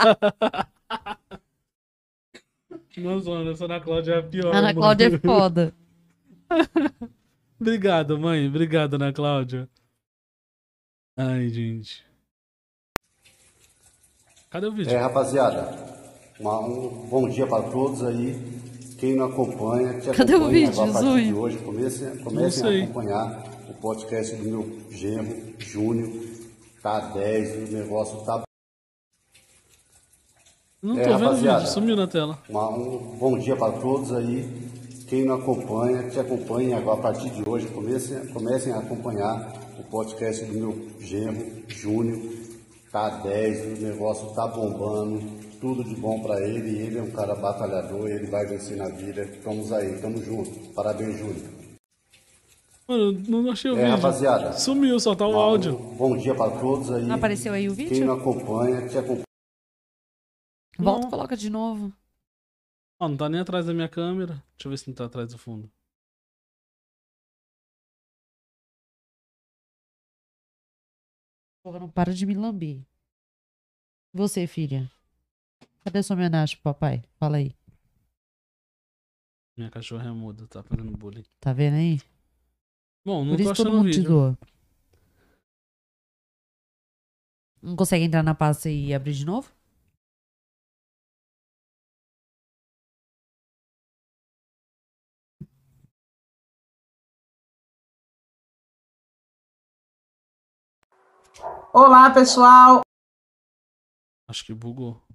Nossa, 3.01 3.29
mano, 3.29 3.51
essa 3.51 3.65
Ana 3.65 3.79
Cláudia 3.79 4.15
é 4.15 4.19
a 4.19 4.23
pior. 4.23 4.53
Ana. 4.53 4.73
Cláudia 4.73 5.07
é 5.07 5.17
foda. 5.19 5.73
Obrigado, 7.61 8.19
mãe. 8.19 8.47
Obrigado, 8.47 8.95
Ana 8.95 9.13
Cláudia. 9.13 9.69
Ai, 11.15 11.47
gente. 11.49 12.05
Cadê 14.49 14.67
o 14.67 14.71
vídeo? 14.73 14.91
É, 14.93 14.97
rapaziada, 14.97 15.96
uma- 16.39 16.59
um 16.59 17.07
bom 17.09 17.27
dia 17.29 17.47
para 17.47 17.63
todos 17.63 18.03
aí. 18.03 18.35
Quem 18.97 19.15
não 19.15 19.25
acompanha, 19.25 19.93
que 19.99 20.09
Cadê 20.11 20.33
o 20.33 20.38
acompanha 20.38 20.67
vídeo, 20.67 20.81
a 20.83 20.88
partir 20.93 21.25
de 21.25 21.33
hoje, 21.33 21.57
comecem, 21.59 22.17
comecem 22.17 22.63
a 22.81 22.83
acompanhar 22.83 23.43
o 23.69 23.73
podcast 23.75 24.35
do 24.35 24.43
meu 24.43 24.79
genro, 24.89 25.35
Júnior. 25.59 26.09
Tá 26.81 26.99
10, 26.99 27.69
o 27.69 27.73
negócio 27.73 28.17
tá. 28.25 28.43
Não 30.81 30.97
É, 30.97 31.03
tô 31.03 31.09
vendo 31.09 31.21
o 31.21 31.23
rapaziada. 31.25 31.59
vídeo, 31.59 31.73
sumiu 31.73 31.95
na 31.95 32.07
tela. 32.07 32.39
Uma- 32.49 32.69
um 32.69 32.97
bom 33.19 33.38
dia 33.38 33.55
para 33.55 33.73
todos 33.73 34.11
aí. 34.13 34.47
Quem 35.07 35.25
não 35.25 35.35
acompanha, 35.35 36.03
que 36.03 36.19
acompanhe 36.19 36.73
agora 36.73 36.99
a 36.99 37.01
partir 37.01 37.29
de 37.29 37.47
hoje, 37.47 37.67
comecem, 37.67 38.25
comecem 38.27 38.73
a 38.73 38.79
acompanhar 38.79 39.53
o 39.79 39.83
podcast 39.83 40.43
do 40.45 40.53
meu 40.53 40.88
genro, 40.99 41.45
Júnior. 41.67 42.19
Tá 42.91 43.09
10, 43.09 43.79
o 43.79 43.81
negócio 43.83 44.27
tá 44.33 44.47
bombando. 44.47 45.21
Tudo 45.59 45.83
de 45.83 45.95
bom 45.95 46.21
para 46.21 46.39
ele. 46.47 46.77
Ele 46.79 46.99
é 46.99 47.01
um 47.01 47.11
cara 47.11 47.35
batalhador, 47.35 48.07
ele 48.09 48.27
vai 48.27 48.45
vencer 48.45 48.77
na 48.77 48.89
vida. 48.89 49.23
Estamos 49.23 49.71
aí, 49.71 49.99
tamo 50.01 50.21
junto. 50.23 50.73
Parabéns, 50.73 51.17
Júnior. 51.17 51.57
Mano, 52.87 53.11
não 53.27 53.51
achei 53.51 53.69
o 53.71 53.73
É, 53.77 53.81
vídeo. 53.81 53.95
rapaziada. 53.95 54.53
Sumiu, 54.53 54.99
só 54.99 55.13
tá 55.15 55.25
o 55.27 55.31
Uma- 55.31 55.41
áudio. 55.41 55.75
um 55.77 55.95
bom 55.97 56.15
dia 56.17 56.33
para 56.35 56.57
todos 56.59 56.89
aí. 56.91 57.03
Não 57.03 57.15
apareceu 57.15 57.51
aí 57.53 57.67
o 57.67 57.75
Quem 57.75 57.87
vídeo? 57.87 58.05
não 58.05 58.13
acompanha, 58.13 58.87
que 58.87 58.97
acompanhe. 58.97 59.23
Volta 60.79 61.01
Não. 61.01 61.07
e 61.07 61.11
coloca 61.11 61.35
de 61.35 61.49
novo. 61.49 61.91
Ó, 62.99 63.07
não 63.09 63.17
tá 63.17 63.27
nem 63.27 63.41
atrás 63.41 63.65
da 63.65 63.73
minha 63.73 63.89
câmera. 63.89 64.35
Deixa 64.55 64.67
eu 64.67 64.69
ver 64.69 64.77
se 64.77 64.87
não 64.87 64.95
tá 64.95 65.05
atrás 65.05 65.31
do 65.31 65.37
fundo. 65.37 65.69
Porra, 71.63 71.79
não 71.79 71.89
para 71.89 72.13
de 72.13 72.25
me 72.25 72.33
lamber. 72.33 72.85
Você, 74.13 74.47
filha. 74.47 74.89
Cadê 75.88 76.03
sua 76.03 76.17
homenagem 76.17 76.57
pro 76.57 76.73
papai? 76.73 77.01
Fala 77.17 77.38
aí. 77.38 77.55
Minha 79.55 79.71
cachorra 79.71 80.09
é 80.09 80.11
muda, 80.11 80.45
tá 80.45 80.61
fazendo 80.61 80.91
bullying. 80.97 81.23
Tá 81.39 81.53
vendo 81.53 81.75
aí? 81.75 82.01
Bom, 83.05 83.23
não 83.23 83.38
Por 83.38 83.39
isso 83.39 83.55
todo 83.55 83.71
mundo 83.71 83.89
te 83.89 83.99
vídeo. 83.99 84.09
zoa. 84.09 84.38
Não 87.61 87.77
consegue 87.77 88.03
entrar 88.03 88.21
na 88.21 88.35
pasta 88.35 88.69
e 88.69 88.93
abrir 88.93 89.13
de 89.13 89.25
novo? 89.25 89.49
Olá, 101.73 102.13
pessoal. 102.13 102.81
Acho 104.27 104.43
que 104.43 104.53
bugou. 104.53 105.06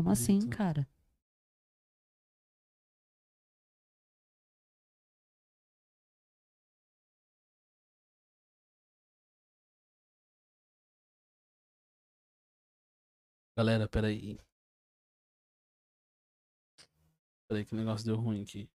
Como 0.00 0.12
assim, 0.12 0.38
Eita. 0.38 0.56
cara? 0.56 0.88
Galera, 13.54 13.86
peraí. 13.86 14.38
Peraí 17.46 17.66
que 17.66 17.74
o 17.74 17.76
negócio 17.76 18.06
deu 18.06 18.16
ruim 18.16 18.40
aqui. 18.42 18.70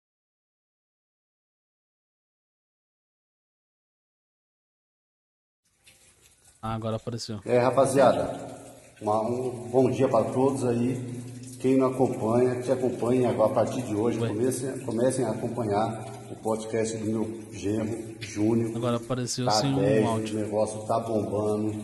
Ah, 6.64 6.74
agora 6.74 6.96
apareceu. 6.96 7.40
É, 7.46 7.60
rapaziada, 7.60 8.61
uma- 9.02 9.22
um 9.22 9.50
bom 9.72 9.90
dia 9.90 10.08
para 10.08 10.26
todos 10.26 10.64
aí. 10.66 11.22
Quem 11.60 11.78
não 11.78 11.88
acompanha, 11.88 12.56
que 12.56 12.72
acompanhe 12.72 13.26
agora 13.26 13.52
a 13.52 13.54
partir 13.54 13.82
de 13.84 13.96
hoje, 13.96 14.18
comecem, 14.18 14.80
comecem 14.80 15.26
a 15.26 15.30
acompanhar 15.32 16.06
o 16.32 16.36
podcast 16.36 16.98
do 16.98 17.06
meu 17.06 17.40
genro, 17.52 18.16
Júnior. 18.20 18.72
Agora 18.76 18.98
apareceu 18.98 19.46
Tá 19.46 19.52
sem 19.52 19.76
10, 19.76 20.04
um 20.04 20.08
o 20.08 20.12
áudio. 20.12 20.40
negócio 20.40 20.80
tá 20.88 21.00
bombando. 21.00 21.76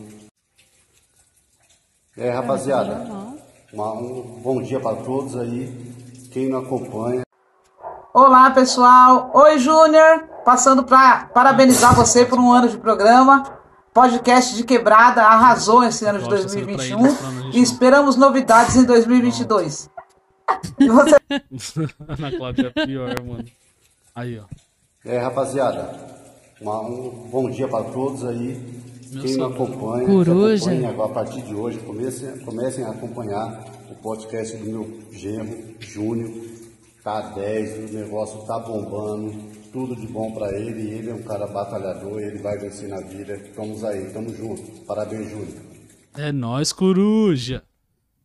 É, 2.18 2.32
rapaziada, 2.32 2.96
Normal. 2.96 3.34
uma- 3.72 3.94
um 3.94 4.22
bom 4.42 4.62
dia 4.62 4.80
para 4.80 4.96
todos 4.98 5.38
aí. 5.38 5.94
Quem 6.32 6.50
não 6.50 6.60
acompanha, 6.60 7.22
Olá, 8.14 8.50
pessoal. 8.50 9.30
Oi, 9.32 9.60
Júnior. 9.60 10.24
Passando 10.44 10.84
para 10.84 11.26
parabenizar 11.28 11.96
você 11.96 12.26
por 12.26 12.40
um 12.40 12.52
ano 12.52 12.68
de 12.68 12.76
programa. 12.80 13.57
Podcast 14.02 14.56
de 14.56 14.64
quebrada 14.64 15.24
arrasou 15.24 15.84
esse 15.84 16.06
ano 16.06 16.20
de 16.20 16.26
Gosto 16.30 16.46
de 16.46 16.52
ser 16.52 16.66
2021 16.66 16.98
traído, 17.02 17.16
pra 17.18 17.32
não 17.32 17.50
e 17.52 17.62
esperamos 17.64 18.16
novidades 18.16 18.76
em 18.76 18.84
2022. 18.86 19.90
E 20.80 20.88
você 20.88 21.16
Ana 22.08 22.38
Cláudia 22.38 22.72
é 22.76 22.86
pior, 22.86 23.16
mano. 23.24 23.44
Aí, 24.14 24.38
ó. 24.40 24.44
é, 25.04 25.18
rapaziada, 25.18 25.96
uma- 26.62 26.82
um 26.82 27.28
bom 27.32 27.50
dia 27.50 27.68
para 27.68 27.86
todos 27.86 28.24
aí. 28.24 28.86
Meu 29.12 29.24
Quem 29.24 29.36
não 29.38 29.48
acompanha, 29.48 30.06
Coruja. 30.06 30.66
que 30.66 30.70
acompanhe 30.70 30.86
agora 30.86 31.10
a 31.10 31.14
partir 31.16 31.42
de 31.42 31.56
hoje, 31.56 31.80
comecem, 31.80 32.38
comecem 32.42 32.84
a 32.86 32.90
acompanhar 32.92 33.66
o 33.90 33.96
podcast 33.96 34.56
do 34.58 34.66
meu 34.70 35.00
genro, 35.12 35.58
Júnior. 35.80 36.30
Tá 37.04 37.22
10, 37.22 37.90
o 37.90 37.94
negócio 37.96 38.46
tá 38.46 38.60
bombando, 38.60 39.34
tudo 39.72 39.96
de 39.96 40.08
bom 40.08 40.34
para 40.34 40.58
ele. 40.58 40.90
Ele 40.92 41.10
é 41.10 41.14
um 41.14 41.24
cara 41.24 41.48
batalhador, 41.48 42.20
ele 42.20 42.40
vai 42.40 42.58
vencer 42.58 42.90
na 42.90 43.00
vida. 43.02 43.36
Estamos 43.36 43.84
aí, 43.84 44.12
tamo 44.12 44.34
junto. 44.34 44.86
Parabéns, 44.86 45.30
Júnior. 45.30 45.62
É 46.16 46.32
nóis, 46.32 46.72
coruja. 46.74 47.64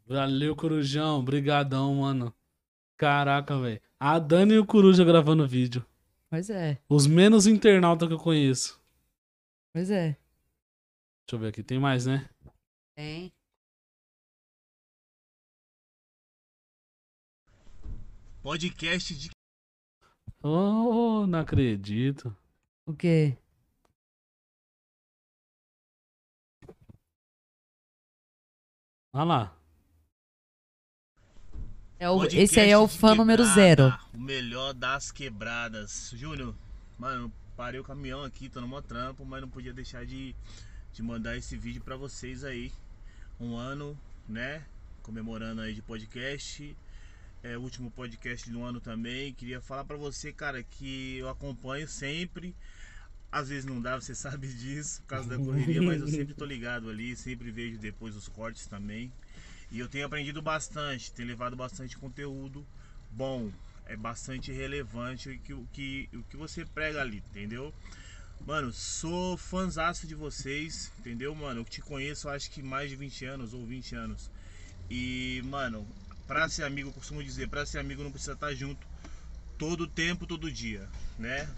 Valeu, 0.07 0.55
corujão. 0.57 1.22
Brigadão, 1.24 1.95
mano. 1.97 2.34
Caraca, 2.97 3.59
velho. 3.61 3.80
A 3.99 4.18
Dani 4.18 4.55
e 4.55 4.59
o 4.59 4.66
coruja 4.66 5.05
gravando 5.05 5.47
vídeo. 5.47 5.84
Pois 6.30 6.49
é, 6.49 6.78
Os 6.88 7.07
menos 7.07 7.47
internautas 7.47 8.09
que 8.09 8.14
eu 8.14 8.18
conheço. 8.18 8.80
pois 9.72 9.90
é. 9.90 10.16
Deixa 11.26 11.34
eu 11.34 11.38
ver 11.38 11.49
aqui. 11.49 11.62
Tem 11.62 11.78
mais, 11.78 12.07
né? 12.07 12.28
Tem. 12.97 13.30
Podcast 18.43 19.14
de 19.14 19.30
Oh, 20.43 21.24
não 21.26 21.38
acredito. 21.38 22.36
O 22.84 22.93
quê? 22.93 23.36
Olha 29.12 29.24
lá. 29.24 29.57
É 32.01 32.11
o, 32.11 32.18
podcast 32.18 32.43
esse 32.43 32.59
aí 32.59 32.70
é 32.70 32.78
o 32.78 32.88
fã 32.88 33.14
número 33.14 33.45
zero. 33.45 33.97
O 34.12 34.18
melhor 34.18 34.74
das 34.74 35.12
quebradas. 35.12 36.11
Júnior, 36.16 36.53
mano, 36.99 37.32
parei 37.57 37.78
o 37.78 37.84
caminhão 37.84 38.24
aqui, 38.24 38.49
tô 38.49 38.61
no 38.61 38.66
mó 38.66 38.80
trampo, 38.80 39.24
mas 39.24 39.40
não 39.40 39.49
podia 39.49 39.72
deixar 39.72 40.05
de, 40.05 40.34
de 40.93 41.03
mandar 41.03 41.36
esse 41.36 41.57
vídeo 41.57 41.80
pra 41.80 41.95
vocês 41.95 42.43
aí. 42.43 42.72
Um 43.38 43.55
ano, 43.55 43.97
né? 44.28 44.64
Comemorando 45.03 45.61
aí 45.61 45.74
de 45.74 45.82
podcast. 45.82 46.76
É 47.43 47.59
último 47.59 47.90
podcast 47.90 48.49
do 48.51 48.62
ano 48.62 48.80
também. 48.80 49.34
Queria 49.34 49.61
falar 49.61 49.84
pra 49.84 49.97
você, 49.97 50.32
cara, 50.32 50.62
que 50.62 51.16
eu 51.18 51.28
acompanho 51.28 51.88
sempre. 51.88 52.55
Às 53.32 53.49
vezes 53.49 53.64
não 53.64 53.80
dá, 53.80 54.01
você 54.01 54.14
sabe 54.16 54.47
disso, 54.47 55.01
por 55.03 55.09
causa 55.09 55.28
da 55.28 55.38
correria, 55.38 55.82
mas 55.82 56.01
eu 56.01 56.09
sempre 56.09 56.34
tô 56.34 56.45
ligado 56.45 56.88
ali, 56.88 57.16
sempre 57.16 57.51
vejo 57.51 57.78
depois 57.78 58.14
os 58.14 58.28
cortes 58.28 58.66
também. 58.66 59.12
E 59.72 59.78
eu 59.78 59.88
tenho 59.88 60.07
aprendido 60.07 60.40
bastante, 60.40 61.11
tenho 61.12 61.28
levado 61.28 61.57
bastante 61.57 61.97
conteúdo 61.97 62.64
bom, 63.11 63.51
é 63.86 63.97
bastante 63.97 64.53
relevante 64.53 65.30
o 65.30 65.38
que, 65.38 65.53
o 65.53 65.66
que, 65.72 66.09
o 66.14 66.22
que 66.24 66.36
você 66.36 66.64
prega 66.64 67.01
ali, 67.01 67.22
entendeu? 67.30 67.74
Mano, 68.47 68.72
sou 68.72 69.36
fãzaço 69.36 70.07
de 70.07 70.14
vocês, 70.14 70.93
entendeu, 70.99 71.34
mano? 71.34 71.61
Eu 71.61 71.64
te 71.64 71.80
conheço 71.80 72.28
acho 72.28 72.51
que 72.51 72.62
mais 72.62 72.90
de 72.90 72.97
20 72.97 73.24
anos 73.24 73.55
ou 73.55 73.64
20 73.64 73.95
anos. 73.95 74.30
E, 74.90 75.43
mano, 75.45 75.86
pra 76.27 76.49
ser 76.49 76.64
amigo, 76.64 76.89
eu 76.89 76.93
costumo 76.93 77.23
dizer, 77.23 77.49
pra 77.49 77.66
ser 77.66 77.79
amigo 77.79 78.03
não 78.03 78.11
precisa 78.11 78.33
estar 78.33 78.55
junto 78.55 78.87
todo 79.59 79.87
tempo, 79.87 80.27
todo 80.27 80.51
dia, 80.51 80.89
né? 81.18 81.49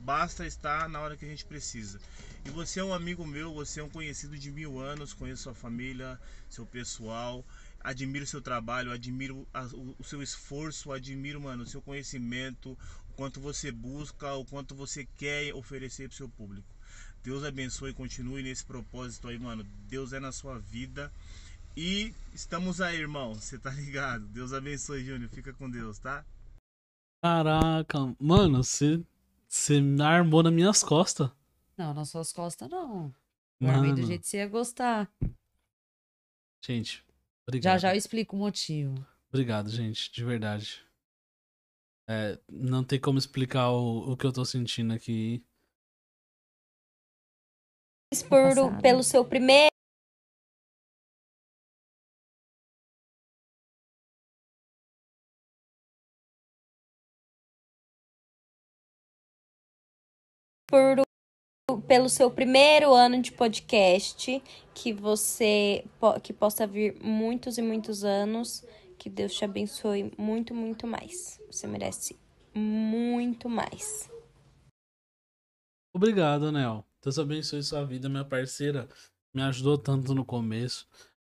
Basta 0.00 0.46
estar 0.46 0.88
na 0.88 1.00
hora 1.00 1.16
que 1.16 1.24
a 1.24 1.28
gente 1.28 1.44
precisa. 1.44 1.98
E 2.44 2.50
você 2.50 2.80
é 2.80 2.84
um 2.84 2.92
amigo 2.92 3.26
meu, 3.26 3.54
você 3.54 3.80
é 3.80 3.82
um 3.82 3.88
conhecido 3.88 4.36
de 4.36 4.50
mil 4.50 4.78
anos, 4.78 5.14
conheço 5.14 5.44
sua 5.44 5.54
família, 5.54 6.20
seu 6.50 6.66
pessoal, 6.66 7.44
admiro 7.80 8.26
seu 8.26 8.42
trabalho, 8.42 8.92
admiro 8.92 9.46
o, 9.72 9.96
o 9.98 10.04
seu 10.04 10.22
esforço, 10.22 10.92
admiro, 10.92 11.40
mano, 11.40 11.62
o 11.62 11.66
seu 11.66 11.80
conhecimento, 11.80 12.76
o 13.10 13.12
quanto 13.14 13.40
você 13.40 13.72
busca, 13.72 14.34
o 14.34 14.44
quanto 14.44 14.74
você 14.74 15.06
quer 15.16 15.54
oferecer 15.54 16.08
pro 16.08 16.16
seu 16.16 16.28
público. 16.28 16.66
Deus 17.22 17.42
abençoe 17.42 17.90
e 17.90 17.94
continue 17.94 18.42
nesse 18.42 18.62
propósito 18.62 19.28
aí, 19.28 19.38
mano. 19.38 19.64
Deus 19.88 20.12
é 20.12 20.20
na 20.20 20.30
sua 20.30 20.58
vida. 20.58 21.10
E 21.76 22.14
estamos 22.32 22.80
aí, 22.80 22.96
irmão. 23.00 23.34
Você 23.34 23.58
tá 23.58 23.70
ligado? 23.70 24.26
Deus 24.28 24.52
abençoe, 24.52 25.04
Júnior. 25.04 25.28
Fica 25.30 25.52
com 25.52 25.68
Deus, 25.70 25.98
tá? 25.98 26.24
Caraca, 27.22 27.98
mano, 28.20 28.62
você 28.62 29.02
você 29.48 29.80
me 29.80 30.02
armou 30.02 30.42
nas 30.42 30.52
minhas 30.52 30.82
costas. 30.82 31.30
Não, 31.76 31.94
nas 31.94 32.10
suas 32.10 32.32
costas 32.32 32.68
não. 32.68 33.14
Eu 33.60 33.70
armei 33.70 33.92
do 33.92 33.96
Mano, 33.96 34.06
jeito 34.06 34.22
que 34.22 34.28
você 34.28 34.36
ia 34.38 34.48
gostar. 34.48 35.10
gente, 36.64 37.04
Já 37.62 37.76
obrigado. 37.76 37.78
já 37.78 37.94
eu 37.94 37.98
explico 37.98 38.36
o 38.36 38.38
motivo. 38.38 38.94
Obrigado, 39.28 39.68
gente, 39.70 40.12
de 40.12 40.24
verdade. 40.24 40.84
É, 42.08 42.38
não 42.48 42.84
tem 42.84 43.00
como 43.00 43.18
explicar 43.18 43.70
o, 43.70 44.12
o 44.12 44.16
que 44.16 44.26
eu 44.26 44.32
tô 44.32 44.44
sentindo 44.44 44.92
aqui. 44.92 45.42
por, 48.28 48.80
pelo 48.80 49.02
seu 49.02 49.24
primeiro 49.24 49.73
pelo 61.80 62.08
seu 62.08 62.30
primeiro 62.30 62.92
ano 62.94 63.20
de 63.20 63.32
podcast, 63.32 64.42
que 64.74 64.92
você 64.92 65.84
que 66.22 66.32
possa 66.32 66.66
vir 66.66 66.96
muitos 67.02 67.58
e 67.58 67.62
muitos 67.62 68.04
anos, 68.04 68.64
que 68.98 69.08
Deus 69.08 69.34
te 69.34 69.44
abençoe 69.44 70.12
muito, 70.16 70.54
muito 70.54 70.86
mais. 70.86 71.40
Você 71.50 71.66
merece 71.66 72.16
muito 72.54 73.48
mais. 73.48 74.10
Obrigado, 75.92 76.50
Nel. 76.50 76.84
Deus 77.02 77.18
abençoe 77.18 77.62
sua 77.62 77.84
vida, 77.84 78.08
minha 78.08 78.24
parceira. 78.24 78.88
Me 79.32 79.42
ajudou 79.42 79.76
tanto 79.76 80.14
no 80.14 80.24
começo. 80.24 80.86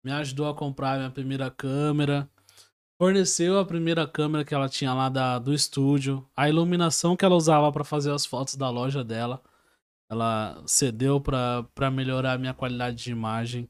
Me 0.04 0.12
ajudou 0.12 0.48
a 0.48 0.54
comprar 0.54 0.98
minha 0.98 1.10
primeira 1.10 1.50
câmera. 1.50 2.28
Forneceu 2.98 3.58
a 3.58 3.64
primeira 3.64 4.06
câmera 4.06 4.44
que 4.44 4.54
ela 4.54 4.68
tinha 4.68 4.92
lá 4.94 5.08
da, 5.08 5.38
do 5.38 5.52
estúdio. 5.52 6.28
A 6.36 6.48
iluminação 6.48 7.16
que 7.16 7.24
ela 7.24 7.34
usava 7.34 7.72
para 7.72 7.84
fazer 7.84 8.12
as 8.12 8.26
fotos 8.26 8.54
da 8.54 8.70
loja 8.70 9.02
dela. 9.02 9.42
Ela 10.12 10.62
cedeu 10.66 11.18
para 11.18 11.90
melhorar 11.90 12.34
a 12.34 12.38
minha 12.38 12.52
qualidade 12.52 13.02
de 13.02 13.10
imagem. 13.10 13.66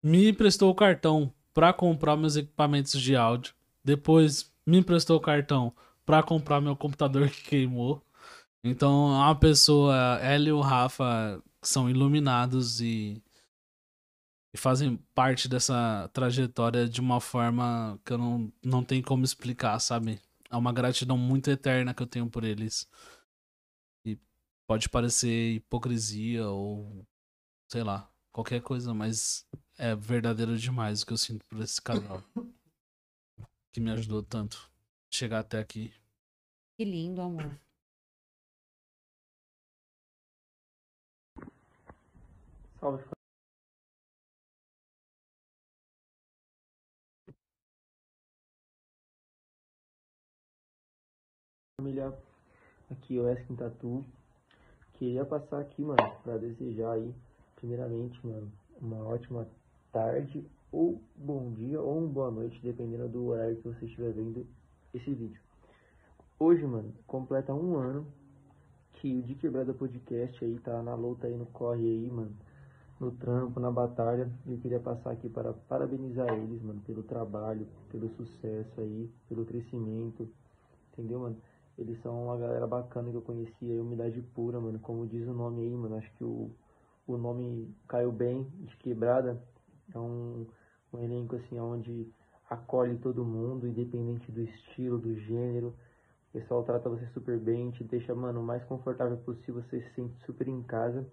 Me 0.00 0.28
emprestou 0.28 0.70
o 0.70 0.74
cartão 0.76 1.34
para 1.52 1.72
comprar 1.72 2.16
meus 2.16 2.36
equipamentos 2.36 3.00
de 3.00 3.16
áudio. 3.16 3.52
Depois 3.82 4.52
me 4.64 4.78
emprestou 4.78 5.16
o 5.16 5.20
cartão 5.20 5.74
para 6.06 6.22
comprar 6.22 6.60
meu 6.60 6.76
computador 6.76 7.28
que 7.28 7.42
queimou. 7.42 8.00
Então, 8.62 9.06
uma 9.06 9.34
pessoa, 9.34 10.20
ela 10.22 10.48
e 10.48 10.52
o 10.52 10.60
Rafa 10.60 11.42
são 11.60 11.90
iluminados 11.90 12.80
e, 12.80 13.20
e 14.54 14.56
fazem 14.56 15.00
parte 15.12 15.48
dessa 15.48 16.08
trajetória 16.12 16.88
de 16.88 17.00
uma 17.00 17.20
forma 17.20 17.98
que 18.04 18.12
eu 18.12 18.18
não, 18.18 18.52
não 18.62 18.84
tenho 18.84 19.02
como 19.02 19.24
explicar, 19.24 19.80
sabe? 19.80 20.20
É 20.48 20.56
uma 20.56 20.72
gratidão 20.72 21.18
muito 21.18 21.50
eterna 21.50 21.92
que 21.92 22.04
eu 22.04 22.06
tenho 22.06 22.30
por 22.30 22.44
eles. 22.44 22.88
Pode 24.70 24.88
parecer 24.88 25.54
hipocrisia 25.54 26.48
ou 26.48 27.04
sei 27.66 27.82
lá, 27.82 28.08
qualquer 28.30 28.62
coisa, 28.62 28.94
mas 28.94 29.44
é 29.76 29.96
verdadeiro 29.96 30.56
demais 30.56 31.02
o 31.02 31.06
que 31.06 31.12
eu 31.12 31.16
sinto 31.16 31.44
por 31.46 31.60
esse 31.60 31.82
casal. 31.82 32.22
que 33.74 33.80
me 33.80 33.90
ajudou 33.90 34.22
tanto 34.22 34.70
a 35.10 35.16
chegar 35.16 35.40
até 35.40 35.58
aqui. 35.58 35.92
Que 36.76 36.84
lindo, 36.84 37.20
amor. 37.20 37.60
Salve, 42.78 43.02
família. 51.76 52.16
Aqui 52.88 53.18
é 53.18 53.20
o 53.20 53.28
Eskin 53.28 53.56
Tatu. 53.56 54.19
Queria 55.00 55.24
passar 55.24 55.60
aqui, 55.60 55.80
mano, 55.80 55.96
pra 56.22 56.36
desejar 56.36 56.92
aí, 56.92 57.14
primeiramente, 57.56 58.20
mano, 58.22 58.52
uma 58.82 58.98
ótima 58.98 59.48
tarde, 59.90 60.44
ou 60.70 61.00
bom 61.16 61.50
dia, 61.54 61.80
ou 61.80 62.00
uma 62.00 62.06
boa 62.06 62.30
noite, 62.30 62.60
dependendo 62.62 63.08
do 63.08 63.28
horário 63.28 63.56
que 63.56 63.66
você 63.66 63.86
estiver 63.86 64.12
vendo 64.12 64.46
esse 64.92 65.10
vídeo. 65.14 65.40
Hoje, 66.38 66.66
mano, 66.66 66.92
completa 67.06 67.54
um 67.54 67.78
ano 67.78 68.06
que 68.92 69.16
o 69.16 69.22
De 69.22 69.34
Quebrada 69.36 69.72
Podcast 69.72 70.44
aí 70.44 70.58
tá 70.58 70.82
na 70.82 70.94
luta 70.94 71.28
aí, 71.28 71.34
no 71.34 71.46
corre 71.46 71.80
aí, 71.80 72.10
mano, 72.10 72.36
no 73.00 73.10
trampo, 73.10 73.58
na 73.58 73.70
batalha. 73.70 74.30
E 74.44 74.52
eu 74.52 74.58
queria 74.58 74.80
passar 74.80 75.12
aqui 75.12 75.30
para 75.30 75.54
parabenizar 75.54 76.28
eles, 76.28 76.60
mano, 76.60 76.82
pelo 76.82 77.02
trabalho, 77.02 77.66
pelo 77.90 78.10
sucesso 78.16 78.78
aí, 78.78 79.10
pelo 79.30 79.46
crescimento, 79.46 80.28
entendeu, 80.92 81.20
mano? 81.20 81.36
Eles 81.80 82.00
são 82.02 82.24
uma 82.24 82.36
galera 82.36 82.66
bacana 82.66 83.10
que 83.10 83.16
eu 83.16 83.22
conheci 83.22 83.54
aí, 83.62 83.80
humildade 83.80 84.20
pura, 84.34 84.60
mano, 84.60 84.78
como 84.78 85.06
diz 85.06 85.26
o 85.26 85.32
nome 85.32 85.62
aí, 85.62 85.74
mano, 85.74 85.96
acho 85.96 86.12
que 86.12 86.24
o, 86.24 86.50
o 87.06 87.16
nome 87.16 87.74
caiu 87.88 88.12
bem, 88.12 88.44
de 88.60 88.76
quebrada, 88.76 89.42
é 89.94 89.98
um, 89.98 90.46
um 90.92 90.98
elenco 90.98 91.36
assim, 91.36 91.58
onde 91.58 92.06
acolhe 92.50 92.98
todo 92.98 93.24
mundo, 93.24 93.66
independente 93.66 94.30
do 94.30 94.42
estilo, 94.42 94.98
do 94.98 95.14
gênero, 95.14 95.74
o 96.28 96.38
pessoal 96.38 96.62
trata 96.62 96.88
você 96.88 97.06
super 97.14 97.38
bem, 97.38 97.70
te 97.70 97.82
deixa, 97.82 98.14
mano, 98.14 98.40
o 98.40 98.44
mais 98.44 98.62
confortável 98.64 99.16
possível, 99.16 99.62
você 99.62 99.80
se 99.80 99.94
sente 99.94 100.14
super 100.24 100.46
em 100.46 100.62
casa. 100.62 101.04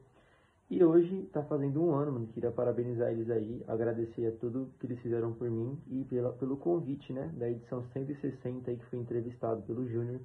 E 0.69 0.83
hoje 0.83 1.23
tá 1.31 1.41
fazendo 1.43 1.81
um 1.81 1.95
ano, 1.95 2.11
mano. 2.11 2.27
Queria 2.27 2.51
parabenizar 2.51 3.11
eles 3.11 3.29
aí, 3.29 3.63
agradecer 3.67 4.27
a 4.27 4.31
tudo 4.33 4.69
que 4.79 4.85
eles 4.85 4.99
fizeram 4.99 5.33
por 5.33 5.49
mim 5.49 5.81
e 5.87 6.03
pela, 6.03 6.33
pelo 6.33 6.57
convite, 6.57 7.13
né, 7.13 7.31
da 7.35 7.49
edição 7.49 7.83
160 7.93 8.69
aí 8.69 8.77
que 8.77 8.85
foi 8.85 8.99
entrevistado 8.99 9.61
pelo 9.63 9.87
Júnior 9.87 10.19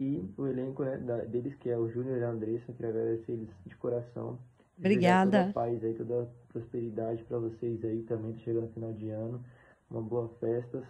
e 0.00 0.28
o 0.36 0.46
elenco 0.46 0.84
né, 0.84 0.96
da, 0.98 1.18
deles, 1.18 1.54
que 1.56 1.70
é 1.70 1.78
o 1.78 1.88
Júnior 1.88 2.18
e 2.18 2.24
a 2.24 2.30
Andressa. 2.30 2.72
Queria 2.72 2.90
agradecer 2.90 3.32
eles 3.32 3.48
de 3.66 3.76
coração. 3.76 4.38
Obrigada. 4.78 5.38
Toda 5.38 5.50
a 5.50 5.52
paz 5.52 5.84
aí, 5.84 5.94
toda 5.94 6.22
a 6.22 6.26
prosperidade 6.52 7.22
para 7.24 7.38
vocês 7.38 7.84
aí 7.84 8.02
também, 8.02 8.36
chegando 8.38 8.64
no 8.64 8.72
final 8.72 8.92
de 8.92 9.10
ano. 9.10 9.44
Uma 9.90 10.00
boa 10.00 10.28
festas 10.40 10.84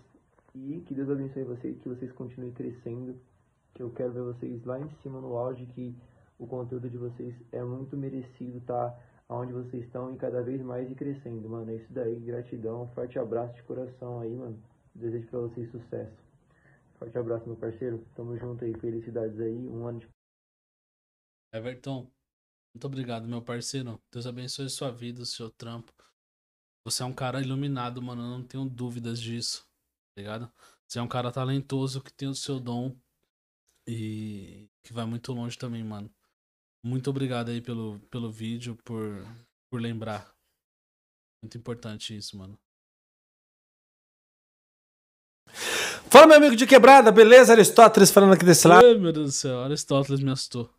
e 0.55 0.83
que 0.87 0.95
Deus 0.95 1.09
abençoe 1.09 1.45
vocês, 1.45 1.79
que 1.79 1.89
vocês 1.89 2.13
continuem 2.13 2.53
crescendo, 2.53 3.17
que 3.75 3.83
eu 3.83 3.91
quero 3.91 4.13
ver 4.13 4.23
vocês 4.23 4.63
lá 4.65 4.79
em 4.79 4.89
cima 5.03 5.21
no 5.21 5.37
auge, 5.37 5.65
que 5.67 5.97
o 6.39 6.47
conteúdo 6.47 6.91
de 6.91 6.99
vocês 6.99 7.35
é 7.53 7.63
muito 7.63 7.97
merecido, 7.97 8.61
tá? 8.67 8.95
Onde 9.29 9.53
vocês 9.53 9.85
estão 9.85 10.13
e 10.13 10.17
cada 10.17 10.43
vez 10.43 10.61
mais 10.61 10.91
e 10.91 10.95
crescendo, 10.95 11.49
mano. 11.49 11.71
É 11.71 11.77
isso 11.77 11.91
daí, 11.91 12.17
gratidão, 12.17 12.87
forte 12.95 13.19
abraço 13.19 13.55
de 13.55 13.63
coração 13.63 14.21
aí, 14.21 14.35
mano. 14.35 14.59
Desejo 14.95 15.27
pra 15.29 15.41
vocês 15.41 15.71
sucesso. 15.71 16.22
Forte 17.03 17.19
abraço, 17.19 17.47
meu 17.47 17.57
parceiro. 17.57 18.07
Tamo 18.15 18.39
junto 18.39 18.65
aí, 18.65 18.73
felicidades 18.79 19.41
aí, 19.41 19.53
um 19.53 19.89
ano 19.89 19.99
de 19.99 20.09
Everton, 21.53 22.09
muito 22.73 22.87
obrigado, 22.87 23.27
meu 23.27 23.43
parceiro. 23.43 24.01
Deus 24.09 24.25
abençoe 24.25 24.71
sua 24.71 24.93
vida, 24.93 25.25
seu 25.25 25.51
trampo. 25.51 25.93
Você 26.85 27.03
é 27.03 27.07
um 27.07 27.13
cara 27.13 27.41
iluminado, 27.43 28.01
mano. 28.01 28.23
Eu 28.23 28.29
não 28.29 28.47
tenho 28.47 28.65
dúvidas 28.67 29.21
disso. 29.21 29.69
Tá 30.15 30.23
ligado? 30.23 30.53
Você 30.87 31.01
é 31.01 31.03
um 31.03 31.09
cara 31.09 31.33
talentoso 31.33 32.01
que 32.01 32.13
tem 32.13 32.29
o 32.29 32.37
seu 32.37 32.61
dom 32.61 32.97
e 33.85 34.71
que 34.85 34.93
vai 34.93 35.05
muito 35.05 35.33
longe 35.33 35.59
também, 35.59 35.83
mano. 35.83 36.09
Muito 36.85 37.11
obrigado 37.11 37.51
aí 37.51 37.61
pelo, 37.61 37.99
pelo 38.11 38.31
vídeo, 38.31 38.77
por, 38.85 39.27
por 39.69 39.81
lembrar. 39.81 40.33
Muito 41.43 41.59
importante 41.59 42.17
isso, 42.17 42.39
mano. 42.39 42.57
Fala, 46.11 46.27
meu 46.27 46.37
amigo 46.37 46.57
de 46.57 46.67
quebrada, 46.67 47.11
beleza? 47.11 47.53
Aristóteles 47.53 48.11
falando 48.11 48.35
aqui 48.35 48.45
desse 48.45 48.69
lado. 48.69 48.85
Ai, 48.85 48.95
meu 48.99 49.13
Deus 49.13 49.27
do 49.27 49.33
céu, 49.33 49.61
Aristóteles 49.63 50.21
me 50.21 50.31
assustou. 50.31 50.71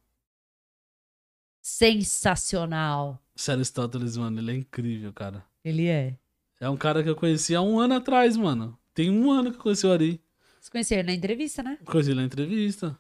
Sensacional. 1.61 3.19
Esse 3.36 3.51
Aristóteles, 3.51 4.15
mano, 4.15 4.39
ele 4.39 4.51
é 4.51 4.55
incrível, 4.55 5.11
cara. 5.11 5.43
Ele 5.63 5.88
é. 5.88 6.17
É 6.59 6.69
um 6.69 6.78
cara 6.78 7.01
que 7.01 7.09
eu 7.09 7.15
conheci 7.15 7.55
há 7.55 7.61
um 7.61 7.80
ano 7.80 7.95
atrás, 7.95 8.38
mano. 8.38 8.78
Tem 8.93 9.09
um 9.09 9.32
ano 9.32 9.51
que 9.51 9.57
eu 9.57 9.61
conheci 9.61 9.88
o 9.88 9.91
Ari. 9.91 10.21
Vocês 10.59 10.69
conheceram 10.69 11.07
na 11.07 11.13
entrevista, 11.13 11.63
né? 11.63 11.80
Conheci 11.84 12.11
ele 12.11 12.19
na 12.19 12.26
entrevista. 12.26 12.97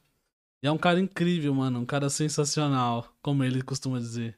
E 0.61 0.67
é 0.67 0.71
um 0.71 0.77
cara 0.77 0.99
incrível, 0.99 1.53
mano. 1.53 1.79
Um 1.79 1.85
cara 1.85 2.09
sensacional, 2.09 3.13
como 3.21 3.43
ele 3.43 3.61
costuma 3.61 3.99
dizer. 3.99 4.37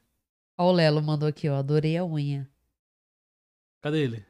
Ó, 0.58 0.68
o 0.70 0.72
Lelo 0.72 1.02
mandou 1.02 1.28
aqui, 1.28 1.48
ó. 1.48 1.56
Adorei 1.56 1.96
a 1.96 2.04
unha. 2.04 2.48
Cadê 3.80 4.02
ele? 4.02 4.26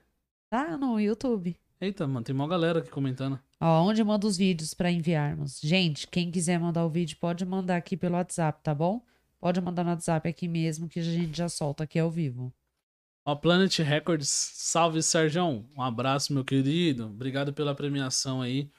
Tá 0.48 0.76
no 0.76 1.00
YouTube. 1.00 1.58
Eita, 1.80 2.06
mano, 2.06 2.24
tem 2.24 2.34
uma 2.34 2.46
galera 2.48 2.78
aqui 2.78 2.90
comentando. 2.90 3.38
Ó, 3.60 3.84
onde 3.84 4.04
manda 4.04 4.26
os 4.26 4.36
vídeos 4.36 4.74
pra 4.74 4.90
enviarmos? 4.90 5.60
Gente, 5.62 6.06
quem 6.06 6.30
quiser 6.30 6.58
mandar 6.58 6.84
o 6.84 6.90
vídeo, 6.90 7.16
pode 7.18 7.44
mandar 7.44 7.76
aqui 7.76 7.96
pelo 7.96 8.14
WhatsApp, 8.14 8.62
tá 8.62 8.74
bom? 8.74 9.02
Pode 9.40 9.60
mandar 9.60 9.84
no 9.84 9.90
WhatsApp 9.90 10.28
aqui 10.28 10.46
mesmo, 10.48 10.88
que 10.88 11.00
a 11.00 11.02
gente 11.02 11.36
já 11.36 11.48
solta 11.48 11.84
aqui 11.84 11.98
ao 11.98 12.10
vivo. 12.10 12.52
Ó, 13.24 13.34
Planet 13.34 13.78
Records, 13.78 14.28
salve 14.28 15.02
Sérgio. 15.02 15.66
Um 15.76 15.82
abraço, 15.82 16.32
meu 16.32 16.44
querido. 16.44 17.06
Obrigado 17.06 17.52
pela 17.52 17.74
premiação 17.74 18.40
aí. 18.42 18.70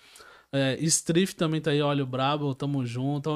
É, 0.52 0.78
também 1.36 1.60
tá 1.60 1.72
aí, 1.72 1.82
olha 1.82 2.04
o 2.04 2.08
Brabo, 2.08 2.56
tamo 2.56 2.86
junto. 2.86 3.30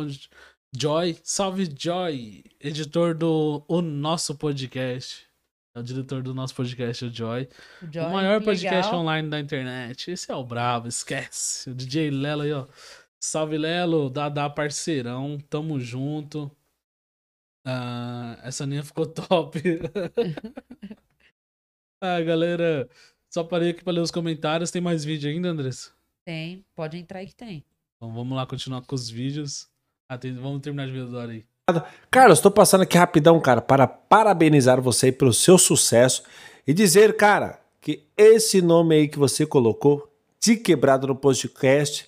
Joy, 0.74 1.20
salve 1.24 1.70
Joy, 1.78 2.44
editor 2.60 3.14
do 3.14 3.64
o 3.68 3.82
nosso 3.82 4.36
podcast. 4.36 5.31
É 5.74 5.80
o 5.80 5.84
diretor 5.84 6.22
do 6.22 6.34
nosso 6.34 6.54
podcast, 6.54 7.06
o 7.06 7.14
Joy. 7.14 7.48
O, 7.82 7.86
O, 7.86 7.92
Joy, 7.94 8.12
maior 8.12 8.44
podcast 8.44 8.88
legal. 8.88 9.00
online 9.02 9.30
da 9.30 9.40
internet. 9.40 10.12
Esse 10.12 10.30
é 10.32 10.36
o 10.36 10.44
Brabo, 10.44 10.88
esquece. 10.88 11.70
O 11.70 11.76
DJ 11.76 12.10
Lelo 12.12 12.42
aí, 12.42 12.52
ó. 12.52 12.68
Salve 13.20 13.58
Lelo, 13.58 14.10
Dada 14.10 14.50
parceirão, 14.50 15.38
tamo 15.50 15.80
junto. 15.80 16.52
Ah, 17.66 18.38
essa 18.44 18.66
linha 18.66 18.84
ficou 18.84 19.06
top. 19.08 19.62
ah, 22.02 22.22
galera, 22.22 22.90
só 23.30 23.44
parei 23.44 23.70
aqui 23.70 23.84
pra 23.84 23.94
ler 23.94 24.02
os 24.02 24.12
comentários. 24.12 24.72
Tem 24.72 24.82
mais 24.82 25.06
vídeo 25.06 25.30
ainda, 25.30 25.50
Andressa? 25.50 25.92
Tem, 26.26 26.66
pode 26.76 26.98
entrar 26.98 27.20
aí 27.20 27.28
que 27.28 27.36
tem. 27.36 27.64
Então 27.96 28.14
vamos 28.14 28.36
lá 28.36 28.46
continuar 28.46 28.82
com 28.82 28.96
os 28.96 29.10
vídeos. 29.10 29.70
Ah, 30.10 30.18
tem- 30.18 30.34
vamos 30.36 30.62
terminar 30.62 30.88
de 30.88 30.92
ver 30.92 31.06
do 31.06 31.18
Ari. 31.18 31.48
Carlos, 32.10 32.40
estou 32.40 32.52
passando 32.52 32.82
aqui 32.82 32.98
rapidão, 32.98 33.40
cara, 33.40 33.62
para 33.62 33.88
parabenizar 33.88 34.82
você 34.82 35.12
pelo 35.12 35.34
seu 35.34 35.58
sucesso 35.58 36.24
e 36.68 36.74
dizer, 36.74 37.16
cara, 37.16 37.60
que 37.80 38.04
esse 38.18 38.62
nome 38.62 38.96
aí 38.96 39.08
que 39.08 39.18
você 39.18 39.46
colocou, 39.46 40.08
de 40.40 40.56
quebrado 40.56 41.08
no 41.08 41.16
podcast, 41.16 42.08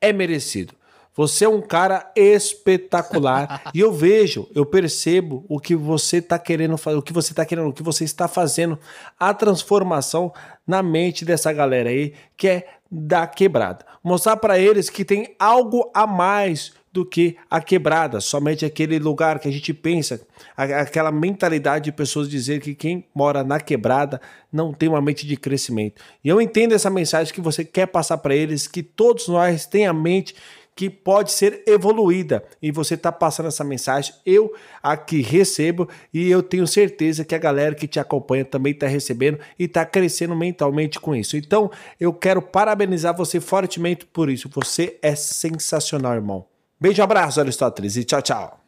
é 0.00 0.12
merecido. 0.12 0.74
Você 1.16 1.44
é 1.44 1.48
um 1.48 1.60
cara 1.60 2.10
espetacular 2.16 3.62
e 3.72 3.80
eu 3.80 3.92
vejo, 3.92 4.48
eu 4.54 4.66
percebo 4.66 5.44
o 5.48 5.60
que 5.60 5.76
você 5.76 6.16
está 6.16 6.38
querendo 6.38 6.76
fazer, 6.76 6.96
o 6.96 7.02
que 7.02 7.12
você 7.12 7.32
está 7.32 7.44
querendo, 7.44 7.68
o 7.68 7.72
que 7.72 7.82
você 7.82 8.04
está 8.04 8.26
fazendo, 8.26 8.78
a 9.18 9.32
transformação 9.32 10.32
na 10.66 10.82
mente 10.82 11.24
dessa 11.24 11.52
galera 11.52 11.90
aí 11.90 12.14
que 12.36 12.48
é 12.48 12.66
da 12.90 13.26
quebrada. 13.26 13.84
Mostrar 14.02 14.36
para 14.36 14.58
eles 14.58 14.90
que 14.90 15.04
tem 15.04 15.34
algo 15.38 15.90
a 15.94 16.06
mais 16.06 16.72
do 16.94 17.04
que 17.04 17.36
a 17.50 17.60
quebrada, 17.60 18.20
somente 18.20 18.64
aquele 18.64 19.00
lugar 19.00 19.40
que 19.40 19.48
a 19.48 19.50
gente 19.50 19.74
pensa, 19.74 20.24
aquela 20.56 21.10
mentalidade 21.10 21.86
de 21.86 21.92
pessoas 21.92 22.28
dizer 22.28 22.60
que 22.60 22.72
quem 22.72 23.04
mora 23.12 23.42
na 23.42 23.58
quebrada 23.58 24.20
não 24.52 24.72
tem 24.72 24.88
uma 24.88 25.02
mente 25.02 25.26
de 25.26 25.36
crescimento. 25.36 26.00
E 26.22 26.28
eu 26.28 26.40
entendo 26.40 26.72
essa 26.72 26.88
mensagem 26.88 27.34
que 27.34 27.40
você 27.40 27.64
quer 27.64 27.86
passar 27.86 28.18
para 28.18 28.32
eles, 28.32 28.68
que 28.68 28.80
todos 28.80 29.26
nós 29.26 29.66
têm 29.66 29.88
a 29.88 29.92
mente 29.92 30.36
que 30.76 30.88
pode 30.88 31.32
ser 31.32 31.64
evoluída 31.66 32.44
e 32.62 32.70
você 32.70 32.94
está 32.94 33.10
passando 33.10 33.48
essa 33.48 33.64
mensagem. 33.64 34.14
Eu 34.24 34.54
aqui 34.80 35.20
recebo 35.20 35.88
e 36.12 36.30
eu 36.30 36.44
tenho 36.44 36.66
certeza 36.66 37.24
que 37.24 37.34
a 37.34 37.38
galera 37.38 37.74
que 37.74 37.88
te 37.88 37.98
acompanha 37.98 38.44
também 38.44 38.72
está 38.72 38.86
recebendo 38.86 39.40
e 39.58 39.64
está 39.64 39.84
crescendo 39.84 40.36
mentalmente 40.36 41.00
com 41.00 41.14
isso. 41.14 41.36
Então 41.36 41.72
eu 41.98 42.12
quero 42.12 42.40
parabenizar 42.40 43.16
você 43.16 43.40
fortemente 43.40 44.06
por 44.06 44.30
isso. 44.30 44.48
Você 44.48 44.96
é 45.02 45.16
sensacional, 45.16 46.14
irmão. 46.14 46.53
Beijo, 46.84 47.02
abraço, 47.02 47.40
Aristóteles, 47.40 47.96
e 47.96 48.04
tchau, 48.04 48.20
tchau. 48.20 48.60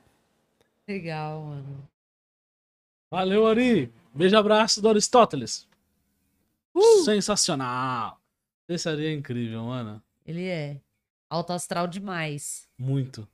Legal, 0.89 1.39
mano. 1.43 1.87
Valeu, 3.11 3.47
Ari. 3.47 3.93
Beijo, 4.15 4.35
abraço 4.39 4.81
do 4.81 4.89
Aristóteles. 4.89 5.69
Sensacional. 7.05 8.19
Esse 8.67 8.89
Ari 8.89 9.09
é 9.09 9.13
incrível, 9.13 9.65
mano. 9.65 10.03
Ele 10.25 10.49
é. 10.49 10.81
Alto 11.29 11.53
astral 11.53 11.87
demais. 11.87 12.67
Muito. 12.79 13.29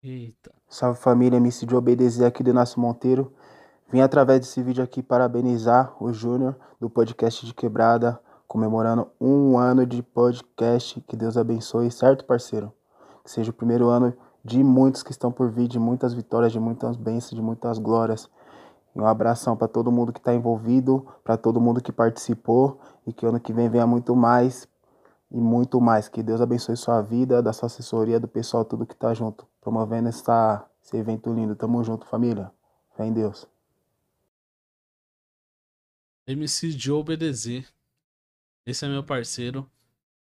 Eita. 0.00 0.54
Salve 0.68 1.00
família, 1.00 1.38
MC 1.38 1.66
de 1.66 1.74
obedecer 1.74 2.24
aqui 2.24 2.44
do 2.44 2.50
Inácio 2.50 2.80
Monteiro. 2.80 3.34
Vim 3.92 3.98
através 3.98 4.38
desse 4.38 4.62
vídeo 4.62 4.84
aqui 4.84 5.02
parabenizar 5.02 6.00
o 6.00 6.12
Júnior 6.12 6.56
do 6.78 6.88
podcast 6.88 7.44
de 7.44 7.52
Quebrada. 7.52 8.20
comemorando 8.46 9.10
um 9.20 9.58
ano 9.58 9.84
de 9.84 10.04
podcast. 10.04 11.00
Que 11.00 11.16
Deus 11.16 11.36
abençoe, 11.36 11.90
certo, 11.90 12.24
parceiro? 12.24 12.72
Seja 13.26 13.50
o 13.50 13.54
primeiro 13.54 13.88
ano 13.88 14.14
de 14.44 14.62
muitos 14.62 15.02
que 15.02 15.10
estão 15.10 15.32
por 15.32 15.50
vir, 15.50 15.66
de 15.66 15.78
muitas 15.78 16.14
vitórias, 16.14 16.52
de 16.52 16.60
muitas 16.60 16.96
bênçãos, 16.96 17.34
de 17.34 17.42
muitas 17.42 17.78
glórias. 17.78 18.30
Um 18.94 19.04
abração 19.04 19.56
para 19.56 19.68
todo 19.68 19.92
mundo 19.92 20.12
que 20.12 20.20
está 20.20 20.32
envolvido, 20.32 21.06
para 21.22 21.36
todo 21.36 21.60
mundo 21.60 21.82
que 21.82 21.92
participou 21.92 22.80
e 23.06 23.12
que 23.12 23.26
ano 23.26 23.40
que 23.40 23.52
vem 23.52 23.68
venha 23.68 23.86
muito 23.86 24.14
mais 24.14 24.68
e 25.30 25.38
muito 25.38 25.80
mais. 25.80 26.08
Que 26.08 26.22
Deus 26.22 26.40
abençoe 26.40 26.76
sua 26.76 27.02
vida, 27.02 27.42
da 27.42 27.52
sua 27.52 27.66
assessoria, 27.66 28.20
do 28.20 28.28
pessoal, 28.28 28.64
tudo 28.64 28.86
que 28.86 28.94
tá 28.94 29.12
junto, 29.12 29.46
promovendo 29.60 30.08
essa, 30.08 30.64
esse 30.82 30.96
evento 30.96 31.32
lindo. 31.34 31.56
Tamo 31.56 31.82
junto, 31.82 32.06
família. 32.06 32.50
Fé 32.96 33.04
em 33.04 33.12
Deus. 33.12 33.46
MC 36.26 36.70
Joe 36.70 37.02
BDZ. 37.02 37.64
Esse 38.64 38.84
é 38.84 38.88
meu 38.88 39.04
parceiro. 39.04 39.68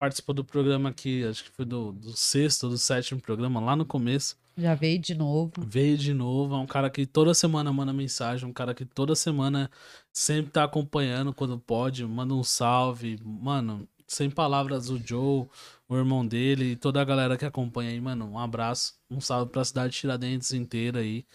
Participou 0.06 0.36
do 0.36 0.46
programa 0.46 0.90
aqui, 0.90 1.26
acho 1.26 1.46
que 1.46 1.50
foi 1.50 1.66
do, 1.66 1.92
do 1.92 2.16
sexto 2.16 2.66
ou 2.66 2.70
do 2.70 2.78
sétimo 2.78 3.20
programa, 3.20 3.60
lá 3.60 3.76
no 3.76 3.84
começo. 3.84 4.38
Já 4.56 4.76
veio 4.76 5.00
de 5.00 5.16
novo. 5.16 5.52
Veio 5.58 5.98
de 5.98 6.14
novo. 6.14 6.54
É 6.54 6.58
um 6.60 6.68
cara 6.68 6.92
que 6.92 7.08
toda 7.08 7.34
semana 7.34 7.74
manda 7.74 7.92
mensagem. 7.92 8.48
Um 8.48 8.54
cara 8.54 8.76
que 8.76 8.86
toda 8.86 9.16
semana 9.16 9.68
sempre 10.14 10.52
tá 10.52 10.64
acompanhando 10.64 11.34
quando 11.34 11.58
pode. 11.58 12.06
Manda 12.06 12.36
um 12.36 12.44
salve. 12.44 13.20
Mano, 13.24 13.90
sem 14.06 14.30
palavras, 14.30 14.92
o 14.92 15.00
Joe, 15.00 15.48
o 15.90 15.98
irmão 15.98 16.24
dele 16.24 16.74
e 16.74 16.76
toda 16.76 17.02
a 17.02 17.04
galera 17.04 17.36
que 17.36 17.44
acompanha 17.44 17.90
aí, 17.90 18.00
mano. 18.00 18.30
Um 18.30 18.38
abraço. 18.38 18.94
Um 19.10 19.20
salve 19.20 19.52
pra 19.52 19.66
cidade 19.66 19.94
de 19.94 20.02
Tiradentes 20.02 20.54
inteira 20.54 21.00
aí. 21.00 21.26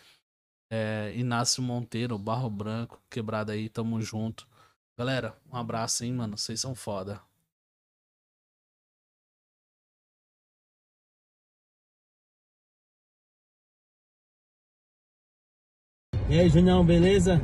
É, 0.71 1.13
Inácio 1.17 1.61
Monteiro, 1.61 2.17
Barro 2.17 2.49
Branco, 2.49 3.03
quebrada 3.11 3.51
aí, 3.51 3.69
tamo 3.69 4.01
junto. 4.01 4.47
Galera, 4.97 5.37
um 5.53 5.57
abraço, 5.57 6.05
hein, 6.05 6.13
mano. 6.13 6.39
Vocês 6.39 6.61
são 6.61 6.73
foda. 6.73 7.21
E 16.31 16.39
aí, 16.39 16.49
Junião, 16.49 16.85
beleza? 16.85 17.43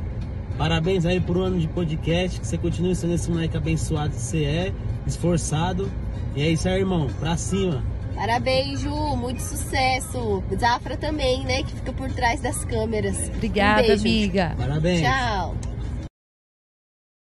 Parabéns 0.57 1.05
aí 1.05 1.19
por 1.19 1.35
um 1.35 1.41
ano 1.41 1.59
de 1.59 1.67
podcast. 1.67 2.39
Que 2.39 2.47
você 2.47 2.57
continue 2.57 2.95
sendo 2.95 3.15
esse 3.15 3.29
moleque 3.29 3.57
abençoado 3.57 4.13
que 4.13 4.21
você 4.21 4.45
é, 4.45 4.73
esforçado. 5.05 5.91
E 6.33 6.41
é 6.41 6.49
isso 6.49 6.69
aí, 6.69 6.79
irmão. 6.79 7.09
Pra 7.19 7.35
cima. 7.35 7.83
Parabéns, 8.15 8.79
Ju. 8.79 8.95
Muito 9.17 9.41
sucesso. 9.41 10.41
Zafra 10.57 10.95
também, 10.95 11.43
né? 11.43 11.63
Que 11.63 11.75
fica 11.75 11.91
por 11.91 12.09
trás 12.13 12.39
das 12.39 12.63
câmeras. 12.63 13.27
Obrigada, 13.27 13.89
um 13.89 13.99
amiga. 13.99 14.55
Parabéns. 14.57 15.01
Tchau. 15.01 15.57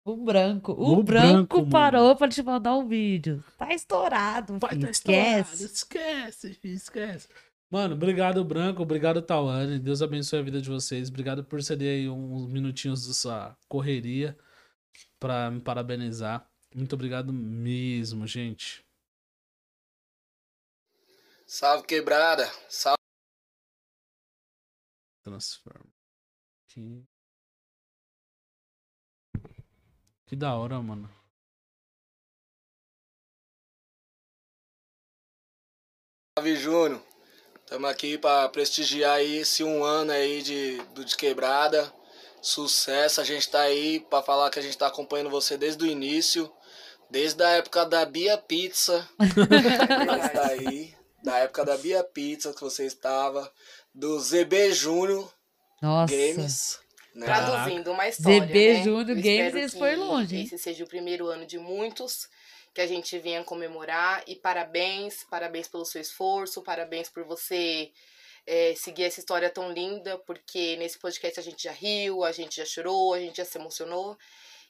O 0.06 0.16
branco. 0.16 0.72
O, 0.72 1.00
O 1.00 1.04
branco, 1.04 1.58
branco, 1.58 1.70
parou 1.70 2.16
pra 2.16 2.30
te 2.30 2.42
mandar 2.42 2.78
um 2.78 2.88
vídeo. 2.88 3.44
Tá 3.58 3.74
estourado. 3.74 4.58
Vai 4.58 4.70
filho. 4.70 4.86
tá 4.86 4.92
estourado. 4.92 5.40
Esquece. 5.42 5.66
Esquece, 5.66 6.54
filho, 6.54 6.76
esquece. 6.76 7.28
Mano, 7.72 7.96
obrigado, 7.96 8.44
Branco. 8.44 8.82
Obrigado, 8.84 9.22
Tawane. 9.22 9.80
Deus 9.80 10.02
abençoe 10.02 10.40
a 10.40 10.44
vida 10.44 10.62
de 10.62 10.70
vocês. 10.70 11.08
Obrigado 11.08 11.42
por 11.46 11.64
ceder 11.64 12.00
aí 12.02 12.10
uns 12.10 12.46
minutinhos 12.52 13.08
da 13.08 13.14
sua 13.14 13.58
correria 13.70 14.38
pra 15.18 15.50
me 15.50 15.62
parabenizar. 15.62 16.46
Muito 16.76 16.94
obrigado 16.96 17.32
mesmo, 17.32 18.28
gente. 18.28 18.86
Salve 21.48 21.88
quebrada, 21.88 22.46
salve. 22.70 22.98
Transforma. 25.24 25.90
Que... 26.68 27.06
que 30.26 30.36
da 30.36 30.56
hora, 30.56 30.82
mano. 30.82 31.10
Salve 36.38 36.56
Júnior. 36.58 37.11
Estamos 37.72 37.90
aqui 37.90 38.18
para 38.18 38.50
prestigiar 38.50 39.14
aí 39.14 39.38
esse 39.38 39.64
um 39.64 39.82
ano 39.82 40.12
aí 40.12 40.42
de, 40.42 40.76
do 40.94 41.06
de 41.06 41.16
quebrada. 41.16 41.90
Sucesso, 42.42 43.22
a 43.22 43.24
gente 43.24 43.50
tá 43.50 43.62
aí 43.62 44.02
para 44.10 44.22
falar 44.22 44.50
que 44.50 44.60
a 44.60 44.62
gente 44.62 44.78
tá 44.78 44.88
acompanhando 44.88 45.30
você 45.30 45.56
desde 45.58 45.82
o 45.82 45.88
início, 45.88 46.52
desde 47.10 47.42
a 47.42 47.52
época 47.52 47.86
da 47.86 48.04
Bia 48.04 48.38
Pizza. 48.38 49.08
Tá 50.34 50.48
aí, 50.48 50.94
da 51.24 51.38
época 51.38 51.64
da 51.64 51.78
Bia 51.78 52.04
Pizza 52.04 52.52
que 52.52 52.60
você 52.60 52.86
estava, 52.86 53.50
do 53.96 54.20
ZB 54.20 54.74
Júnior 54.74 55.34
Nossa. 55.82 56.14
Games. 56.14 56.80
né? 57.16 57.26
Traduzindo 57.26 57.90
uma 57.94 58.06
história. 58.06 58.48
ZB 58.48 58.74
né? 58.74 58.84
Júnior 58.84 59.22
Games, 59.22 59.72
que 59.72 59.80
foi 59.80 59.96
longe? 59.96 60.42
Esse 60.42 60.58
seja 60.58 60.84
o 60.84 60.88
primeiro 60.88 61.28
ano 61.28 61.46
de 61.46 61.58
muitos 61.58 62.28
que 62.74 62.82
a 62.82 62.88
gente 62.88 63.18
venha 63.20 63.44
comemorar. 63.44 64.24
E 64.28 64.36
parabéns, 64.36 65.24
parabéns 65.30 65.68
pelo 65.68 65.86
seu 65.86 66.02
esforço, 66.02 66.62
parabéns 66.64 67.10
por 67.10 67.24
você 67.24 67.92
é, 68.46 68.74
seguir 68.76 69.04
essa 69.04 69.20
história 69.20 69.50
tão 69.50 69.72
linda, 69.72 70.18
porque 70.20 70.76
nesse 70.78 70.98
podcast 71.00 71.40
a 71.40 71.44
gente 71.44 71.64
já 71.64 71.72
riu, 71.72 72.24
a 72.24 72.32
gente 72.32 72.58
já 72.58 72.66
chorou, 72.66 73.14
a 73.14 73.20
gente 73.20 73.38
já 73.38 73.46
se 73.46 73.58
emocionou. 73.58 74.18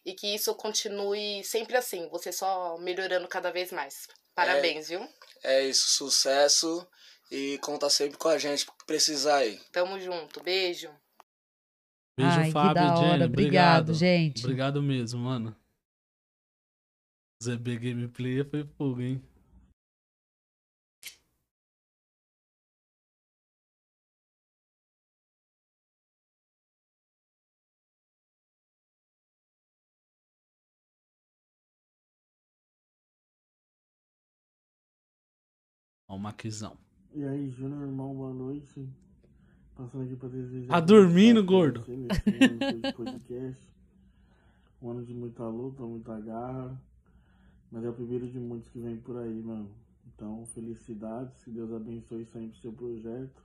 E 0.04 0.14
que 0.14 0.34
isso 0.34 0.54
continue 0.56 1.44
sempre 1.44 1.78
assim, 1.78 2.10
você 2.10 2.32
só 2.32 2.78
melhorando 2.80 3.28
cada 3.28 3.52
vez 3.52 3.72
mais. 3.72 4.08
Parabéns, 4.34 4.90
viu? 4.90 5.08
É 5.44 5.64
isso, 5.64 5.90
sucesso 5.90 6.88
e 7.30 7.60
conta 7.60 7.90
sempre 7.90 8.18
com 8.18 8.28
a 8.28 8.38
gente 8.38 8.66
que 8.66 8.72
precisar 8.88 9.38
aí. 9.38 9.60
Tamo 9.72 10.00
junto, 10.00 10.42
beijo. 10.42 10.90
Beijo, 12.18 12.40
Ai, 12.40 12.46
que 12.48 12.52
Fábio 12.52 12.74
da 12.74 12.82
e 12.82 12.90
hora. 12.90 13.08
Jenny. 13.10 13.26
Obrigado, 13.26 13.94
gente. 13.94 14.44
Obrigado 14.44 14.82
mesmo, 14.82 15.20
mano. 15.20 15.56
ZB 17.44 17.80
Gameplay 17.80 18.44
foi 18.44 18.64
fogo, 18.78 19.02
hein? 19.02 19.20
Ó, 36.08 36.16
o 36.16 36.20
Maquizão. 36.20 36.78
E 37.16 37.24
aí, 37.24 37.50
Júnior, 37.50 37.82
irmão, 37.82 38.14
boa 38.14 38.32
noite. 38.32 38.88
Passando 39.76 40.04
aqui 40.04 40.16
pra 40.16 40.30
desejar. 40.30 40.74
Tá 40.74 40.80
dormindo, 40.80 41.44
gordo? 41.44 41.82
você 41.82 41.96
nesse 41.96 42.30
ano 42.30 42.82
de 42.82 42.94
podcast. 42.94 43.68
Um 44.80 44.92
ano 44.92 45.04
de 45.04 45.14
muita 45.16 45.48
luta, 45.48 45.82
muita 45.84 46.20
garra. 46.20 46.80
Mas 47.72 47.86
é 47.86 47.90
o 47.90 47.94
primeiro 47.94 48.28
de 48.28 48.38
muitos 48.38 48.70
que 48.70 48.80
vem 48.80 48.98
por 48.98 49.18
aí, 49.18 49.42
mano. 49.42 49.72
Então, 50.14 50.46
felicidades. 50.48 51.42
Que 51.44 51.52
Deus 51.52 51.72
abençoe 51.72 52.26
sempre 52.26 52.58
o 52.58 52.62
seu 52.62 52.74
projeto. 52.74 53.42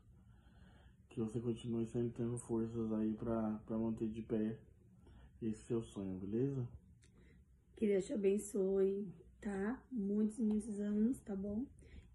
Que 1.08 1.20
você 1.20 1.38
continue 1.40 1.86
sempre 1.86 2.10
tendo 2.10 2.36
forças 2.36 2.92
aí 2.92 3.14
pra, 3.14 3.60
pra 3.64 3.78
manter 3.78 4.08
de 4.08 4.22
pé 4.22 4.58
esse 5.40 5.62
seu 5.62 5.82
sonho, 5.82 6.18
beleza? 6.18 6.66
Que 7.76 7.86
Deus 7.86 8.04
te 8.04 8.12
abençoe, 8.12 9.06
tá? 9.40 9.80
Muitos, 9.92 10.38
muitos 10.38 10.80
anos, 10.80 11.20
tá 11.20 11.36
bom? 11.36 11.64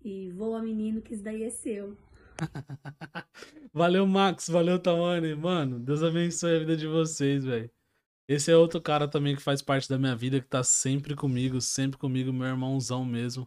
E 0.03 0.32
voa, 0.32 0.62
menino, 0.62 1.01
que 1.01 1.14
isso 1.14 1.24
daí 1.24 1.43
é 1.43 1.49
seu. 1.49 1.95
Valeu, 3.74 4.05
Max. 4.05 4.49
Valeu, 4.49 4.80
Tawane. 4.80 5.36
Mano, 5.36 5.80
Deus 5.80 6.03
abençoe 6.03 6.55
a 6.55 6.59
vida 6.59 6.76
de 6.76 6.88
vocês, 6.88 7.45
velho. 7.45 7.70
Esse 8.32 8.49
é 8.49 8.55
outro 8.55 8.79
cara 8.79 9.09
também 9.09 9.36
que 9.36 9.41
faz 9.41 9.61
parte 9.61 9.89
da 9.89 9.97
minha 9.97 10.15
vida, 10.15 10.39
que 10.39 10.47
tá 10.47 10.63
sempre 10.63 11.17
comigo, 11.17 11.59
sempre 11.59 11.97
comigo, 11.97 12.32
meu 12.32 12.47
irmãozão 12.47 13.03
mesmo. 13.03 13.45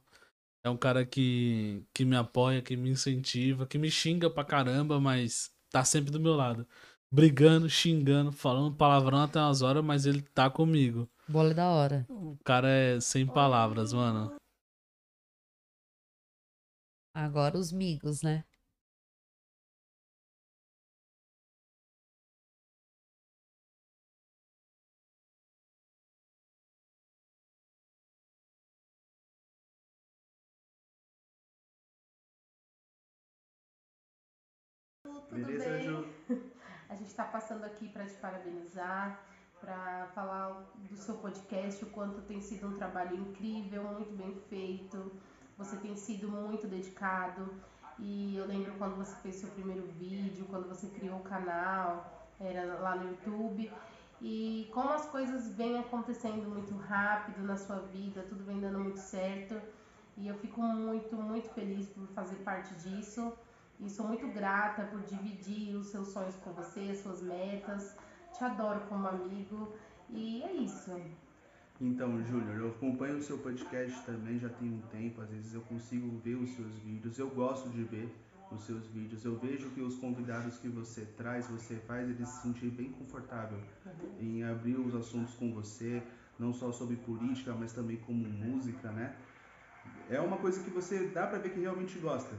É 0.62 0.68
um 0.68 0.76
cara 0.76 1.06
que, 1.06 1.82
que 1.94 2.04
me 2.04 2.14
apoia, 2.14 2.60
que 2.60 2.76
me 2.76 2.90
incentiva, 2.90 3.66
que 3.66 3.78
me 3.78 3.90
xinga 3.90 4.28
pra 4.28 4.44
caramba, 4.44 5.00
mas 5.00 5.50
tá 5.70 5.82
sempre 5.86 6.10
do 6.10 6.20
meu 6.20 6.34
lado. 6.34 6.68
Brigando, 7.10 7.66
xingando, 7.66 8.30
falando 8.30 8.76
palavrão 8.76 9.22
até 9.22 9.40
umas 9.40 9.62
horas, 9.62 9.82
mas 9.82 10.04
ele 10.04 10.20
tá 10.20 10.50
comigo. 10.50 11.08
Bola 11.26 11.54
da 11.54 11.70
hora. 11.70 12.04
O 12.10 12.36
cara 12.44 12.68
é 12.68 13.00
sem 13.00 13.26
palavras, 13.26 13.94
mano. 13.94 14.36
Agora 17.14 17.56
os 17.56 17.72
migos, 17.72 18.20
né? 18.20 18.44
Tudo 35.28 35.46
bem? 35.46 36.12
A 36.88 36.94
gente 36.94 37.08
está 37.08 37.24
passando 37.24 37.64
aqui 37.64 37.88
para 37.88 38.04
te 38.04 38.14
parabenizar, 38.14 39.20
para 39.60 40.06
falar 40.14 40.64
do 40.74 40.96
seu 40.96 41.16
podcast, 41.16 41.82
o 41.84 41.88
quanto 41.88 42.20
tem 42.22 42.40
sido 42.40 42.68
um 42.68 42.76
trabalho 42.76 43.16
incrível, 43.16 43.82
muito 43.84 44.12
bem 44.14 44.34
feito. 44.48 45.12
Você 45.56 45.76
tem 45.76 45.96
sido 45.96 46.28
muito 46.28 46.66
dedicado. 46.66 47.48
E 47.98 48.36
eu 48.36 48.46
lembro 48.46 48.74
quando 48.74 48.96
você 48.96 49.14
fez 49.16 49.36
seu 49.36 49.48
primeiro 49.50 49.86
vídeo, 49.98 50.46
quando 50.50 50.68
você 50.68 50.88
criou 50.88 51.18
o 51.18 51.22
canal, 51.22 52.28
era 52.38 52.74
lá 52.80 52.96
no 52.96 53.10
YouTube. 53.10 53.72
E 54.20 54.70
como 54.72 54.90
as 54.90 55.06
coisas 55.06 55.48
vêm 55.50 55.78
acontecendo 55.78 56.48
muito 56.48 56.76
rápido 56.76 57.42
na 57.42 57.56
sua 57.56 57.80
vida, 57.80 58.24
tudo 58.28 58.44
vem 58.44 58.60
dando 58.60 58.80
muito 58.80 58.98
certo. 58.98 59.60
E 60.16 60.28
eu 60.28 60.34
fico 60.36 60.60
muito, 60.62 61.16
muito 61.16 61.48
feliz 61.50 61.88
por 61.88 62.06
fazer 62.08 62.36
parte 62.36 62.74
disso. 62.74 63.32
E 63.80 63.90
sou 63.90 64.06
muito 64.06 64.26
grata 64.28 64.84
por 64.84 65.00
dividir 65.02 65.74
os 65.76 65.88
seus 65.88 66.08
sonhos 66.08 66.36
com 66.36 66.52
você, 66.52 66.90
as 66.92 66.98
suas 66.98 67.22
metas. 67.22 67.96
Te 68.32 68.44
adoro 68.44 68.80
como 68.88 69.06
amigo. 69.08 69.74
E 70.10 70.42
é 70.42 70.52
isso. 70.52 70.92
Então, 71.80 72.22
Júnior, 72.22 72.56
eu 72.56 72.68
acompanho 72.68 73.18
o 73.18 73.22
seu 73.22 73.38
podcast 73.38 74.00
também 74.06 74.38
já 74.38 74.48
tem 74.48 74.72
um 74.72 74.80
tempo, 74.82 75.20
às 75.20 75.28
vezes 75.28 75.54
eu 75.54 75.60
consigo 75.62 76.08
ver 76.18 76.36
os 76.36 76.50
seus 76.50 76.72
vídeos, 76.78 77.18
eu 77.18 77.28
gosto 77.28 77.68
de 77.68 77.82
ver 77.82 78.14
os 78.52 78.64
seus 78.64 78.86
vídeos, 78.86 79.24
eu 79.24 79.36
vejo 79.36 79.68
que 79.70 79.80
os 79.80 79.96
convidados 79.96 80.56
que 80.58 80.68
você 80.68 81.04
traz, 81.16 81.48
você 81.48 81.74
faz 81.76 82.08
eles 82.08 82.28
se 82.28 82.42
sentirem 82.42 82.70
bem 82.70 82.92
confortável 82.92 83.58
uhum. 83.84 84.20
em 84.20 84.44
abrir 84.44 84.76
os 84.76 84.94
assuntos 84.94 85.34
com 85.34 85.52
você, 85.52 86.00
não 86.38 86.52
só 86.52 86.70
sobre 86.70 86.94
política, 86.96 87.52
mas 87.54 87.72
também 87.72 87.96
como 87.96 88.24
música, 88.24 88.92
né? 88.92 89.16
É 90.08 90.20
uma 90.20 90.36
coisa 90.36 90.62
que 90.62 90.70
você 90.70 91.08
dá 91.08 91.26
para 91.26 91.38
ver 91.38 91.52
que 91.52 91.60
realmente 91.60 91.98
gosta. 91.98 92.34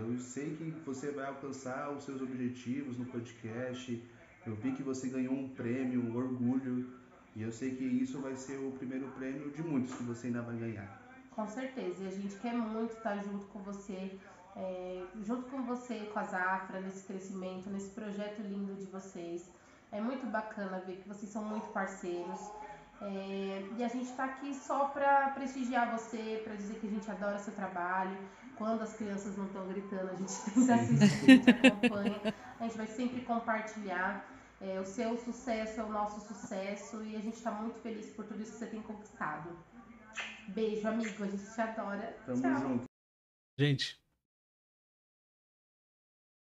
Eu 0.00 0.18
sei 0.18 0.56
que 0.56 0.70
você 0.84 1.10
vai 1.10 1.26
alcançar 1.26 1.90
os 1.90 2.04
seus 2.04 2.20
objetivos 2.20 2.98
no 2.98 3.06
podcast. 3.06 4.02
Eu 4.46 4.54
vi 4.56 4.72
que 4.72 4.82
você 4.82 5.08
ganhou 5.08 5.34
um 5.34 5.48
prêmio, 5.48 6.02
um 6.02 6.16
orgulho 6.16 6.98
e 7.34 7.42
eu 7.42 7.52
sei 7.52 7.74
que 7.76 7.84
isso 7.84 8.20
vai 8.20 8.34
ser 8.34 8.56
o 8.58 8.72
primeiro 8.72 9.06
prêmio 9.12 9.50
de 9.50 9.62
muitos 9.62 9.94
que 9.94 10.02
você 10.02 10.26
ainda 10.26 10.42
vai 10.42 10.56
ganhar. 10.56 11.00
Com 11.30 11.46
certeza. 11.46 12.02
E 12.02 12.08
a 12.08 12.10
gente 12.10 12.34
quer 12.36 12.52
muito 12.52 12.94
estar 12.94 13.16
junto 13.22 13.46
com 13.46 13.60
você, 13.60 14.18
é, 14.56 15.04
junto 15.22 15.48
com 15.50 15.62
você, 15.62 16.10
com 16.12 16.18
a 16.18 16.24
Zafra, 16.24 16.80
nesse 16.80 17.06
crescimento, 17.06 17.70
nesse 17.70 17.90
projeto 17.90 18.42
lindo 18.42 18.74
de 18.74 18.86
vocês. 18.86 19.48
É 19.92 20.00
muito 20.00 20.26
bacana 20.26 20.80
ver 20.80 20.96
que 20.96 21.08
vocês 21.08 21.30
são 21.30 21.44
muito 21.44 21.68
parceiros. 21.68 22.40
É, 23.00 23.68
e 23.76 23.84
a 23.84 23.88
gente 23.88 24.10
está 24.10 24.24
aqui 24.24 24.52
só 24.52 24.86
para 24.86 25.30
prestigiar 25.30 25.96
você, 25.96 26.40
para 26.42 26.56
dizer 26.56 26.80
que 26.80 26.88
a 26.88 26.90
gente 26.90 27.08
adora 27.08 27.38
seu 27.38 27.54
trabalho. 27.54 28.18
Quando 28.58 28.82
as 28.82 28.94
crianças 28.94 29.36
não 29.36 29.46
estão 29.46 29.66
gritando, 29.68 30.10
a 30.10 30.14
gente 30.16 30.32
tenta 30.54 30.74
assistir, 30.74 31.30
a 31.30 31.34
gente 31.36 31.66
acompanha. 31.66 32.34
A 32.58 32.64
gente 32.64 32.76
vai 32.76 32.86
sempre 32.86 33.20
compartilhar. 33.22 34.36
É, 34.60 34.80
o 34.80 34.84
seu 34.84 35.16
sucesso 35.16 35.78
é 35.80 35.84
o 35.84 35.88
nosso 35.88 36.20
sucesso 36.26 37.04
e 37.04 37.14
a 37.14 37.20
gente 37.20 37.34
está 37.36 37.52
muito 37.52 37.78
feliz 37.78 38.10
por 38.10 38.24
tudo 38.26 38.42
isso 38.42 38.52
que 38.52 38.58
você 38.58 38.66
tem 38.66 38.82
conquistado. 38.82 39.56
Beijo, 40.48 40.88
amigo. 40.88 41.22
A 41.22 41.28
gente 41.28 41.54
te 41.54 41.60
adora. 41.60 42.12
Tamo 42.26 42.42
Tchau. 42.42 42.58
junto. 42.60 42.84
Gente. 43.56 44.00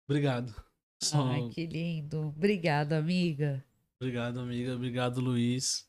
Obrigado. 0.09 0.55
Só- 1.03 1.27
Ai, 1.27 1.49
que 1.49 1.67
lindo. 1.67 2.29
Obrigada, 2.29 2.97
amiga. 2.97 3.63
Obrigado, 4.01 4.39
amiga. 4.39 4.75
Obrigado, 4.75 5.21
Luiz. 5.21 5.87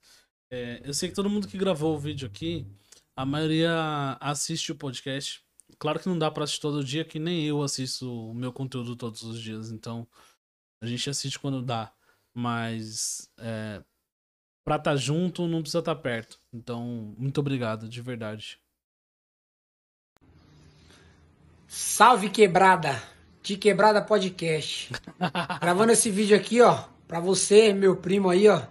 É, 0.52 0.82
eu 0.84 0.92
sei 0.92 1.08
que 1.08 1.14
todo 1.14 1.30
mundo 1.30 1.48
que 1.48 1.56
gravou 1.56 1.94
o 1.96 1.98
vídeo 1.98 2.28
aqui, 2.28 2.66
a 3.16 3.24
maioria 3.24 3.72
assiste 4.20 4.72
o 4.72 4.76
podcast. 4.76 5.42
Claro 5.80 5.98
que 5.98 6.08
não 6.10 6.18
dá 6.18 6.30
pra 6.30 6.44
assistir 6.44 6.60
todo 6.60 6.84
dia, 6.84 7.06
que 7.06 7.18
nem 7.18 7.46
eu 7.46 7.62
assisto 7.62 8.30
o 8.30 8.34
meu 8.34 8.52
conteúdo 8.52 8.94
todos 8.94 9.22
os 9.22 9.40
dias. 9.40 9.70
Então, 9.70 10.06
a 10.78 10.86
gente 10.86 11.08
assiste 11.08 11.38
quando 11.38 11.62
dá. 11.62 11.90
Mas, 12.34 13.30
é, 13.38 13.82
pra 14.62 14.76
estar 14.76 14.94
junto, 14.96 15.48
não 15.48 15.62
precisa 15.62 15.78
estar 15.78 15.96
perto. 15.96 16.38
Então, 16.52 17.14
muito 17.16 17.40
obrigado, 17.40 17.88
de 17.88 18.02
verdade. 18.02 18.60
Salve 21.66 22.28
quebrada! 22.28 23.02
De 23.42 23.56
Quebrada 23.56 24.02
Podcast. 24.02 24.92
Gravando 25.62 25.92
esse 25.92 26.10
vídeo 26.10 26.36
aqui, 26.36 26.60
ó, 26.60 26.84
pra 27.08 27.20
você, 27.20 27.72
meu 27.72 27.96
primo 27.96 28.28
aí, 28.28 28.46
ó, 28.48 28.62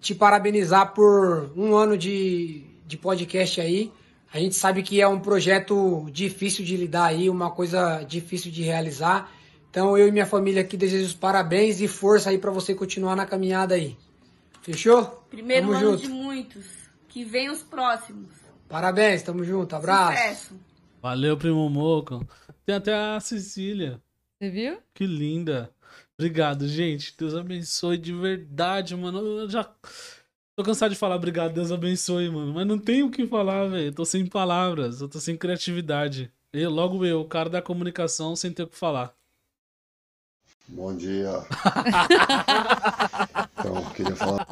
te 0.00 0.14
parabenizar 0.14 0.94
por 0.94 1.52
um 1.54 1.76
ano 1.76 1.98
de, 1.98 2.64
de 2.86 2.96
podcast 2.96 3.60
aí. 3.60 3.92
A 4.34 4.38
gente 4.40 4.56
sabe 4.56 4.82
que 4.82 5.00
é 5.00 5.06
um 5.06 5.20
projeto 5.20 6.08
difícil 6.10 6.64
de 6.64 6.76
lidar 6.76 7.04
aí, 7.04 7.30
uma 7.30 7.52
coisa 7.52 8.02
difícil 8.02 8.50
de 8.50 8.64
realizar. 8.64 9.32
Então 9.70 9.96
eu 9.96 10.08
e 10.08 10.10
minha 10.10 10.26
família 10.26 10.60
aqui 10.60 10.76
desejo 10.76 11.06
os 11.06 11.14
parabéns 11.14 11.80
e 11.80 11.86
força 11.86 12.30
aí 12.30 12.38
pra 12.38 12.50
você 12.50 12.74
continuar 12.74 13.14
na 13.14 13.26
caminhada 13.26 13.76
aí. 13.76 13.96
Fechou? 14.60 15.04
Primeiro 15.30 15.68
tamo 15.68 15.78
ano 15.78 15.90
junto. 15.92 16.02
de 16.02 16.08
muitos. 16.08 16.66
Que 17.06 17.24
vem 17.24 17.48
os 17.48 17.62
próximos. 17.62 18.26
Parabéns, 18.68 19.22
tamo 19.22 19.44
junto. 19.44 19.76
Abraço. 19.76 20.18
Sucesso. 20.18 20.60
Valeu, 21.00 21.36
primo 21.36 21.70
Moco. 21.70 22.26
Tem 22.66 22.74
até 22.74 22.92
a 22.92 23.20
Cecília. 23.20 24.02
Você 24.36 24.50
viu? 24.50 24.78
Que 24.92 25.06
linda. 25.06 25.70
Obrigado, 26.18 26.66
gente. 26.66 27.14
Deus 27.16 27.36
abençoe 27.36 27.98
de 27.98 28.12
verdade, 28.12 28.96
mano. 28.96 29.20
Eu 29.20 29.48
já 29.48 29.72
tô 30.56 30.62
cansado 30.64 30.90
de 30.92 30.96
falar 30.98 31.16
obrigado, 31.16 31.52
Deus 31.54 31.70
abençoe, 31.72 32.30
mano. 32.30 32.52
Mas 32.54 32.66
não 32.66 32.78
tenho 32.78 33.06
o 33.06 33.10
que 33.10 33.26
falar, 33.26 33.66
velho. 33.68 33.92
Tô 33.92 34.04
sem 34.04 34.26
palavras, 34.26 35.00
eu 35.00 35.08
tô 35.08 35.18
sem 35.20 35.36
criatividade. 35.36 36.30
Eu, 36.52 36.70
logo 36.70 37.04
eu, 37.04 37.20
o 37.20 37.28
cara 37.28 37.50
da 37.50 37.60
comunicação, 37.62 38.36
sem 38.36 38.52
ter 38.52 38.62
o 38.62 38.68
que 38.68 38.76
falar. 38.76 39.12
Bom 40.68 40.96
dia. 40.96 41.28
então, 43.58 43.84
queria 43.92 44.16
falar. 44.16 44.46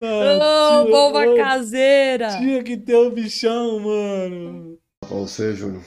Ah, 0.00 0.82
Ô, 0.86 0.90
bomba 0.90 1.36
caseira! 1.36 2.36
Tinha 2.38 2.62
que 2.62 2.76
ter 2.76 2.94
o 2.96 3.10
bichão, 3.10 3.80
mano. 3.80 4.78
Pra 5.00 5.10
você, 5.16 5.54
Júnior. 5.54 5.82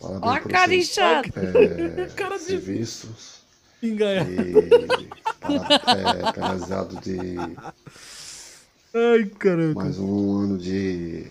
Parabéns 0.00 0.22
Ó 0.24 0.30
a 0.34 0.40
cara 0.40 0.74
inchada. 0.74 1.28
é, 1.36 2.06
Cara 2.16 2.36
de- 2.36 2.42
serviços. 2.44 3.33
Pinganha. 3.80 4.26
E 4.30 5.08
para, 5.40 6.28
é, 6.28 6.32
penalizado 6.32 7.00
de 7.00 7.36
Ai, 8.94 9.24
caramba. 9.38 9.82
mais 9.82 9.98
um 9.98 10.38
ano 10.38 10.58
de 10.58 11.26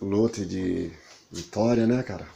luta 0.00 0.40
e 0.40 0.44
de 0.44 0.92
vitória, 1.30 1.86
né, 1.86 2.02
cara? 2.02 2.26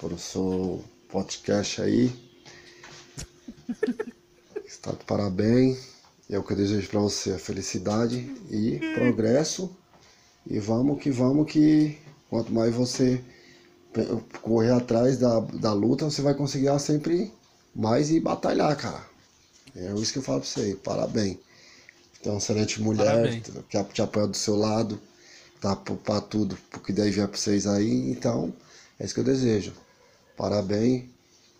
Por 0.00 0.12
o 0.12 0.18
seu 0.18 0.84
podcast 1.08 1.80
aí. 1.80 2.12
Está 4.66 4.92
de 4.92 5.04
parabéns. 5.04 5.92
É 6.28 6.38
o 6.38 6.42
que 6.42 6.54
eu 6.54 6.56
desejo 6.56 6.88
para 6.88 7.00
você, 7.00 7.38
felicidade 7.38 8.18
e 8.50 8.80
progresso. 8.94 9.74
E 10.46 10.58
vamos 10.58 11.00
que 11.00 11.10
vamos 11.10 11.50
que 11.50 11.98
quanto 12.28 12.52
mais 12.52 12.74
você 12.74 13.22
correr 14.40 14.72
atrás 14.72 15.18
da, 15.18 15.40
da 15.40 15.72
luta, 15.72 16.06
você 16.06 16.22
vai 16.22 16.34
conseguir 16.34 16.76
sempre 16.80 17.30
mais 17.74 18.10
e 18.10 18.20
batalhar, 18.20 18.76
cara. 18.76 19.04
É 19.74 19.92
isso 19.94 20.12
que 20.12 20.18
eu 20.18 20.22
falo 20.22 20.40
pra 20.40 20.48
você 20.48 20.60
aí. 20.60 20.74
Parabéns. 20.76 21.38
Tem 22.22 22.30
uma 22.30 22.38
excelente 22.38 22.80
mulher 22.80 23.06
Parabéns. 23.06 23.42
que 23.68 23.94
te 23.94 24.02
apoia 24.02 24.26
do 24.26 24.36
seu 24.36 24.54
lado, 24.54 25.00
tá 25.60 25.74
pra 25.74 26.20
tudo, 26.20 26.56
porque 26.70 26.92
daí 26.92 27.10
vier 27.10 27.26
pra 27.26 27.36
vocês 27.36 27.66
aí. 27.66 28.10
Então, 28.10 28.52
é 28.98 29.04
isso 29.04 29.14
que 29.14 29.20
eu 29.20 29.24
desejo. 29.24 29.72
Parabéns. 30.36 31.04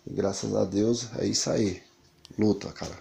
E 0.05 0.13
graças 0.13 0.55
a 0.55 0.63
Deus, 0.65 1.09
é 1.17 1.25
isso 1.25 1.49
aí. 1.49 1.81
Luta, 2.37 2.71
cara. 2.71 2.97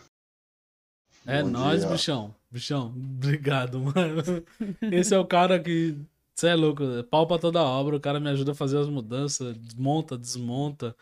É 1.27 1.43
Bom 1.43 1.51
nóis, 1.51 1.81
dia. 1.81 1.91
bichão. 1.91 2.35
Bichão, 2.51 2.87
obrigado, 2.89 3.79
mano. 3.81 4.45
Esse 4.91 5.15
é 5.15 5.19
o 5.19 5.27
cara 5.27 5.59
que. 5.61 5.97
Você 6.35 6.49
é 6.49 6.55
louco, 6.55 6.83
é 6.83 7.03
pau 7.03 7.27
pra 7.27 7.39
toda 7.39 7.63
obra. 7.63 7.97
O 7.97 8.01
cara 8.01 8.19
me 8.19 8.29
ajuda 8.31 8.53
a 8.53 8.55
fazer 8.55 8.79
as 8.79 8.89
mudanças, 8.89 9.57
desmonta, 9.57 10.17
desmonta. 10.19 10.97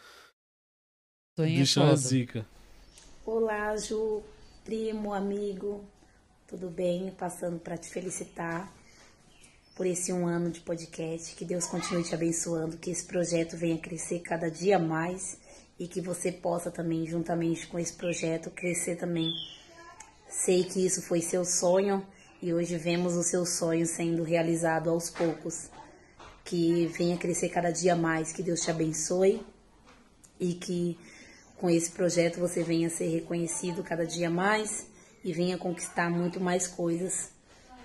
É 1.39 1.65
foda. 1.65 1.97
zica. 1.97 2.47
Olá, 3.25 3.77
Ju, 3.77 4.21
primo, 4.65 5.15
amigo, 5.15 5.85
tudo 6.47 6.69
bem? 6.69 7.11
Passando 7.17 7.59
para 7.59 7.79
te 7.79 7.89
felicitar 7.89 8.71
por 9.77 9.87
esse 9.87 10.13
um 10.13 10.27
ano 10.27 10.51
de 10.51 10.61
podcast. 10.61 11.35
Que 11.37 11.45
Deus 11.45 11.67
continue 11.67 12.03
te 12.03 12.15
abençoando, 12.15 12.77
que 12.77 12.91
esse 12.91 13.07
projeto 13.07 13.57
venha 13.57 13.79
crescer 13.79 14.19
cada 14.21 14.51
dia 14.51 14.79
mais 14.79 15.39
e 15.79 15.87
que 15.89 16.01
você 16.01 16.31
possa 16.33 16.71
também, 16.71 17.07
juntamente 17.07 17.67
com 17.69 17.79
esse 17.79 17.95
projeto, 17.95 18.51
crescer 18.51 18.97
também. 18.97 19.31
Sei 20.29 20.65
que 20.65 20.85
isso 20.85 21.01
foi 21.01 21.23
seu 21.23 21.45
sonho 21.45 22.05
e 22.43 22.53
hoje 22.53 22.77
vemos 22.77 23.15
o 23.15 23.23
seu 23.23 23.47
sonho 23.47 23.87
sendo 23.87 24.25
realizado 24.25 24.91
aos 24.91 25.09
poucos. 25.09 25.71
Que 26.45 26.87
venha 26.89 27.17
crescer 27.17 27.49
cada 27.51 27.71
dia 27.71 27.95
mais, 27.95 28.33
que 28.33 28.43
Deus 28.43 28.61
te 28.61 28.71
abençoe 28.71 29.41
e 30.39 30.55
que 30.55 30.99
com 31.61 31.69
esse 31.69 31.91
projeto 31.91 32.41
você 32.41 32.63
venha 32.63 32.89
ser 32.89 33.09
reconhecido 33.09 33.85
cada 33.85 34.07
dia 34.07 34.31
mais 34.31 34.87
e 35.23 35.31
venha 35.31 35.59
conquistar 35.59 36.09
muito 36.09 36.41
mais 36.41 36.67
coisas, 36.67 37.31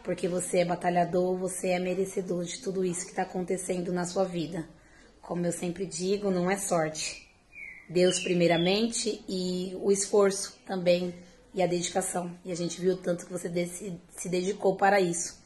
porque 0.01 0.30
você 0.30 0.59
é 0.59 0.65
batalhador, 0.65 1.38
você 1.38 1.71
é 1.71 1.80
merecedor 1.80 2.45
de 2.45 2.61
tudo 2.61 2.86
isso 2.86 3.03
que 3.03 3.11
está 3.11 3.23
acontecendo 3.23 3.91
na 3.91 4.05
sua 4.05 4.23
vida. 4.23 4.65
Como 5.21 5.45
eu 5.45 5.51
sempre 5.51 5.86
digo, 5.86 6.32
não 6.32 6.49
é 6.49 6.55
sorte. 6.55 7.28
Deus 7.89 8.19
primeiramente 8.19 9.21
e 9.28 9.76
o 9.82 9.91
esforço 9.91 10.57
também 10.65 11.13
e 11.53 11.61
a 11.61 11.67
dedicação. 11.67 12.32
E 12.45 12.53
a 12.53 12.55
gente 12.55 12.80
viu 12.80 12.93
o 12.93 12.97
tanto 12.97 13.26
que 13.26 13.32
você 13.32 13.49
se 14.15 14.30
dedicou 14.30 14.78
para 14.78 15.01
isso. 15.01 15.38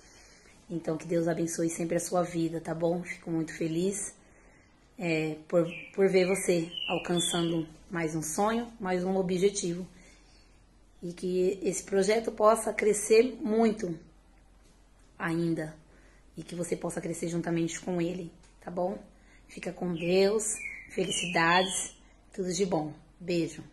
Então 0.69 0.97
que 0.97 1.07
Deus 1.07 1.27
abençoe 1.27 1.69
sempre 1.69 1.97
a 1.97 1.99
sua 1.99 2.21
vida, 2.21 2.61
tá 2.61 2.75
bom? 2.75 3.01
Fico 3.01 3.31
muito 3.31 3.57
feliz 3.57 4.13
é, 4.99 5.35
por, 5.47 5.67
por 5.95 6.07
ver 6.09 6.27
você 6.27 6.71
alcançando 6.87 7.78
mais 7.89 8.15
um 8.15 8.21
sonho, 8.21 8.71
mais 8.79 9.03
um 9.03 9.17
objetivo. 9.17 9.87
e 11.01 11.13
que 11.13 11.59
esse 11.63 11.83
projeto 11.83 12.31
possa 12.31 12.73
crescer 12.73 13.37
muito 13.41 13.97
ainda 15.17 15.75
e 16.35 16.43
que 16.43 16.55
você 16.55 16.75
possa 16.75 17.01
crescer 17.01 17.29
juntamente 17.29 17.79
com 17.81 18.01
ele, 18.01 18.31
tá 18.61 18.69
bom? 18.69 19.01
Fica 19.47 19.71
com 19.73 19.93
Deus, 19.93 20.55
felicidades, 20.89 21.95
tudo 22.33 22.53
de 22.53 22.65
bom. 22.65 22.93
Beijo. 23.19 23.63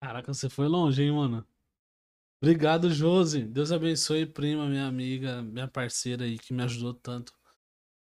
Caraca, 0.00 0.32
você 0.32 0.48
foi 0.48 0.68
longe, 0.68 1.02
hein, 1.02 1.12
mano? 1.12 1.46
Obrigado, 2.42 2.90
Josi. 2.90 3.42
Deus 3.44 3.72
abençoe, 3.72 4.26
prima, 4.26 4.68
minha 4.68 4.86
amiga, 4.86 5.42
minha 5.42 5.66
parceira 5.66 6.24
aí, 6.24 6.38
que 6.38 6.52
me 6.52 6.62
ajudou 6.62 6.94
tanto. 6.94 7.32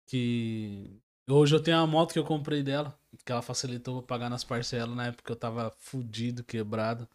Que 0.08 1.02
hoje 1.30 1.56
eu 1.56 1.62
tenho 1.64 1.78
a 1.78 1.88
moto 1.88 2.14
que 2.14 2.20
eu 2.20 2.26
comprei 2.26 2.64
dela, 2.64 2.98
que 3.26 3.32
ela 3.32 3.42
facilitou 3.42 4.02
pagar 4.04 4.30
nas 4.30 4.44
parcelas 4.44 4.96
na 4.96 5.08
época 5.08 5.32
eu 5.32 5.36
tava 5.36 5.72
fudido, 5.80 6.44
quebrado. 6.44 7.08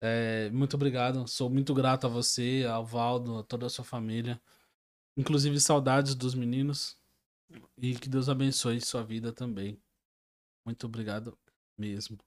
É, 0.00 0.50
muito 0.50 0.74
obrigado. 0.74 1.26
Sou 1.26 1.50
muito 1.50 1.74
grato 1.74 2.06
a 2.06 2.10
você, 2.10 2.66
ao 2.70 2.84
Valdo, 2.84 3.38
a 3.38 3.42
toda 3.44 3.66
a 3.66 3.70
sua 3.70 3.84
família. 3.84 4.40
Inclusive, 5.16 5.58
saudades 5.60 6.14
dos 6.14 6.34
meninos. 6.34 6.96
E 7.78 7.94
que 7.96 8.08
Deus 8.08 8.28
abençoe 8.28 8.80
sua 8.80 9.02
vida 9.02 9.32
também. 9.32 9.80
Muito 10.64 10.86
obrigado 10.86 11.38
mesmo. 11.78 12.18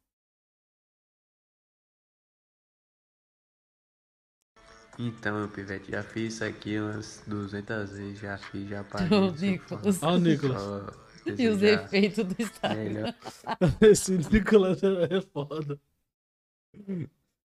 Então, 5.02 5.39
meu 5.39 5.47
pivete, 5.47 5.91
já 5.91 6.04
fiz 6.04 6.34
isso 6.34 6.43
aqui 6.43 6.78
umas 6.78 7.24
200 7.26 7.91
vezes, 7.91 8.20
já 8.20 8.38
fiz, 8.38 8.68
já 8.68 8.84
paguei. 8.84 9.18
O 9.18 9.22
não 9.22 9.38
sei 9.38 9.56
o 9.56 9.60
que 9.60 9.74
Nicolas. 9.74 9.97
falar. 9.97 10.12
Ó 10.12 10.16
o 10.16 10.20
Nicolas. 10.20 10.62
Só 10.62 10.93
E 11.26 11.32
os 11.32 11.38
desejar 11.60 11.86
efeitos 11.86 12.26
do 12.26 12.36
Instagram. 12.41 12.84
melhor- 12.84 13.16
Esse 13.82 14.12
Nicolas 14.18 14.82
é 14.84 15.22
foda. 15.34 15.80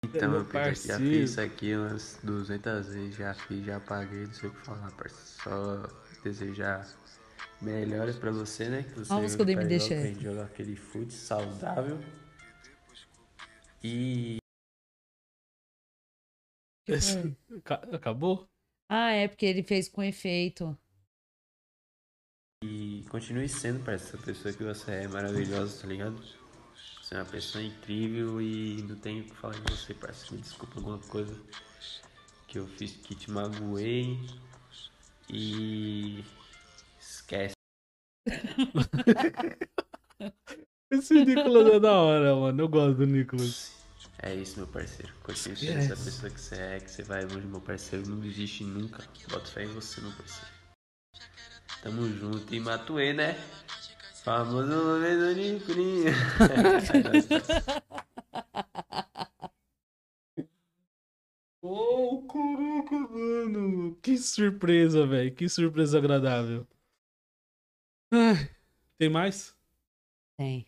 Então, 0.04 0.30
Meu 0.30 0.44
pivete, 0.44 0.88
já 0.88 0.98
fiz 0.98 1.30
isso 1.30 1.40
aqui 1.40 1.74
umas 1.76 2.18
200 2.22 2.86
vezes, 2.88 3.14
já 3.16 3.32
fiz, 3.34 3.64
já 3.64 3.78
paguei, 3.80 4.26
não 4.26 4.32
sei 4.32 4.48
o 4.48 4.52
que 4.52 4.64
falar, 4.66 4.90
parceiro. 4.92 5.26
Só 5.42 5.88
desejar 6.24 6.86
melhores 7.62 8.16
pra 8.16 8.30
você, 8.32 8.68
né? 8.68 8.82
Que 8.82 8.98
você 8.98 9.12
A 9.12 9.16
música 9.16 9.44
do 9.44 9.50
MD 9.52 9.78
Chef. 9.80 10.02
gente 10.02 10.22
jogar 10.24 10.44
aquele 10.44 10.74
fute 10.76 11.14
saudável. 11.14 11.98
E 13.84 14.38
Acabou? 17.92 18.48
Ah, 18.88 19.10
é 19.10 19.28
porque 19.28 19.46
ele 19.46 19.62
fez 19.62 19.88
com 19.88 20.02
efeito. 20.02 20.76
E 22.64 23.04
continue 23.10 23.48
sendo, 23.48 23.84
parceiro, 23.84 24.16
essa 24.16 24.24
pessoa 24.24 24.54
que 24.54 24.64
você 24.64 24.92
é 24.92 25.08
maravilhosa, 25.08 25.82
tá 25.82 25.88
ligado? 25.88 26.16
Você 27.02 27.14
é 27.14 27.18
uma 27.18 27.24
pessoa 27.24 27.62
incrível 27.62 28.40
e 28.40 28.82
não 28.82 28.96
tenho 28.96 29.22
o 29.22 29.26
que 29.26 29.36
falar 29.36 29.54
de 29.54 29.72
você, 29.72 29.94
parceiro. 29.94 30.36
Me 30.36 30.40
desculpa 30.40 30.76
alguma 30.76 30.98
coisa 30.98 31.38
que 32.48 32.58
eu 32.58 32.66
fiz 32.66 32.96
que 32.96 33.14
te 33.14 33.30
magoei. 33.30 34.18
E. 35.28 36.24
Esquece. 36.98 37.54
Esse 40.90 41.24
Nicolas 41.24 41.74
é 41.74 41.80
da 41.80 41.92
hora, 41.92 42.34
mano. 42.34 42.62
Eu 42.62 42.68
gosto 42.68 42.96
do 42.96 43.06
Nicolas. 43.06 43.75
É 44.22 44.34
isso, 44.34 44.58
meu 44.58 44.66
parceiro. 44.66 45.12
Continue 45.22 45.56
sendo 45.56 45.78
essa 45.78 45.96
pessoa 45.96 46.30
que 46.30 46.40
você 46.40 46.54
é, 46.54 46.80
que 46.80 46.90
você 46.90 47.02
vai 47.02 47.24
longe, 47.24 47.46
meu 47.46 47.60
parceiro. 47.60 48.08
Não 48.08 48.18
desiste 48.20 48.64
nunca. 48.64 49.04
Bota 49.30 49.46
fé 49.46 49.64
em 49.64 49.68
você, 49.68 50.00
meu 50.00 50.12
parceiro. 50.12 50.46
Tamo 51.82 52.08
junto. 52.08 52.54
E 52.54 52.60
Matuê, 52.60 53.12
né? 53.12 53.34
Famoso 54.24 54.66
nome 54.66 55.16
do 55.16 55.34
Nicolinho. 55.34 56.12
Oh, 61.68 62.22
caraca, 62.28 62.96
mano. 62.96 63.96
Que 64.00 64.16
surpresa, 64.16 65.04
velho. 65.04 65.34
Que 65.34 65.48
surpresa 65.48 65.98
agradável. 65.98 66.64
Ai, 68.12 68.48
tem 68.98 69.08
mais? 69.10 69.52
Tem. 70.38 70.64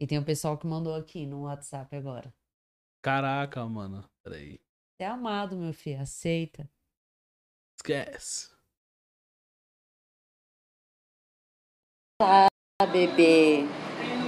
E 0.00 0.06
tem 0.06 0.18
o 0.18 0.24
pessoal 0.24 0.58
que 0.58 0.66
mandou 0.66 0.94
aqui 0.94 1.26
no 1.26 1.42
WhatsApp 1.42 1.96
agora. 1.96 2.32
Caraca, 3.02 3.64
mano. 3.66 4.04
Peraí. 4.22 4.60
Você 4.96 5.04
é 5.04 5.06
amado, 5.06 5.56
meu 5.56 5.72
filho. 5.72 6.00
Aceita. 6.00 6.68
Esquece. 7.78 8.50
Tá, 12.20 12.48
bebê. 12.92 13.64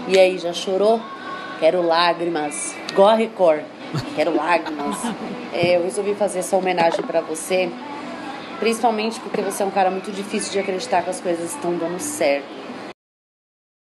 E 0.09 0.19
aí, 0.19 0.39
já 0.39 0.53
chorou? 0.53 1.01
Quero 1.59 1.83
lágrimas. 1.83 2.73
Igual 2.91 3.09
a 3.09 3.15
Record. 3.15 3.65
Quero 4.15 4.35
lágrimas. 4.35 4.97
É, 5.51 5.77
eu 5.77 5.83
resolvi 5.83 6.15
fazer 6.15 6.41
essa 6.41 6.55
homenagem 6.57 7.03
pra 7.05 7.23
você, 7.23 7.71
principalmente 8.61 9.19
porque 9.19 9.41
você 9.41 9.63
é 9.63 9.67
um 9.67 9.71
cara 9.71 9.91
muito 9.91 10.13
difícil 10.13 10.53
de 10.53 10.59
acreditar 10.59 11.03
que 11.03 11.09
as 11.09 11.23
coisas 11.23 11.55
estão 11.55 11.77
dando 11.77 11.99
certo. 11.99 12.47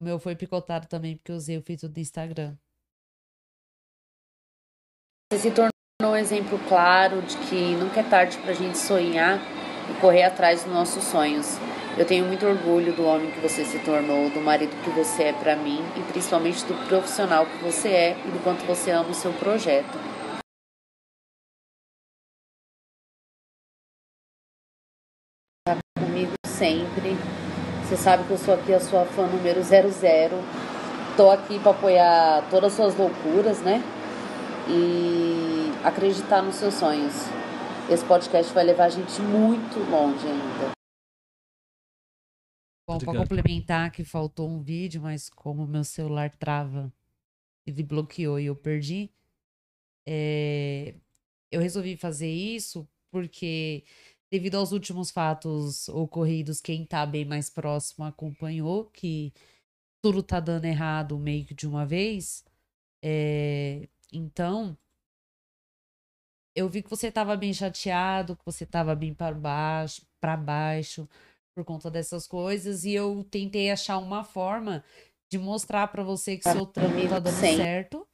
O 0.04 0.06
meu 0.06 0.18
foi 0.18 0.36
picotado 0.36 0.86
também 0.86 1.16
porque 1.16 1.32
eu 1.32 1.36
usei 1.36 1.56
o 1.56 1.62
filtro 1.62 1.88
do 1.88 1.98
Instagram. 1.98 2.54
Você 5.32 5.38
se 5.38 5.50
tornou 5.50 5.72
um 6.02 6.14
exemplo 6.14 6.58
claro 6.68 7.22
de 7.22 7.34
que 7.48 7.74
nunca 7.76 8.00
é 8.00 8.02
tarde 8.02 8.36
pra 8.36 8.52
gente 8.52 8.76
sonhar 8.76 9.40
e 9.90 9.98
correr 10.02 10.24
atrás 10.24 10.62
dos 10.62 10.70
nossos 10.70 11.04
sonhos. 11.04 11.56
Eu 11.96 12.06
tenho 12.06 12.26
muito 12.26 12.44
orgulho 12.44 12.94
do 12.94 13.02
homem 13.06 13.30
que 13.30 13.40
você 13.40 13.64
se 13.64 13.82
tornou, 13.82 14.28
do 14.28 14.42
marido 14.42 14.76
que 14.84 14.90
você 14.90 15.22
é 15.22 15.32
pra 15.32 15.56
mim 15.56 15.80
e 15.96 16.12
principalmente 16.12 16.66
do 16.66 16.74
profissional 16.86 17.46
que 17.46 17.56
você 17.64 17.88
é 17.88 18.10
e 18.10 18.30
do 18.30 18.44
quanto 18.44 18.62
você 18.66 18.90
ama 18.90 19.08
o 19.08 19.14
seu 19.14 19.32
projeto. 19.32 19.96
Tá 25.66 25.78
comigo 25.98 26.34
sempre. 26.46 27.43
Você 27.84 27.96
sabe 27.96 28.24
que 28.24 28.30
eu 28.30 28.38
sou 28.38 28.54
aqui 28.54 28.72
a 28.72 28.80
sua 28.80 29.04
fã 29.04 29.26
número 29.26 29.62
00. 29.62 30.36
Tô 31.16 31.30
aqui 31.30 31.58
pra 31.60 31.70
apoiar 31.70 32.48
todas 32.50 32.72
as 32.72 32.76
suas 32.76 32.96
loucuras, 32.96 33.60
né? 33.62 33.82
e 34.68 35.86
acreditar 35.86 36.42
nos 36.42 36.56
seus 36.56 36.74
sonhos. 36.74 37.12
Esse 37.90 38.04
podcast 38.06 38.52
vai 38.52 38.64
levar 38.64 38.86
a 38.86 38.90
gente 38.90 39.20
muito 39.20 39.78
longe 39.90 40.26
ainda. 40.26 40.72
Bom, 42.88 42.98
para 42.98 43.18
complementar 43.18 43.90
que 43.90 44.04
faltou 44.04 44.48
um 44.48 44.62
vídeo, 44.62 45.02
mas 45.02 45.28
como 45.30 45.66
meu 45.66 45.84
celular 45.84 46.30
trava, 46.30 46.92
ele 47.66 47.82
bloqueou 47.82 48.38
e 48.38 48.46
eu 48.46 48.56
perdi, 48.56 49.10
é, 50.06 50.94
eu 51.50 51.60
resolvi 51.60 51.96
fazer 51.96 52.28
isso 52.28 52.88
porque, 53.10 53.84
devido 54.34 54.56
aos 54.56 54.72
últimos 54.72 55.12
fatos 55.12 55.88
ocorridos, 55.88 56.60
quem 56.60 56.84
tá 56.84 57.06
bem 57.06 57.24
mais 57.24 57.48
próximo 57.48 58.04
acompanhou 58.04 58.86
que 58.86 59.32
tudo 60.02 60.24
tá 60.24 60.40
dando 60.40 60.64
errado 60.64 61.16
meio 61.16 61.44
que 61.44 61.54
de 61.54 61.68
uma 61.68 61.86
vez. 61.86 62.44
É, 63.00 63.88
então, 64.12 64.76
eu 66.52 66.68
vi 66.68 66.82
que 66.82 66.90
você 66.90 67.12
tava 67.12 67.36
bem 67.36 67.54
chateado, 67.54 68.34
que 68.34 68.44
você 68.44 68.66
tava 68.66 68.96
bem 68.96 69.14
para 69.14 69.36
baixo, 69.36 70.02
para 70.20 70.36
baixo 70.36 71.08
por 71.54 71.64
conta 71.64 71.88
dessas 71.88 72.26
coisas 72.26 72.84
e 72.84 72.90
eu 72.90 73.22
tentei 73.30 73.70
achar 73.70 73.98
uma 73.98 74.24
forma 74.24 74.82
de 75.30 75.38
mostrar 75.38 75.86
para 75.86 76.02
você 76.02 76.36
que 76.36 76.48
seu 76.48 76.66
trampo 76.66 77.08
tá 77.08 77.20
dando 77.20 77.36
Sim. 77.36 77.56
certo, 77.56 78.04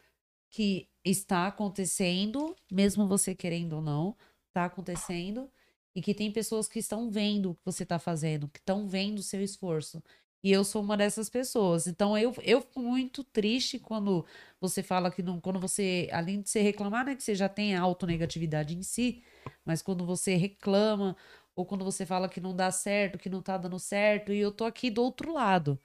que 0.50 0.86
está 1.02 1.46
acontecendo, 1.46 2.54
mesmo 2.70 3.08
você 3.08 3.34
querendo 3.34 3.76
ou 3.76 3.80
não, 3.80 4.14
tá 4.52 4.66
acontecendo 4.66 5.50
e 5.94 6.00
que 6.02 6.14
tem 6.14 6.30
pessoas 6.32 6.68
que 6.68 6.78
estão 6.78 7.10
vendo 7.10 7.50
o 7.50 7.54
que 7.54 7.64
você 7.64 7.84
tá 7.84 7.98
fazendo, 7.98 8.48
que 8.48 8.58
estão 8.60 8.86
vendo 8.86 9.18
o 9.18 9.22
seu 9.22 9.42
esforço. 9.42 10.02
E 10.42 10.50
eu 10.50 10.64
sou 10.64 10.82
uma 10.82 10.96
dessas 10.96 11.28
pessoas. 11.28 11.86
Então 11.86 12.16
eu, 12.16 12.34
eu 12.42 12.60
fico 12.62 12.80
muito 12.80 13.22
triste 13.24 13.78
quando 13.78 14.24
você 14.60 14.82
fala 14.82 15.10
que 15.10 15.22
não, 15.22 15.40
quando 15.40 15.60
você, 15.60 16.08
além 16.12 16.40
de 16.40 16.48
você 16.48 16.60
reclamar, 16.62 17.04
né, 17.04 17.14
que 17.14 17.22
você 17.22 17.34
já 17.34 17.48
tem 17.48 17.74
a 17.76 17.82
autonegatividade 17.82 18.74
em 18.76 18.82
si, 18.82 19.22
mas 19.64 19.82
quando 19.82 20.06
você 20.06 20.36
reclama 20.36 21.16
ou 21.54 21.66
quando 21.66 21.84
você 21.84 22.06
fala 22.06 22.28
que 22.28 22.40
não 22.40 22.54
dá 22.56 22.70
certo, 22.70 23.18
que 23.18 23.28
não 23.28 23.42
tá 23.42 23.58
dando 23.58 23.78
certo, 23.78 24.32
e 24.32 24.38
eu 24.38 24.50
tô 24.52 24.64
aqui 24.64 24.90
do 24.90 25.02
outro 25.02 25.32
lado. 25.32 25.78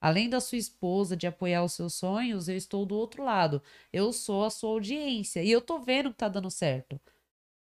Além 0.00 0.28
da 0.30 0.40
sua 0.40 0.58
esposa 0.58 1.16
de 1.16 1.26
apoiar 1.26 1.62
os 1.64 1.74
seus 1.74 1.94
sonhos, 1.94 2.48
eu 2.48 2.56
estou 2.56 2.86
do 2.86 2.96
outro 2.96 3.22
lado. 3.24 3.62
Eu 3.92 4.12
sou 4.12 4.44
a 4.44 4.50
sua 4.50 4.70
audiência 4.70 5.42
e 5.42 5.50
eu 5.50 5.60
tô 5.60 5.78
vendo 5.78 6.10
que 6.10 6.16
tá 6.18 6.28
dando 6.28 6.50
certo. 6.50 7.00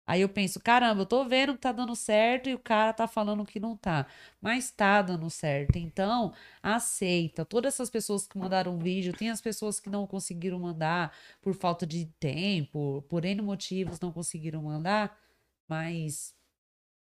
Aí 0.10 0.22
eu 0.22 0.30
penso, 0.30 0.60
caramba, 0.60 1.04
eu 1.04 1.06
tô 1.06 1.24
vendo 1.24 1.54
que 1.54 1.60
tá 1.60 1.72
dando 1.72 1.96
certo 1.96 2.50
e 2.50 2.56
o 2.56 2.60
cara 2.60 2.92
tá 2.92 3.08
falando 3.08 3.46
que 3.46 3.60
não 3.60 3.78
tá. 3.78 4.08
Mas 4.42 4.72
tá 4.72 5.04
dando 5.04 5.30
certo. 5.30 5.78
Então, 5.78 6.34
aceita. 6.64 7.46
Todas 7.46 7.76
essas 7.76 7.92
pessoas 7.92 8.26
que 8.26 8.36
mandaram 8.36 8.80
vídeo, 8.80 9.14
tem 9.14 9.30
as 9.30 9.40
pessoas 9.40 9.80
que 9.80 9.88
não 9.88 10.08
conseguiram 10.08 10.58
mandar 10.58 11.16
por 11.40 11.54
falta 11.54 11.86
de 11.86 12.08
tempo, 12.20 13.06
por 13.08 13.24
N 13.24 13.40
motivos 13.44 14.00
não 14.00 14.12
conseguiram 14.12 14.64
mandar, 14.64 15.16
mas 15.68 16.34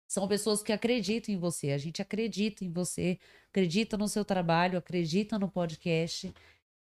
são 0.08 0.26
pessoas 0.26 0.62
que 0.62 0.72
acreditam 0.72 1.34
em 1.34 1.38
você. 1.38 1.72
A 1.72 1.78
gente 1.78 2.00
acredita 2.00 2.64
em 2.64 2.72
você, 2.72 3.18
acredita 3.50 3.98
no 3.98 4.08
seu 4.08 4.24
trabalho, 4.24 4.78
acredita 4.78 5.38
no 5.38 5.50
podcast. 5.50 6.32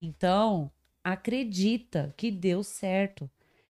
Então, 0.02 0.70
acredita 1.02 2.12
que 2.18 2.30
deu 2.30 2.62
certo. 2.62 3.30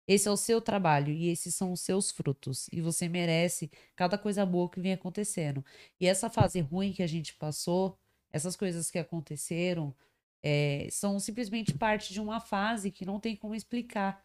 Esse 0.09 0.27
é 0.27 0.31
o 0.31 0.39
seu 0.39 0.59
trabalho 0.63 1.13
e 1.13 1.29
esses 1.29 1.55
são 1.55 1.71
os 1.71 1.83
seus 1.83 2.11
frutos. 2.11 2.67
E 2.73 2.81
você 2.81 3.07
merece 3.11 3.71
cada 3.95 4.17
coisa 4.17 4.47
boa 4.47 4.71
que 4.71 4.81
vem 4.81 4.95
acontecendo. 4.95 5.63
E 6.01 6.07
essa 6.07 6.31
fase 6.31 6.61
ruim 6.61 6.95
que 6.95 7.03
a 7.03 7.07
gente 7.07 7.35
passou, 7.35 7.99
essas 8.33 8.57
coisas 8.57 8.91
que 8.91 8.99
aconteceram, 8.99 9.95
é, 10.43 10.89
são 10.91 11.21
simplesmente 11.21 11.75
parte 11.75 12.15
de 12.15 12.23
uma 12.23 12.41
fase 12.41 12.91
que 12.91 13.05
não 13.05 13.21
tem 13.21 13.37
como 13.37 13.55
explicar. 13.55 14.25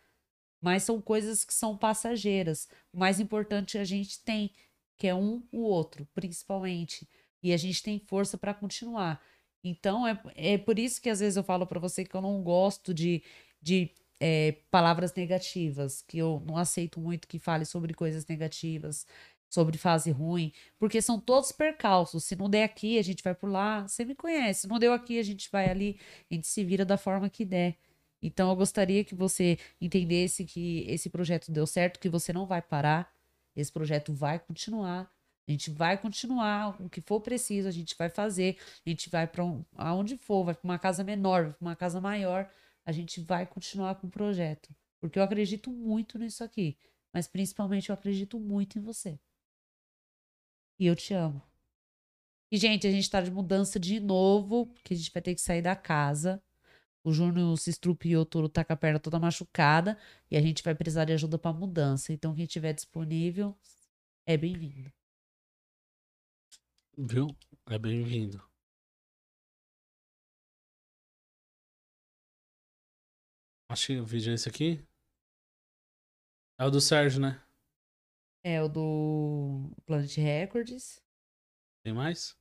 Mas 0.62 0.84
são 0.84 1.02
coisas 1.02 1.44
que 1.44 1.54
são 1.54 1.78
passageiras. 1.78 2.70
O 2.94 2.98
mais 2.98 3.20
importante 3.20 3.78
a 3.78 3.84
gente 3.84 4.24
tem, 4.24 4.52
que 4.98 5.08
é 5.08 5.14
um 5.14 5.44
o 5.52 5.64
outro, 5.64 6.08
principalmente. 6.14 7.06
E 7.42 7.52
a 7.52 7.58
gente 7.58 7.84
tem 7.84 8.00
força 8.00 8.38
para 8.38 8.54
continuar. 8.54 9.22
Então, 9.62 10.08
é, 10.08 10.18
é 10.36 10.58
por 10.58 10.80
isso 10.80 11.02
que 11.02 11.10
às 11.10 11.20
vezes 11.20 11.36
eu 11.36 11.44
falo 11.44 11.68
para 11.68 11.80
você 11.80 12.06
que 12.06 12.16
eu 12.16 12.22
não 12.22 12.42
gosto 12.42 12.94
de, 12.94 13.22
de 13.62 13.94
é, 14.26 14.54
palavras 14.72 15.14
negativas, 15.14 16.02
que 16.02 16.18
eu 16.18 16.42
não 16.48 16.56
aceito 16.56 16.98
muito 16.98 17.28
que 17.28 17.38
fale 17.38 17.66
sobre 17.66 17.94
coisas 17.94 18.26
negativas, 18.26 19.06
sobre 19.50 19.78
fase 19.78 20.12
ruim, 20.12 20.54
porque 20.80 21.02
são 21.02 21.20
todos 21.20 21.52
percalços. 21.52 22.24
Se 22.24 22.34
não 22.34 22.50
der 22.50 22.64
aqui, 22.64 22.98
a 22.98 23.02
gente 23.02 23.22
vai 23.22 23.36
por 23.36 23.50
lá. 23.50 23.86
Você 23.86 24.06
me 24.06 24.16
conhece. 24.16 24.62
Se 24.62 24.68
não 24.68 24.80
deu 24.80 24.94
aqui, 24.94 25.20
a 25.20 25.24
gente 25.24 25.50
vai 25.52 25.70
ali, 25.70 26.00
a 26.32 26.36
gente 26.36 26.48
se 26.48 26.64
vira 26.64 26.86
da 26.86 26.98
forma 26.98 27.30
que 27.30 27.44
der. 27.44 27.76
Então 28.22 28.50
eu 28.50 28.56
gostaria 28.56 29.04
que 29.04 29.14
você 29.14 29.60
entendesse 29.82 30.46
que 30.46 30.86
esse 30.88 31.10
projeto 31.10 31.52
deu 31.52 31.68
certo, 31.68 32.00
que 32.00 32.08
você 32.08 32.32
não 32.32 32.46
vai 32.46 32.62
parar. 32.62 33.12
Esse 33.54 33.74
projeto 33.74 34.14
vai 34.14 34.40
continuar. 34.40 35.12
A 35.46 35.52
gente 35.52 35.70
vai 35.70 35.98
continuar 35.98 36.82
o 36.82 36.90
que 36.90 37.02
for 37.02 37.20
preciso, 37.20 37.68
a 37.68 37.72
gente 37.72 37.94
vai 37.98 38.10
fazer, 38.10 38.58
a 38.86 38.90
gente 38.90 39.10
vai 39.10 39.28
para 39.28 39.44
um, 39.44 39.66
aonde 39.76 40.18
for, 40.18 40.46
vai 40.46 40.56
para 40.56 40.64
uma 40.64 40.80
casa 40.80 41.04
menor, 41.04 41.44
vai 41.44 41.54
para 41.54 41.66
uma 41.66 41.76
casa 41.76 42.00
maior, 42.00 42.50
a 42.86 42.92
gente 42.92 43.22
vai 43.22 43.46
continuar 43.46 43.96
com 43.96 44.08
o 44.08 44.12
projeto. 44.12 44.74
Porque 45.00 45.20
eu 45.20 45.24
acredito 45.24 45.70
muito 45.70 46.18
nisso 46.18 46.44
aqui. 46.44 46.78
Mas 47.12 47.28
principalmente 47.28 47.90
eu 47.90 47.94
acredito 47.94 48.40
muito 48.40 48.80
em 48.80 48.82
você. 48.82 49.20
E 50.80 50.86
eu 50.86 50.96
te 50.96 51.14
amo. 51.14 51.42
E, 52.52 52.58
gente, 52.58 52.86
a 52.86 52.92
gente 52.92 53.10
tá 53.10 53.20
de 53.20 53.32
mudança 53.32 53.80
de 53.80 54.00
novo, 54.00 54.68
porque 54.68 54.94
a 54.94 54.98
gente 54.98 55.12
vai 55.12 55.22
ter 55.22 55.34
que 55.34 55.42
sair 55.42 55.62
da 55.62 55.76
casa. 55.76 56.42
O 57.04 57.12
Júnior 57.12 57.58
se 57.58 57.70
estrupiou 57.70 58.26
todo, 58.26 58.48
tá 58.48 58.64
com 58.64 58.74
a 58.74 58.76
perna 58.78 59.00
toda 59.00 59.20
machucada. 59.20 59.98
E 60.30 60.38
a 60.38 60.42
gente 60.42 60.64
vai 60.64 60.76
precisar 60.76 61.06
de 61.06 61.14
ajuda 61.14 61.38
pra 61.38 61.52
mudança. 61.52 62.14
Então, 62.14 62.34
quem 62.36 62.46
tiver 62.46 62.74
disponível, 62.74 63.58
é 64.26 64.38
bem-vindo. 64.38 64.92
Viu? 66.98 67.28
É 67.70 67.78
bem-vindo. 67.78 68.53
Acho 73.74 73.88
que 73.88 74.00
o 74.00 74.06
vídeo 74.06 74.30
é 74.30 74.36
esse 74.36 74.48
aqui. 74.48 74.86
É 76.60 76.64
o 76.64 76.70
do 76.70 76.80
Sérgio, 76.80 77.20
né? 77.20 77.44
É 78.44 78.62
o 78.62 78.70
do 78.70 79.72
Planet 79.84 80.16
Records. 80.16 81.02
Tem 81.84 81.92
mais? 81.92 82.38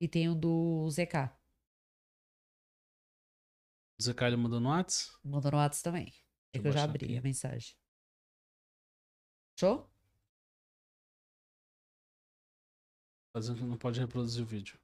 E 0.00 0.06
tem 0.08 0.28
o 0.28 0.36
do 0.36 0.88
ZK. 0.88 1.34
O 3.98 4.02
ZK 4.04 4.22
ele 4.22 4.36
mandou 4.36 4.60
no 4.60 4.68
Whats? 4.68 5.18
Mandou 5.24 5.50
no 5.50 5.58
Whats 5.58 5.82
também. 5.82 6.12
É 6.52 6.60
que 6.60 6.68
eu 6.68 6.70
já 6.70 6.84
abri 6.84 7.06
aqui. 7.06 7.18
a 7.18 7.22
mensagem. 7.22 7.76
Show? 9.58 9.92
Fazendo 13.34 13.58
que 13.58 13.64
não 13.64 13.76
pode 13.76 13.98
reproduzir 13.98 14.44
o 14.44 14.46
vídeo. 14.46 14.78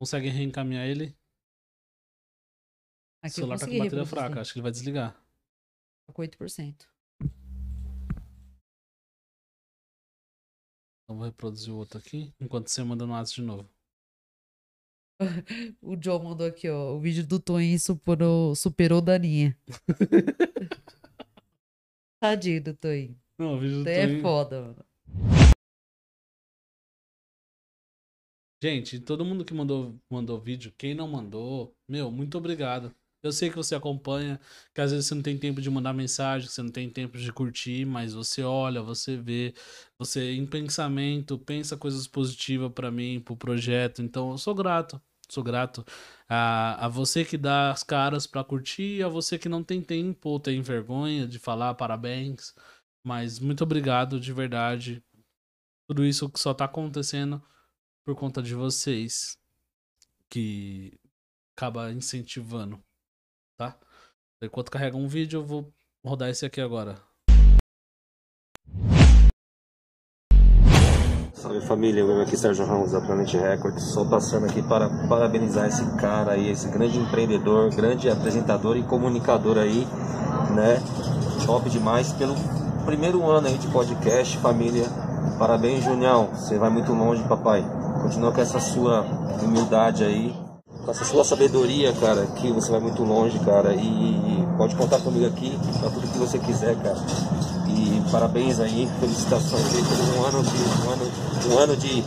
Consegue 0.00 0.28
reencaminhar 0.28 0.86
ele? 0.86 1.16
Aqui 3.20 3.32
o 3.32 3.34
celular 3.34 3.58
tá 3.58 3.66
com 3.66 3.72
bateria 3.72 3.84
reproduzir. 3.84 4.16
fraca, 4.16 4.40
acho 4.40 4.52
que 4.52 4.58
ele 4.60 4.62
vai 4.62 4.70
desligar. 4.70 5.20
Tá 6.06 6.12
com 6.12 6.22
8%. 6.22 6.86
Então 11.02 11.16
vou 11.16 11.24
reproduzir 11.24 11.74
o 11.74 11.78
outro 11.78 11.98
aqui, 11.98 12.32
enquanto 12.38 12.68
você 12.68 12.84
manda 12.84 13.04
no 13.04 13.12
WhatsApp 13.12 13.40
de 13.40 13.46
novo. 13.46 13.68
o 15.82 16.00
Joe 16.00 16.22
mandou 16.22 16.46
aqui, 16.46 16.68
ó. 16.68 16.94
O 16.94 17.00
vídeo 17.00 17.26
do 17.26 17.40
Toninho 17.40 17.80
superou, 17.80 18.54
superou 18.54 19.00
Daninha. 19.00 19.58
Tadinho 22.22 22.62
do 22.62 22.74
Toninho. 22.74 23.20
Não, 23.36 23.56
o 23.56 23.58
vídeo 23.58 23.82
do 23.82 23.88
é 23.88 24.20
foda, 24.20 24.60
mano. 24.60 24.87
Gente, 28.60 28.98
todo 28.98 29.24
mundo 29.24 29.44
que 29.44 29.54
mandou, 29.54 30.00
mandou 30.10 30.40
vídeo, 30.40 30.72
quem 30.76 30.92
não 30.94 31.06
mandou, 31.06 31.76
meu, 31.88 32.10
muito 32.10 32.36
obrigado. 32.36 32.92
Eu 33.22 33.30
sei 33.32 33.50
que 33.50 33.56
você 33.56 33.74
acompanha, 33.74 34.40
que 34.74 34.80
às 34.80 34.90
vezes 34.90 35.06
você 35.06 35.14
não 35.14 35.22
tem 35.22 35.38
tempo 35.38 35.60
de 35.60 35.70
mandar 35.70 35.92
mensagem, 35.92 36.48
você 36.48 36.62
não 36.62 36.70
tem 36.70 36.90
tempo 36.90 37.16
de 37.18 37.32
curtir, 37.32 37.84
mas 37.84 38.14
você 38.14 38.42
olha, 38.42 38.82
você 38.82 39.16
vê, 39.16 39.54
você 39.96 40.32
em 40.34 40.44
pensamento 40.46 41.38
pensa 41.38 41.76
coisas 41.76 42.06
positivas 42.08 42.72
para 42.72 42.90
mim, 42.90 43.20
pro 43.20 43.36
projeto. 43.36 44.02
Então 44.02 44.30
eu 44.32 44.38
sou 44.38 44.54
grato, 44.54 45.00
sou 45.28 45.42
grato 45.44 45.84
a, 46.28 46.86
a 46.86 46.88
você 46.88 47.24
que 47.24 47.36
dá 47.36 47.70
as 47.70 47.82
caras 47.84 48.26
para 48.26 48.42
curtir, 48.44 49.02
a 49.04 49.08
você 49.08 49.38
que 49.38 49.48
não 49.48 49.62
tem 49.64 49.80
tempo 49.82 50.30
ou 50.30 50.40
tem 50.40 50.60
vergonha 50.62 51.26
de 51.28 51.38
falar 51.38 51.74
parabéns. 51.74 52.54
Mas 53.04 53.38
muito 53.38 53.62
obrigado 53.64 54.18
de 54.20 54.32
verdade. 54.32 55.02
Tudo 55.88 56.04
isso 56.04 56.28
que 56.30 56.40
só 56.40 56.54
tá 56.54 56.64
acontecendo 56.66 57.42
por 58.08 58.14
conta 58.14 58.42
de 58.42 58.54
vocês 58.54 59.36
que 60.30 60.98
acaba 61.54 61.92
incentivando 61.92 62.82
tá? 63.54 63.76
Enquanto 64.40 64.70
carrega 64.70 64.96
um 64.96 65.06
vídeo, 65.06 65.40
eu 65.40 65.44
vou 65.44 65.70
rodar 66.02 66.30
esse 66.30 66.46
aqui 66.46 66.58
agora. 66.58 66.96
Salve 71.34 71.60
família, 71.66 72.00
eu 72.00 72.20
aqui 72.22 72.34
Sérgio 72.34 72.64
Ramos 72.64 72.92
da 72.92 73.00
Planet 73.02 73.30
Records, 73.34 73.84
só 73.92 74.08
passando 74.08 74.46
aqui 74.46 74.62
para 74.62 74.88
parabenizar 75.06 75.68
esse 75.68 75.84
cara 75.98 76.32
aí, 76.32 76.48
esse 76.48 76.66
grande 76.70 76.98
empreendedor, 76.98 77.74
grande 77.74 78.08
apresentador 78.08 78.78
e 78.78 78.82
comunicador 78.84 79.58
aí, 79.58 79.84
né? 80.54 80.80
Top 81.44 81.68
demais 81.68 82.10
pelo 82.14 82.34
primeiro 82.86 83.22
ano 83.30 83.48
aí 83.48 83.58
de 83.58 83.68
podcast, 83.68 84.38
família. 84.38 84.86
Parabéns, 85.38 85.84
Junião, 85.84 86.28
você 86.28 86.56
vai 86.56 86.70
muito 86.70 86.90
longe, 86.94 87.22
papai. 87.28 87.77
Continua 88.02 88.32
com 88.32 88.40
essa 88.40 88.60
sua 88.60 89.04
humildade 89.42 90.04
aí 90.04 90.34
com 90.88 90.92
essa 90.92 91.04
sua 91.04 91.22
sabedoria, 91.22 91.92
cara, 92.00 92.26
que 92.36 92.50
você 92.50 92.70
vai 92.70 92.80
muito 92.80 93.02
longe, 93.04 93.38
cara. 93.40 93.74
E 93.74 94.42
pode 94.56 94.74
contar 94.74 94.98
comigo 95.00 95.26
aqui 95.26 95.54
para 95.78 95.90
tudo 95.90 96.10
que 96.10 96.18
você 96.18 96.38
quiser, 96.38 96.74
cara. 96.76 96.96
E 97.68 98.10
parabéns 98.10 98.58
aí, 98.58 98.88
felicitações 98.98 99.66
aí 99.74 99.82
por 99.82 100.18
um 100.18 100.24
ano 100.24 100.42
de 100.42 100.56
um 100.56 100.90
ano, 100.90 101.10
um 101.52 101.58
ano 101.58 101.76
de, 101.76 102.02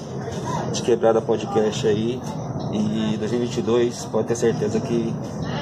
de 0.73 0.81
quebrada 0.81 1.21
podcast 1.21 1.85
aí. 1.85 2.19
E 2.73 3.17
2022 3.17 4.05
pode 4.05 4.29
ter 4.29 4.35
certeza 4.35 4.79
que 4.79 5.13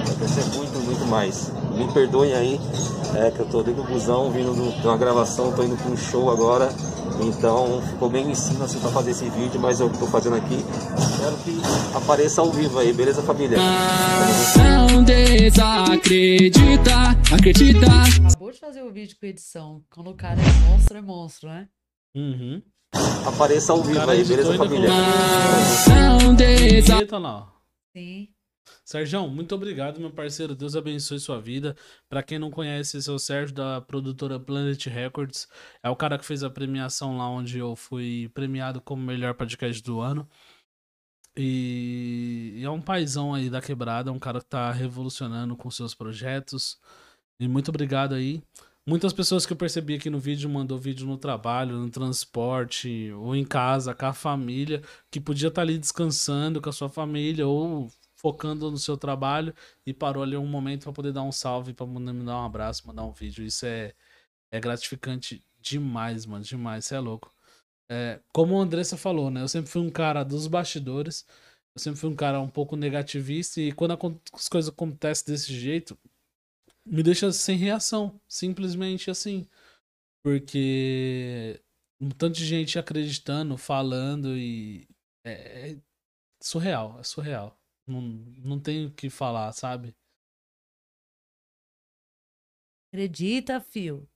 vai 0.05 0.15
crescer 0.15 0.45
muito, 0.55 0.79
muito 0.85 1.05
mais. 1.07 1.51
Me 1.79 1.87
perdoem 1.93 2.33
aí, 2.33 2.59
é 3.15 3.31
que 3.31 3.39
eu 3.39 3.45
tô 3.45 3.63
dentro 3.63 3.83
do 3.83 3.89
busão, 3.89 4.29
vindo 4.31 4.53
de 4.53 4.85
uma 4.85 4.97
gravação, 4.97 5.53
tô 5.53 5.63
indo 5.63 5.77
para 5.77 5.89
um 5.89 5.95
show 5.95 6.29
agora. 6.29 6.67
Então 7.21 7.81
ficou 7.81 8.09
bem 8.09 8.29
em 8.29 8.35
cima 8.35 8.65
assim 8.65 8.81
para 8.81 8.89
fazer 8.89 9.11
esse 9.11 9.29
vídeo, 9.29 9.61
mas 9.61 9.79
eu 9.79 9.89
tô 9.89 10.05
fazendo 10.07 10.35
aqui. 10.35 10.55
Espero 10.55 11.37
que 11.37 11.57
apareça 11.95 12.41
ao 12.41 12.51
vivo 12.51 12.77
aí, 12.79 12.91
beleza 12.91 13.21
família? 13.21 13.57
Não 14.57 15.01
desacredita, 15.05 16.91
acredita. 17.33 17.87
Acabou 18.27 18.51
de 18.51 18.59
fazer 18.59 18.81
o 18.83 18.91
vídeo 18.91 19.15
com 19.17 19.25
edição. 19.25 19.81
Quando 19.89 20.09
o 20.09 20.15
cara 20.15 20.37
é 20.37 20.69
monstro, 20.69 20.97
é 20.97 21.01
monstro, 21.01 21.47
né? 21.47 21.69
Uhum. 22.13 22.61
Apareça 23.25 23.71
ao 23.71 23.81
vivo 23.81 24.09
aí, 24.09 24.25
beleza 24.25 24.53
família? 24.57 24.89
Não 25.87 26.35
desacredita. 26.35 27.47
Sim. 27.95 28.27
Sérgio, 28.83 29.27
muito 29.27 29.55
obrigado, 29.55 29.99
meu 29.99 30.11
parceiro. 30.11 30.55
Deus 30.55 30.75
abençoe 30.75 31.19
sua 31.19 31.39
vida. 31.39 31.75
Para 32.07 32.23
quem 32.23 32.39
não 32.39 32.51
conhece, 32.51 32.97
esse 32.97 33.09
é 33.09 33.13
o 33.13 33.19
Sérgio 33.19 33.55
da 33.55 33.81
produtora 33.81 34.39
Planet 34.39 34.85
Records. 34.87 35.47
É 35.83 35.89
o 35.89 35.95
cara 35.95 36.17
que 36.17 36.25
fez 36.25 36.43
a 36.43 36.49
premiação 36.49 37.17
lá 37.17 37.29
onde 37.29 37.57
eu 37.59 37.75
fui 37.75 38.29
premiado 38.33 38.81
como 38.81 39.01
melhor 39.03 39.33
podcast 39.33 39.81
do 39.83 39.99
ano. 39.99 40.27
E 41.37 42.61
é 42.63 42.69
um 42.69 42.81
paizão 42.81 43.33
aí 43.33 43.49
da 43.49 43.61
quebrada, 43.61 44.11
um 44.11 44.19
cara 44.19 44.39
que 44.41 44.47
tá 44.47 44.71
revolucionando 44.71 45.55
com 45.55 45.71
seus 45.71 45.93
projetos. 45.95 46.77
E 47.39 47.47
muito 47.47 47.69
obrigado 47.69 48.13
aí. 48.13 48.43
Muitas 48.85 49.13
pessoas 49.13 49.45
que 49.45 49.53
eu 49.53 49.57
percebi 49.57 49.93
aqui 49.95 50.09
no 50.09 50.19
vídeo 50.19 50.49
mandou 50.49 50.77
vídeo 50.77 51.05
no 51.05 51.17
trabalho, 51.17 51.77
no 51.77 51.89
transporte, 51.91 53.11
ou 53.13 53.35
em 53.35 53.45
casa, 53.45 53.93
com 53.93 54.05
a 54.07 54.13
família, 54.13 54.81
que 55.11 55.21
podia 55.21 55.49
estar 55.49 55.61
tá 55.61 55.61
ali 55.61 55.77
descansando 55.77 56.59
com 56.59 56.69
a 56.69 56.73
sua 56.73 56.89
família, 56.89 57.47
ou 57.47 57.91
focando 58.19 58.69
no 58.69 58.77
seu 58.77 58.97
trabalho 58.97 59.55
e 59.85 59.93
parou 59.93 60.21
ali 60.21 60.35
um 60.35 60.45
momento 60.45 60.83
para 60.83 60.93
poder 60.93 61.13
dar 61.13 61.23
um 61.23 61.31
salve, 61.31 61.73
para 61.73 61.87
me 61.87 62.25
dar 62.25 62.41
um 62.41 62.45
abraço, 62.45 62.85
mandar 62.85 63.05
um 63.05 63.13
vídeo. 63.13 63.45
Isso 63.45 63.65
é, 63.65 63.93
é 64.51 64.59
gratificante 64.59 65.43
demais, 65.59 66.25
mano, 66.25 66.43
demais. 66.43 66.85
Você 66.85 66.95
é 66.95 66.99
louco. 66.99 67.33
É, 67.89 68.19
como 68.33 68.59
a 68.59 68.63
Andressa 68.63 68.97
falou, 68.97 69.31
né? 69.31 69.41
Eu 69.41 69.47
sempre 69.47 69.71
fui 69.71 69.81
um 69.81 69.89
cara 69.89 70.23
dos 70.23 70.47
bastidores. 70.47 71.25
Eu 71.75 71.81
sempre 71.81 71.99
fui 71.99 72.09
um 72.09 72.15
cara 72.15 72.41
um 72.41 72.49
pouco 72.49 72.75
negativista. 72.75 73.61
E 73.61 73.71
quando 73.71 73.97
as 74.33 74.49
coisas 74.49 74.69
acontecem 74.69 75.25
desse 75.33 75.53
jeito, 75.53 75.97
me 76.85 77.01
deixa 77.03 77.31
sem 77.31 77.57
reação. 77.57 78.19
Simplesmente 78.27 79.09
assim. 79.09 79.47
Porque 80.23 81.61
um 82.01 82.09
tanto 82.09 82.35
de 82.37 82.45
gente 82.45 82.77
acreditando, 82.79 83.57
falando 83.57 84.37
e. 84.37 84.87
É, 85.23 85.71
é 85.71 85.77
surreal, 86.41 86.99
é 86.99 87.03
surreal. 87.03 87.58
Não, 87.89 88.01
não 88.01 88.61
tenho 88.61 88.89
o 88.89 88.93
que 88.93 89.09
falar, 89.09 89.51
sabe? 89.51 89.95
Acredita, 92.93 93.59
fio. 93.59 94.07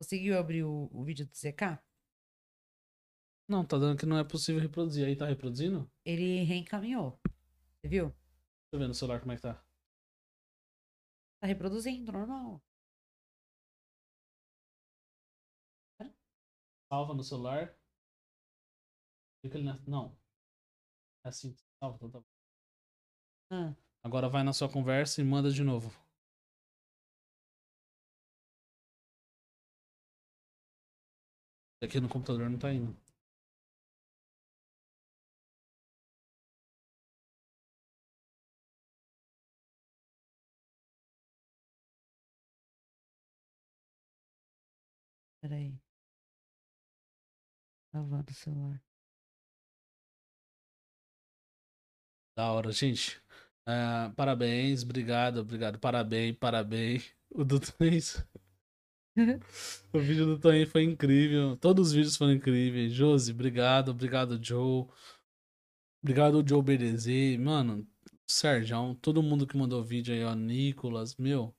Conseguiu 0.00 0.38
abrir 0.38 0.62
o, 0.62 0.88
o 0.92 1.04
vídeo 1.04 1.26
do 1.26 1.34
ZK? 1.34 1.82
Não, 3.48 3.66
tá 3.66 3.76
dando 3.76 3.98
que 3.98 4.06
não 4.06 4.16
é 4.16 4.22
possível 4.22 4.60
reproduzir. 4.60 5.04
Aí 5.04 5.16
tá 5.16 5.26
reproduzindo? 5.26 5.90
Ele 6.04 6.44
reencaminhou. 6.44 7.18
Você 7.80 7.88
viu? 7.88 8.06
Deixa 8.10 8.74
eu 8.74 8.78
ver 8.78 8.86
no 8.86 8.94
celular 8.94 9.20
como 9.20 9.32
é 9.32 9.36
que 9.36 9.42
tá. 9.42 9.54
Tá 11.40 11.46
reproduzindo, 11.48 12.12
normal. 12.12 12.62
Salva 16.88 17.14
no 17.14 17.24
celular. 17.24 17.76
Clica 19.40 19.58
ali 19.58 19.64
na... 19.64 19.78
Não. 19.86 20.16
É 21.24 21.28
assim. 21.28 21.54
Salva, 21.80 21.96
então 21.96 22.10
tá 22.10 22.20
bom. 22.20 22.39
Ah. 23.50 23.74
Agora 24.02 24.28
vai 24.28 24.42
na 24.42 24.52
sua 24.52 24.68
conversa 24.68 25.20
e 25.20 25.24
manda 25.24 25.50
de 25.50 25.62
novo. 25.62 25.92
Aqui 31.82 31.98
no 32.00 32.08
computador 32.08 32.48
não 32.48 32.58
tá 32.58 32.72
indo. 32.72 32.96
Peraí. 45.40 45.78
Salvando 47.92 48.30
o 48.30 48.34
celular. 48.34 48.80
Da 52.36 52.52
hora, 52.52 52.72
gente. 52.72 53.20
Ah, 53.72 54.12
parabéns, 54.16 54.82
obrigado, 54.82 55.38
obrigado. 55.38 55.78
Parabéns, 55.78 56.36
parabéns. 56.36 57.14
O 57.30 57.44
do 57.44 57.60
Twins. 57.60 58.24
o 59.92 59.98
vídeo 60.00 60.26
do 60.26 60.38
Toninho 60.40 60.66
foi 60.66 60.82
incrível. 60.82 61.56
Todos 61.56 61.88
os 61.88 61.92
vídeos 61.92 62.16
foram 62.16 62.32
incríveis. 62.32 62.92
Josi, 62.92 63.30
obrigado. 63.30 63.90
Obrigado, 63.92 64.40
Joe. 64.42 64.88
Obrigado, 66.02 66.44
Joe 66.46 66.60
BDZ. 66.60 67.38
Mano, 67.38 67.86
Sérgio, 68.28 68.96
todo 69.00 69.22
mundo 69.22 69.46
que 69.46 69.56
mandou 69.56 69.84
vídeo 69.84 70.14
aí, 70.14 70.24
ó. 70.24 70.34
Nicolas, 70.34 71.14
meu. 71.16 71.54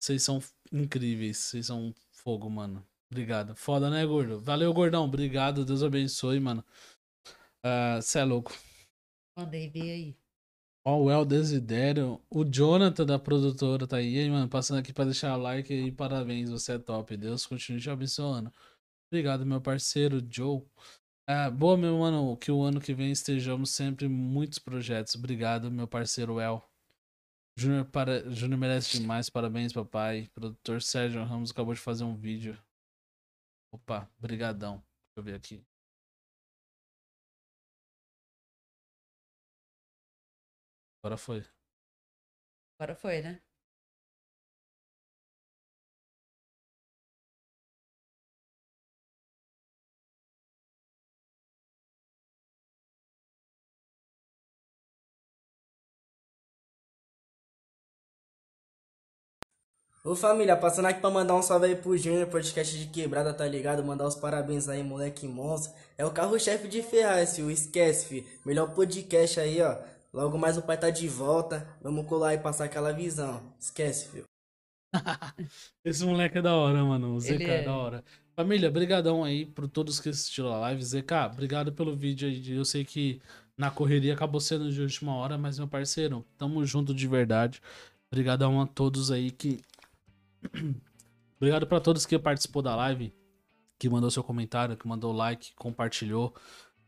Vocês 0.00 0.22
são 0.22 0.40
incríveis. 0.72 1.36
Vocês 1.36 1.66
são 1.66 1.94
fogo, 2.12 2.48
mano. 2.48 2.82
Obrigado. 3.10 3.54
Foda, 3.54 3.90
né, 3.90 4.06
gordo? 4.06 4.40
Valeu, 4.40 4.72
gordão. 4.72 5.04
Obrigado. 5.04 5.66
Deus 5.66 5.82
abençoe, 5.82 6.40
mano. 6.40 6.64
Você 8.00 8.20
é 8.20 8.24
louco. 8.24 8.52
Mandei 9.36 9.68
ver 9.68 9.90
aí. 9.90 10.21
O 10.84 11.10
El 11.10 11.24
Desidério. 11.24 12.20
O 12.28 12.44
Jonathan 12.44 13.06
da 13.06 13.18
produtora 13.18 13.86
tá 13.86 13.98
aí, 13.98 14.28
mano. 14.28 14.48
Passando 14.48 14.80
aqui 14.80 14.92
pra 14.92 15.04
deixar 15.04 15.36
like 15.36 15.72
e 15.72 15.92
parabéns. 15.92 16.50
Você 16.50 16.72
é 16.72 16.78
top. 16.78 17.16
Deus 17.16 17.46
continue 17.46 17.80
te 17.80 17.88
abençoando. 17.88 18.52
Obrigado, 19.10 19.46
meu 19.46 19.60
parceiro 19.60 20.20
Joe. 20.28 20.62
Ah, 21.28 21.48
boa, 21.50 21.76
meu 21.76 21.98
mano. 21.98 22.36
Que 22.36 22.50
o 22.50 22.62
ano 22.62 22.80
que 22.80 22.94
vem 22.94 23.12
estejamos 23.12 23.70
sempre 23.70 24.06
em 24.06 24.08
muitos 24.08 24.58
projetos. 24.58 25.14
Obrigado, 25.14 25.70
meu 25.70 25.86
parceiro 25.86 26.40
El. 26.40 26.62
Júnior 27.56 27.84
para... 27.84 28.28
Júnior 28.30 28.58
merece 28.58 28.98
demais. 28.98 29.30
Parabéns, 29.30 29.72
papai. 29.72 30.28
Produtor 30.34 30.82
Sérgio 30.82 31.22
Ramos 31.24 31.52
acabou 31.52 31.74
de 31.74 31.80
fazer 31.80 32.02
um 32.02 32.16
vídeo. 32.16 32.58
Opa, 33.72 34.10
brigadão. 34.18 34.76
Deixa 34.76 35.18
eu 35.18 35.22
ver 35.22 35.34
aqui. 35.34 35.64
Agora 41.02 41.16
foi. 41.18 41.44
Agora 42.78 42.94
foi, 42.94 43.22
né? 43.22 43.40
Ô 60.04 60.14
família, 60.16 60.56
passando 60.56 60.86
aqui 60.86 61.00
pra 61.00 61.10
mandar 61.10 61.34
um 61.36 61.42
salve 61.42 61.66
aí 61.66 61.76
pro 61.76 61.96
Júnior, 61.96 62.26
podcast 62.28 62.76
de 62.78 62.86
quebrada, 62.86 63.32
tá 63.32 63.46
ligado? 63.46 63.84
Mandar 63.84 64.06
os 64.06 64.14
parabéns 64.16 64.68
aí, 64.68 64.82
moleque 64.82 65.26
monstro. 65.28 65.72
É 65.96 66.04
o 66.04 66.10
carro-chefe 66.12 66.66
de 66.68 66.82
Ferraz, 66.82 67.36
filho. 67.36 67.50
Esquece, 67.50 68.06
filho. 68.06 68.26
Melhor 68.44 68.74
podcast 68.74 69.38
aí, 69.40 69.60
ó. 69.62 69.76
Logo 70.12 70.36
mais 70.36 70.58
o 70.58 70.62
pai 70.62 70.78
tá 70.78 70.90
de 70.90 71.08
volta. 71.08 71.66
Vamos 71.80 72.06
colar 72.06 72.34
e 72.34 72.38
passar 72.38 72.64
aquela 72.64 72.92
visão. 72.92 73.54
Esquece, 73.58 74.08
filho. 74.08 74.24
Esse 75.84 76.04
moleque 76.04 76.38
é 76.38 76.42
da 76.42 76.54
hora, 76.54 76.84
mano. 76.84 77.14
O 77.14 77.20
ZK 77.20 77.44
é 77.44 77.60
é. 77.60 77.62
da 77.62 77.74
hora. 77.74 78.04
Família, 78.34 78.70
brigadão 78.70 79.24
aí 79.24 79.46
por 79.46 79.66
todos 79.68 80.00
que 80.00 80.10
assistiram 80.10 80.52
a 80.52 80.58
live. 80.58 80.82
ZK, 80.82 81.12
obrigado 81.32 81.72
pelo 81.72 81.96
vídeo 81.96 82.28
aí. 82.28 82.52
Eu 82.52 82.64
sei 82.64 82.84
que 82.84 83.20
na 83.56 83.70
correria 83.70 84.14
acabou 84.14 84.40
sendo 84.40 84.70
de 84.70 84.80
última 84.80 85.14
hora, 85.14 85.38
mas 85.38 85.58
meu 85.58 85.68
parceiro, 85.68 86.24
tamo 86.36 86.64
junto 86.64 86.94
de 86.94 87.06
verdade. 87.06 87.62
Obrigadão 88.10 88.60
a 88.60 88.66
todos 88.66 89.10
aí 89.10 89.30
que... 89.30 89.60
Obrigado 91.36 91.66
pra 91.66 91.80
todos 91.80 92.06
que 92.06 92.18
participou 92.18 92.62
da 92.62 92.76
live, 92.76 93.12
que 93.78 93.88
mandou 93.88 94.10
seu 94.10 94.22
comentário, 94.22 94.76
que 94.76 94.86
mandou 94.86 95.12
like, 95.12 95.52
compartilhou. 95.56 96.34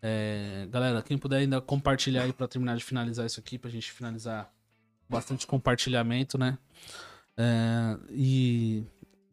É, 0.06 0.68
galera, 0.70 1.00
quem 1.00 1.16
puder 1.16 1.38
ainda 1.38 1.62
compartilhar 1.62 2.24
aí 2.24 2.32
pra 2.34 2.46
terminar 2.46 2.76
de 2.76 2.84
finalizar 2.84 3.24
isso 3.24 3.40
aqui, 3.40 3.56
pra 3.56 3.70
gente 3.70 3.90
finalizar 3.90 4.52
bastante 5.08 5.46
compartilhamento, 5.46 6.36
né? 6.36 6.58
É, 7.38 7.98
e 8.10 8.84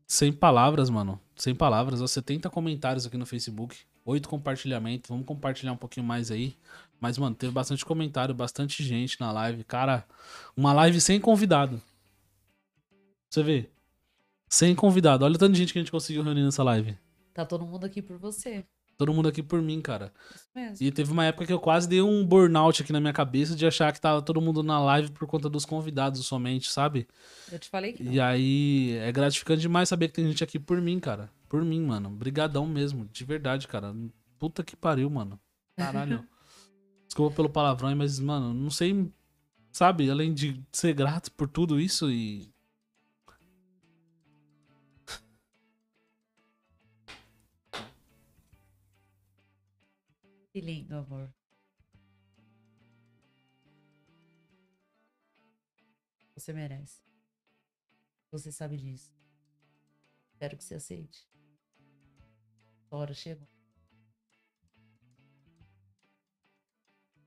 sem 0.07 0.31
palavras, 0.31 0.89
mano. 0.89 1.19
Sem 1.35 1.53
palavras. 1.53 2.01
Ó, 2.01 2.07
70 2.07 2.49
comentários 2.49 3.05
aqui 3.05 3.17
no 3.17 3.25
Facebook. 3.25 3.79
8 4.05 4.29
compartilhamentos. 4.29 5.09
Vamos 5.09 5.25
compartilhar 5.25 5.73
um 5.73 5.77
pouquinho 5.77 6.05
mais 6.05 6.31
aí. 6.31 6.55
Mas, 7.01 7.17
mano, 7.17 7.35
teve 7.35 7.51
bastante 7.51 7.83
comentário, 7.85 8.33
bastante 8.33 8.81
gente 8.81 9.19
na 9.19 9.29
live. 9.29 9.65
Cara, 9.65 10.05
uma 10.55 10.71
live 10.71 11.01
sem 11.01 11.19
convidado. 11.19 11.81
Você 13.29 13.43
vê? 13.43 13.69
Sem 14.47 14.73
convidado. 14.73 15.25
Olha 15.25 15.35
o 15.35 15.37
tanto 15.37 15.51
de 15.51 15.59
gente 15.59 15.73
que 15.73 15.79
a 15.79 15.81
gente 15.81 15.91
conseguiu 15.91 16.23
reunir 16.23 16.43
nessa 16.43 16.63
live. 16.63 16.97
Tá 17.33 17.45
todo 17.45 17.65
mundo 17.65 17.85
aqui 17.85 18.01
por 18.01 18.17
você. 18.17 18.65
Todo 19.01 19.15
mundo 19.15 19.27
aqui 19.27 19.41
por 19.41 19.59
mim, 19.63 19.81
cara. 19.81 20.13
Isso 20.35 20.47
mesmo. 20.53 20.77
E 20.85 20.91
teve 20.91 21.11
uma 21.11 21.25
época 21.25 21.47
que 21.47 21.51
eu 21.51 21.59
quase 21.59 21.89
dei 21.89 22.03
um 22.03 22.23
burnout 22.23 22.83
aqui 22.83 22.93
na 22.93 22.99
minha 22.99 23.11
cabeça 23.11 23.55
de 23.55 23.65
achar 23.65 23.91
que 23.91 23.99
tava 23.99 24.21
todo 24.21 24.39
mundo 24.39 24.61
na 24.61 24.79
live 24.79 25.09
por 25.09 25.27
conta 25.27 25.49
dos 25.49 25.65
convidados 25.65 26.23
somente, 26.23 26.71
sabe? 26.71 27.07
Eu 27.51 27.57
te 27.57 27.67
falei 27.67 27.93
que 27.93 28.03
não. 28.03 28.11
E 28.11 28.19
aí 28.19 28.95
é 28.97 29.11
gratificante 29.11 29.59
demais 29.59 29.89
saber 29.89 30.09
que 30.09 30.13
tem 30.13 30.27
gente 30.27 30.43
aqui 30.43 30.59
por 30.59 30.79
mim, 30.79 30.99
cara. 30.99 31.31
Por 31.49 31.65
mim, 31.65 31.81
mano. 31.81 32.11
Brigadão 32.11 32.67
mesmo, 32.67 33.09
de 33.11 33.25
verdade, 33.25 33.67
cara. 33.67 33.91
Puta 34.37 34.63
que 34.63 34.75
pariu, 34.75 35.09
mano. 35.09 35.39
Caralho. 35.75 36.23
Desculpa 37.09 37.35
pelo 37.35 37.49
palavrão, 37.49 37.95
mas, 37.95 38.19
mano, 38.19 38.53
não 38.53 38.69
sei, 38.69 39.11
sabe, 39.71 40.11
além 40.11 40.31
de 40.31 40.61
ser 40.71 40.93
grato 40.93 41.31
por 41.31 41.47
tudo 41.47 41.79
isso 41.79 42.11
e 42.11 42.50
Que 50.51 50.59
lindo, 50.59 50.95
amor. 50.95 51.33
Você 56.35 56.51
merece. 56.51 57.01
Você 58.29 58.51
sabe 58.51 58.75
disso. 58.75 59.13
Espero 60.33 60.57
que 60.57 60.63
você 60.63 60.75
aceite. 60.75 61.25
A 62.89 62.97
hora 62.97 63.13
chegou. 63.13 63.47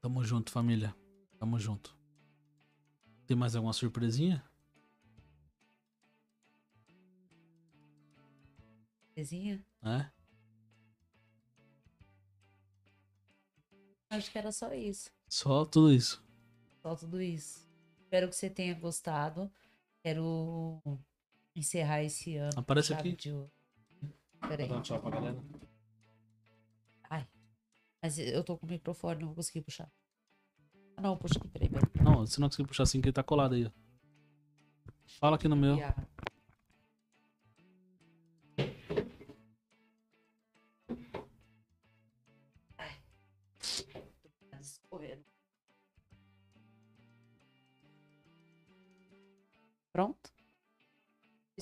Tamo 0.02 0.22
junto, 0.22 0.52
família. 0.52 0.94
Tamo 1.38 1.58
junto. 1.58 1.96
Tem 3.26 3.34
mais 3.34 3.56
alguma 3.56 3.72
surpresinha? 3.72 4.44
Bezinha? 9.14 9.64
É? 9.82 10.23
Acho 14.16 14.30
que 14.30 14.38
era 14.38 14.52
só 14.52 14.72
isso. 14.72 15.10
Só 15.28 15.64
tudo 15.64 15.92
isso. 15.92 16.22
Só 16.82 16.94
tudo 16.94 17.20
isso. 17.20 17.68
Espero 18.02 18.28
que 18.28 18.36
você 18.36 18.48
tenha 18.50 18.74
gostado. 18.74 19.50
Quero 20.02 20.80
encerrar 21.54 22.02
esse 22.02 22.36
ano. 22.36 22.52
Aparece 22.56 22.92
aqui. 22.92 23.16
de 23.16 23.32
ouro. 23.32 23.50
Vou 24.40 24.48
Peraí. 24.48 24.68
dar 24.68 24.76
um 24.76 24.82
tchau 24.82 25.00
pra 25.00 25.10
galera. 25.10 25.38
Mas 28.04 28.18
eu 28.18 28.44
tô 28.44 28.58
com 28.58 28.66
o 28.66 28.68
microfone, 28.68 29.20
não 29.20 29.28
vou 29.28 29.36
conseguir 29.36 29.62
puxar. 29.62 29.90
Ah, 30.94 31.00
não, 31.00 31.16
puxa 31.16 31.38
aqui, 31.38 31.48
peraí, 31.48 31.70
peraí. 31.70 31.88
Não, 32.04 32.26
se 32.26 32.38
não 32.38 32.48
conseguir 32.48 32.68
puxar 32.68 32.82
assim, 32.82 33.00
que 33.00 33.08
ele 33.08 33.14
tá 33.14 33.22
colado 33.22 33.54
aí, 33.54 33.64
ó. 33.64 33.70
Fala 35.18 35.36
aqui 35.36 35.48
no 35.48 35.56
meu. 35.56 35.76
Escorrendo. 35.76 36.06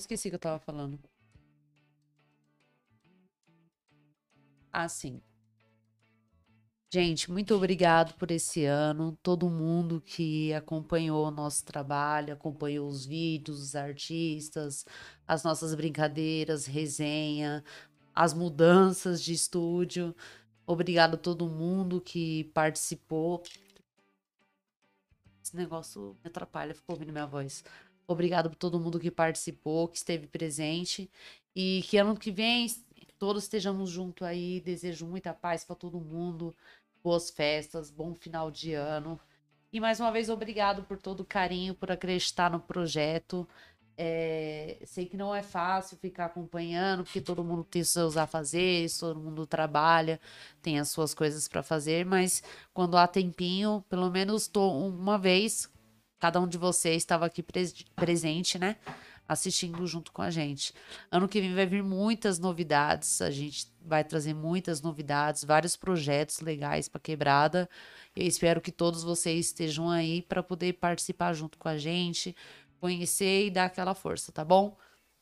Esqueci 0.03 0.29
que 0.29 0.35
eu 0.35 0.39
tava 0.39 0.59
falando. 0.59 0.99
Ah, 4.71 4.89
sim. 4.89 5.21
Gente, 6.91 7.31
muito 7.31 7.55
obrigado 7.55 8.13
por 8.15 8.29
esse 8.29 8.65
ano. 8.65 9.17
Todo 9.23 9.49
mundo 9.49 10.01
que 10.01 10.53
acompanhou 10.53 11.25
o 11.25 11.31
nosso 11.31 11.63
trabalho, 11.63 12.33
acompanhou 12.33 12.87
os 12.87 13.05
vídeos, 13.05 13.61
os 13.61 13.75
artistas, 13.75 14.85
as 15.25 15.41
nossas 15.43 15.73
brincadeiras, 15.73 16.65
resenha, 16.65 17.63
as 18.13 18.33
mudanças 18.33 19.23
de 19.23 19.31
estúdio. 19.31 20.13
Obrigado 20.67 21.15
a 21.15 21.17
todo 21.17 21.47
mundo 21.47 22.01
que 22.01 22.43
participou. 22.53 23.41
Esse 25.41 25.55
negócio 25.55 26.17
me 26.21 26.29
atrapalha, 26.29 26.75
ficou 26.75 26.95
ouvindo 26.95 27.13
minha 27.13 27.25
voz. 27.25 27.63
Obrigado 28.07 28.49
por 28.49 28.55
todo 28.55 28.79
mundo 28.79 28.99
que 28.99 29.11
participou, 29.11 29.87
que 29.87 29.97
esteve 29.97 30.27
presente. 30.27 31.09
E 31.55 31.83
que 31.83 31.97
ano 31.97 32.17
que 32.17 32.31
vem 32.31 32.67
todos 33.17 33.43
estejamos 33.43 33.89
juntos 33.89 34.27
aí. 34.27 34.59
Desejo 34.61 35.05
muita 35.05 35.33
paz 35.33 35.63
para 35.63 35.75
todo 35.75 35.99
mundo. 35.99 36.55
Boas 37.03 37.29
festas, 37.29 37.89
bom 37.89 38.13
final 38.15 38.51
de 38.51 38.73
ano. 38.73 39.19
E 39.71 39.79
mais 39.79 39.99
uma 39.99 40.11
vez, 40.11 40.29
obrigado 40.29 40.83
por 40.83 40.97
todo 40.97 41.21
o 41.21 41.25
carinho, 41.25 41.73
por 41.73 41.91
acreditar 41.91 42.51
no 42.51 42.59
projeto. 42.59 43.47
É, 43.97 44.79
sei 44.85 45.05
que 45.05 45.15
não 45.15 45.33
é 45.33 45.41
fácil 45.43 45.97
ficar 45.97 46.25
acompanhando, 46.25 47.03
porque 47.03 47.21
todo 47.21 47.43
mundo 47.43 47.63
tem 47.63 47.83
seus 47.83 48.17
afazeres, 48.17 48.97
todo 48.97 49.19
mundo 49.19 49.45
trabalha, 49.45 50.19
tem 50.61 50.79
as 50.79 50.89
suas 50.89 51.13
coisas 51.13 51.47
para 51.47 51.63
fazer, 51.63 52.05
mas 52.05 52.43
quando 52.73 52.97
há 52.97 53.07
tempinho, 53.07 53.83
pelo 53.89 54.09
menos 54.09 54.47
tô 54.47 54.69
uma 54.71 55.17
vez, 55.17 55.69
cada 56.23 56.39
um 56.39 56.47
de 56.47 56.57
vocês 56.57 56.95
estava 56.95 57.25
aqui 57.25 57.43
pres 57.43 57.73
presente, 57.97 58.57
né? 58.57 58.77
Assistindo 59.27 59.85
junto 59.85 60.09
com 60.13 60.21
a 60.21 60.29
gente. 60.29 60.73
Ano 61.11 61.27
que 61.27 61.41
vem 61.41 61.53
vai 61.53 61.65
vir 61.65 61.83
muitas 61.83 62.39
novidades, 62.39 63.21
a 63.21 63.29
gente 63.29 63.67
vai 63.81 64.05
trazer 64.05 64.33
muitas 64.33 64.81
novidades, 64.81 65.43
vários 65.43 65.75
projetos 65.75 66.39
legais 66.39 66.87
para 66.87 67.01
quebrada. 67.01 67.69
Eu 68.15 68.25
espero 68.25 68.61
que 68.61 68.71
todos 68.71 69.03
vocês 69.03 69.47
estejam 69.47 69.89
aí 69.89 70.21
para 70.21 70.41
poder 70.41 70.71
participar 70.75 71.33
junto 71.33 71.57
com 71.57 71.67
a 71.67 71.77
gente, 71.77 72.33
conhecer 72.79 73.47
e 73.47 73.51
dar 73.51 73.65
aquela 73.65 73.93
força, 73.93 74.31
tá 74.31 74.45
bom? 74.45 74.77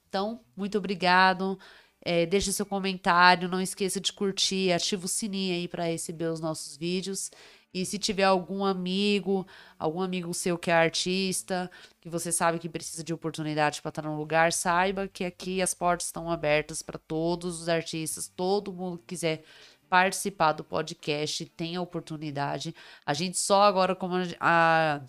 Então, 0.08 0.40
muito 0.56 0.78
obrigado. 0.78 1.58
É, 2.04 2.28
deixe 2.28 2.54
seu 2.54 2.66
comentário, 2.66 3.50
não 3.50 3.60
esqueça 3.60 4.00
de 4.00 4.14
curtir, 4.14 4.72
ativa 4.72 5.06
o 5.06 5.08
sininho 5.08 5.56
aí 5.56 5.68
para 5.68 5.86
receber 5.86 6.26
os 6.26 6.40
nossos 6.40 6.78
vídeos. 6.78 7.32
E 7.74 7.86
se 7.86 7.98
tiver 7.98 8.24
algum 8.24 8.66
amigo, 8.66 9.48
algum 9.80 10.02
amigo 10.02 10.34
seu 10.34 10.58
que 10.58 10.70
é 10.70 10.74
artista, 10.74 11.72
que 12.02 12.10
você 12.10 12.32
sabe 12.32 12.60
que 12.60 12.68
precisa 12.68 13.04
de 13.04 13.14
oportunidade 13.14 13.82
para 13.82 13.90
estar 13.90 14.02
no 14.02 14.18
lugar, 14.18 14.52
saiba 14.52 15.08
que 15.08 15.24
aqui 15.24 15.62
as 15.62 15.74
portas 15.74 16.08
estão 16.08 16.30
abertas 16.30 16.82
para 16.82 17.00
todos 17.00 17.62
os 17.62 17.70
artistas, 17.70 18.28
todo 18.28 18.74
mundo 18.74 18.98
que 18.98 19.06
quiser 19.08 19.44
participar 19.90 20.54
do 20.54 20.64
podcast 20.64 21.46
tem 21.48 21.76
a 21.76 21.82
oportunidade. 21.82 22.74
A 23.06 23.14
gente 23.14 23.38
só 23.38 23.64
agora, 23.64 23.96
como 23.96 24.16
a 24.40 25.02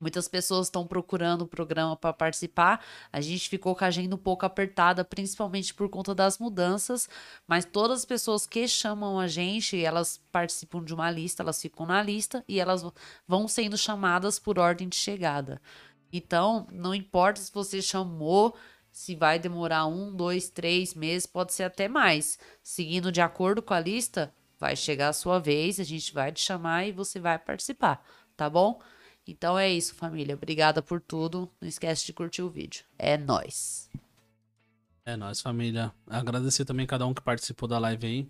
Muitas 0.00 0.28
pessoas 0.28 0.68
estão 0.68 0.86
procurando 0.86 1.42
o 1.42 1.46
programa 1.46 1.96
para 1.96 2.12
participar. 2.12 2.84
A 3.12 3.20
gente 3.20 3.48
ficou 3.48 3.74
com 3.74 3.84
a 3.84 3.88
agenda 3.88 4.14
um 4.14 4.18
pouco 4.18 4.46
apertada, 4.46 5.04
principalmente 5.04 5.74
por 5.74 5.88
conta 5.88 6.14
das 6.14 6.38
mudanças. 6.38 7.08
Mas 7.46 7.64
todas 7.64 8.00
as 8.00 8.04
pessoas 8.04 8.46
que 8.46 8.68
chamam 8.68 9.18
a 9.18 9.26
gente, 9.26 9.82
elas 9.82 10.20
participam 10.30 10.84
de 10.84 10.94
uma 10.94 11.10
lista, 11.10 11.42
elas 11.42 11.60
ficam 11.60 11.84
na 11.84 12.00
lista 12.00 12.44
e 12.46 12.60
elas 12.60 12.84
vão 13.26 13.48
sendo 13.48 13.76
chamadas 13.76 14.38
por 14.38 14.58
ordem 14.58 14.88
de 14.88 14.96
chegada. 14.96 15.60
Então, 16.12 16.66
não 16.70 16.94
importa 16.94 17.40
se 17.40 17.52
você 17.52 17.82
chamou, 17.82 18.56
se 18.90 19.14
vai 19.14 19.38
demorar 19.38 19.86
um, 19.86 20.14
dois, 20.14 20.48
três 20.48 20.94
meses, 20.94 21.26
pode 21.26 21.52
ser 21.52 21.64
até 21.64 21.88
mais. 21.88 22.38
Seguindo 22.62 23.12
de 23.12 23.20
acordo 23.20 23.60
com 23.60 23.74
a 23.74 23.80
lista, 23.80 24.32
vai 24.58 24.74
chegar 24.74 25.08
a 25.08 25.12
sua 25.12 25.38
vez, 25.38 25.78
a 25.78 25.84
gente 25.84 26.12
vai 26.12 26.32
te 26.32 26.40
chamar 26.40 26.86
e 26.86 26.92
você 26.92 27.20
vai 27.20 27.38
participar, 27.38 28.04
tá 28.36 28.48
bom? 28.48 28.80
Então 29.30 29.58
é 29.58 29.70
isso, 29.70 29.94
família. 29.94 30.34
Obrigada 30.34 30.80
por 30.80 31.02
tudo. 31.02 31.50
Não 31.60 31.68
esquece 31.68 32.06
de 32.06 32.14
curtir 32.14 32.40
o 32.40 32.48
vídeo. 32.48 32.84
É 32.98 33.18
nós. 33.18 33.90
É 35.04 35.16
nós, 35.16 35.42
família. 35.42 35.92
Agradecer 36.06 36.64
também 36.64 36.86
cada 36.86 37.06
um 37.06 37.12
que 37.12 37.20
participou 37.20 37.68
da 37.68 37.78
live 37.78 38.06
aí. 38.06 38.28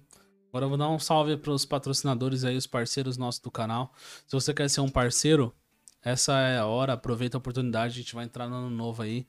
Agora 0.48 0.64
eu 0.64 0.68
vou 0.68 0.76
dar 0.76 0.88
um 0.88 0.98
salve 0.98 1.36
para 1.36 1.52
os 1.52 1.64
patrocinadores 1.64 2.42
aí, 2.42 2.56
os 2.56 2.66
parceiros 2.66 3.16
nossos 3.16 3.40
do 3.40 3.48
canal. 3.48 3.94
Se 4.26 4.32
você 4.32 4.52
quer 4.52 4.68
ser 4.68 4.80
um 4.80 4.88
parceiro, 4.88 5.54
essa 6.02 6.36
é 6.40 6.58
a 6.58 6.66
hora, 6.66 6.94
aproveita 6.94 7.36
a 7.36 7.38
oportunidade, 7.38 7.94
a 7.94 8.02
gente 8.02 8.14
vai 8.14 8.24
entrar 8.24 8.48
no 8.48 8.56
ano 8.56 8.70
novo 8.70 9.02
aí. 9.02 9.24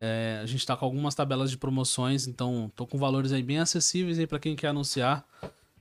É, 0.00 0.40
a 0.42 0.46
gente 0.46 0.66
tá 0.66 0.76
com 0.76 0.84
algumas 0.84 1.14
tabelas 1.14 1.52
de 1.52 1.56
promoções, 1.56 2.26
então 2.26 2.72
tô 2.74 2.84
com 2.84 2.98
valores 2.98 3.30
aí 3.30 3.44
bem 3.44 3.60
acessíveis 3.60 4.18
aí 4.18 4.26
para 4.26 4.40
quem 4.40 4.56
quer 4.56 4.68
anunciar. 4.68 5.24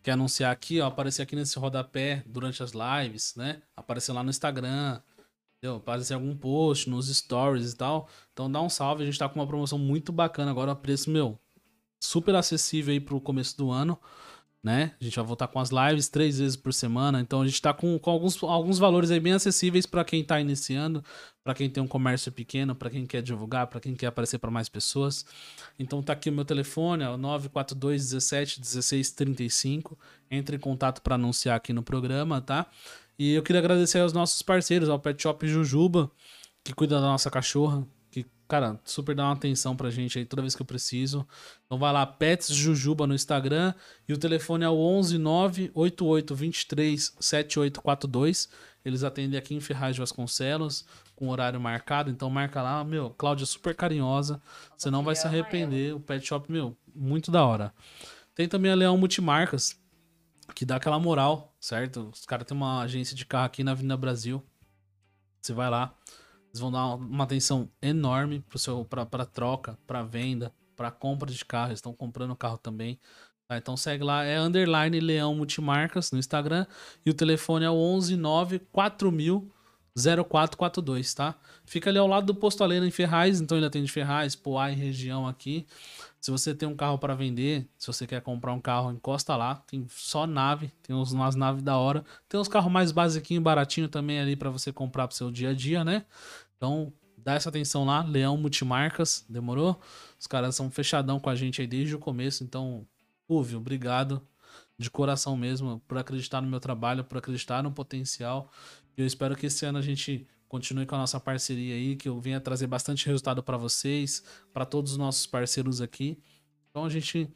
Quer 0.03 0.11
anunciar 0.11 0.51
aqui, 0.51 0.81
ó, 0.81 0.87
aparecer 0.87 1.21
aqui 1.21 1.35
nesse 1.35 1.57
rodapé 1.57 2.23
durante 2.25 2.61
as 2.61 2.71
lives, 2.71 3.35
né? 3.35 3.61
Aparecer 3.75 4.11
lá 4.11 4.23
no 4.23 4.31
Instagram, 4.31 4.99
Entendeu? 5.61 5.77
Aparecer 5.77 6.15
algum 6.15 6.35
post 6.35 6.89
nos 6.89 7.07
stories 7.15 7.73
e 7.73 7.77
tal. 7.77 8.09
Então 8.33 8.51
dá 8.51 8.59
um 8.59 8.69
salve. 8.69 9.03
A 9.03 9.05
gente 9.05 9.19
tá 9.19 9.29
com 9.29 9.39
uma 9.39 9.45
promoção 9.45 9.77
muito 9.77 10.11
bacana 10.11 10.49
agora. 10.49 10.75
Preço, 10.75 11.11
meu, 11.11 11.39
super 11.99 12.33
acessível 12.33 12.91
aí 12.91 12.99
pro 12.99 13.21
começo 13.21 13.55
do 13.55 13.69
ano. 13.69 13.95
Né? 14.63 14.93
A 14.99 15.03
gente 15.03 15.15
vai 15.15 15.25
voltar 15.25 15.47
com 15.47 15.59
as 15.59 15.69
lives 15.69 16.09
três 16.09 16.39
vezes 16.39 16.55
por 16.55 16.73
semana. 16.73 17.21
Então 17.21 17.41
a 17.41 17.45
gente 17.45 17.61
tá 17.61 17.75
com, 17.75 17.99
com 17.99 18.09
alguns, 18.09 18.41
alguns 18.41 18.79
valores 18.79 19.11
aí 19.11 19.19
bem 19.19 19.33
acessíveis 19.33 19.85
para 19.85 20.03
quem 20.03 20.23
tá 20.23 20.39
iniciando, 20.39 21.03
para 21.43 21.53
quem 21.53 21.69
tem 21.69 21.81
um 21.83 21.87
comércio 21.87 22.31
pequeno, 22.31 22.73
para 22.73 22.89
quem 22.89 23.05
quer 23.05 23.21
divulgar, 23.21 23.67
para 23.67 23.79
quem 23.79 23.95
quer 23.95 24.07
aparecer 24.07 24.39
para 24.39 24.49
mais 24.49 24.67
pessoas. 24.67 25.25
Então 25.77 26.01
tá 26.01 26.13
aqui 26.13 26.29
o 26.31 26.33
meu 26.33 26.45
telefone, 26.45 27.03
é 27.03 27.09
o 27.09 27.17
942 27.17 28.09
17 28.09 28.59
16 28.61 29.11
35. 29.11 29.97
Entre 30.29 30.55
em 30.55 30.59
contato 30.59 31.01
para 31.01 31.15
anunciar 31.15 31.55
aqui 31.55 31.71
no 31.71 31.83
programa, 31.83 32.41
tá? 32.41 32.67
E 33.21 33.35
eu 33.35 33.43
queria 33.43 33.59
agradecer 33.59 33.99
aos 33.99 34.13
nossos 34.13 34.41
parceiros, 34.41 34.89
ao 34.89 34.97
Pet 34.97 35.21
Shop 35.21 35.47
Jujuba, 35.47 36.09
que 36.63 36.73
cuida 36.73 36.99
da 36.99 37.05
nossa 37.05 37.29
cachorra, 37.29 37.87
que, 38.09 38.25
cara, 38.47 38.79
super 38.83 39.13
dá 39.13 39.25
uma 39.25 39.33
atenção 39.33 39.75
pra 39.75 39.91
gente 39.91 40.17
aí 40.17 40.25
toda 40.25 40.41
vez 40.41 40.55
que 40.55 40.61
eu 40.63 40.65
preciso. 40.65 41.27
Então 41.63 41.77
vai 41.77 41.93
lá, 41.93 42.03
Pets 42.03 42.47
Jujuba 42.47 43.05
no 43.05 43.13
Instagram, 43.13 43.75
e 44.09 44.13
o 44.13 44.17
telefone 44.17 44.65
é 44.65 44.69
o 44.69 44.75
11 44.75 45.19
98823 45.19 47.15
7842. 47.19 48.49
Eles 48.83 49.03
atendem 49.03 49.37
aqui 49.37 49.53
em 49.53 49.61
Ferraz 49.61 49.93
de 49.93 49.99
Vasconcelos, 49.99 50.83
com 51.15 51.29
horário 51.29 51.61
marcado, 51.61 52.09
então 52.09 52.27
marca 52.27 52.59
lá, 52.63 52.83
meu, 52.83 53.11
Cláudia 53.11 53.43
é 53.43 53.45
super 53.45 53.75
carinhosa, 53.75 54.41
você 54.75 54.89
não 54.89 55.03
vai 55.03 55.15
se 55.15 55.27
arrepender, 55.27 55.93
o 55.93 55.99
Pet 55.99 56.25
Shop, 56.25 56.51
meu, 56.51 56.75
muito 56.95 57.29
da 57.29 57.45
hora. 57.45 57.71
Tem 58.33 58.47
também 58.47 58.71
a 58.71 58.75
Leão 58.75 58.97
Multimarcas, 58.97 59.79
que 60.53 60.65
dá 60.65 60.75
aquela 60.75 60.99
moral, 60.99 61.55
certo? 61.59 62.09
Os 62.13 62.25
caras 62.25 62.45
têm 62.45 62.55
uma 62.55 62.81
agência 62.81 63.15
de 63.15 63.25
carro 63.25 63.45
aqui 63.45 63.63
na 63.63 63.71
Avenida 63.71 63.97
Brasil. 63.97 64.43
Você 65.41 65.53
vai 65.53 65.69
lá, 65.69 65.95
eles 66.49 66.59
vão 66.59 66.71
dar 66.71 66.95
uma 66.95 67.23
atenção 67.23 67.69
enorme 67.81 68.41
pro 68.41 68.59
seu, 68.59 68.85
pra 68.85 69.25
troca, 69.25 69.77
pra 69.87 70.03
venda, 70.03 70.53
pra 70.75 70.91
compra 70.91 71.31
de 71.31 71.43
carro. 71.45 71.69
Eles 71.69 71.79
estão 71.79 71.93
comprando 71.93 72.35
carro 72.35 72.57
também. 72.57 72.99
Tá? 73.47 73.57
Então 73.57 73.75
segue 73.75 74.03
lá, 74.03 74.23
é 74.23 74.39
underline 74.39 74.99
Leão 74.99 75.35
Multimarcas 75.35 76.11
no 76.11 76.19
Instagram. 76.19 76.65
E 77.05 77.09
o 77.09 77.13
telefone 77.13 77.65
é 77.65 77.69
o 77.69 77.99
119 77.99 78.59
4000 78.59 79.51
0442, 79.95 81.13
tá? 81.13 81.35
Fica 81.65 81.89
ali 81.89 81.99
ao 81.99 82.07
lado 82.07 82.25
do 82.25 82.35
Posto 82.35 82.63
Alena 82.63 82.87
em 82.87 82.91
Ferraz, 82.91 83.41
então 83.41 83.57
ele 83.57 83.65
atende 83.65 83.91
Ferraz, 83.91 84.35
Poá 84.35 84.71
e 84.71 84.75
região 84.75 85.27
aqui. 85.27 85.65
Se 86.19 86.29
você 86.31 86.53
tem 86.53 86.69
um 86.69 86.75
carro 86.75 86.97
para 86.97 87.15
vender, 87.15 87.67
se 87.77 87.87
você 87.87 88.05
quer 88.05 88.21
comprar 88.21 88.53
um 88.53 88.61
carro, 88.61 88.91
encosta 88.91 89.35
lá. 89.35 89.55
Tem 89.67 89.85
só 89.89 90.27
nave, 90.27 90.71
tem 90.83 90.95
umas 90.95 91.35
naves 91.35 91.63
da 91.63 91.77
hora. 91.77 92.05
Tem 92.29 92.39
uns 92.39 92.47
carros 92.47 92.71
mais 92.71 92.91
basiquinho, 92.91 93.41
baratinho 93.41 93.89
também 93.89 94.19
ali 94.19 94.35
para 94.35 94.49
você 94.49 94.71
comprar 94.71 95.07
pro 95.07 95.17
seu 95.17 95.31
dia 95.31 95.49
a 95.49 95.53
dia, 95.53 95.83
né? 95.83 96.05
Então, 96.55 96.93
dá 97.17 97.33
essa 97.33 97.49
atenção 97.49 97.85
lá, 97.85 98.03
Leão 98.03 98.37
Multimarcas, 98.37 99.25
demorou? 99.27 99.79
Os 100.19 100.27
caras 100.27 100.55
são 100.55 100.69
fechadão 100.69 101.19
com 101.19 101.29
a 101.29 101.35
gente 101.35 101.59
aí 101.59 101.67
desde 101.67 101.95
o 101.95 101.99
começo, 101.99 102.43
então, 102.43 102.85
Púvio, 103.27 103.57
obrigado 103.57 104.21
de 104.77 104.89
coração 104.89 105.37
mesmo 105.37 105.81
por 105.87 105.97
acreditar 105.97 106.41
no 106.41 106.47
meu 106.47 106.59
trabalho, 106.59 107.03
por 107.03 107.17
acreditar 107.17 107.63
no 107.63 107.71
potencial. 107.71 108.51
Eu 108.97 109.05
espero 109.05 109.35
que 109.35 109.45
esse 109.45 109.65
ano 109.65 109.77
a 109.77 109.81
gente 109.81 110.27
continue 110.47 110.85
com 110.85 110.95
a 110.95 110.97
nossa 110.97 111.19
parceria 111.19 111.75
aí, 111.75 111.95
que 111.95 112.09
eu 112.09 112.19
venha 112.19 112.39
trazer 112.41 112.67
bastante 112.67 113.05
resultado 113.05 113.41
para 113.41 113.55
vocês, 113.57 114.23
para 114.53 114.65
todos 114.65 114.91
os 114.91 114.97
nossos 114.97 115.25
parceiros 115.25 115.79
aqui. 115.81 116.19
Então 116.69 116.83
a 116.83 116.89
gente 116.89 117.29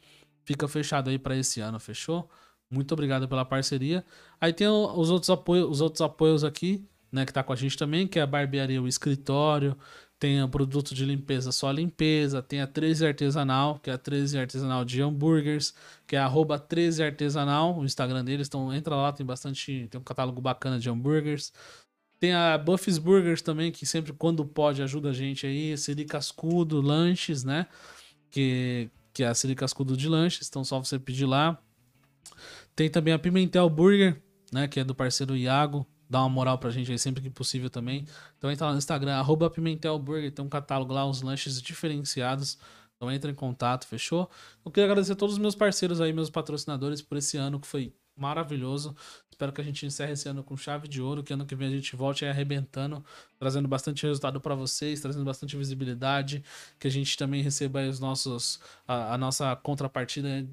fica 0.44 0.68
fechado 0.68 1.10
aí 1.10 1.18
para 1.18 1.36
esse 1.36 1.60
ano, 1.60 1.80
fechou? 1.80 2.28
Muito 2.70 2.92
obrigado 2.92 3.28
pela 3.28 3.44
parceria. 3.44 4.04
Aí 4.40 4.52
tem 4.52 4.68
os 4.68 5.10
outros 5.10 5.30
apoios, 5.30 5.70
os 5.70 5.80
outros 5.80 6.02
apoios 6.02 6.44
aqui, 6.44 6.84
né, 7.10 7.24
que 7.24 7.32
tá 7.32 7.42
com 7.42 7.52
a 7.52 7.56
gente 7.56 7.76
também, 7.76 8.06
que 8.06 8.18
é 8.18 8.22
a 8.22 8.26
barbearia, 8.26 8.82
o 8.82 8.88
escritório, 8.88 9.76
tem 10.18 10.42
o 10.42 10.48
produto 10.48 10.94
de 10.94 11.04
limpeza 11.04 11.52
só 11.52 11.70
limpeza, 11.70 12.42
tem 12.42 12.60
a 12.60 12.66
13 12.66 13.06
artesanal, 13.06 13.78
que 13.78 13.90
é 13.90 13.92
a 13.92 13.98
13 13.98 14.38
artesanal 14.38 14.84
de 14.84 15.02
hambúrgueres, 15.02 15.74
que 16.06 16.16
é 16.16 16.18
arroba 16.18 16.58
13 16.58 17.02
artesanal, 17.02 17.78
o 17.78 17.84
Instagram 17.84 18.24
deles, 18.24 18.48
então 18.48 18.72
entra 18.72 18.96
lá, 18.96 19.12
tem 19.12 19.26
bastante, 19.26 19.86
tem 19.90 20.00
um 20.00 20.04
catálogo 20.04 20.40
bacana 20.40 20.78
de 20.78 20.88
hambúrgueres. 20.88 21.52
Tem 22.18 22.32
a 22.32 22.56
Buffy's 22.56 22.96
Burgers 22.96 23.42
também, 23.42 23.70
que 23.70 23.84
sempre 23.84 24.12
quando 24.14 24.44
pode 24.44 24.82
ajuda 24.82 25.10
a 25.10 25.12
gente 25.12 25.46
aí, 25.46 25.76
Siri 25.76 26.06
Cascudo, 26.06 26.80
lanches, 26.80 27.44
né? 27.44 27.66
Que, 28.30 28.90
que 29.12 29.22
é 29.22 29.26
a 29.26 29.34
Siri 29.34 29.54
Cascudo 29.54 29.94
de 29.96 30.08
lanches, 30.08 30.48
então 30.48 30.64
só 30.64 30.78
você 30.78 30.98
pedir 30.98 31.26
lá. 31.26 31.58
Tem 32.74 32.88
também 32.88 33.12
a 33.12 33.18
Pimentel 33.18 33.68
Burger, 33.68 34.22
né? 34.50 34.66
Que 34.66 34.80
é 34.80 34.84
do 34.84 34.94
parceiro 34.94 35.36
Iago. 35.36 35.86
Dá 36.08 36.20
uma 36.20 36.28
moral 36.28 36.58
pra 36.58 36.70
gente 36.70 36.90
aí 36.90 36.98
sempre 36.98 37.22
que 37.22 37.30
possível 37.30 37.68
também. 37.68 38.04
Então 38.38 38.50
entra 38.50 38.66
lá 38.66 38.72
no 38.72 38.78
Instagram, 38.78 39.14
arroba 39.14 39.50
tem 39.50 40.44
um 40.44 40.48
catálogo 40.48 40.92
lá, 40.92 41.06
uns 41.06 41.22
lanches 41.22 41.60
diferenciados. 41.60 42.58
Então 42.96 43.10
entra 43.10 43.30
em 43.30 43.34
contato, 43.34 43.86
fechou? 43.86 44.30
Eu 44.64 44.70
queria 44.70 44.86
agradecer 44.86 45.12
a 45.12 45.16
todos 45.16 45.34
os 45.34 45.38
meus 45.38 45.54
parceiros 45.54 46.00
aí, 46.00 46.12
meus 46.12 46.30
patrocinadores 46.30 47.02
por 47.02 47.18
esse 47.18 47.36
ano 47.36 47.60
que 47.60 47.66
foi 47.66 47.92
maravilhoso. 48.16 48.96
Espero 49.30 49.52
que 49.52 49.60
a 49.60 49.64
gente 49.64 49.84
encerre 49.84 50.12
esse 50.12 50.26
ano 50.28 50.42
com 50.42 50.56
chave 50.56 50.88
de 50.88 51.02
ouro, 51.02 51.22
que 51.22 51.32
ano 51.32 51.44
que 51.44 51.54
vem 51.54 51.68
a 51.68 51.70
gente 51.70 51.94
volte 51.94 52.24
aí 52.24 52.30
arrebentando, 52.30 53.04
trazendo 53.38 53.68
bastante 53.68 54.06
resultado 54.06 54.40
para 54.40 54.54
vocês, 54.54 55.00
trazendo 55.00 55.26
bastante 55.26 55.54
visibilidade, 55.56 56.42
que 56.78 56.86
a 56.88 56.90
gente 56.90 57.16
também 57.18 57.42
receba 57.42 57.86
os 57.86 58.00
nossos 58.00 58.58
a, 58.88 59.12
a 59.14 59.18
nossa 59.18 59.54
contrapartida 59.56 60.46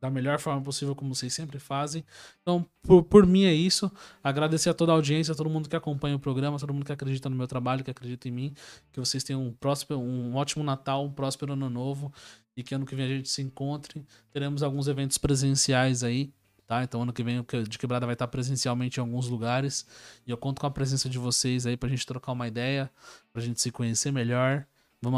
da 0.00 0.10
melhor 0.10 0.38
forma 0.38 0.60
possível, 0.62 0.94
como 0.94 1.14
vocês 1.14 1.32
sempre 1.32 1.58
fazem. 1.58 2.04
Então, 2.42 2.66
por, 2.82 3.02
por 3.02 3.26
mim 3.26 3.44
é 3.44 3.54
isso. 3.54 3.90
Agradecer 4.22 4.68
a 4.70 4.74
toda 4.74 4.92
a 4.92 4.94
audiência, 4.94 5.32
a 5.32 5.34
todo 5.34 5.48
mundo 5.48 5.68
que 5.68 5.76
acompanha 5.76 6.16
o 6.16 6.18
programa, 6.18 6.56
a 6.56 6.60
todo 6.60 6.72
mundo 6.72 6.84
que 6.84 6.92
acredita 6.92 7.28
no 7.30 7.36
meu 7.36 7.46
trabalho, 7.46 7.82
que 7.82 7.90
acredita 7.90 8.28
em 8.28 8.30
mim. 8.30 8.54
Que 8.92 9.00
vocês 9.00 9.24
tenham 9.24 9.42
um 9.42 9.52
próspero, 9.52 9.98
um 9.98 10.34
ótimo 10.36 10.62
Natal, 10.62 11.04
um 11.04 11.12
próspero 11.12 11.54
ano 11.54 11.70
novo. 11.70 12.12
E 12.56 12.62
que 12.62 12.74
ano 12.74 12.86
que 12.86 12.94
vem 12.94 13.06
a 13.06 13.08
gente 13.08 13.28
se 13.28 13.42
encontre. 13.42 14.04
Teremos 14.32 14.62
alguns 14.62 14.86
eventos 14.88 15.18
presenciais 15.18 16.04
aí. 16.04 16.32
Tá? 16.66 16.82
Então, 16.82 17.02
ano 17.02 17.12
que 17.12 17.22
vem 17.22 17.38
o 17.38 17.44
de 17.68 17.78
quebrada 17.78 18.06
vai 18.06 18.14
estar 18.14 18.26
presencialmente 18.26 18.98
em 18.98 19.00
alguns 19.00 19.28
lugares. 19.28 19.86
E 20.26 20.30
eu 20.30 20.36
conto 20.36 20.60
com 20.60 20.66
a 20.66 20.70
presença 20.70 21.08
de 21.08 21.18
vocês 21.18 21.64
aí 21.64 21.76
pra 21.76 21.88
gente 21.88 22.04
trocar 22.04 22.32
uma 22.32 22.48
ideia, 22.48 22.90
pra 23.32 23.40
gente 23.40 23.60
se 23.60 23.70
conhecer 23.70 24.10
melhor 24.10 24.66